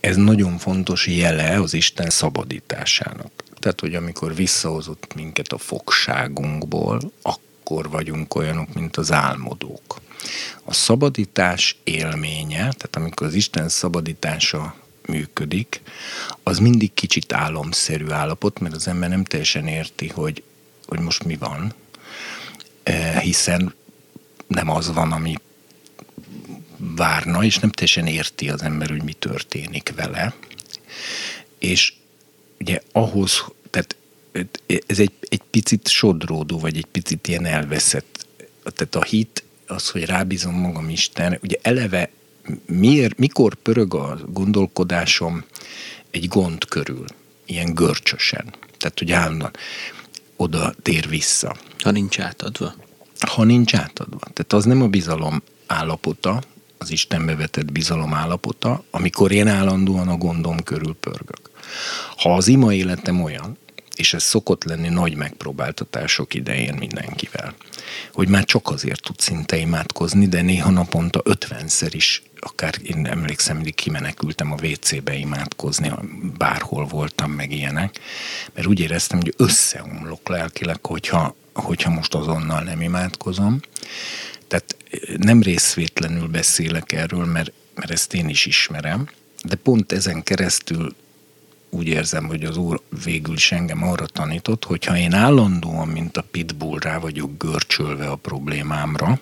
ez 0.00 0.16
nagyon 0.16 0.58
fontos 0.58 1.06
jele 1.06 1.60
az 1.60 1.74
Isten 1.74 2.10
szabadításának. 2.10 3.30
Tehát, 3.58 3.80
hogy 3.80 3.94
amikor 3.94 4.34
visszahozott 4.34 5.14
minket 5.14 5.52
a 5.52 5.58
fogságunkból, 5.58 7.12
akkor 7.22 7.49
vagyunk 7.78 8.34
olyanok, 8.34 8.74
mint 8.74 8.96
az 8.96 9.12
álmodók. 9.12 10.00
A 10.64 10.72
szabadítás 10.72 11.76
élménye, 11.84 12.58
tehát 12.58 12.96
amikor 12.96 13.26
az 13.26 13.34
Isten 13.34 13.68
szabadítása 13.68 14.74
működik, 15.06 15.82
az 16.42 16.58
mindig 16.58 16.94
kicsit 16.94 17.32
álomszerű 17.32 18.08
állapot, 18.08 18.58
mert 18.58 18.74
az 18.74 18.88
ember 18.88 19.08
nem 19.08 19.24
teljesen 19.24 19.66
érti, 19.66 20.08
hogy, 20.08 20.42
hogy 20.86 21.00
most 21.00 21.24
mi 21.24 21.36
van, 21.36 21.74
eh, 22.82 23.20
hiszen 23.20 23.74
nem 24.46 24.70
az 24.70 24.92
van, 24.92 25.12
ami 25.12 25.34
várna, 26.76 27.44
és 27.44 27.58
nem 27.58 27.70
teljesen 27.70 28.06
érti 28.06 28.48
az 28.48 28.62
ember, 28.62 28.88
hogy 28.88 29.02
mi 29.02 29.12
történik 29.12 29.92
vele. 29.96 30.34
És 31.58 31.92
ugye 32.60 32.80
ahhoz, 32.92 33.44
tehát 33.70 33.96
ez 34.86 34.98
egy, 34.98 35.12
egy 35.20 35.42
picit 35.50 35.88
sodródó, 35.88 36.58
vagy 36.58 36.76
egy 36.76 36.86
picit 36.86 37.28
ilyen 37.28 37.44
elveszett. 37.44 38.26
Tehát 38.62 38.94
a 38.94 39.02
hit, 39.02 39.44
az, 39.66 39.88
hogy 39.88 40.04
rábízom 40.04 40.54
magam 40.54 40.88
Isten, 40.88 41.38
ugye 41.42 41.56
eleve 41.62 42.10
miért, 42.66 43.18
mikor 43.18 43.54
pörög 43.54 43.94
a 43.94 44.18
gondolkodásom 44.26 45.44
egy 46.10 46.28
gond 46.28 46.64
körül, 46.64 47.04
ilyen 47.46 47.74
görcsösen. 47.74 48.54
Tehát, 48.78 48.98
hogy 48.98 49.12
állandóan 49.12 49.52
oda 50.36 50.74
tér 50.82 51.08
vissza. 51.08 51.56
Ha 51.78 51.90
nincs 51.90 52.20
átadva. 52.20 52.74
Ha 53.20 53.44
nincs 53.44 53.74
átadva. 53.74 54.18
Tehát 54.18 54.52
az 54.52 54.64
nem 54.64 54.82
a 54.82 54.88
bizalom 54.88 55.42
állapota, 55.66 56.42
az 56.78 56.90
Istenbe 56.90 57.36
vetett 57.36 57.72
bizalom 57.72 58.14
állapota, 58.14 58.84
amikor 58.90 59.32
én 59.32 59.46
állandóan 59.48 60.08
a 60.08 60.16
gondom 60.16 60.62
körül 60.62 60.96
pörgök. 61.00 61.50
Ha 62.16 62.34
az 62.34 62.48
ima 62.48 62.74
életem 62.74 63.22
olyan, 63.22 63.58
és 64.00 64.14
ez 64.14 64.22
szokott 64.22 64.64
lenni 64.64 64.88
nagy 64.88 65.14
megpróbáltatások 65.14 66.34
idején 66.34 66.74
mindenkivel, 66.74 67.54
hogy 68.12 68.28
már 68.28 68.44
csak 68.44 68.68
azért 68.68 69.02
tud 69.02 69.18
szinte 69.18 69.56
imádkozni, 69.56 70.28
de 70.28 70.42
néha 70.42 70.70
naponta 70.70 71.20
ötvenszer 71.24 71.94
is, 71.94 72.22
akár 72.38 72.74
én 72.82 73.06
emlékszem, 73.06 73.54
mindig 73.54 73.74
kimenekültem 73.74 74.52
a 74.52 74.56
WC-be 74.62 75.14
imádkozni, 75.14 75.92
bárhol 76.38 76.86
voltam 76.86 77.30
meg 77.30 77.52
ilyenek, 77.52 78.00
mert 78.54 78.66
úgy 78.66 78.80
éreztem, 78.80 79.18
hogy 79.18 79.34
összeomlok 79.36 80.28
lelkileg, 80.28 80.86
hogyha, 80.86 81.36
hogyha 81.52 81.90
most 81.90 82.14
azonnal 82.14 82.62
nem 82.62 82.80
imádkozom. 82.80 83.60
Tehát 84.48 84.76
nem 85.16 85.42
részvétlenül 85.42 86.26
beszélek 86.26 86.92
erről, 86.92 87.24
mert, 87.24 87.52
mert 87.74 87.90
ezt 87.90 88.14
én 88.14 88.28
is 88.28 88.46
ismerem, 88.46 89.08
de 89.42 89.54
pont 89.54 89.92
ezen 89.92 90.22
keresztül 90.22 90.94
úgy 91.70 91.86
érzem, 91.86 92.26
hogy 92.26 92.44
az 92.44 92.56
úr 92.56 92.80
végül 93.04 93.34
is 93.34 93.52
engem 93.52 93.82
arra 93.82 94.06
tanított, 94.06 94.64
hogy 94.64 94.84
ha 94.84 94.96
én 94.96 95.12
állandóan, 95.12 95.88
mint 95.88 96.16
a 96.16 96.24
pitbull 96.30 96.78
rá 96.78 96.98
vagyok 96.98 97.38
görcsölve 97.38 98.06
a 98.06 98.16
problémámra, 98.16 99.20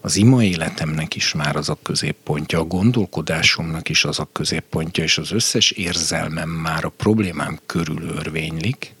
az 0.00 0.16
ima 0.16 0.42
életemnek 0.44 1.14
is 1.14 1.32
már 1.32 1.56
az 1.56 1.68
a 1.68 1.78
középpontja, 1.82 2.58
a 2.58 2.64
gondolkodásomnak 2.64 3.88
is 3.88 4.04
az 4.04 4.18
a 4.18 4.28
középpontja, 4.32 5.04
és 5.04 5.18
az 5.18 5.30
összes 5.32 5.70
érzelmem 5.70 6.48
már 6.48 6.84
a 6.84 6.92
problémám 6.96 7.58
körül 7.66 8.02
örvénylik, 8.02 8.94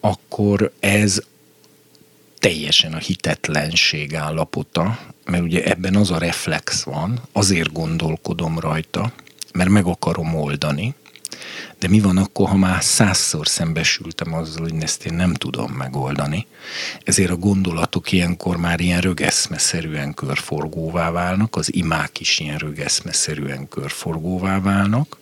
akkor 0.00 0.72
ez 0.80 1.22
teljesen 2.38 2.92
a 2.92 2.98
hitetlenség 2.98 4.14
állapota, 4.14 4.98
mert 5.24 5.42
ugye 5.42 5.64
ebben 5.64 5.96
az 5.96 6.10
a 6.10 6.18
reflex 6.18 6.82
van, 6.82 7.20
azért 7.32 7.72
gondolkodom 7.72 8.58
rajta, 8.58 9.12
mert 9.52 9.70
meg 9.70 9.86
akarom 9.86 10.34
oldani, 10.34 10.94
de 11.82 11.88
mi 11.88 12.00
van 12.00 12.16
akkor, 12.16 12.48
ha 12.48 12.56
már 12.56 12.82
százszor 12.82 13.48
szembesültem 13.48 14.34
azzal, 14.34 14.62
hogy 14.62 14.82
ezt 14.82 15.04
én 15.04 15.14
nem 15.14 15.34
tudom 15.34 15.72
megoldani? 15.72 16.46
Ezért 17.04 17.30
a 17.30 17.36
gondolatok 17.36 18.12
ilyenkor 18.12 18.56
már 18.56 18.80
ilyen 18.80 19.00
rögeszmeszerűen 19.00 20.14
körforgóvá 20.14 21.10
válnak, 21.10 21.56
az 21.56 21.74
imák 21.74 22.20
is 22.20 22.38
ilyen 22.38 22.58
rögeszmeszerűen 22.58 23.68
körforgóvá 23.68 24.60
válnak, 24.60 25.18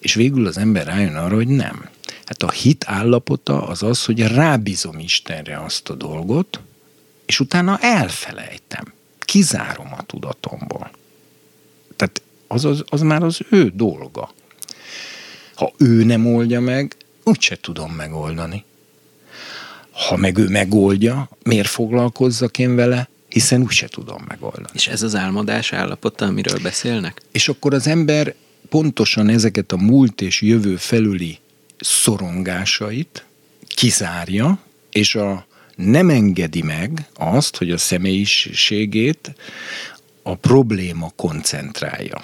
és 0.00 0.14
végül 0.14 0.46
az 0.46 0.58
ember 0.58 0.86
rájön 0.86 1.16
arra, 1.16 1.34
hogy 1.34 1.48
nem. 1.48 1.88
Hát 2.24 2.42
a 2.42 2.50
hit 2.50 2.84
állapota 2.88 3.66
az 3.66 3.82
az, 3.82 4.04
hogy 4.04 4.20
rábízom 4.20 4.98
Istenre 4.98 5.58
azt 5.64 5.88
a 5.88 5.94
dolgot, 5.94 6.60
és 7.26 7.40
utána 7.40 7.78
elfelejtem. 7.78 8.92
Kizárom 9.18 9.92
a 9.98 10.02
tudatomból. 10.02 10.90
Tehát 11.96 12.22
az, 12.46 12.64
az, 12.64 12.84
az 12.86 13.00
már 13.00 13.22
az 13.22 13.40
ő 13.50 13.72
dolga. 13.74 14.30
Ha 15.62 15.72
ő 15.78 16.04
nem 16.04 16.26
oldja 16.26 16.60
meg, 16.60 16.96
úgyse 17.24 17.56
tudom 17.60 17.92
megoldani. 17.92 18.64
Ha 19.90 20.16
meg 20.16 20.38
ő 20.38 20.48
megoldja, 20.48 21.28
miért 21.42 21.68
foglalkozzak 21.68 22.58
én 22.58 22.74
vele, 22.74 23.08
hiszen 23.28 23.62
úgyse 23.62 23.88
tudom 23.88 24.24
megoldani. 24.28 24.68
És 24.72 24.88
ez 24.88 25.02
az 25.02 25.14
álmodás 25.14 25.72
állapota, 25.72 26.24
amiről 26.24 26.58
beszélnek? 26.62 27.22
És 27.32 27.48
akkor 27.48 27.74
az 27.74 27.86
ember 27.86 28.34
pontosan 28.68 29.28
ezeket 29.28 29.72
a 29.72 29.76
múlt 29.76 30.20
és 30.20 30.40
jövő 30.40 30.76
felüli 30.76 31.38
szorongásait 31.80 33.24
kizárja, 33.66 34.58
és 34.90 35.14
a 35.14 35.46
nem 35.76 36.10
engedi 36.10 36.62
meg 36.62 37.06
azt, 37.14 37.56
hogy 37.56 37.70
a 37.70 37.78
személyiségét 37.78 39.34
a 40.22 40.34
probléma 40.34 41.12
koncentrálja 41.16 42.20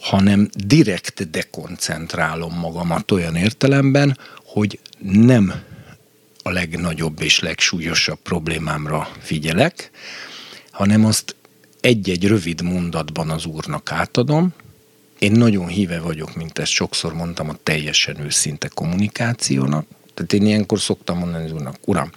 hanem 0.00 0.48
direkt 0.52 1.30
dekoncentrálom 1.30 2.54
magamat 2.54 3.10
olyan 3.10 3.36
értelemben, 3.36 4.18
hogy 4.44 4.78
nem 4.98 5.54
a 6.42 6.50
legnagyobb 6.50 7.22
és 7.22 7.40
legsúlyosabb 7.40 8.18
problémámra 8.22 9.08
figyelek, 9.20 9.90
hanem 10.70 11.04
azt 11.04 11.36
egy-egy 11.80 12.26
rövid 12.26 12.62
mondatban 12.62 13.30
az 13.30 13.44
úrnak 13.44 13.92
átadom. 13.92 14.52
Én 15.18 15.32
nagyon 15.32 15.66
híve 15.66 16.00
vagyok, 16.00 16.36
mint 16.36 16.58
ezt 16.58 16.70
sokszor 16.70 17.14
mondtam, 17.14 17.48
a 17.48 17.56
teljesen 17.62 18.20
őszinte 18.20 18.68
kommunikációnak. 18.68 19.86
Tehát 20.14 20.32
én 20.32 20.46
ilyenkor 20.46 20.80
szoktam 20.80 21.18
mondani 21.18 21.44
az 21.44 21.52
úrnak, 21.52 21.76
uram, 21.84 22.10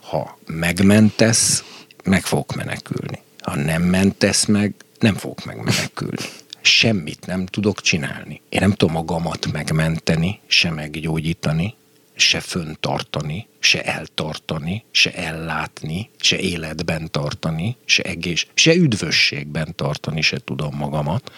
ha 0.00 0.38
megmentesz, 0.46 1.64
meg 2.04 2.24
fogok 2.24 2.54
menekülni. 2.54 3.20
Ha 3.38 3.56
nem 3.56 3.82
mentesz 3.82 4.44
meg, 4.44 4.74
nem 4.98 5.14
fogok 5.14 5.44
megmenekülni 5.44 6.16
semmit 6.62 7.26
nem 7.26 7.46
tudok 7.46 7.80
csinálni. 7.80 8.40
Én 8.48 8.60
nem 8.60 8.72
tudom 8.72 8.94
magamat 8.94 9.52
megmenteni, 9.52 10.40
se 10.46 10.70
meggyógyítani, 10.70 11.74
se 12.14 12.40
föntartani, 12.40 13.46
se 13.58 13.82
eltartani, 13.82 14.84
se 14.90 15.14
ellátni, 15.14 16.10
se 16.20 16.38
életben 16.38 17.10
tartani, 17.10 17.76
se 17.84 18.02
egész, 18.02 18.46
se 18.54 18.74
üdvösségben 18.74 19.74
tartani 19.76 20.20
se 20.20 20.38
tudom 20.44 20.74
magamat. 20.76 21.32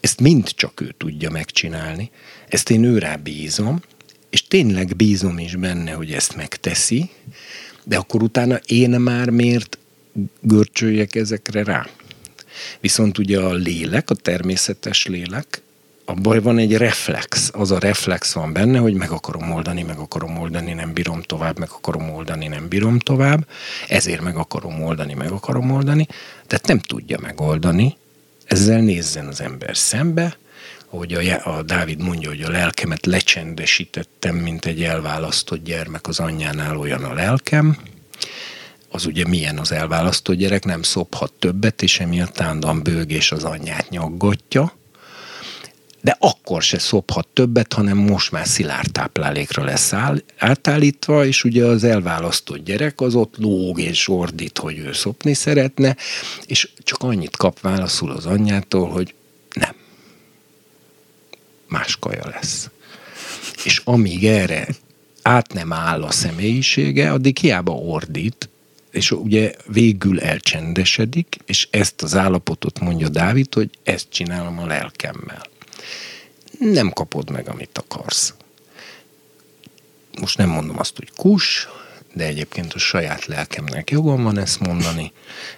Ezt 0.00 0.20
mind 0.20 0.48
csak 0.54 0.80
ő 0.80 0.94
tudja 0.98 1.30
megcsinálni. 1.30 2.10
Ezt 2.48 2.70
én 2.70 2.84
őrá 2.84 3.16
bízom, 3.16 3.82
és 4.30 4.42
tényleg 4.42 4.96
bízom 4.96 5.38
is 5.38 5.56
benne, 5.56 5.92
hogy 5.92 6.12
ezt 6.12 6.36
megteszi, 6.36 7.10
de 7.84 7.96
akkor 7.96 8.22
utána 8.22 8.56
én 8.66 8.90
már 8.90 9.30
miért 9.30 9.78
görcsöljek 10.40 11.14
ezekre 11.14 11.64
rá? 11.64 11.86
Viszont 12.80 13.18
ugye 13.18 13.38
a 13.40 13.52
lélek, 13.52 14.10
a 14.10 14.14
természetes 14.14 15.06
lélek, 15.06 15.62
a 16.04 16.14
baj 16.14 16.40
van 16.40 16.58
egy 16.58 16.76
reflex. 16.76 17.50
Az 17.52 17.70
a 17.70 17.78
reflex 17.78 18.32
van 18.32 18.52
benne, 18.52 18.78
hogy 18.78 18.94
meg 18.94 19.10
akarom 19.10 19.52
oldani, 19.52 19.82
meg 19.82 19.98
akarom 19.98 20.38
oldani, 20.38 20.72
nem 20.72 20.92
bírom 20.92 21.22
tovább, 21.22 21.58
meg 21.58 21.68
akarom 21.72 22.10
oldani, 22.10 22.46
nem 22.46 22.68
bírom 22.68 22.98
tovább. 22.98 23.46
Ezért 23.88 24.20
meg 24.20 24.36
akarom 24.36 24.82
oldani, 24.82 25.14
meg 25.14 25.30
akarom 25.30 25.70
oldani. 25.70 26.06
Tehát 26.46 26.66
nem 26.66 26.78
tudja 26.78 27.18
megoldani. 27.20 27.96
Ezzel 28.44 28.80
nézzen 28.80 29.26
az 29.26 29.40
ember 29.40 29.76
szembe, 29.76 30.36
ahogy 30.90 31.12
a, 31.12 31.56
a 31.56 31.62
Dávid 31.62 32.02
mondja, 32.02 32.28
hogy 32.28 32.42
a 32.42 32.50
lelkemet 32.50 33.06
lecsendesítettem, 33.06 34.36
mint 34.36 34.64
egy 34.64 34.82
elválasztott 34.82 35.64
gyermek 35.64 36.08
az 36.08 36.20
anyjánál 36.20 36.76
olyan 36.76 37.04
a 37.04 37.14
lelkem, 37.14 37.76
az 38.94 39.06
ugye 39.06 39.26
milyen 39.26 39.58
az 39.58 39.72
elválasztott 39.72 40.36
gyerek, 40.36 40.64
nem 40.64 40.82
szophat 40.82 41.32
többet, 41.32 41.82
és 41.82 42.00
emiatt 42.00 42.40
állandóan 42.40 42.82
bőgés 42.82 43.32
az 43.32 43.44
anyját 43.44 43.90
nyaggatja, 43.90 44.72
de 46.00 46.16
akkor 46.18 46.62
se 46.62 46.78
szophat 46.78 47.26
többet, 47.32 47.72
hanem 47.72 47.96
most 47.96 48.30
már 48.30 48.46
szilárd 48.46 48.92
táplálékra 48.92 49.64
lesz 49.64 49.92
áll, 49.92 50.22
átállítva, 50.38 51.24
és 51.24 51.44
ugye 51.44 51.64
az 51.64 51.84
elválasztott 51.84 52.64
gyerek 52.64 53.00
az 53.00 53.14
ott 53.14 53.34
lóg 53.36 53.80
és 53.80 54.08
ordít, 54.08 54.58
hogy 54.58 54.78
ő 54.78 54.92
szopni 54.92 55.34
szeretne, 55.34 55.96
és 56.46 56.68
csak 56.78 57.02
annyit 57.02 57.36
kap 57.36 57.60
válaszul 57.60 58.10
az 58.10 58.26
anyjától, 58.26 58.88
hogy 58.90 59.14
nem. 59.54 59.74
Más 61.68 61.96
kaja 61.96 62.28
lesz. 62.28 62.70
És 63.64 63.80
amíg 63.84 64.26
erre 64.26 64.66
át 65.22 65.52
nem 65.52 65.72
áll 65.72 66.02
a 66.02 66.10
személyisége, 66.10 67.12
addig 67.12 67.38
hiába 67.38 67.72
ordít, 67.72 68.48
és 68.94 69.10
ugye 69.10 69.54
végül 69.66 70.20
elcsendesedik, 70.20 71.36
és 71.46 71.68
ezt 71.70 72.02
az 72.02 72.16
állapotot 72.16 72.80
mondja 72.80 73.08
Dávid, 73.08 73.54
hogy 73.54 73.70
ezt 73.82 74.06
csinálom 74.10 74.58
a 74.58 74.66
lelkemmel. 74.66 75.46
Nem 76.58 76.90
kapod 76.90 77.30
meg, 77.30 77.48
amit 77.48 77.78
akarsz. 77.78 78.34
Most 80.20 80.38
nem 80.38 80.48
mondom 80.48 80.78
azt, 80.78 80.96
hogy 80.96 81.10
kus, 81.16 81.68
de 82.12 82.24
egyébként 82.24 82.72
a 82.72 82.78
saját 82.78 83.26
lelkemnek 83.26 83.90
jogom 83.90 84.22
van 84.22 84.38
ezt 84.38 84.60
mondani, 84.60 85.12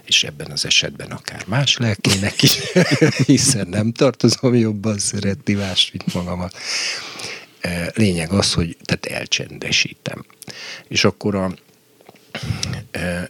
és 0.05 0.25
ebben 0.25 0.51
az 0.51 0.65
esetben 0.65 1.11
akár 1.11 1.45
más 1.47 1.77
lelkének 1.77 2.43
is, 2.43 2.59
hiszen 3.27 3.67
nem 3.69 3.93
tartozom 3.93 4.55
jobban 4.55 4.99
szeretni 4.99 5.55
más, 5.55 5.91
mint 5.93 6.15
magamat. 6.15 6.57
E, 7.61 7.93
lényeg 7.95 8.31
az, 8.31 8.53
hogy 8.53 8.77
tehát 8.85 9.07
elcsendesítem. 9.07 10.25
És 10.89 11.05
akkor 11.05 11.35
a, 11.35 11.55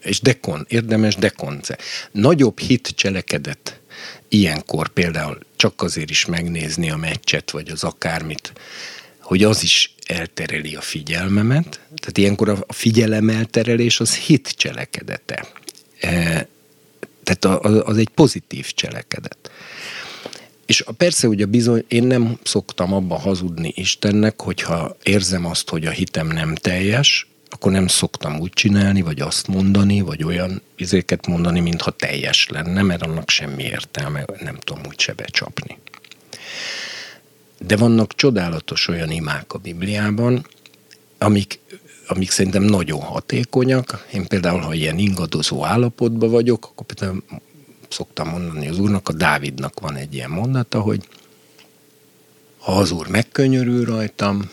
és 0.03 0.20
dekon, 0.20 0.66
érdemes 0.69 1.15
dekonce. 1.15 1.78
Nagyobb 2.12 2.59
hit 2.59 2.93
cselekedet 2.95 3.81
ilyenkor 4.28 4.89
például 4.89 5.39
csak 5.57 5.83
azért 5.83 6.11
is 6.11 6.24
megnézni 6.24 6.91
a 6.91 6.97
meccset, 6.97 7.51
vagy 7.51 7.70
az 7.70 7.85
akármit, 7.85 8.53
hogy 9.20 9.45
az 9.45 9.62
is 9.62 9.95
eltereli 10.07 10.74
a 10.74 10.81
figyelmemet. 10.81 11.81
Tehát 11.95 12.19
ilyenkor 12.19 12.49
a 12.49 12.73
figyelem 12.73 13.28
elterelés 13.28 14.01
az 14.01 14.16
hit 14.16 14.49
cselekedete. 14.49 15.47
Tehát 17.24 17.45
az 17.61 17.97
egy 17.97 18.09
pozitív 18.09 18.73
cselekedet. 18.73 19.51
És 20.66 20.85
persze 20.97 21.28
ugye 21.28 21.45
bizony, 21.47 21.85
én 21.89 22.05
nem 22.05 22.39
szoktam 22.43 22.93
abba 22.93 23.19
hazudni 23.19 23.73
Istennek, 23.74 24.41
hogyha 24.41 24.97
érzem 25.03 25.47
azt, 25.47 25.69
hogy 25.69 25.87
a 25.87 25.91
hitem 25.91 26.27
nem 26.27 26.55
teljes, 26.55 27.27
akkor 27.51 27.73
nem 27.73 27.86
szoktam 27.86 28.40
úgy 28.40 28.52
csinálni, 28.52 29.02
vagy 29.02 29.20
azt 29.20 29.47
mondani, 29.47 30.01
vagy 30.01 30.24
olyan 30.24 30.62
izéket 30.77 31.27
mondani, 31.27 31.60
mintha 31.60 31.90
teljes 31.90 32.48
lenne, 32.48 32.82
mert 32.82 33.02
annak 33.02 33.31
semmi 33.31 33.62
értelme, 33.62 34.24
nem 34.40 34.56
tudom 34.56 34.82
úgy 34.86 35.01
se 35.01 35.12
becsapni. 35.12 35.78
De 37.59 37.77
vannak 37.77 38.14
csodálatos 38.14 38.89
olyan 38.89 39.10
imák 39.10 39.52
a 39.52 39.59
Bibliában, 39.59 40.47
amik, 41.18 41.59
amik 42.06 42.31
szerintem 42.31 42.62
nagyon 42.62 43.01
hatékonyak. 43.01 44.06
Én 44.12 44.27
például, 44.27 44.60
ha 44.60 44.74
ilyen 44.74 44.98
ingadozó 44.98 45.64
állapotban 45.64 46.31
vagyok, 46.31 46.64
akkor 46.64 46.86
például 46.86 47.23
szoktam 47.89 48.28
mondani 48.28 48.68
az 48.68 48.78
úrnak, 48.78 49.09
a 49.09 49.12
Dávidnak 49.12 49.81
van 49.81 49.97
egy 49.97 50.14
ilyen 50.14 50.31
mondata, 50.31 50.81
hogy 50.81 51.09
ha 52.59 52.73
az 52.73 52.90
úr 52.90 53.09
megkönyörül 53.09 53.85
rajtam, 53.85 54.51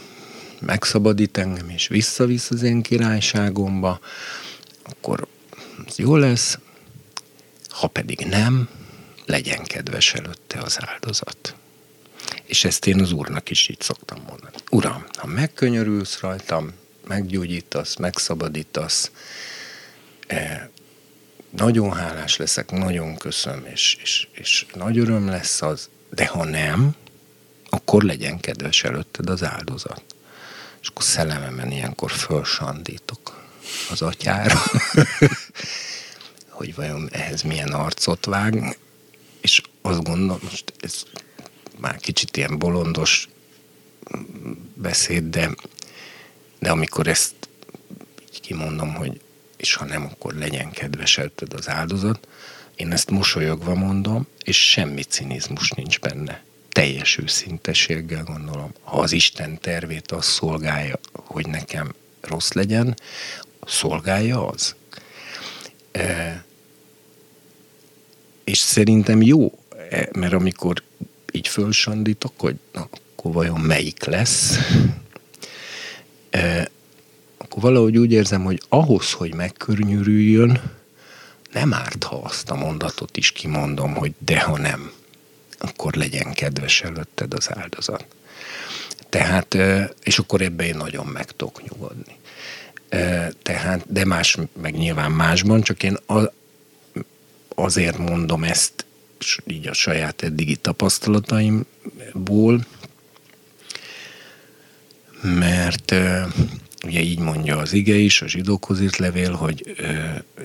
megszabadít 0.66 1.38
engem, 1.38 1.70
és 1.70 1.88
visszavisz 1.88 2.52
az 2.52 2.62
én 2.62 2.82
királyságomba, 2.82 4.00
akkor 4.84 5.28
az 5.88 5.98
jó 5.98 6.16
lesz, 6.16 6.58
ha 7.70 7.88
pedig 7.88 8.20
nem, 8.20 8.70
legyen 9.26 9.64
kedves 9.64 10.14
előtte 10.14 10.60
az 10.60 10.78
áldozat. 10.86 11.56
És 12.46 12.66
ezt 12.66 12.88
én 12.88 13.02
az 13.02 13.12
úrnak 13.12 13.50
is 13.50 13.68
így 13.68 13.82
szoktam 13.82 14.24
mondani. 14.28 14.56
Uram, 14.72 15.06
ha 15.18 15.28
megkönyörülsz 15.28 16.20
rajtam, 16.20 16.72
meggyógyítasz, 17.08 17.96
megszabadítasz, 17.96 19.12
eh, 20.28 20.68
nagyon 21.50 21.92
hálás 21.94 22.38
leszek, 22.38 22.72
nagyon 22.72 23.16
köszönöm, 23.18 23.66
és, 23.66 23.98
és, 24.02 24.28
és 24.32 24.66
nagy 24.74 24.98
öröm 24.98 25.28
lesz 25.28 25.62
az, 25.62 25.90
de 26.10 26.26
ha 26.26 26.46
nem, 26.46 26.96
akkor 27.70 28.04
legyen 28.04 28.40
kedves 28.40 28.84
előtted 28.84 29.30
az 29.30 29.44
áldozat. 29.44 30.13
És 30.84 30.90
akkor 30.90 31.04
szellememen 31.04 31.72
ilyenkor 31.72 32.12
fölsandítok 32.12 33.44
az 33.90 34.02
atyára, 34.02 34.62
hogy 36.50 36.76
vajon 36.76 37.10
ehhez 37.12 37.42
milyen 37.42 37.74
arcot 37.74 38.26
vág, 38.26 38.78
és 39.42 39.62
azt 39.82 40.04
gondolom, 40.04 40.40
most 40.44 40.74
ez 40.80 41.04
már 41.78 41.98
kicsit 41.98 42.38
ilyen 42.38 42.58
bolondos 42.58 43.30
beszéd, 44.74 45.24
de, 45.24 45.56
de 46.60 46.72
amikor 46.72 47.08
ezt 47.08 47.36
így 48.34 48.42
kimondom, 48.42 48.94
hogy 48.94 49.22
és 49.58 49.74
ha 49.74 49.86
nem, 49.86 50.06
akkor 50.06 50.34
legyen 50.34 50.72
kedves 50.72 51.20
az 51.56 51.70
áldozat, 51.70 52.28
én 52.76 52.92
ezt 52.92 53.10
mosolyogva 53.10 53.76
mondom, 53.76 54.28
és 54.44 54.70
semmi 54.70 55.04
cinizmus 55.04 55.70
nincs 55.70 56.00
benne 56.00 56.44
teljes 56.74 57.18
őszinteséggel 57.18 58.24
gondolom, 58.24 58.74
ha 58.82 59.00
az 59.00 59.12
Isten 59.12 59.60
tervét 59.60 60.12
az 60.12 60.26
szolgálja, 60.26 61.00
hogy 61.14 61.48
nekem 61.48 61.94
rossz 62.22 62.52
legyen, 62.52 62.96
szolgálja 63.66 64.48
az. 64.48 64.76
E, 65.92 66.44
és 68.44 68.58
szerintem 68.58 69.22
jó, 69.22 69.60
e, 69.90 70.10
mert 70.14 70.34
amikor 70.34 70.84
így 71.32 71.48
fölsandítok, 71.48 72.34
hogy 72.38 72.56
na, 72.72 72.90
akkor 73.16 73.34
vajon 73.34 73.60
melyik 73.60 74.04
lesz, 74.04 74.58
e, 76.30 76.70
akkor 77.38 77.62
valahogy 77.62 77.98
úgy 77.98 78.12
érzem, 78.12 78.44
hogy 78.44 78.62
ahhoz, 78.70 79.12
hogy 79.12 79.34
megkörnyűrüljön, 79.34 80.62
nem 81.52 81.74
árt, 81.74 82.04
ha 82.04 82.16
azt 82.16 82.50
a 82.50 82.56
mondatot 82.56 83.18
is 83.18 83.32
kimondom, 83.32 83.94
hogy 83.96 84.14
de 84.26 84.40
ha 84.40 84.58
nem 84.58 84.92
akkor 85.68 85.94
legyen 85.94 86.34
kedves 86.34 86.82
előtted 86.82 87.34
az 87.34 87.50
áldozat. 87.54 88.06
Tehát, 89.10 89.58
és 90.04 90.20
akkor 90.20 90.42
ebbe 90.42 90.66
én 90.66 90.76
nagyon 90.76 91.06
meg 91.06 91.32
tudok 91.32 91.64
nyugodni. 91.64 92.20
Tehát, 93.42 93.92
de 93.92 94.06
más, 94.06 94.38
meg 94.62 94.74
nyilván 94.74 95.12
másban, 95.12 95.62
csak 95.62 95.84
én 95.84 95.98
azért 97.56 97.98
mondom 97.98 98.44
ezt, 98.44 98.86
így 99.48 99.68
a 99.68 99.74
saját 99.74 100.22
eddigi 100.22 100.56
tapasztalataimból, 100.56 102.66
mert 105.22 105.96
ugye 106.86 107.00
így 107.00 107.20
mondja 107.20 107.58
az 107.58 107.74
ige 107.74 107.96
is, 107.96 108.22
a 108.22 108.28
zsidókhoz 108.28 108.82
írt 108.82 108.98
levél, 108.98 109.32
hogy 109.32 109.76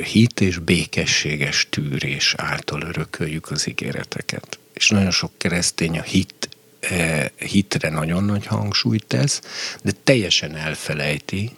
hit 0.05 0.41
és 0.41 0.59
békességes 0.59 1.67
tűrés 1.71 2.35
által 2.37 2.83
örököljük 2.83 3.51
az 3.51 3.69
ígéreteket 3.69 4.59
és 4.79 4.89
nagyon 4.89 5.11
sok 5.11 5.31
keresztény 5.37 5.99
a 5.99 6.03
hit, 6.03 6.49
eh, 6.81 7.27
hitre 7.37 7.89
nagyon 7.89 8.25
nagy 8.25 8.47
hangsúlyt 8.47 9.05
tesz, 9.07 9.41
de 9.83 9.93
teljesen 10.05 10.57
elfelejti, 10.57 11.51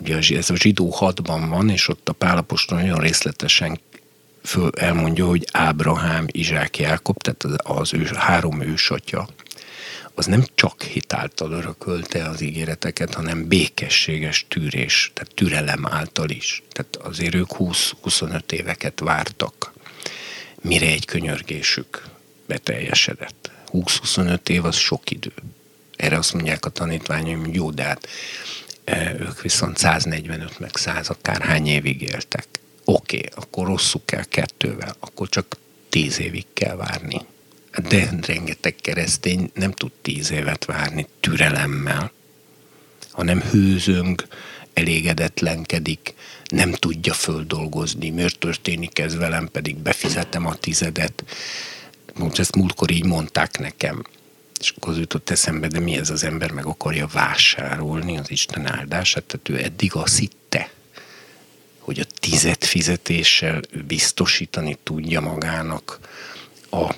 ugye 0.00 0.36
ez 0.36 0.50
a 0.50 0.56
zsidó 0.56 0.90
hatban 0.90 1.48
van, 1.48 1.68
és 1.68 1.88
ott 1.88 2.08
a 2.08 2.12
Pálapostól 2.12 2.78
nagyon 2.78 2.98
részletesen 2.98 3.80
föl 4.42 4.70
elmondja, 4.78 5.26
hogy 5.26 5.46
Ábrahám, 5.52 6.26
Izsák, 6.26 6.78
Jákob, 6.78 7.16
tehát 7.16 7.44
az, 7.44 7.56
az 7.76 7.94
ő, 7.94 8.10
három 8.14 8.62
ősatja, 8.62 9.26
az 10.14 10.26
nem 10.26 10.44
csak 10.54 10.82
hitáltal 10.82 11.52
örökölte 11.52 12.24
az 12.24 12.40
ígéreteket, 12.40 13.14
hanem 13.14 13.48
békességes 13.48 14.46
tűrés, 14.48 15.10
tehát 15.14 15.34
türelem 15.34 15.86
által 15.86 16.30
is. 16.30 16.62
Tehát 16.70 16.96
azért 16.96 17.34
ők 17.34 17.48
20-25 17.58 18.52
éveket 18.52 19.00
vártak, 19.00 19.72
mire 20.62 20.86
egy 20.86 21.04
könyörgésük 21.04 22.11
beteljesedett. 22.52 23.50
20-25 23.72 24.48
év 24.48 24.64
az 24.64 24.76
sok 24.76 25.10
idő. 25.10 25.32
Erre 25.96 26.16
azt 26.16 26.32
mondják 26.32 26.64
a 26.64 26.70
tanítványaim, 26.70 27.40
hogy 27.40 27.54
jó, 27.54 27.70
de 27.70 27.82
hát 27.82 28.08
e, 28.84 29.14
ők 29.18 29.42
viszont 29.42 29.76
145 29.76 30.58
meg 30.58 30.70
100 30.76 31.08
akárhány 31.08 31.66
évig 31.66 32.02
éltek. 32.02 32.46
Oké, 32.84 33.16
okay, 33.16 33.28
akkor 33.34 33.66
rosszuk 33.66 34.06
kell 34.06 34.24
kettővel, 34.24 34.96
akkor 35.00 35.28
csak 35.28 35.56
10 35.88 36.20
évig 36.20 36.46
kell 36.52 36.76
várni. 36.76 37.20
De 37.88 38.10
rengeteg 38.26 38.74
keresztény 38.74 39.50
nem 39.54 39.72
tud 39.72 39.92
10 40.02 40.30
évet 40.30 40.64
várni 40.64 41.06
türelemmel, 41.20 42.12
hanem 43.10 43.40
hőzöng, 43.40 44.26
elégedetlenkedik, 44.74 46.14
nem 46.44 46.72
tudja 46.72 47.12
földolgozni, 47.12 48.10
miért 48.10 48.38
történik 48.38 48.98
ez 48.98 49.16
velem, 49.16 49.48
pedig 49.52 49.76
befizetem 49.76 50.46
a 50.46 50.54
tizedet 50.54 51.24
most 52.18 52.38
ezt 52.38 52.56
múltkor 52.56 52.90
így 52.90 53.04
mondták 53.04 53.58
nekem. 53.58 54.04
És 54.60 54.72
akkor 54.76 54.92
az 54.92 54.98
jutott 54.98 55.30
eszembe, 55.30 55.68
de 55.68 55.80
mi 55.80 55.96
ez 55.96 56.10
az 56.10 56.24
ember 56.24 56.50
meg 56.50 56.66
akarja 56.66 57.06
vásárolni 57.06 58.18
az 58.18 58.30
Isten 58.30 58.66
áldását, 58.66 59.24
tehát 59.24 59.48
ő 59.48 59.64
eddig 59.64 59.94
azt 59.94 60.18
hitte, 60.18 60.70
hogy 61.78 62.00
a 62.00 62.04
tizet 62.20 62.64
fizetéssel 62.64 63.60
biztosítani 63.86 64.78
tudja 64.82 65.20
magának 65.20 65.98
a 66.70 66.94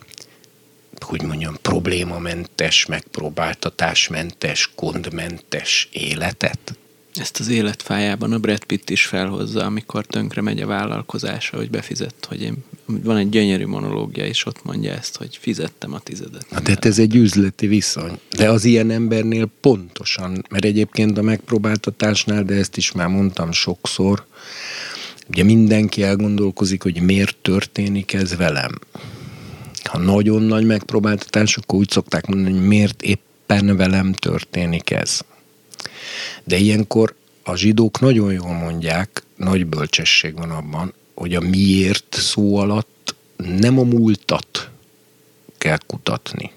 hogy 1.00 1.22
mondjam, 1.22 1.56
problémamentes, 1.62 2.86
megpróbáltatásmentes, 2.86 4.70
gondmentes 4.76 5.88
életet? 5.92 6.74
Ezt 7.14 7.40
az 7.40 7.48
életfájában 7.48 8.32
a 8.32 8.38
Brad 8.38 8.64
Pitt 8.64 8.90
is 8.90 9.06
felhozza, 9.06 9.64
amikor 9.64 10.06
tönkre 10.06 10.40
megy 10.40 10.60
a 10.60 10.66
vállalkozása, 10.66 11.56
hogy 11.56 11.70
befizet, 11.70 12.26
hogy 12.28 12.42
én, 12.42 12.64
van 12.86 13.16
egy 13.16 13.28
gyönyörű 13.28 13.66
monológia, 13.66 14.26
és 14.26 14.46
ott 14.46 14.64
mondja 14.64 14.92
ezt, 14.92 15.16
hogy 15.16 15.38
fizettem 15.40 15.92
a 15.92 15.98
tizedet. 15.98 16.46
Na, 16.50 16.60
de 16.60 16.76
ez 16.80 16.98
egy 16.98 17.16
üzleti 17.16 17.66
viszony. 17.66 18.18
De 18.36 18.50
az 18.50 18.64
ilyen 18.64 18.90
embernél 18.90 19.48
pontosan, 19.60 20.44
mert 20.50 20.64
egyébként 20.64 21.18
a 21.18 21.22
megpróbáltatásnál, 21.22 22.44
de 22.44 22.54
ezt 22.54 22.76
is 22.76 22.92
már 22.92 23.08
mondtam 23.08 23.52
sokszor, 23.52 24.26
ugye 25.28 25.42
mindenki 25.42 26.02
elgondolkozik, 26.02 26.82
hogy 26.82 27.00
miért 27.00 27.36
történik 27.36 28.12
ez 28.12 28.36
velem 28.36 28.72
ha 29.84 29.98
nagyon 29.98 30.42
nagy 30.42 30.66
megpróbáltatás, 30.66 31.56
akkor 31.56 31.78
úgy 31.78 31.90
szokták 31.90 32.26
mondani, 32.26 32.52
hogy 32.52 32.66
miért 32.66 33.02
éppen 33.02 33.76
velem 33.76 34.12
történik 34.12 34.90
ez. 34.90 35.20
De 36.44 36.56
ilyenkor 36.56 37.14
a 37.42 37.56
zsidók 37.56 38.00
nagyon 38.00 38.32
jól 38.32 38.52
mondják, 38.52 39.22
nagy 39.36 39.66
bölcsesség 39.66 40.34
van 40.34 40.50
abban, 40.50 40.94
hogy 41.14 41.34
a 41.34 41.40
miért 41.40 42.16
szó 42.18 42.56
alatt 42.56 43.14
nem 43.36 43.78
a 43.78 43.82
múltat 43.82 44.70
kell 45.58 45.78
kutatni, 45.86 46.52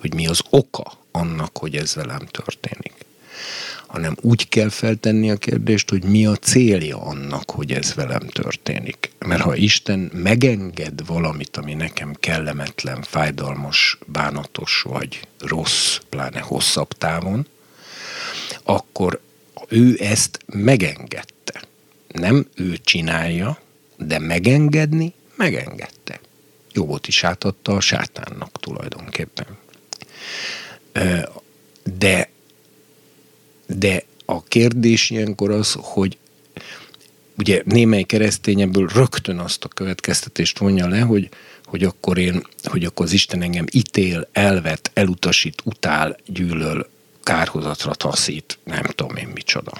hogy 0.00 0.14
mi 0.14 0.26
az 0.26 0.40
oka 0.50 0.98
annak, 1.10 1.58
hogy 1.58 1.76
ez 1.76 1.94
velem 1.94 2.26
történik, 2.30 2.92
hanem 3.86 4.16
úgy 4.20 4.48
kell 4.48 4.68
feltenni 4.68 5.30
a 5.30 5.36
kérdést, 5.36 5.90
hogy 5.90 6.04
mi 6.04 6.26
a 6.26 6.36
célja 6.36 7.00
annak, 7.00 7.50
hogy 7.50 7.72
ez 7.72 7.94
velem 7.94 8.26
történik. 8.26 9.10
Mert 9.18 9.40
ha 9.40 9.54
Isten 9.54 10.10
megenged 10.14 11.06
valamit, 11.06 11.56
ami 11.56 11.74
nekem 11.74 12.14
kellemetlen, 12.20 13.02
fájdalmas, 13.02 13.98
bánatos 14.06 14.82
vagy 14.82 15.20
rossz, 15.38 15.98
pláne 16.08 16.40
hosszabb 16.40 16.92
távon, 16.92 17.46
akkor 18.70 19.20
ő 19.68 19.96
ezt 19.98 20.38
megengedte. 20.46 21.62
Nem 22.08 22.46
ő 22.54 22.76
csinálja, 22.84 23.58
de 23.96 24.18
megengedni 24.18 25.14
megengedte. 25.36 26.20
Jogot 26.72 27.08
is 27.08 27.24
átadta 27.24 27.72
a 27.76 27.80
sátánnak 27.80 28.60
tulajdonképpen. 28.60 29.46
De 31.98 32.30
de 33.76 34.04
a 34.24 34.42
kérdés 34.44 35.10
ilyenkor 35.10 35.50
az, 35.50 35.76
hogy 35.78 36.16
ugye 37.38 37.62
némely 37.64 38.02
keresztény 38.02 38.60
ebből 38.60 38.88
rögtön 38.94 39.38
azt 39.38 39.64
a 39.64 39.68
következtetést 39.68 40.58
vonja 40.58 40.88
le, 40.88 41.00
hogy, 41.00 41.28
hogy 41.64 41.84
akkor 41.84 42.18
én, 42.18 42.46
hogy 42.64 42.84
akkor 42.84 43.06
az 43.06 43.12
Isten 43.12 43.42
engem 43.42 43.66
ítél, 43.72 44.28
elvet, 44.32 44.90
elutasít, 44.94 45.62
utál, 45.64 46.16
gyűlöl, 46.26 46.88
kárhozatra 47.30 47.94
taszít, 47.94 48.58
nem 48.64 48.82
tudom 48.82 49.16
én 49.16 49.28
micsoda. 49.28 49.72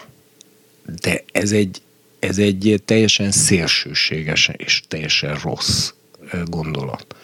De 1.02 1.24
ez 1.32 1.52
egy, 1.52 1.82
ez 2.18 2.39
egy 2.39 2.82
teljesen 2.85 3.31
szélsőséges 3.31 4.51
és 4.56 4.82
teljesen 4.89 5.35
rossz 5.35 5.93
gondolat. 6.44 7.16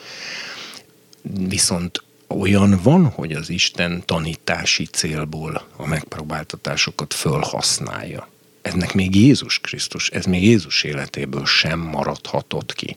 Viszont 1.22 2.02
olyan 2.26 2.80
van, 2.82 3.08
hogy 3.08 3.32
az 3.32 3.48
Isten 3.48 4.02
tanítási 4.04 4.84
célból 4.84 5.66
a 5.76 5.86
megpróbáltatásokat 5.86 7.14
fölhasználja. 7.14 8.28
Ennek 8.62 8.94
még 8.94 9.14
Jézus 9.14 9.58
Krisztus, 9.58 10.10
ez 10.10 10.24
még 10.24 10.44
Jézus 10.44 10.82
életéből 10.82 11.44
sem 11.44 11.78
maradhatott 11.78 12.72
ki. 12.72 12.96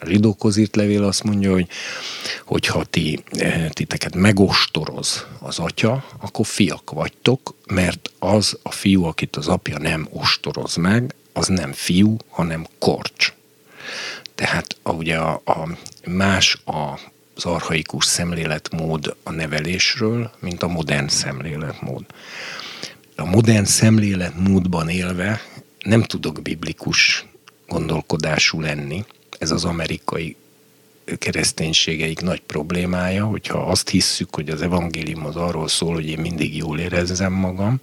A 0.00 0.06
zsidókozít 0.06 0.76
levél 0.76 1.04
azt 1.04 1.22
mondja, 1.22 1.52
hogy 1.52 1.68
hogyha 2.44 2.84
ti, 2.84 3.22
eh, 3.32 3.68
titeket 3.68 4.14
megostoroz 4.14 5.26
az 5.38 5.58
atya, 5.58 6.04
akkor 6.20 6.46
fiak 6.46 6.90
vagytok, 6.90 7.54
mert 7.66 8.10
az 8.18 8.58
a 8.62 8.70
fiú, 8.70 9.04
akit 9.04 9.36
az 9.36 9.48
apja 9.48 9.78
nem 9.78 10.08
ostoroz 10.12 10.76
meg, 10.76 11.14
az 11.32 11.46
nem 11.46 11.72
fiú, 11.72 12.16
hanem 12.28 12.66
korcs. 12.78 13.32
Tehát 14.34 14.76
ugye 14.84 15.16
a, 15.16 15.42
a 15.44 15.68
más 16.04 16.62
a 16.64 16.98
az 17.44 17.46
arhaikus 17.46 18.04
szemléletmód 18.04 19.16
a 19.22 19.30
nevelésről, 19.30 20.30
mint 20.38 20.62
a 20.62 20.68
modern 20.68 21.08
szemléletmód. 21.08 22.04
A 23.16 23.24
modern 23.24 23.64
szemléletmódban 23.64 24.88
élve 24.88 25.40
nem 25.84 26.02
tudok 26.02 26.42
biblikus 26.42 27.24
gondolkodású 27.68 28.60
lenni. 28.60 29.04
Ez 29.40 29.50
az 29.50 29.64
amerikai 29.64 30.36
kereszténységeik 31.18 32.20
nagy 32.20 32.40
problémája, 32.40 33.24
hogyha 33.24 33.58
azt 33.58 33.88
hisszük, 33.88 34.34
hogy 34.34 34.48
az 34.48 34.62
evangélium 34.62 35.26
az 35.26 35.36
arról 35.36 35.68
szól, 35.68 35.94
hogy 35.94 36.08
én 36.08 36.18
mindig 36.18 36.56
jól 36.56 36.78
érezzem 36.78 37.32
magam, 37.32 37.80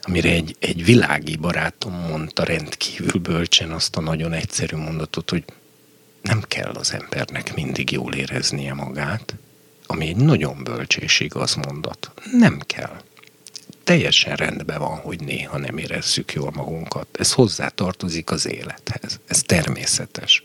amire 0.00 0.30
egy, 0.30 0.56
egy 0.58 0.84
világi 0.84 1.36
barátom 1.36 1.92
mondta 1.92 2.44
rendkívül 2.44 3.20
bölcsen 3.20 3.70
azt 3.70 3.96
a 3.96 4.00
nagyon 4.00 4.32
egyszerű 4.32 4.76
mondatot, 4.76 5.30
hogy 5.30 5.44
nem 6.22 6.42
kell 6.48 6.70
az 6.70 6.92
embernek 6.92 7.54
mindig 7.54 7.90
jól 7.90 8.14
éreznie 8.14 8.74
magát, 8.74 9.34
ami 9.86 10.08
egy 10.08 10.16
nagyon 10.16 10.64
bölcs 10.64 11.20
igaz 11.20 11.54
mondat. 11.54 12.10
Nem 12.32 12.60
kell. 12.66 13.02
Teljesen 13.86 14.36
rendben 14.36 14.78
van, 14.78 14.96
hogy 14.96 15.20
néha 15.20 15.58
nem 15.58 15.78
érezzük 15.78 16.32
jól 16.32 16.50
magunkat. 16.54 17.06
Ez 17.18 17.32
hozzá 17.32 17.68
tartozik 17.68 18.30
az 18.30 18.48
élethez. 18.48 19.20
Ez 19.26 19.42
természetes. 19.42 20.44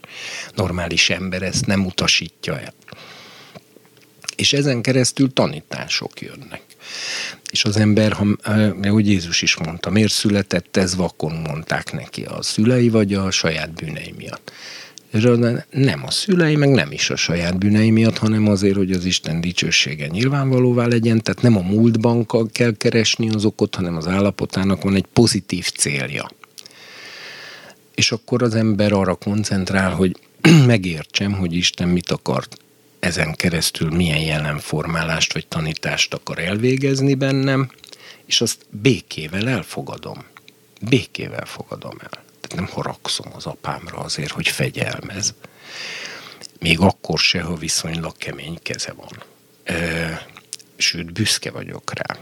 Normális 0.56 1.10
ember 1.10 1.42
ezt 1.42 1.66
nem 1.66 1.86
utasítja 1.86 2.60
el. 2.60 2.74
És 4.36 4.54
ezen 4.54 4.82
keresztül 4.82 5.34
tanítások 5.34 6.22
jönnek. 6.22 6.62
És 7.52 7.66
az 7.66 7.78
ember, 7.78 8.12
ha, 8.12 8.26
ahogy 8.82 9.08
Jézus 9.08 9.42
is 9.42 9.56
mondta, 9.56 9.90
miért 9.90 10.12
született 10.12 10.78
ez 10.78 10.96
vakon, 10.96 11.34
mondták 11.34 11.92
neki 11.92 12.24
a 12.24 12.42
szülei 12.42 12.90
vagy 12.90 13.14
a 13.14 13.32
saját 13.32 13.74
bűnei 13.74 14.14
miatt 14.18 14.52
nem 15.70 16.04
a 16.06 16.12
szülei, 16.12 16.56
meg 16.56 16.70
nem 16.70 16.92
is 16.92 17.10
a 17.10 17.16
saját 17.16 17.58
bűnei 17.58 17.90
miatt, 17.90 18.18
hanem 18.18 18.48
azért, 18.48 18.76
hogy 18.76 18.92
az 18.92 19.06
Isten 19.06 19.42
dicsősége 19.42 20.08
nyilvánvalóvá 20.08 20.86
legyen, 20.86 21.22
tehát 21.22 21.42
nem 21.42 21.58
a 21.58 21.62
múltban 21.62 22.26
kell 22.52 22.74
keresni 22.78 23.30
az 23.30 23.46
okot, 23.46 23.76
hanem 23.76 23.96
az 23.96 24.08
állapotának 24.08 24.84
van 24.84 24.96
egy 24.96 25.06
pozitív 25.14 25.70
célja. 25.70 26.32
És 27.96 28.12
akkor 28.12 28.44
az 28.44 28.56
ember 28.56 28.92
arra 28.92 29.16
koncentrál, 29.16 29.92
hogy 29.92 30.20
megértsem, 30.66 31.32
hogy 31.32 31.54
Isten 31.54 31.88
mit 31.88 32.12
akar 32.12 32.48
ezen 33.00 33.34
keresztül, 33.34 33.90
milyen 33.90 34.22
jelenformálást 34.22 35.34
vagy 35.34 35.48
tanítást 35.48 36.14
akar 36.14 36.40
elvégezni 36.40 37.14
bennem, 37.14 37.72
és 38.26 38.42
azt 38.42 38.66
békével 38.70 39.50
elfogadom. 39.50 40.24
Békével 40.82 41.46
fogadom 41.46 41.98
el 42.00 42.30
nem 42.54 42.68
haragszom 42.68 43.28
az 43.36 43.46
apámra 43.46 43.98
azért, 43.98 44.32
hogy 44.32 44.48
fegyelmez. 44.48 45.34
Még 46.60 46.80
akkor 46.80 47.20
se, 47.20 47.42
ha 47.42 47.56
viszonylag 47.56 48.18
kemény 48.18 48.60
keze 48.62 48.94
van. 48.94 49.24
Sőt, 50.78 51.14
büszke 51.14 51.52
vagyok 51.52 51.92
rá. 51.94 52.18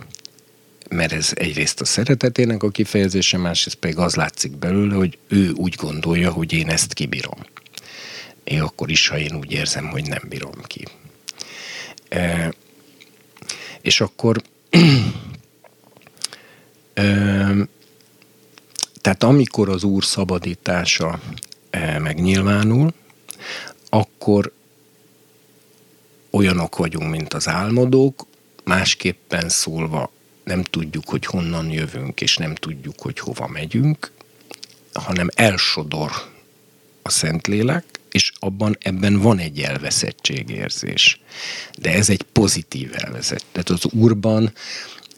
Mert 0.90 1.12
ez 1.12 1.32
egyrészt 1.36 1.82
a 1.82 1.86
szeretetének 1.86 2.64
a 2.64 2.70
kifejezése, 2.70 3.38
másrészt 3.38 3.78
pedig 3.78 3.98
az 3.98 4.16
látszik 4.16 4.52
belőle, 4.52 4.96
hogy 4.96 5.18
ő 5.28 5.52
úgy 5.52 5.76
gondolja, 5.76 6.32
hogy 6.32 6.54
én 6.54 6.70
ezt 6.70 6.94
kibírom. 6.94 7.40
Én 8.44 8.62
akkor 8.62 8.90
is, 8.90 9.08
ha 9.08 9.18
én 9.18 9.36
úgy 9.36 9.52
érzem, 9.52 9.90
hogy 9.90 10.08
nem 10.08 10.22
bírom 10.30 10.62
ki. 10.68 10.86
E, 12.10 12.54
és 13.82 14.02
akkor 14.02 14.42
tehát 19.02 19.24
amikor 19.24 19.70
az 19.70 19.84
Úr 19.84 20.04
szabadítása 20.04 21.20
eh, 21.70 22.00
megnyilvánul, 22.00 22.94
akkor 23.90 24.54
olyanok 26.30 26.78
vagyunk, 26.78 27.10
mint 27.10 27.34
az 27.34 27.48
álmodók, 27.48 28.26
másképpen 28.64 29.50
szólva 29.50 30.12
nem 30.44 30.64
tudjuk, 30.64 31.10
hogy 31.10 31.26
honnan 31.26 31.72
jövünk, 31.72 32.22
és 32.22 32.38
nem 32.38 32.56
tudjuk, 32.56 33.02
hogy 33.02 33.20
hova 33.20 33.48
megyünk, 33.48 34.12
hanem 34.94 35.30
elsodor 35.36 36.12
a 37.02 37.10
Szentlélek, 37.10 37.86
és 38.12 38.32
abban 38.40 38.78
ebben 38.80 39.20
van 39.20 39.38
egy 39.38 39.60
elveszettségérzés. 39.60 41.22
De 41.78 41.94
ez 41.94 42.10
egy 42.10 42.22
pozitív 42.22 42.92
elvezet. 42.94 43.46
Tehát 43.52 43.70
az 43.70 43.86
úrban, 43.86 44.54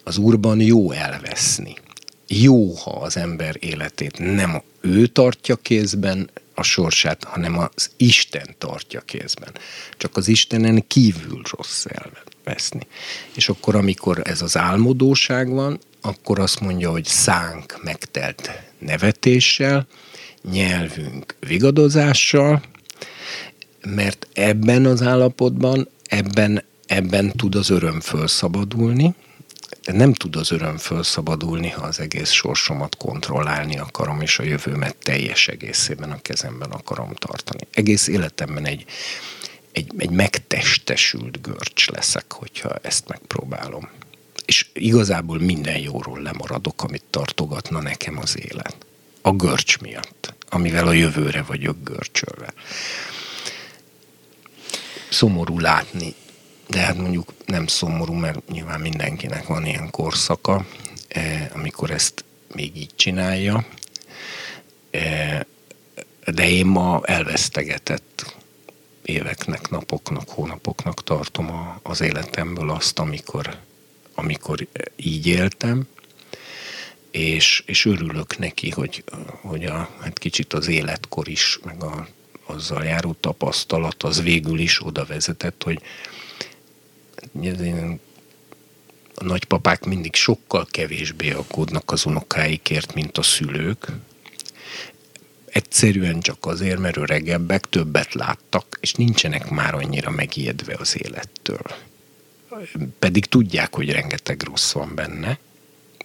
az 0.04 0.18
úrban 0.18 0.62
jó 0.62 0.92
elveszni 0.92 1.76
jó, 2.40 2.74
ha 2.74 2.92
az 2.92 3.18
ember 3.18 3.56
életét 3.60 4.18
nem 4.20 4.62
ő 4.82 5.08
tartja 5.08 5.56
kézben, 5.56 6.30
a 6.56 6.64
sorsát, 6.64 7.24
hanem 7.24 7.58
az 7.58 7.90
Isten 7.98 8.56
tartja 8.58 9.02
kézben. 9.02 9.52
Csak 9.98 10.18
az 10.18 10.28
Istenen 10.28 10.88
kívül 10.88 11.42
rossz 11.52 11.86
elveszni. 11.86 12.88
És 13.36 13.50
akkor, 13.50 13.76
amikor 13.76 14.22
ez 14.24 14.42
az 14.42 14.58
álmodóság 14.58 15.50
van, 15.50 15.80
akkor 16.02 16.40
azt 16.40 16.60
mondja, 16.60 16.92
hogy 16.92 17.06
szánk 17.06 17.80
megtelt 17.84 18.52
nevetéssel, 18.80 19.88
nyelvünk 20.52 21.36
vigadozással, 21.40 22.62
mert 23.88 24.28
ebben 24.34 24.86
az 24.86 25.02
állapotban, 25.02 25.90
ebben, 26.04 26.64
ebben 26.86 27.32
tud 27.32 27.56
az 27.56 27.70
öröm 27.70 28.00
fölszabadulni, 28.00 29.16
de 29.84 29.92
nem 29.92 30.14
tud 30.14 30.36
az 30.36 30.52
öröm 30.52 30.78
fölszabadulni, 30.78 31.70
ha 31.70 31.82
az 31.82 32.00
egész 32.00 32.30
sorsomat 32.30 32.98
kontrollálni 32.98 33.78
akarom, 33.80 34.22
és 34.22 34.40
a 34.40 34.44
jövőmet 34.44 34.96
teljes 34.96 35.48
egészében 35.48 36.12
a 36.12 36.22
kezemben 36.22 36.72
akarom 36.72 37.14
tartani. 37.14 37.68
Egész 37.72 38.08
életemben 38.08 38.66
egy, 38.66 38.86
egy, 39.72 39.92
egy 39.98 40.10
megtestesült 40.10 41.42
görcs 41.42 41.88
leszek, 41.88 42.34
hogyha 42.34 42.76
ezt 42.82 43.08
megpróbálom. 43.08 43.90
És 44.46 44.66
igazából 44.74 45.40
minden 45.40 45.78
jóról 45.78 46.22
lemaradok, 46.22 46.84
amit 46.84 47.04
tartogatna 47.10 47.82
nekem 47.82 48.18
az 48.18 48.40
élet. 48.40 48.76
A 49.22 49.32
görcs 49.32 49.80
miatt, 49.80 50.34
amivel 50.50 50.88
a 50.88 50.94
jövőre 50.94 51.42
vagyok 51.42 51.78
görcsölve. 51.84 52.54
Szomorú 55.10 55.60
látni 55.60 56.16
de 56.72 56.80
hát 56.80 56.98
mondjuk 56.98 57.34
nem 57.46 57.68
szomorú, 57.68 58.14
mert 58.14 58.48
nyilván 58.48 58.80
mindenkinek 58.80 59.48
van 59.48 59.66
ilyen 59.66 59.90
korszaka, 59.90 60.66
eh, 61.08 61.50
amikor 61.54 61.92
ezt 61.92 62.24
még 62.54 62.78
így 62.78 62.96
csinálja. 62.96 63.66
Eh, 64.92 65.40
de 66.26 66.50
én 66.50 66.66
ma 66.66 67.02
elvesztegetett 67.04 68.36
éveknek, 69.02 69.70
napoknak, 69.70 70.30
hónapoknak 70.30 71.04
tartom 71.04 71.80
az 71.84 72.02
életemből 72.02 72.70
azt, 72.70 73.00
amikor, 73.00 73.58
amikor 74.16 74.68
így 74.96 75.28
éltem, 75.28 75.88
és, 77.12 77.64
és 77.66 77.86
örülök 77.86 78.38
neki, 78.38 78.70
hogy, 78.70 79.04
hogy 79.42 79.64
a, 79.64 79.90
hát 80.02 80.20
kicsit 80.20 80.54
az 80.54 80.68
életkor 80.68 81.28
is, 81.28 81.60
meg 81.64 81.84
a, 81.84 82.08
azzal 82.46 82.84
járó 82.84 83.16
tapasztalat, 83.20 84.04
az 84.04 84.22
végül 84.22 84.60
is 84.60 84.86
oda 84.86 85.06
vezetett, 85.06 85.64
hogy, 85.64 85.82
a 89.16 89.24
nagypapák 89.24 89.86
mindig 89.86 90.16
sokkal 90.16 90.68
kevésbé 90.72 91.32
aggódnak 91.32 91.92
az 91.92 92.06
unokáikért, 92.06 92.94
mint 92.94 93.18
a 93.18 93.22
szülők. 93.22 93.88
Egyszerűen 95.46 96.20
csak 96.20 96.46
azért, 96.46 96.80
mert 96.80 96.98
öregebbek, 96.98 97.70
többet 97.70 98.14
láttak, 98.14 98.78
és 98.82 98.94
nincsenek 98.94 99.50
már 99.50 99.74
annyira 99.74 100.10
megijedve 100.10 100.76
az 100.80 100.98
élettől. 101.04 101.62
Pedig 103.00 103.26
tudják, 103.26 103.76
hogy 103.76 103.92
rengeteg 103.92 104.44
rossz 104.44 104.72
van 104.72 104.96
benne, 104.96 105.40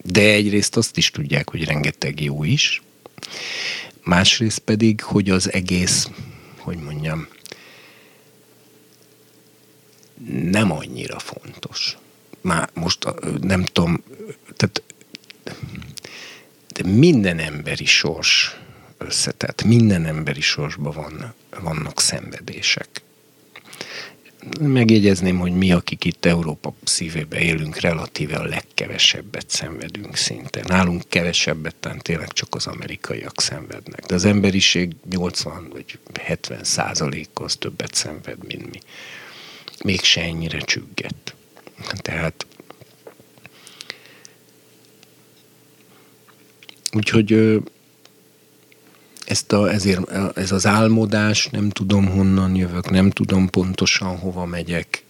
de 0.02 0.20
egyrészt 0.20 0.76
azt 0.76 0.96
is 0.96 1.10
tudják, 1.10 1.50
hogy 1.50 1.64
rengeteg 1.64 2.20
jó 2.20 2.44
is, 2.44 2.82
másrészt 4.02 4.58
pedig, 4.58 5.02
hogy 5.02 5.30
az 5.30 5.52
egész, 5.52 6.08
hogy 6.58 6.76
mondjam, 6.76 7.28
nem 10.50 10.72
annyira 10.72 11.18
fontos. 11.18 11.96
Már 12.40 12.68
most 12.74 13.06
nem 13.40 13.64
tudom, 13.64 14.02
tehát 14.56 14.82
de 16.74 16.88
minden 16.88 17.38
emberi 17.38 17.84
sors 17.84 18.56
összetett, 18.98 19.62
minden 19.62 20.04
emberi 20.06 20.40
sorsban 20.40 20.92
van, 20.92 21.34
vannak 21.60 22.00
szenvedések. 22.00 22.88
Megjegyezném, 24.60 25.38
hogy 25.38 25.52
mi, 25.52 25.72
akik 25.72 26.04
itt 26.04 26.24
Európa 26.24 26.74
szívébe 26.84 27.40
élünk, 27.40 27.80
relatíve 27.80 28.36
a 28.36 28.44
legkevesebbet 28.44 29.50
szenvedünk 29.50 30.16
szinte. 30.16 30.62
Nálunk 30.66 31.02
kevesebbet, 31.08 31.74
tehát 31.74 32.02
tényleg 32.02 32.32
csak 32.32 32.54
az 32.54 32.66
amerikaiak 32.66 33.40
szenvednek. 33.40 34.06
De 34.06 34.14
az 34.14 34.24
emberiség 34.24 34.92
80 35.10 35.68
vagy 35.72 35.98
70 36.20 36.64
százaléka 36.64 37.44
az 37.44 37.56
többet 37.56 37.94
szenved, 37.94 38.46
mint 38.46 38.70
mi 38.70 38.78
mégse 39.84 40.20
ennyire 40.20 40.58
csüggett. 40.58 41.34
Tehát 41.96 42.46
úgyhogy 46.92 47.60
ezt 49.26 49.52
a, 49.52 49.72
ezért 49.72 50.10
ez 50.36 50.52
az 50.52 50.66
álmodás, 50.66 51.46
nem 51.46 51.70
tudom 51.70 52.06
honnan 52.06 52.54
jövök, 52.54 52.90
nem 52.90 53.10
tudom 53.10 53.48
pontosan 53.50 54.18
hova 54.18 54.44
megyek, 54.44 55.04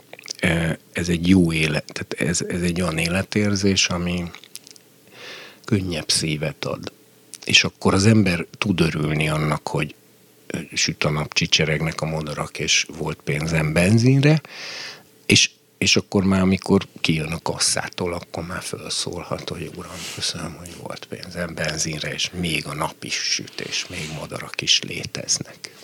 ez 0.93 1.09
egy 1.09 1.29
jó 1.29 1.53
élet, 1.53 1.93
tehát 1.93 2.31
ez, 2.31 2.47
ez 2.49 2.63
egy 2.63 2.81
olyan 2.81 2.99
életérzés, 2.99 3.89
ami 3.89 4.31
könnyebb 5.65 6.11
szívet 6.11 6.65
ad. 6.65 6.93
És 7.45 7.65
akkor 7.65 7.95
az 7.95 8.07
ember 8.07 8.47
tud 8.59 8.81
örülni 8.81 9.29
annak, 9.29 9.69
hogy 9.69 9.95
süt 10.74 11.05
a 11.05 11.11
nap, 11.11 11.35
csicseregnek 11.35 12.01
a 12.01 12.07
modarak, 12.07 12.59
és 12.59 12.87
volt 12.99 13.19
pénzem 13.24 13.73
benzinre, 13.73 14.41
és, 15.27 15.51
és 15.78 15.97
akkor 15.97 16.24
már, 16.24 16.41
amikor 16.41 16.87
kijön 17.01 17.33
a 17.33 17.39
kasszától, 17.43 18.15
akkor 18.15 18.47
már 18.47 18.62
felszólhat, 18.62 19.49
hogy 19.49 19.70
uram, 19.77 19.93
köszönöm, 20.15 20.55
hogy 20.59 20.77
volt 20.83 21.05
pénzem 21.05 21.55
benzinre, 21.55 22.12
és 22.12 22.31
még 22.31 22.66
a 22.66 22.74
nap 22.74 23.05
is 23.05 23.15
süt, 23.15 23.61
és 23.61 23.87
még 23.87 24.11
madarak 24.19 24.61
is 24.61 24.81
léteznek. 24.83 25.74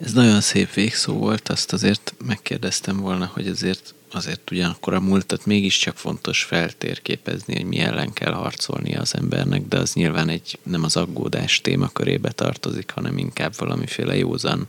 Ez 0.00 0.12
nagyon 0.12 0.40
szép 0.40 0.72
végszó 0.72 1.12
volt, 1.12 1.48
azt 1.48 1.72
azért 1.72 2.14
megkérdeztem 2.26 2.96
volna, 2.96 3.30
hogy 3.32 3.48
azért 3.48 3.94
azért 4.12 4.50
ugyanakkor 4.50 4.94
a 4.94 5.00
múltat 5.00 5.46
mégiscsak 5.46 5.96
fontos 5.96 6.42
feltérképezni, 6.42 7.54
hogy 7.54 7.64
mi 7.64 7.78
ellen 7.78 8.12
kell 8.12 8.32
harcolni 8.32 8.96
az 8.96 9.14
embernek, 9.14 9.62
de 9.68 9.78
az 9.78 9.92
nyilván 9.92 10.28
egy 10.28 10.58
nem 10.62 10.84
az 10.84 10.96
aggódás 10.96 11.60
témakörébe 11.60 12.30
tartozik, 12.30 12.90
hanem 12.90 13.18
inkább 13.18 13.52
valamiféle 13.56 14.16
józan 14.16 14.68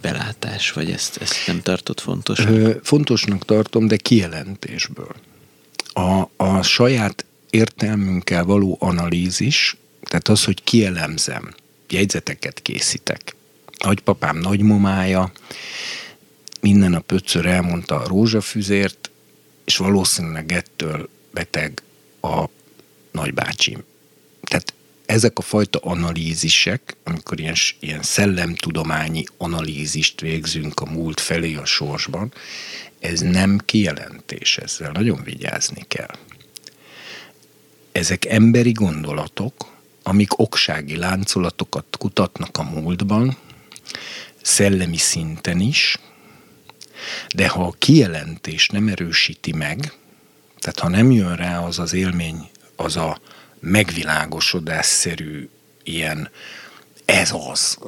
belátás, 0.00 0.72
vagy 0.72 0.90
ezt, 0.90 1.16
ezt 1.16 1.46
nem 1.46 1.60
tartott 1.60 2.00
fontosnak? 2.00 2.84
Fontosnak 2.84 3.44
tartom, 3.44 3.86
de 3.86 3.96
kijelentésből. 3.96 5.14
A, 5.92 6.28
a 6.36 6.62
saját 6.62 7.24
értelmünkkel 7.50 8.44
való 8.44 8.76
analízis, 8.80 9.76
tehát 10.02 10.28
az, 10.28 10.44
hogy 10.44 10.64
kielemzem, 10.64 11.54
jegyzeteket 11.88 12.62
készítek. 12.62 13.34
Nagypapám 13.82 14.36
nagymomája, 14.36 15.32
minden 16.60 16.90
nap 16.90 17.12
ötször 17.12 17.46
elmondta 17.46 18.00
a 18.00 18.06
rózsafüzért, 18.06 19.10
és 19.64 19.76
valószínűleg 19.76 20.52
ettől 20.52 21.08
beteg 21.30 21.82
a 22.20 22.44
nagybácsim. 23.10 23.82
Tehát 24.40 24.74
ezek 25.06 25.38
a 25.38 25.42
fajta 25.42 25.78
analízisek, 25.78 26.96
amikor 27.04 27.40
ilyen, 27.40 27.54
ilyen 27.80 28.02
szellemtudományi 28.02 29.24
analízist 29.36 30.20
végzünk 30.20 30.80
a 30.80 30.90
múlt 30.90 31.20
felé 31.20 31.54
a 31.54 31.64
sorsban, 31.64 32.32
ez 32.98 33.20
nem 33.20 33.58
kijelentés, 33.58 34.58
ezzel 34.58 34.90
nagyon 34.90 35.22
vigyázni 35.24 35.84
kell. 35.88 36.16
Ezek 37.92 38.24
emberi 38.24 38.72
gondolatok, 38.72 39.66
amik 40.02 40.38
oksági 40.38 40.96
láncolatokat 40.96 41.96
kutatnak 41.98 42.58
a 42.58 42.62
múltban, 42.62 43.36
szellemi 44.42 44.96
szinten 44.96 45.60
is, 45.60 45.98
de 47.34 47.48
ha 47.48 47.66
a 47.66 47.74
kijelentés 47.78 48.68
nem 48.68 48.88
erősíti 48.88 49.52
meg, 49.52 49.92
tehát 50.58 50.78
ha 50.78 50.88
nem 50.88 51.10
jön 51.10 51.36
rá 51.36 51.58
az 51.58 51.78
az 51.78 51.92
élmény, 51.92 52.50
az 52.76 52.96
a 52.96 53.20
megvilágosodásszerű 53.60 55.48
ilyen 55.82 56.30
ez 57.04 57.32
az, 57.50 57.78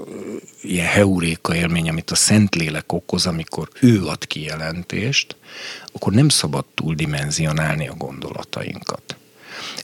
ilyen 0.63 0.87
heuréka 0.87 1.55
élmény, 1.55 1.89
amit 1.89 2.11
a 2.11 2.15
Szentlélek 2.15 2.93
okoz, 2.93 3.27
amikor 3.27 3.69
ő 3.81 4.07
ad 4.07 4.27
kijelentést, 4.27 5.37
akkor 5.93 6.13
nem 6.13 6.29
szabad 6.29 6.65
túldimenzionálni 6.75 7.89
a 7.89 7.95
gondolatainkat. 7.95 9.17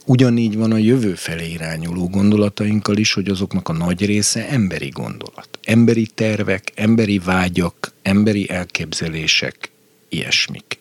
Ugyanígy 0.04 0.56
van 0.56 0.72
a 0.72 0.76
jövő 0.76 1.14
felé 1.14 1.50
irányuló 1.50 2.08
gondolatainkkal 2.08 2.96
is, 2.96 3.12
hogy 3.12 3.28
azoknak 3.28 3.68
a 3.68 3.72
nagy 3.72 4.06
része 4.06 4.48
emberi 4.48 4.88
gondolat. 4.88 5.48
Emberi 5.62 6.06
tervek, 6.06 6.72
emberi 6.74 7.18
vágyak, 7.18 7.92
emberi 8.02 8.50
elképzelések, 8.50 9.70
ilyesmik. 10.08 10.78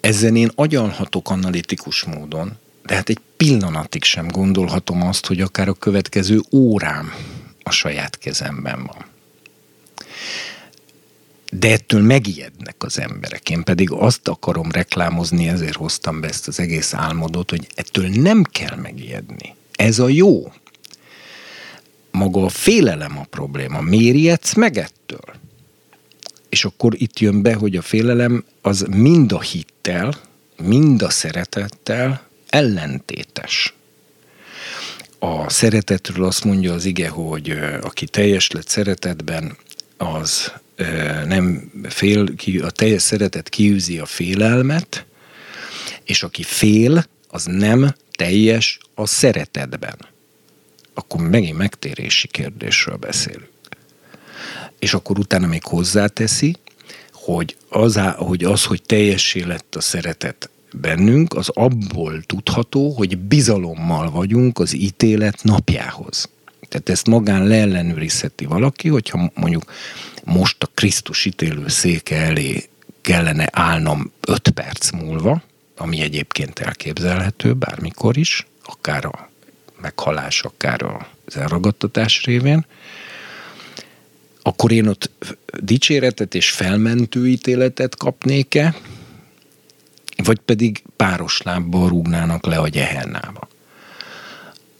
Ezzel 0.00 0.36
én 0.36 0.50
agyalhatok 0.54 1.30
analitikus 1.30 2.02
módon, 2.02 2.52
de 2.86 2.94
hát 2.94 3.08
egy 3.08 3.20
pillanatig 3.36 4.04
sem 4.04 4.28
gondolhatom 4.28 5.02
azt, 5.02 5.26
hogy 5.26 5.40
akár 5.40 5.68
a 5.68 5.72
következő 5.72 6.40
órám 6.52 7.12
a 7.62 7.70
saját 7.70 8.18
kezemben 8.18 8.84
van. 8.84 9.04
De 11.50 11.72
ettől 11.72 12.02
megijednek 12.02 12.74
az 12.78 12.98
emberek. 12.98 13.50
Én 13.50 13.62
pedig 13.62 13.90
azt 13.92 14.28
akarom 14.28 14.70
reklámozni, 14.70 15.48
ezért 15.48 15.76
hoztam 15.76 16.20
be 16.20 16.28
ezt 16.28 16.48
az 16.48 16.60
egész 16.60 16.94
álmodot, 16.94 17.50
hogy 17.50 17.66
ettől 17.74 18.08
nem 18.08 18.42
kell 18.42 18.76
megijedni. 18.76 19.54
Ez 19.72 19.98
a 19.98 20.08
jó. 20.08 20.52
Maga 22.10 22.44
a 22.44 22.48
félelem 22.48 23.18
a 23.18 23.24
probléma. 23.30 23.80
Miért 23.80 24.16
ijedsz 24.16 24.54
meg 24.54 24.76
ettől? 24.78 25.34
És 26.48 26.64
akkor 26.64 26.94
itt 26.96 27.18
jön 27.18 27.42
be, 27.42 27.54
hogy 27.54 27.76
a 27.76 27.82
félelem 27.82 28.44
az 28.60 28.86
mind 28.90 29.32
a 29.32 29.40
hittel, 29.40 30.14
mind 30.62 31.02
a 31.02 31.10
szeretettel 31.10 32.22
ellentétes. 32.48 33.74
A 35.18 35.50
szeretetről 35.50 36.24
azt 36.24 36.44
mondja 36.44 36.72
az 36.72 36.84
ige, 36.84 37.08
hogy 37.08 37.58
aki 37.80 38.06
teljes 38.06 38.50
lett 38.50 38.68
szeretetben, 38.68 39.56
az 39.96 40.52
nem 41.26 41.70
fél, 41.82 42.34
a 42.62 42.70
teljes 42.70 43.02
szeretet 43.02 43.48
kiűzi 43.48 43.98
a 43.98 44.06
félelmet, 44.06 45.04
és 46.04 46.22
aki 46.22 46.42
fél, 46.42 47.04
az 47.28 47.44
nem 47.44 47.94
teljes 48.10 48.78
a 48.94 49.06
szeretetben. 49.06 49.96
Akkor 50.94 51.20
megint 51.20 51.56
megtérési 51.56 52.28
kérdésről 52.28 52.96
beszélünk. 52.96 53.48
És 54.78 54.94
akkor 54.94 55.18
utána 55.18 55.46
még 55.46 55.64
hozzáteszi, 55.64 56.56
hogy 57.12 57.56
az, 57.68 58.00
hogy 58.16 58.44
az, 58.44 58.64
hogy 58.64 58.82
teljessé 58.82 59.42
lett 59.42 59.74
a 59.74 59.80
szeretet 59.80 60.50
bennünk, 60.72 61.34
az 61.34 61.48
abból 61.48 62.22
tudható, 62.22 62.90
hogy 62.92 63.18
bizalommal 63.18 64.10
vagyunk 64.10 64.58
az 64.58 64.74
ítélet 64.74 65.42
napjához. 65.42 66.28
Tehát 66.70 66.88
ezt 66.88 67.06
magán 67.06 67.46
leellenőrizheti 67.46 68.44
valaki, 68.44 68.88
hogyha 68.88 69.30
mondjuk 69.34 69.64
most 70.24 70.62
a 70.62 70.70
Krisztus 70.74 71.24
ítélő 71.24 71.68
széke 71.68 72.16
elé 72.16 72.68
kellene 73.00 73.48
állnom 73.52 74.12
öt 74.20 74.50
perc 74.50 74.90
múlva, 74.90 75.42
ami 75.76 76.00
egyébként 76.00 76.58
elképzelhető 76.58 77.54
bármikor 77.54 78.16
is, 78.16 78.46
akár 78.64 79.04
a 79.04 79.30
meghalás, 79.80 80.42
akár 80.42 80.82
az 80.82 81.36
elragadtatás 81.36 82.24
révén, 82.24 82.66
akkor 84.42 84.72
én 84.72 84.86
ott 84.86 85.10
dicséretet 85.60 86.34
és 86.34 86.50
felmentő 86.50 87.28
ítéletet 87.28 87.96
kapnék-e, 87.96 88.74
vagy 90.16 90.38
pedig 90.38 90.82
páros 90.96 91.42
lábbal 91.42 91.88
rúgnának 91.88 92.46
le 92.46 92.58
a 92.58 92.68
gyehennába. 92.68 93.48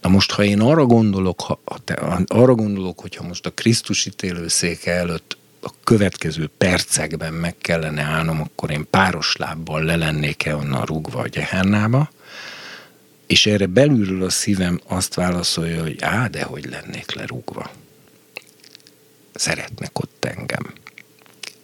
Na 0.01 0.09
most, 0.09 0.33
ha 0.33 0.45
én 0.45 0.61
arra 0.61 0.85
gondolok, 0.85 1.41
ha, 1.41 1.61
te, 1.85 1.95
arra 2.27 2.55
gondolok, 2.55 3.01
hogyha 3.01 3.27
most 3.27 3.47
a 3.47 3.51
Krisztus 3.51 4.07
ítélőszéke 4.07 4.93
előtt 4.93 5.39
a 5.61 5.71
következő 5.85 6.51
percekben 6.59 7.33
meg 7.33 7.55
kellene 7.59 8.03
állnom, 8.03 8.41
akkor 8.41 8.71
én 8.71 8.87
páros 8.91 9.37
lábbal 9.37 9.83
le 9.83 9.97
lennék-e 9.97 10.57
onnan 10.57 10.85
rúgva 10.85 11.21
a 11.21 11.29
gyehennába, 11.29 12.11
és 13.27 13.47
erre 13.47 13.67
belülről 13.67 14.23
a 14.23 14.31
szívem 14.31 14.81
azt 14.87 15.15
válaszolja, 15.15 15.83
hogy 15.83 15.97
á, 16.01 16.27
de 16.27 16.43
hogy 16.43 16.65
lennék 16.65 17.15
lerúgva. 17.15 17.71
Szeretnek 19.35 19.99
ott 19.99 20.25
engem. 20.25 20.73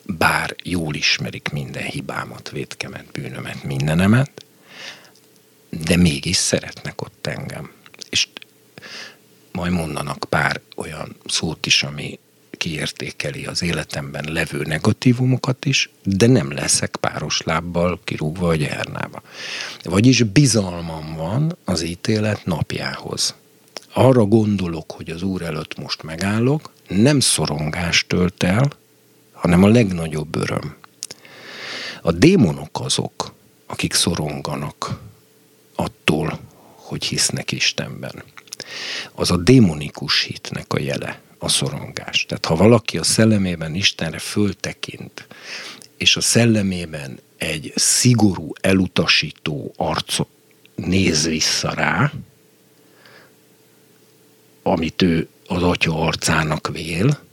Bár 0.02 0.56
jól 0.62 0.94
ismerik 0.94 1.48
minden 1.48 1.82
hibámat, 1.82 2.50
vétkemet, 2.50 3.04
bűnömet, 3.12 3.64
mindenemet, 3.64 4.44
de 5.70 5.96
mégis 5.96 6.36
szeretnek 6.36 7.02
ott 7.02 7.26
engem. 7.26 7.70
Majd 9.56 9.72
mondanak 9.72 10.26
pár 10.28 10.60
olyan 10.76 11.16
szót 11.26 11.66
is, 11.66 11.82
ami 11.82 12.18
kiértékeli 12.50 13.46
az 13.46 13.62
életemben 13.62 14.32
levő 14.32 14.62
negatívumokat 14.62 15.64
is, 15.64 15.90
de 16.02 16.26
nem 16.26 16.52
leszek 16.52 16.96
páros 17.00 17.42
lábbal 17.42 18.00
kirúgva 18.04 18.48
a 18.48 18.54
gyernába. 18.54 19.22
Vagyis 19.82 20.22
bizalmam 20.22 21.14
van 21.14 21.56
az 21.64 21.82
ítélet 21.82 22.44
napjához. 22.44 23.34
Arra 23.92 24.24
gondolok, 24.24 24.92
hogy 24.92 25.10
az 25.10 25.22
Úr 25.22 25.42
előtt 25.42 25.78
most 25.78 26.02
megállok, 26.02 26.72
nem 26.88 27.20
szorongást 27.20 28.08
tölt 28.08 28.42
el, 28.42 28.70
hanem 29.32 29.62
a 29.62 29.68
legnagyobb 29.68 30.36
öröm. 30.36 30.76
A 32.02 32.12
démonok 32.12 32.80
azok, 32.80 33.34
akik 33.66 33.94
szoronganak 33.94 35.00
attól, 35.74 36.38
hogy 36.74 37.04
hisznek 37.04 37.52
Istenben. 37.52 38.22
Az 39.12 39.30
a 39.30 39.36
démonikus 39.36 40.22
hitnek 40.22 40.72
a 40.72 40.80
jele 40.80 41.20
a 41.38 41.48
szorongás. 41.48 42.24
Tehát 42.28 42.44
ha 42.44 42.56
valaki 42.56 42.98
a 42.98 43.02
szellemében 43.02 43.74
Istenre 43.74 44.18
föltekint, 44.18 45.26
és 45.96 46.16
a 46.16 46.20
szellemében 46.20 47.18
egy 47.36 47.72
szigorú, 47.74 48.52
elutasító 48.60 49.74
arcot 49.76 50.28
néz 50.74 51.26
vissza 51.26 51.74
rá, 51.74 52.12
amit 54.62 55.02
ő 55.02 55.28
az 55.46 55.62
atya 55.62 56.00
arcának 56.00 56.68
vél, 56.72 57.25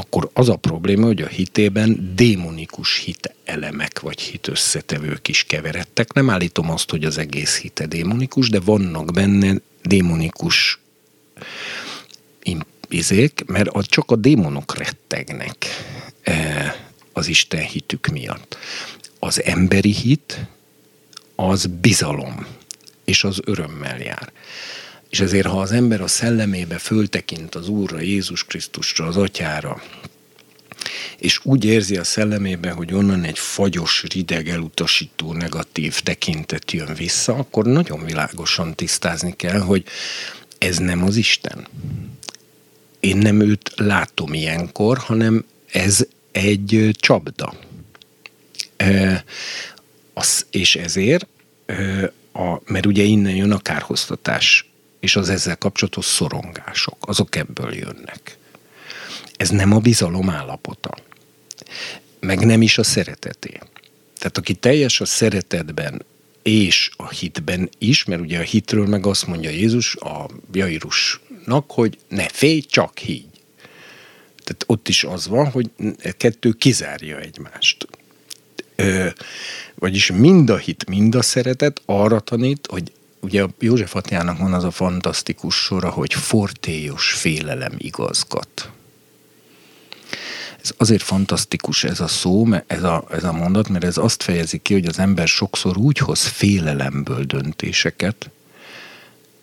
akkor 0.00 0.30
az 0.32 0.48
a 0.48 0.56
probléma, 0.56 1.06
hogy 1.06 1.22
a 1.22 1.26
hitében 1.26 2.12
démonikus 2.14 2.98
hit 2.98 3.34
elemek 3.44 4.00
vagy 4.00 4.20
hit 4.20 4.48
összetevők 4.48 5.28
is 5.28 5.44
keveredtek. 5.44 6.12
Nem 6.12 6.30
állítom 6.30 6.70
azt, 6.70 6.90
hogy 6.90 7.04
az 7.04 7.18
egész 7.18 7.58
hite 7.58 7.86
démonikus, 7.86 8.48
de 8.48 8.60
vannak 8.60 9.12
benne 9.12 9.54
démonikus 9.82 10.78
izék, 12.88 13.44
mert 13.46 13.88
csak 13.88 14.10
a 14.10 14.16
démonok 14.16 14.76
rettegnek 14.76 15.66
e, 16.22 16.90
az 17.12 17.26
Isten 17.28 17.62
hitük 17.62 18.06
miatt. 18.06 18.56
Az 19.18 19.42
emberi 19.42 19.92
hit 19.92 20.46
az 21.34 21.66
bizalom, 21.66 22.46
és 23.04 23.24
az 23.24 23.40
örömmel 23.44 23.98
jár. 23.98 24.32
És 25.10 25.20
ezért, 25.20 25.46
ha 25.46 25.60
az 25.60 25.72
ember 25.72 26.00
a 26.00 26.06
szellemébe 26.06 26.78
föltekint 26.78 27.54
az 27.54 27.68
Úrra, 27.68 28.00
Jézus 28.00 28.44
Krisztusra, 28.44 29.06
az 29.06 29.16
Atyára, 29.16 29.82
és 31.18 31.40
úgy 31.42 31.64
érzi 31.64 31.96
a 31.96 32.04
szellemébe, 32.04 32.70
hogy 32.70 32.94
onnan 32.94 33.24
egy 33.24 33.38
fagyos, 33.38 34.04
rideg, 34.14 34.48
elutasító, 34.48 35.32
negatív 35.32 36.00
tekintet 36.00 36.72
jön 36.72 36.94
vissza, 36.94 37.34
akkor 37.34 37.64
nagyon 37.64 38.04
világosan 38.04 38.74
tisztázni 38.74 39.36
kell, 39.36 39.60
hogy 39.60 39.84
ez 40.58 40.78
nem 40.78 41.02
az 41.02 41.16
Isten 41.16 41.66
én 43.00 43.16
nem 43.16 43.40
őt 43.40 43.72
látom 43.76 44.34
ilyenkor, 44.34 44.98
hanem 44.98 45.44
ez 45.72 46.06
egy 46.32 46.90
csapda. 46.92 47.54
Az, 50.14 50.46
és 50.50 50.76
ezért, 50.76 51.26
e, 51.66 52.12
a, 52.32 52.60
mert 52.64 52.86
ugye 52.86 53.02
innen 53.02 53.34
jön 53.34 53.52
a 53.52 53.58
kárhoztatás, 53.58 54.69
és 55.00 55.16
az 55.16 55.28
ezzel 55.28 55.56
kapcsolatos 55.56 56.04
szorongások, 56.04 56.96
azok 57.00 57.36
ebből 57.36 57.74
jönnek. 57.74 58.38
Ez 59.36 59.48
nem 59.48 59.72
a 59.72 59.78
bizalom 59.78 60.30
állapota, 60.30 60.94
meg 62.20 62.46
nem 62.46 62.62
is 62.62 62.78
a 62.78 62.82
szereteté. 62.82 63.60
Tehát 64.18 64.38
aki 64.38 64.54
teljes 64.54 65.00
a 65.00 65.04
szeretetben 65.04 66.04
és 66.42 66.90
a 66.96 67.08
hitben 67.08 67.70
is, 67.78 68.04
mert 68.04 68.20
ugye 68.20 68.38
a 68.38 68.42
hitről 68.42 68.86
meg 68.86 69.06
azt 69.06 69.26
mondja 69.26 69.50
Jézus 69.50 69.96
a 69.96 70.28
Jairus 70.52 71.20
nak, 71.44 71.70
hogy 71.70 71.98
ne 72.08 72.28
félj, 72.28 72.60
csak 72.60 72.98
higgy. 72.98 73.40
Tehát 74.44 74.64
ott 74.66 74.88
is 74.88 75.04
az 75.04 75.26
van, 75.26 75.50
hogy 75.50 75.70
kettő 76.16 76.52
kizárja 76.52 77.18
egymást. 77.18 77.86
Ö, 78.76 79.08
vagyis 79.74 80.10
mind 80.10 80.50
a 80.50 80.56
hit, 80.56 80.88
mind 80.88 81.14
a 81.14 81.22
szeretet 81.22 81.82
arra 81.84 82.20
tanít, 82.20 82.66
hogy 82.70 82.92
ugye 83.20 83.46
József 83.58 83.94
Atjának 83.94 84.38
van 84.38 84.54
az 84.54 84.64
a 84.64 84.70
fantasztikus 84.70 85.54
sora, 85.54 85.90
hogy 85.90 86.14
fortélyos 86.14 87.12
félelem 87.12 87.72
igazgat. 87.76 88.70
Ez 90.62 90.70
azért 90.76 91.02
fantasztikus 91.02 91.84
ez 91.84 92.00
a 92.00 92.08
szó, 92.08 92.46
ez 92.66 92.82
a, 92.82 93.04
ez 93.10 93.24
a 93.24 93.32
mondat, 93.32 93.68
mert 93.68 93.84
ez 93.84 93.96
azt 93.96 94.22
fejezi 94.22 94.58
ki, 94.58 94.72
hogy 94.72 94.86
az 94.86 94.98
ember 94.98 95.28
sokszor 95.28 95.76
úgy 95.76 95.98
hoz 95.98 96.26
félelemből 96.26 97.24
döntéseket, 97.24 98.30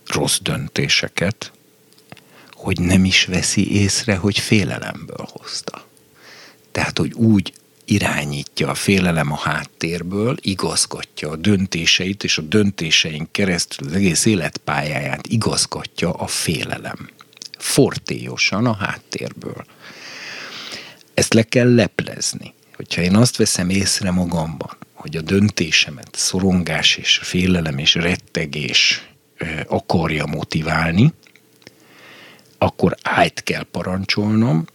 rossz 0.06 0.40
döntéseket, 0.42 1.52
hogy 2.54 2.80
nem 2.80 3.06
is 3.06 3.26
veszi 3.26 3.76
észre, 3.76 4.16
hogy 4.16 4.40
félelemből 4.40 5.28
hozta. 5.32 5.86
Tehát, 6.72 6.98
hogy 6.98 7.14
úgy 7.14 7.54
irányítja 7.90 8.70
a 8.70 8.74
félelem 8.74 9.32
a 9.32 9.38
háttérből, 9.38 10.38
igazgatja 10.42 11.30
a 11.30 11.36
döntéseit, 11.36 12.24
és 12.24 12.38
a 12.38 12.42
döntéseink 12.42 13.32
keresztül 13.32 13.88
az 13.88 13.94
egész 13.94 14.26
életpályáját 14.26 15.28
igazgatja 15.28 16.12
a 16.12 16.28
félelem. 16.28 17.10
Fortélyosan 17.58 18.66
a 18.66 18.76
háttérből. 18.76 19.66
Ezt 21.14 21.34
le 21.34 21.44
kell 21.44 21.76
leplezni. 21.76 22.54
Hogyha 22.76 23.02
én 23.02 23.16
azt 23.16 23.38
veszem 23.38 23.70
észre 23.70 24.12
magamban, 24.12 24.78
hogy 24.94 25.16
a 25.16 25.22
döntésemet 25.22 26.10
szorongás 26.16 26.96
és 26.96 27.20
félelem 27.24 27.78
és 27.78 27.96
rettegés 27.96 29.08
akarja 29.68 30.26
motiválni, 30.26 31.14
akkor 32.58 32.98
ájt 33.02 33.44
kell 33.44 33.64
parancsolnom, 33.64 34.66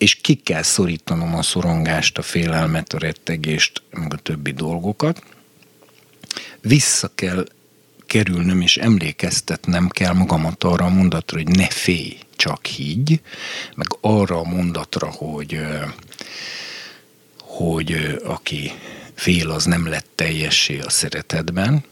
és 0.00 0.14
ki 0.14 0.34
kell 0.34 0.62
szorítanom 0.62 1.34
a 1.34 1.42
szorongást, 1.42 2.18
a 2.18 2.22
félelmet, 2.22 2.92
a 2.92 2.98
rettegést, 2.98 3.82
meg 3.90 4.12
a 4.12 4.16
többi 4.16 4.52
dolgokat. 4.52 5.22
Vissza 6.60 7.10
kell 7.14 7.46
kerülnöm, 8.06 8.60
és 8.60 8.76
emlékeztetnem 8.76 9.88
kell 9.88 10.12
magamat 10.12 10.64
arra 10.64 10.84
a 10.84 10.88
mondatra, 10.88 11.36
hogy 11.36 11.48
ne 11.48 11.66
félj, 11.66 12.18
csak 12.36 12.66
higgy, 12.66 13.20
meg 13.74 13.86
arra 14.00 14.38
a 14.38 14.48
mondatra, 14.48 15.10
hogy, 15.10 15.60
hogy 17.40 18.18
aki 18.24 18.72
fél, 19.14 19.50
az 19.50 19.64
nem 19.64 19.88
lett 19.88 20.08
teljessé 20.14 20.78
a 20.78 20.90
szeretetben, 20.90 21.84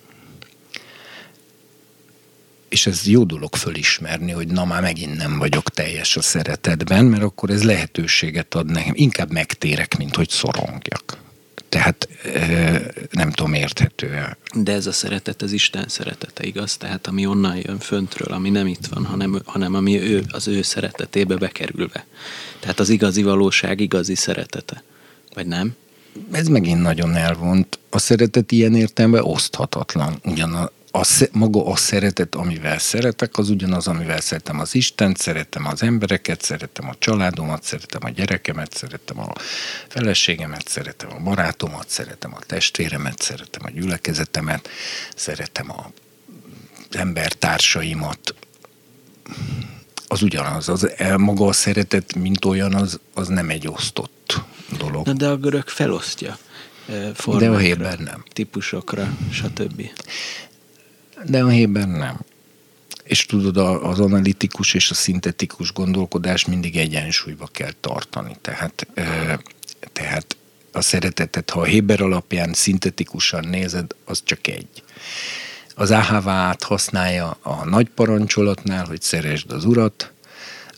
és 2.68 2.86
ez 2.86 3.06
jó 3.06 3.24
dolog 3.24 3.54
fölismerni, 3.56 4.32
hogy 4.32 4.48
na 4.48 4.64
már 4.64 4.82
megint 4.82 5.16
nem 5.16 5.38
vagyok 5.38 5.70
teljes 5.70 6.16
a 6.16 6.22
szeretetben, 6.22 7.04
mert 7.04 7.22
akkor 7.22 7.50
ez 7.50 7.64
lehetőséget 7.64 8.54
ad 8.54 8.70
nekem. 8.70 8.92
Inkább 8.94 9.32
megtérek, 9.32 9.96
mint 9.96 10.16
hogy 10.16 10.28
szorongjak. 10.28 11.18
Tehát 11.68 12.08
nem 13.10 13.30
tudom, 13.30 13.52
érthető 13.52 14.12
-e. 14.12 14.36
De 14.54 14.72
ez 14.72 14.86
a 14.86 14.92
szeretet, 14.92 15.42
az 15.42 15.52
Isten 15.52 15.88
szeretete, 15.88 16.44
igaz? 16.44 16.76
Tehát 16.76 17.06
ami 17.06 17.26
onnan 17.26 17.56
jön 17.56 17.78
föntről, 17.78 18.34
ami 18.34 18.50
nem 18.50 18.66
itt 18.66 18.86
van, 18.86 19.04
hanem, 19.04 19.40
hanem 19.44 19.74
ami 19.74 20.00
ő, 20.00 20.24
az 20.30 20.48
ő 20.48 20.62
szeretetébe 20.62 21.36
bekerülve. 21.36 22.06
Tehát 22.60 22.80
az 22.80 22.88
igazi 22.88 23.22
valóság 23.22 23.80
igazi 23.80 24.14
szeretete. 24.14 24.82
Vagy 25.34 25.46
nem? 25.46 25.76
Ez 26.32 26.46
megint 26.46 26.82
nagyon 26.82 27.14
elvont. 27.14 27.78
A 27.90 27.98
szeretet 27.98 28.52
ilyen 28.52 28.74
értelemben 28.74 29.22
oszthatatlan. 29.24 30.18
Ugyan 30.24 30.54
a, 30.54 30.70
a, 30.98 31.04
maga 31.32 31.66
a 31.66 31.76
szeretet, 31.76 32.34
amivel 32.34 32.78
szeretek, 32.78 33.38
az 33.38 33.48
ugyanaz, 33.50 33.86
amivel 33.86 34.20
szeretem 34.20 34.60
az 34.60 34.74
Istent, 34.74 35.16
szeretem 35.16 35.66
az 35.66 35.82
embereket, 35.82 36.42
szeretem 36.42 36.88
a 36.88 36.94
családomat, 36.98 37.62
szeretem 37.62 38.00
a 38.04 38.08
gyerekemet, 38.08 38.74
szeretem 38.74 39.20
a 39.20 39.32
feleségemet, 39.88 40.68
szeretem 40.68 41.10
a 41.12 41.22
barátomat, 41.22 41.88
szeretem 41.88 42.34
a 42.34 42.40
testvéremet, 42.46 43.22
szeretem 43.22 43.62
a 43.64 43.70
gyülekezetemet, 43.70 44.68
szeretem 45.14 45.70
a 45.70 45.90
embertársaimat. 46.90 48.34
Az 50.08 50.22
ugyanaz, 50.22 50.68
az, 50.68 50.90
maga 51.16 51.46
a 51.46 51.52
szeretet, 51.52 52.14
mint 52.14 52.44
olyan, 52.44 52.74
az, 52.74 53.00
az 53.14 53.28
nem 53.28 53.50
egy 53.50 53.68
osztott 53.68 54.40
dolog. 54.78 55.06
Na 55.06 55.12
de 55.12 55.28
a 55.28 55.36
görög 55.36 55.68
felosztja 55.68 56.38
formákra, 57.14 57.50
de 57.50 57.56
a 57.56 57.58
héber 57.58 57.98
nem. 57.98 58.24
típusokra, 58.32 59.16
stb. 59.30 59.82
De 61.24 61.42
a 61.42 61.48
Héber 61.48 61.88
nem. 61.88 62.20
És 63.04 63.26
tudod, 63.26 63.56
az 63.84 64.00
analitikus 64.00 64.74
és 64.74 64.90
a 64.90 64.94
szintetikus 64.94 65.72
gondolkodás 65.72 66.44
mindig 66.44 66.76
egyensúlyba 66.76 67.46
kell 67.52 67.72
tartani. 67.80 68.36
Tehát, 68.40 68.86
tehát 69.92 70.36
a 70.72 70.80
szeretetet, 70.80 71.50
ha 71.50 71.60
a 71.60 71.64
Héber 71.64 72.00
alapján 72.00 72.52
szintetikusan 72.52 73.48
nézed, 73.48 73.94
az 74.04 74.22
csak 74.24 74.46
egy. 74.46 74.82
Az 75.74 75.92
áhavát 75.92 76.62
használja 76.62 77.38
a 77.42 77.64
nagy 77.64 77.88
parancsolatnál, 77.88 78.84
hogy 78.84 79.02
szeresd 79.02 79.52
az 79.52 79.64
urat, 79.64 80.12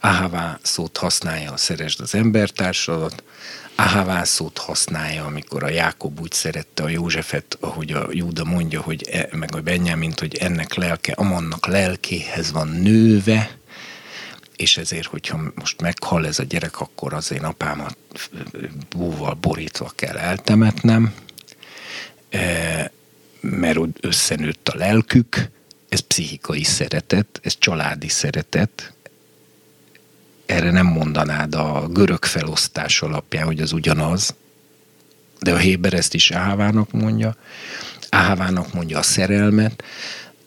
áhavá 0.01 0.59
szót 0.63 0.97
használja 0.97 1.53
a 1.53 1.57
szeresd 1.57 2.01
az 2.01 2.15
embertársadat, 2.15 3.23
Ahavászót 3.81 4.59
használja, 4.59 5.25
amikor 5.25 5.63
a 5.63 5.69
Jákob 5.69 6.21
úgy 6.21 6.33
szerette 6.33 6.83
a 6.83 6.89
Józsefet, 6.89 7.57
ahogy 7.61 7.93
a 7.93 8.09
Júda 8.11 8.45
mondja, 8.45 8.81
hogy 8.81 9.09
e, 9.11 9.29
meg 9.33 9.55
a 9.55 9.61
Benyámint, 9.61 10.21
hogy 10.21 10.37
ennek 10.37 10.75
lelke, 10.75 11.13
Amannak 11.13 11.67
lelkéhez 11.67 12.53
van 12.53 12.69
nőve, 12.69 13.59
és 14.57 14.77
ezért, 14.77 15.07
hogyha 15.07 15.41
most 15.55 15.81
meghal 15.81 16.27
ez 16.27 16.39
a 16.39 16.43
gyerek, 16.43 16.81
akkor 16.81 17.15
az 17.15 17.33
én 17.33 17.45
apámat 17.45 17.97
búval 18.97 19.35
borítva 19.35 19.93
kell 19.95 20.17
eltemetnem, 20.17 21.15
e, 22.31 22.93
mert 23.41 23.79
összenőtt 24.01 24.69
a 24.69 24.77
lelkük, 24.77 25.51
ez 25.89 26.01
pszichikai 26.01 26.63
szeretet, 26.63 27.41
ez 27.43 27.59
családi 27.59 28.09
szeretet, 28.09 28.93
erre 30.51 30.71
nem 30.71 30.87
mondanád 30.87 31.55
a 31.55 31.89
görög 31.89 32.25
felosztás 32.25 33.03
alapján, 33.03 33.45
hogy 33.45 33.61
az 33.61 33.73
ugyanaz, 33.73 34.35
de 35.41 35.53
a 35.53 35.57
Héber 35.57 35.95
ezt 35.95 36.15
is 36.15 36.31
Áhávának 36.31 36.93
mondja. 36.93 37.37
Áhávának 38.09 38.73
mondja 38.75 38.99
a 38.99 39.03
szerelmet, 39.03 39.85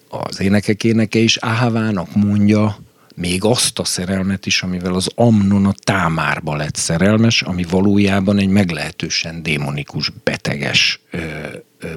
az 0.10 0.40
énekek 0.40 0.84
éneke 0.84 1.20
is 1.20 1.38
Áhávának 1.38 2.16
mondja 2.16 2.78
még 3.16 3.44
azt 3.44 3.80
a 3.80 3.84
szerelmet 3.84 4.46
is, 4.46 4.62
amivel 4.62 4.94
az 4.94 5.10
Amnon 5.16 5.66
a 5.66 5.74
támárba 5.84 6.56
lett 6.56 6.76
szerelmes, 6.76 7.42
ami 7.42 7.64
valójában 7.64 8.38
egy 8.38 8.48
meglehetősen 8.48 9.44
démonikus, 9.44 10.12
beteges, 10.24 11.00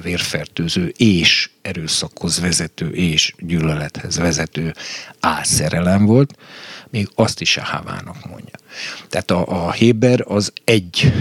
vérfertőző 0.03 0.93
és 0.97 1.49
erőszakhoz 1.61 2.39
vezető 2.39 2.89
és 2.89 3.33
gyűlölethez 3.39 4.17
vezető 4.17 4.73
álszerelem 5.19 6.05
volt 6.05 6.37
még 6.89 7.09
azt 7.15 7.41
is 7.41 7.57
a 7.57 7.63
Havának 7.63 8.25
mondja. 8.29 8.55
Tehát 9.09 9.31
a, 9.31 9.65
a 9.65 9.71
Héber 9.71 10.23
az 10.27 10.53
egy, 10.63 11.13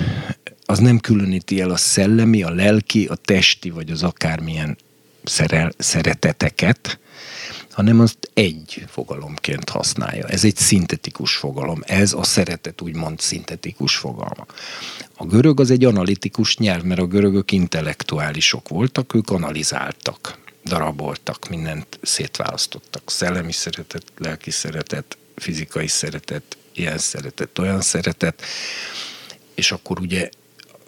az 0.65 0.79
nem 0.79 0.99
különíti 0.99 1.61
el 1.61 1.71
a 1.71 1.77
szellemi, 1.77 2.43
a 2.43 2.51
lelki, 2.51 3.07
a 3.07 3.15
testi, 3.15 3.71
vagy 3.71 3.91
az 3.91 4.03
akármilyen 4.03 4.77
szerel, 5.25 5.73
szereteteket, 5.79 6.99
hanem 7.71 8.01
azt 8.01 8.31
egy 8.35 8.85
fogalomként 8.89 9.69
használja. 9.69 10.27
Ez 10.27 10.45
egy 10.45 10.57
szintetikus 10.57 11.37
fogalom. 11.37 11.83
Ez 11.87 12.13
a 12.13 12.23
szeretet 12.23 12.81
úgymond 12.81 13.21
szintetikus 13.21 13.97
fogalma. 13.97 14.47
A 15.17 15.25
görög 15.25 15.61
az 15.61 15.71
egy 15.71 15.85
analitikus 15.85 16.57
nyelv, 16.57 16.83
mert 16.83 17.01
a 17.01 17.07
görögök 17.07 17.53
intellektuálisok 17.53 18.69
voltak, 18.69 19.15
ők 19.15 19.31
analizáltak, 19.31 20.39
daraboltak, 20.65 21.49
mindent 21.49 21.99
szétválasztottak. 22.03 23.03
Szellemi 23.07 23.53
szeretet, 23.53 24.05
lelki 24.19 24.51
szeretet, 24.51 25.17
fizikai 25.37 25.87
szeretet, 25.87 26.57
ilyen 26.75 26.99
szeretet, 26.99 27.59
olyan 27.59 27.81
szeretet, 27.81 28.43
és 29.55 29.73
akkor 29.73 30.01
ugye 30.01 30.29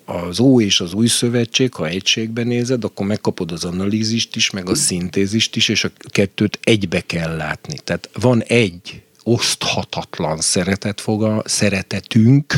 az 0.05 0.41
Ó 0.41 0.61
és 0.61 0.81
az 0.81 0.93
Új 0.93 1.07
Szövetség, 1.07 1.75
ha 1.75 1.87
egységben 1.87 2.47
nézed, 2.47 2.85
akkor 2.85 3.07
megkapod 3.07 3.53
az 3.53 3.65
analízist 3.65 4.37
is, 4.37 4.51
meg 4.51 4.69
a 4.69 4.75
szintézist 4.75 5.57
is, 5.57 5.69
és 5.69 5.85
a 5.85 5.91
kettőt 6.11 6.59
egybe 6.63 7.01
kell 7.01 7.37
látni. 7.37 7.79
Tehát 7.85 8.09
van 8.13 8.43
egy 8.43 9.03
oszthatatlan 9.23 10.41
szeretet 10.41 11.01
fogal, 11.01 11.43
szeretetünk, 11.47 12.55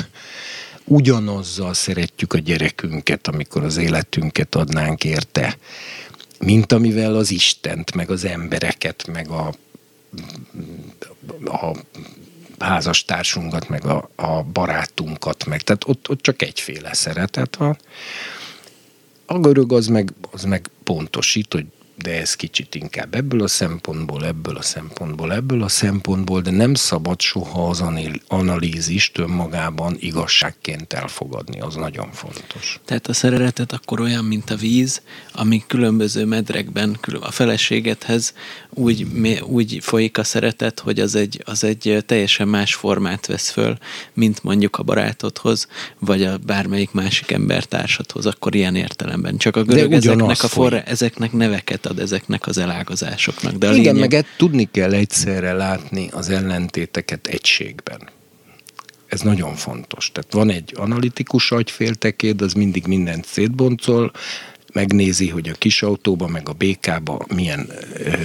ugyanazzal 0.85 1.75
szeretjük 1.75 2.33
a 2.33 2.39
gyerekünket, 2.39 3.27
amikor 3.27 3.65
az 3.65 3.77
életünket 3.77 4.55
adnánk 4.55 5.05
érte, 5.05 5.59
mint 6.39 6.73
amivel 6.73 7.15
az 7.15 7.31
Istent, 7.31 7.95
meg 7.95 8.11
az 8.11 8.25
embereket, 8.25 9.07
meg 9.13 9.29
a 9.29 9.55
a 11.45 11.77
házastársunkat, 12.59 13.69
meg 13.69 13.85
a, 13.85 14.11
a 14.17 14.43
barátunkat, 14.43 15.45
meg 15.45 15.61
tehát 15.61 15.89
ott, 15.89 16.09
ott 16.09 16.21
csak 16.21 16.43
egyféle 16.43 16.95
szeretet 16.95 17.57
van. 17.57 17.79
A 19.27 19.39
görög 19.39 19.73
az 19.73 19.87
meg, 19.87 20.13
az 20.31 20.45
meg 20.45 20.71
pontosít, 20.85 21.53
hogy 21.53 21.67
de 22.03 22.21
ez 22.21 22.35
kicsit 22.35 22.75
inkább 22.75 23.15
ebből 23.15 23.43
a 23.43 23.49
szempontból, 23.49 24.27
ebből 24.27 24.57
a 24.57 24.63
szempontból, 24.63 25.33
ebből 25.33 25.63
a 25.63 25.69
szempontból, 25.69 26.41
de 26.41 26.51
nem 26.51 26.75
szabad 26.75 27.21
soha 27.21 27.69
az 27.69 27.85
analízist 28.27 29.19
önmagában 29.19 29.97
igazságként 29.99 30.93
elfogadni, 30.93 31.61
az 31.61 31.75
nagyon 31.75 32.13
fontos. 32.13 32.81
Tehát 32.85 33.07
a 33.07 33.13
szeretet 33.13 33.73
akkor 33.73 34.01
olyan, 34.01 34.25
mint 34.25 34.51
a 34.51 34.57
víz, 34.57 35.03
ami 35.33 35.63
különböző 35.67 36.25
medrekben, 36.25 36.99
a 37.21 37.31
feleségethez 37.31 38.35
úgy, 38.71 39.07
úgy 39.43 39.79
folyik 39.83 40.19
a 40.19 40.25
szeretet, 40.25 40.81
hogy 40.81 41.01
az 41.01 41.15
egy, 41.15 41.43
az 41.45 41.65
egy 41.65 42.05
teljesen 42.07 42.49
más 42.49 42.75
formát 42.75 43.27
vesz 43.27 43.51
föl, 43.51 43.79
mint 44.13 44.43
mondjuk 44.43 44.77
a 44.77 44.83
barátodhoz, 44.83 45.69
vagy 45.99 46.23
a 46.23 46.39
bármelyik 46.39 46.91
másik 46.93 47.31
embertársadhoz, 47.31 48.27
akkor 48.27 48.55
ilyen 48.55 48.75
értelemben. 48.75 49.37
Csak 49.37 49.57
a 49.57 49.63
görög 49.63 49.93
ezeknek, 49.93 50.43
a 50.43 50.49
forra, 50.49 50.83
ezeknek 50.83 51.33
neveket 51.33 51.87
ad 51.91 51.99
ezeknek 51.99 52.47
az 52.47 52.59
elágazásoknak. 52.59 53.53
De 53.53 53.67
Igen, 53.75 53.95
lényeg... 53.95 54.11
meg 54.11 54.27
tudni 54.37 54.69
kell 54.71 54.93
egyszerre 54.93 55.53
látni 55.53 56.09
az 56.13 56.29
ellentéteket 56.29 57.27
egységben. 57.27 58.09
Ez 59.07 59.21
nagyon 59.21 59.55
fontos. 59.55 60.13
Tehát 60.13 60.33
van 60.33 60.51
egy 60.51 60.73
analitikus 60.77 61.51
agyféltekéd, 61.53 62.43
az 62.43 62.53
mindig 62.53 62.87
mindent 62.87 63.27
szétboncol, 63.27 64.13
megnézi, 64.73 65.29
hogy 65.29 65.49
a 65.49 65.55
kis 65.55 65.83
autóban, 65.83 66.31
meg 66.31 66.49
a 66.49 66.53
békába 66.53 67.27
milyen 67.35 67.71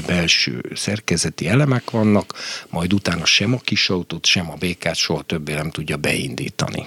belső 0.08 0.62
szerkezeti 0.76 1.48
elemek 1.48 1.90
vannak, 1.90 2.34
majd 2.70 2.94
utána 2.94 3.26
sem 3.26 3.54
a 3.54 3.58
kis 3.58 3.90
autót, 3.90 4.26
sem 4.26 4.52
a 4.52 4.56
békát 4.56 4.96
soha 4.96 5.22
többé 5.22 5.54
nem 5.54 5.70
tudja 5.70 5.98
beindítani. 5.98 6.86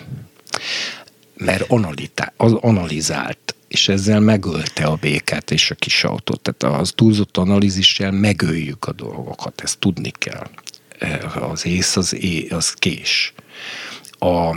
Mert 1.36 1.70
analita, 1.70 2.32
az 2.36 2.52
analizált 2.52 3.54
és 3.68 3.88
ezzel 3.88 4.20
megölte 4.20 4.84
a 4.84 4.94
békát 4.94 5.50
és 5.50 5.70
a 5.70 5.74
kis 5.74 6.04
autót. 6.04 6.40
Tehát 6.40 6.80
az 6.80 6.92
túlzott 6.94 7.36
analízissel 7.36 8.10
megöljük 8.10 8.84
a 8.84 8.92
dolgokat, 8.92 9.60
ezt 9.60 9.78
tudni 9.78 10.10
kell. 10.10 10.50
Az 11.34 11.66
ész 11.66 11.96
az, 11.96 12.14
é, 12.14 12.46
az 12.46 12.72
kés. 12.72 13.32
A, 14.18 14.56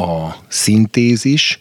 a 0.00 0.36
szintézis, 0.48 1.58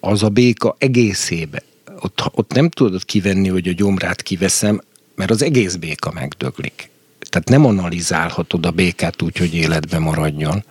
az 0.00 0.22
a 0.22 0.28
béka 0.28 0.76
egészébe. 0.78 1.62
Ott, 2.00 2.22
ott 2.30 2.52
nem 2.52 2.68
tudod 2.68 3.04
kivenni, 3.04 3.48
hogy 3.48 3.68
a 3.68 3.72
gyomrát 3.72 4.22
kiveszem, 4.22 4.80
mert 5.14 5.30
az 5.30 5.42
egész 5.42 5.74
béka 5.74 6.12
megdöglik. 6.12 6.90
Tehát 7.18 7.48
nem 7.48 7.64
analizálhatod 7.64 8.66
a 8.66 8.70
békát 8.70 9.22
úgy, 9.22 9.36
hogy 9.36 9.54
életbe 9.54 9.98
maradjon. 9.98 10.64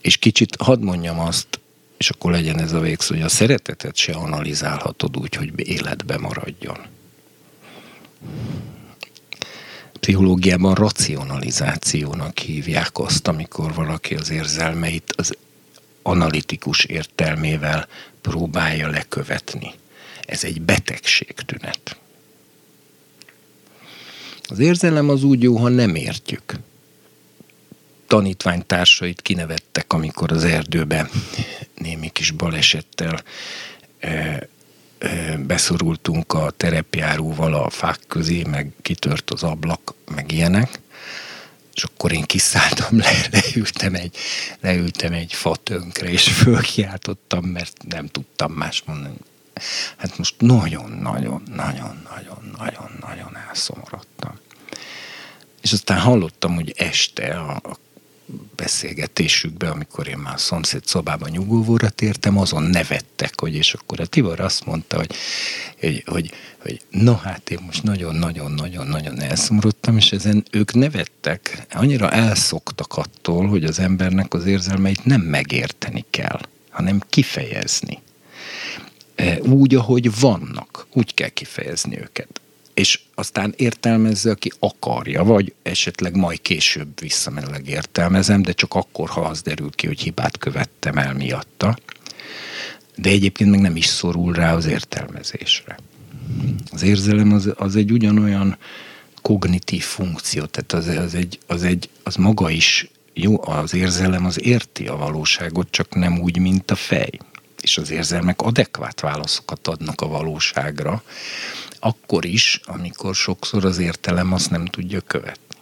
És 0.00 0.16
kicsit 0.16 0.56
hadd 0.56 0.80
mondjam 0.80 1.20
azt, 1.20 1.60
és 1.98 2.10
akkor 2.10 2.30
legyen 2.30 2.60
ez 2.60 2.72
a 2.72 2.80
végszó, 2.80 3.14
hogy 3.14 3.24
a 3.24 3.28
szeretetet 3.28 3.96
se 3.96 4.12
analizálhatod 4.12 5.16
úgy, 5.16 5.34
hogy 5.34 5.68
életbe 5.68 6.18
maradjon. 6.18 6.78
Pszichológiában 10.00 10.74
racionalizációnak 10.74 12.38
hívják 12.38 12.98
azt, 12.98 13.28
amikor 13.28 13.74
valaki 13.74 14.14
az 14.14 14.30
érzelmeit 14.30 15.12
az 15.16 15.36
analitikus 16.02 16.84
értelmével 16.84 17.88
próbálja 18.20 18.88
lekövetni. 18.88 19.72
Ez 20.26 20.44
egy 20.44 20.60
betegségtünet. 20.60 21.96
Az 24.42 24.58
érzelem 24.58 25.08
az 25.08 25.22
úgy 25.22 25.42
jó, 25.42 25.56
ha 25.56 25.68
nem 25.68 25.94
értjük. 25.94 26.54
Tanítványtársait 28.08 29.22
kinevettek, 29.22 29.92
amikor 29.92 30.32
az 30.32 30.44
erdőben 30.44 31.08
némi 31.74 32.08
kis 32.08 32.30
balesettel 32.30 33.22
beszorultunk 35.38 36.32
a 36.32 36.50
terepjáróval 36.50 37.54
a 37.54 37.70
fák 37.70 38.00
közé, 38.08 38.42
meg 38.42 38.72
kitört 38.82 39.30
az 39.30 39.42
ablak, 39.42 39.94
meg 40.14 40.32
ilyenek 40.32 40.80
és 41.78 41.84
akkor 41.84 42.12
én 42.12 42.24
kiszálltam, 42.24 42.98
le, 42.98 43.10
leültem, 43.30 43.94
egy, 43.94 44.16
leültem 44.60 45.12
egy 45.12 45.32
fatönkre, 45.32 46.10
és 46.10 46.28
fölkiáltottam, 46.28 47.44
mert 47.44 47.72
nem 47.88 48.06
tudtam 48.06 48.52
más 48.52 48.82
mondani. 48.86 49.16
Hát 49.96 50.18
most 50.18 50.34
nagyon-nagyon-nagyon-nagyon-nagyon-nagyon 50.38 53.36
elszomorodtam. 53.48 54.38
És 55.62 55.72
aztán 55.72 55.98
hallottam, 55.98 56.54
hogy 56.54 56.74
este 56.76 57.26
a, 57.26 57.50
a 57.50 57.76
beszélgetésükbe, 58.56 59.68
amikor 59.68 60.08
én 60.08 60.18
már 60.18 60.40
szomszéd 60.40 60.84
szobában 60.86 61.30
nyugovóra 61.30 61.88
tértem, 61.88 62.38
azon 62.38 62.62
nevettek, 62.62 63.40
hogy 63.40 63.54
és 63.54 63.74
akkor 63.74 64.00
a 64.00 64.06
Tibor 64.06 64.40
azt 64.40 64.66
mondta, 64.66 64.96
hogy, 64.96 65.14
hogy, 65.80 66.02
hogy, 66.06 66.32
hogy 66.58 66.80
na 66.90 67.16
hát 67.16 67.50
én 67.50 67.58
most 67.66 67.82
nagyon-nagyon-nagyon-nagyon 67.82 69.20
elszomorodtam, 69.20 69.96
és 69.96 70.12
ezen 70.12 70.44
ők 70.50 70.74
nevettek, 70.74 71.66
annyira 71.70 72.10
elszoktak 72.10 72.96
attól, 72.96 73.46
hogy 73.46 73.64
az 73.64 73.78
embernek 73.78 74.34
az 74.34 74.46
érzelmeit 74.46 75.04
nem 75.04 75.20
megérteni 75.20 76.04
kell, 76.10 76.40
hanem 76.70 77.02
kifejezni. 77.08 78.02
E, 79.14 79.40
úgy, 79.40 79.74
ahogy 79.74 80.20
vannak, 80.20 80.86
úgy 80.92 81.14
kell 81.14 81.28
kifejezni 81.28 81.98
őket 82.00 82.40
és 82.78 83.00
aztán 83.14 83.54
értelmezze, 83.56 84.30
aki 84.30 84.52
akarja, 84.58 85.24
vagy 85.24 85.54
esetleg 85.62 86.16
majd 86.16 86.40
később 86.40 87.00
visszamenőleg 87.00 87.68
értelmezem, 87.68 88.42
de 88.42 88.52
csak 88.52 88.74
akkor, 88.74 89.08
ha 89.08 89.20
az 89.20 89.42
derül 89.42 89.70
ki, 89.70 89.86
hogy 89.86 90.00
hibát 90.00 90.38
követtem 90.38 90.98
el 90.98 91.14
miatta. 91.14 91.78
De 92.96 93.10
egyébként 93.10 93.50
meg 93.50 93.60
nem 93.60 93.76
is 93.76 93.86
szorul 93.86 94.32
rá 94.32 94.54
az 94.54 94.66
értelmezésre. 94.66 95.78
Az 96.72 96.82
érzelem 96.82 97.32
az, 97.32 97.52
az 97.56 97.76
egy 97.76 97.92
ugyanolyan 97.92 98.58
kognitív 99.22 99.82
funkció, 99.82 100.44
tehát 100.44 100.72
az, 100.72 100.96
az, 101.04 101.14
egy, 101.14 101.38
az, 101.46 101.62
egy, 101.62 101.88
az 102.02 102.14
maga 102.14 102.50
is 102.50 102.90
jó, 103.12 103.48
az 103.48 103.74
érzelem 103.74 104.24
az 104.24 104.42
érti 104.42 104.86
a 104.86 104.96
valóságot, 104.96 105.70
csak 105.70 105.94
nem 105.94 106.20
úgy, 106.20 106.38
mint 106.38 106.70
a 106.70 106.74
fej. 106.76 107.10
És 107.60 107.78
az 107.78 107.90
érzelmek 107.90 108.42
adekvát 108.42 109.00
válaszokat 109.00 109.68
adnak 109.68 110.00
a 110.00 110.08
valóságra, 110.08 111.02
akkor 111.80 112.24
is, 112.24 112.60
amikor 112.64 113.14
sokszor 113.14 113.64
az 113.64 113.78
értelem 113.78 114.32
azt 114.32 114.50
nem 114.50 114.66
tudja 114.66 115.00
követni. 115.00 115.56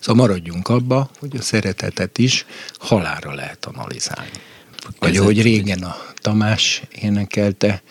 Szóval 0.00 0.26
maradjunk 0.26 0.68
abba, 0.68 1.10
hogy 1.18 1.36
a 1.36 1.42
szeretetet 1.42 2.18
is 2.18 2.46
halára 2.78 3.34
lehet 3.34 3.64
analizálni. 3.64 4.30
Vagy 4.98 5.16
ahogy 5.16 5.42
régen 5.42 5.82
a 5.82 5.96
Tamás 6.14 6.82
énekelte, 6.92 7.82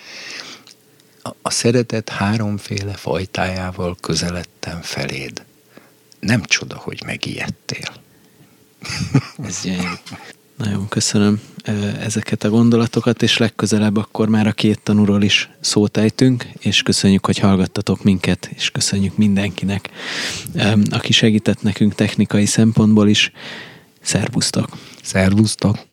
a, 1.42 1.50
szeretet 1.50 2.10
háromféle 2.10 2.94
fajtájával 2.94 3.98
közeledtem 4.02 4.82
feléd. 4.82 5.46
Nem 6.20 6.44
csoda, 6.44 6.78
hogy 6.78 7.02
megijedtél. 7.06 7.94
Ez 9.44 9.62
gyönyörű. 9.64 9.88
Nagyon 10.60 10.88
köszönöm 10.88 11.42
ezeket 12.00 12.44
a 12.44 12.50
gondolatokat, 12.50 13.22
és 13.22 13.38
legközelebb 13.38 13.98
akkor 13.98 14.30
már 14.30 14.48
a 14.48 14.52
két 14.52 14.80
tanúról 14.84 15.22
is 15.22 15.50
szót 15.60 15.98
ejtünk, 15.98 16.48
és 16.60 16.82
köszönjük, 16.82 17.26
hogy 17.26 17.38
hallgattatok 17.38 18.04
minket, 18.04 18.50
és 18.56 18.72
köszönjük 18.72 19.18
mindenkinek, 19.18 19.90
aki 20.90 21.14
segített 21.14 21.62
nekünk 21.62 21.96
technikai 21.96 22.46
szempontból 22.46 23.10
is. 23.10 23.32
Szervusztok! 24.02 24.78
Szervusztok! 25.04 25.88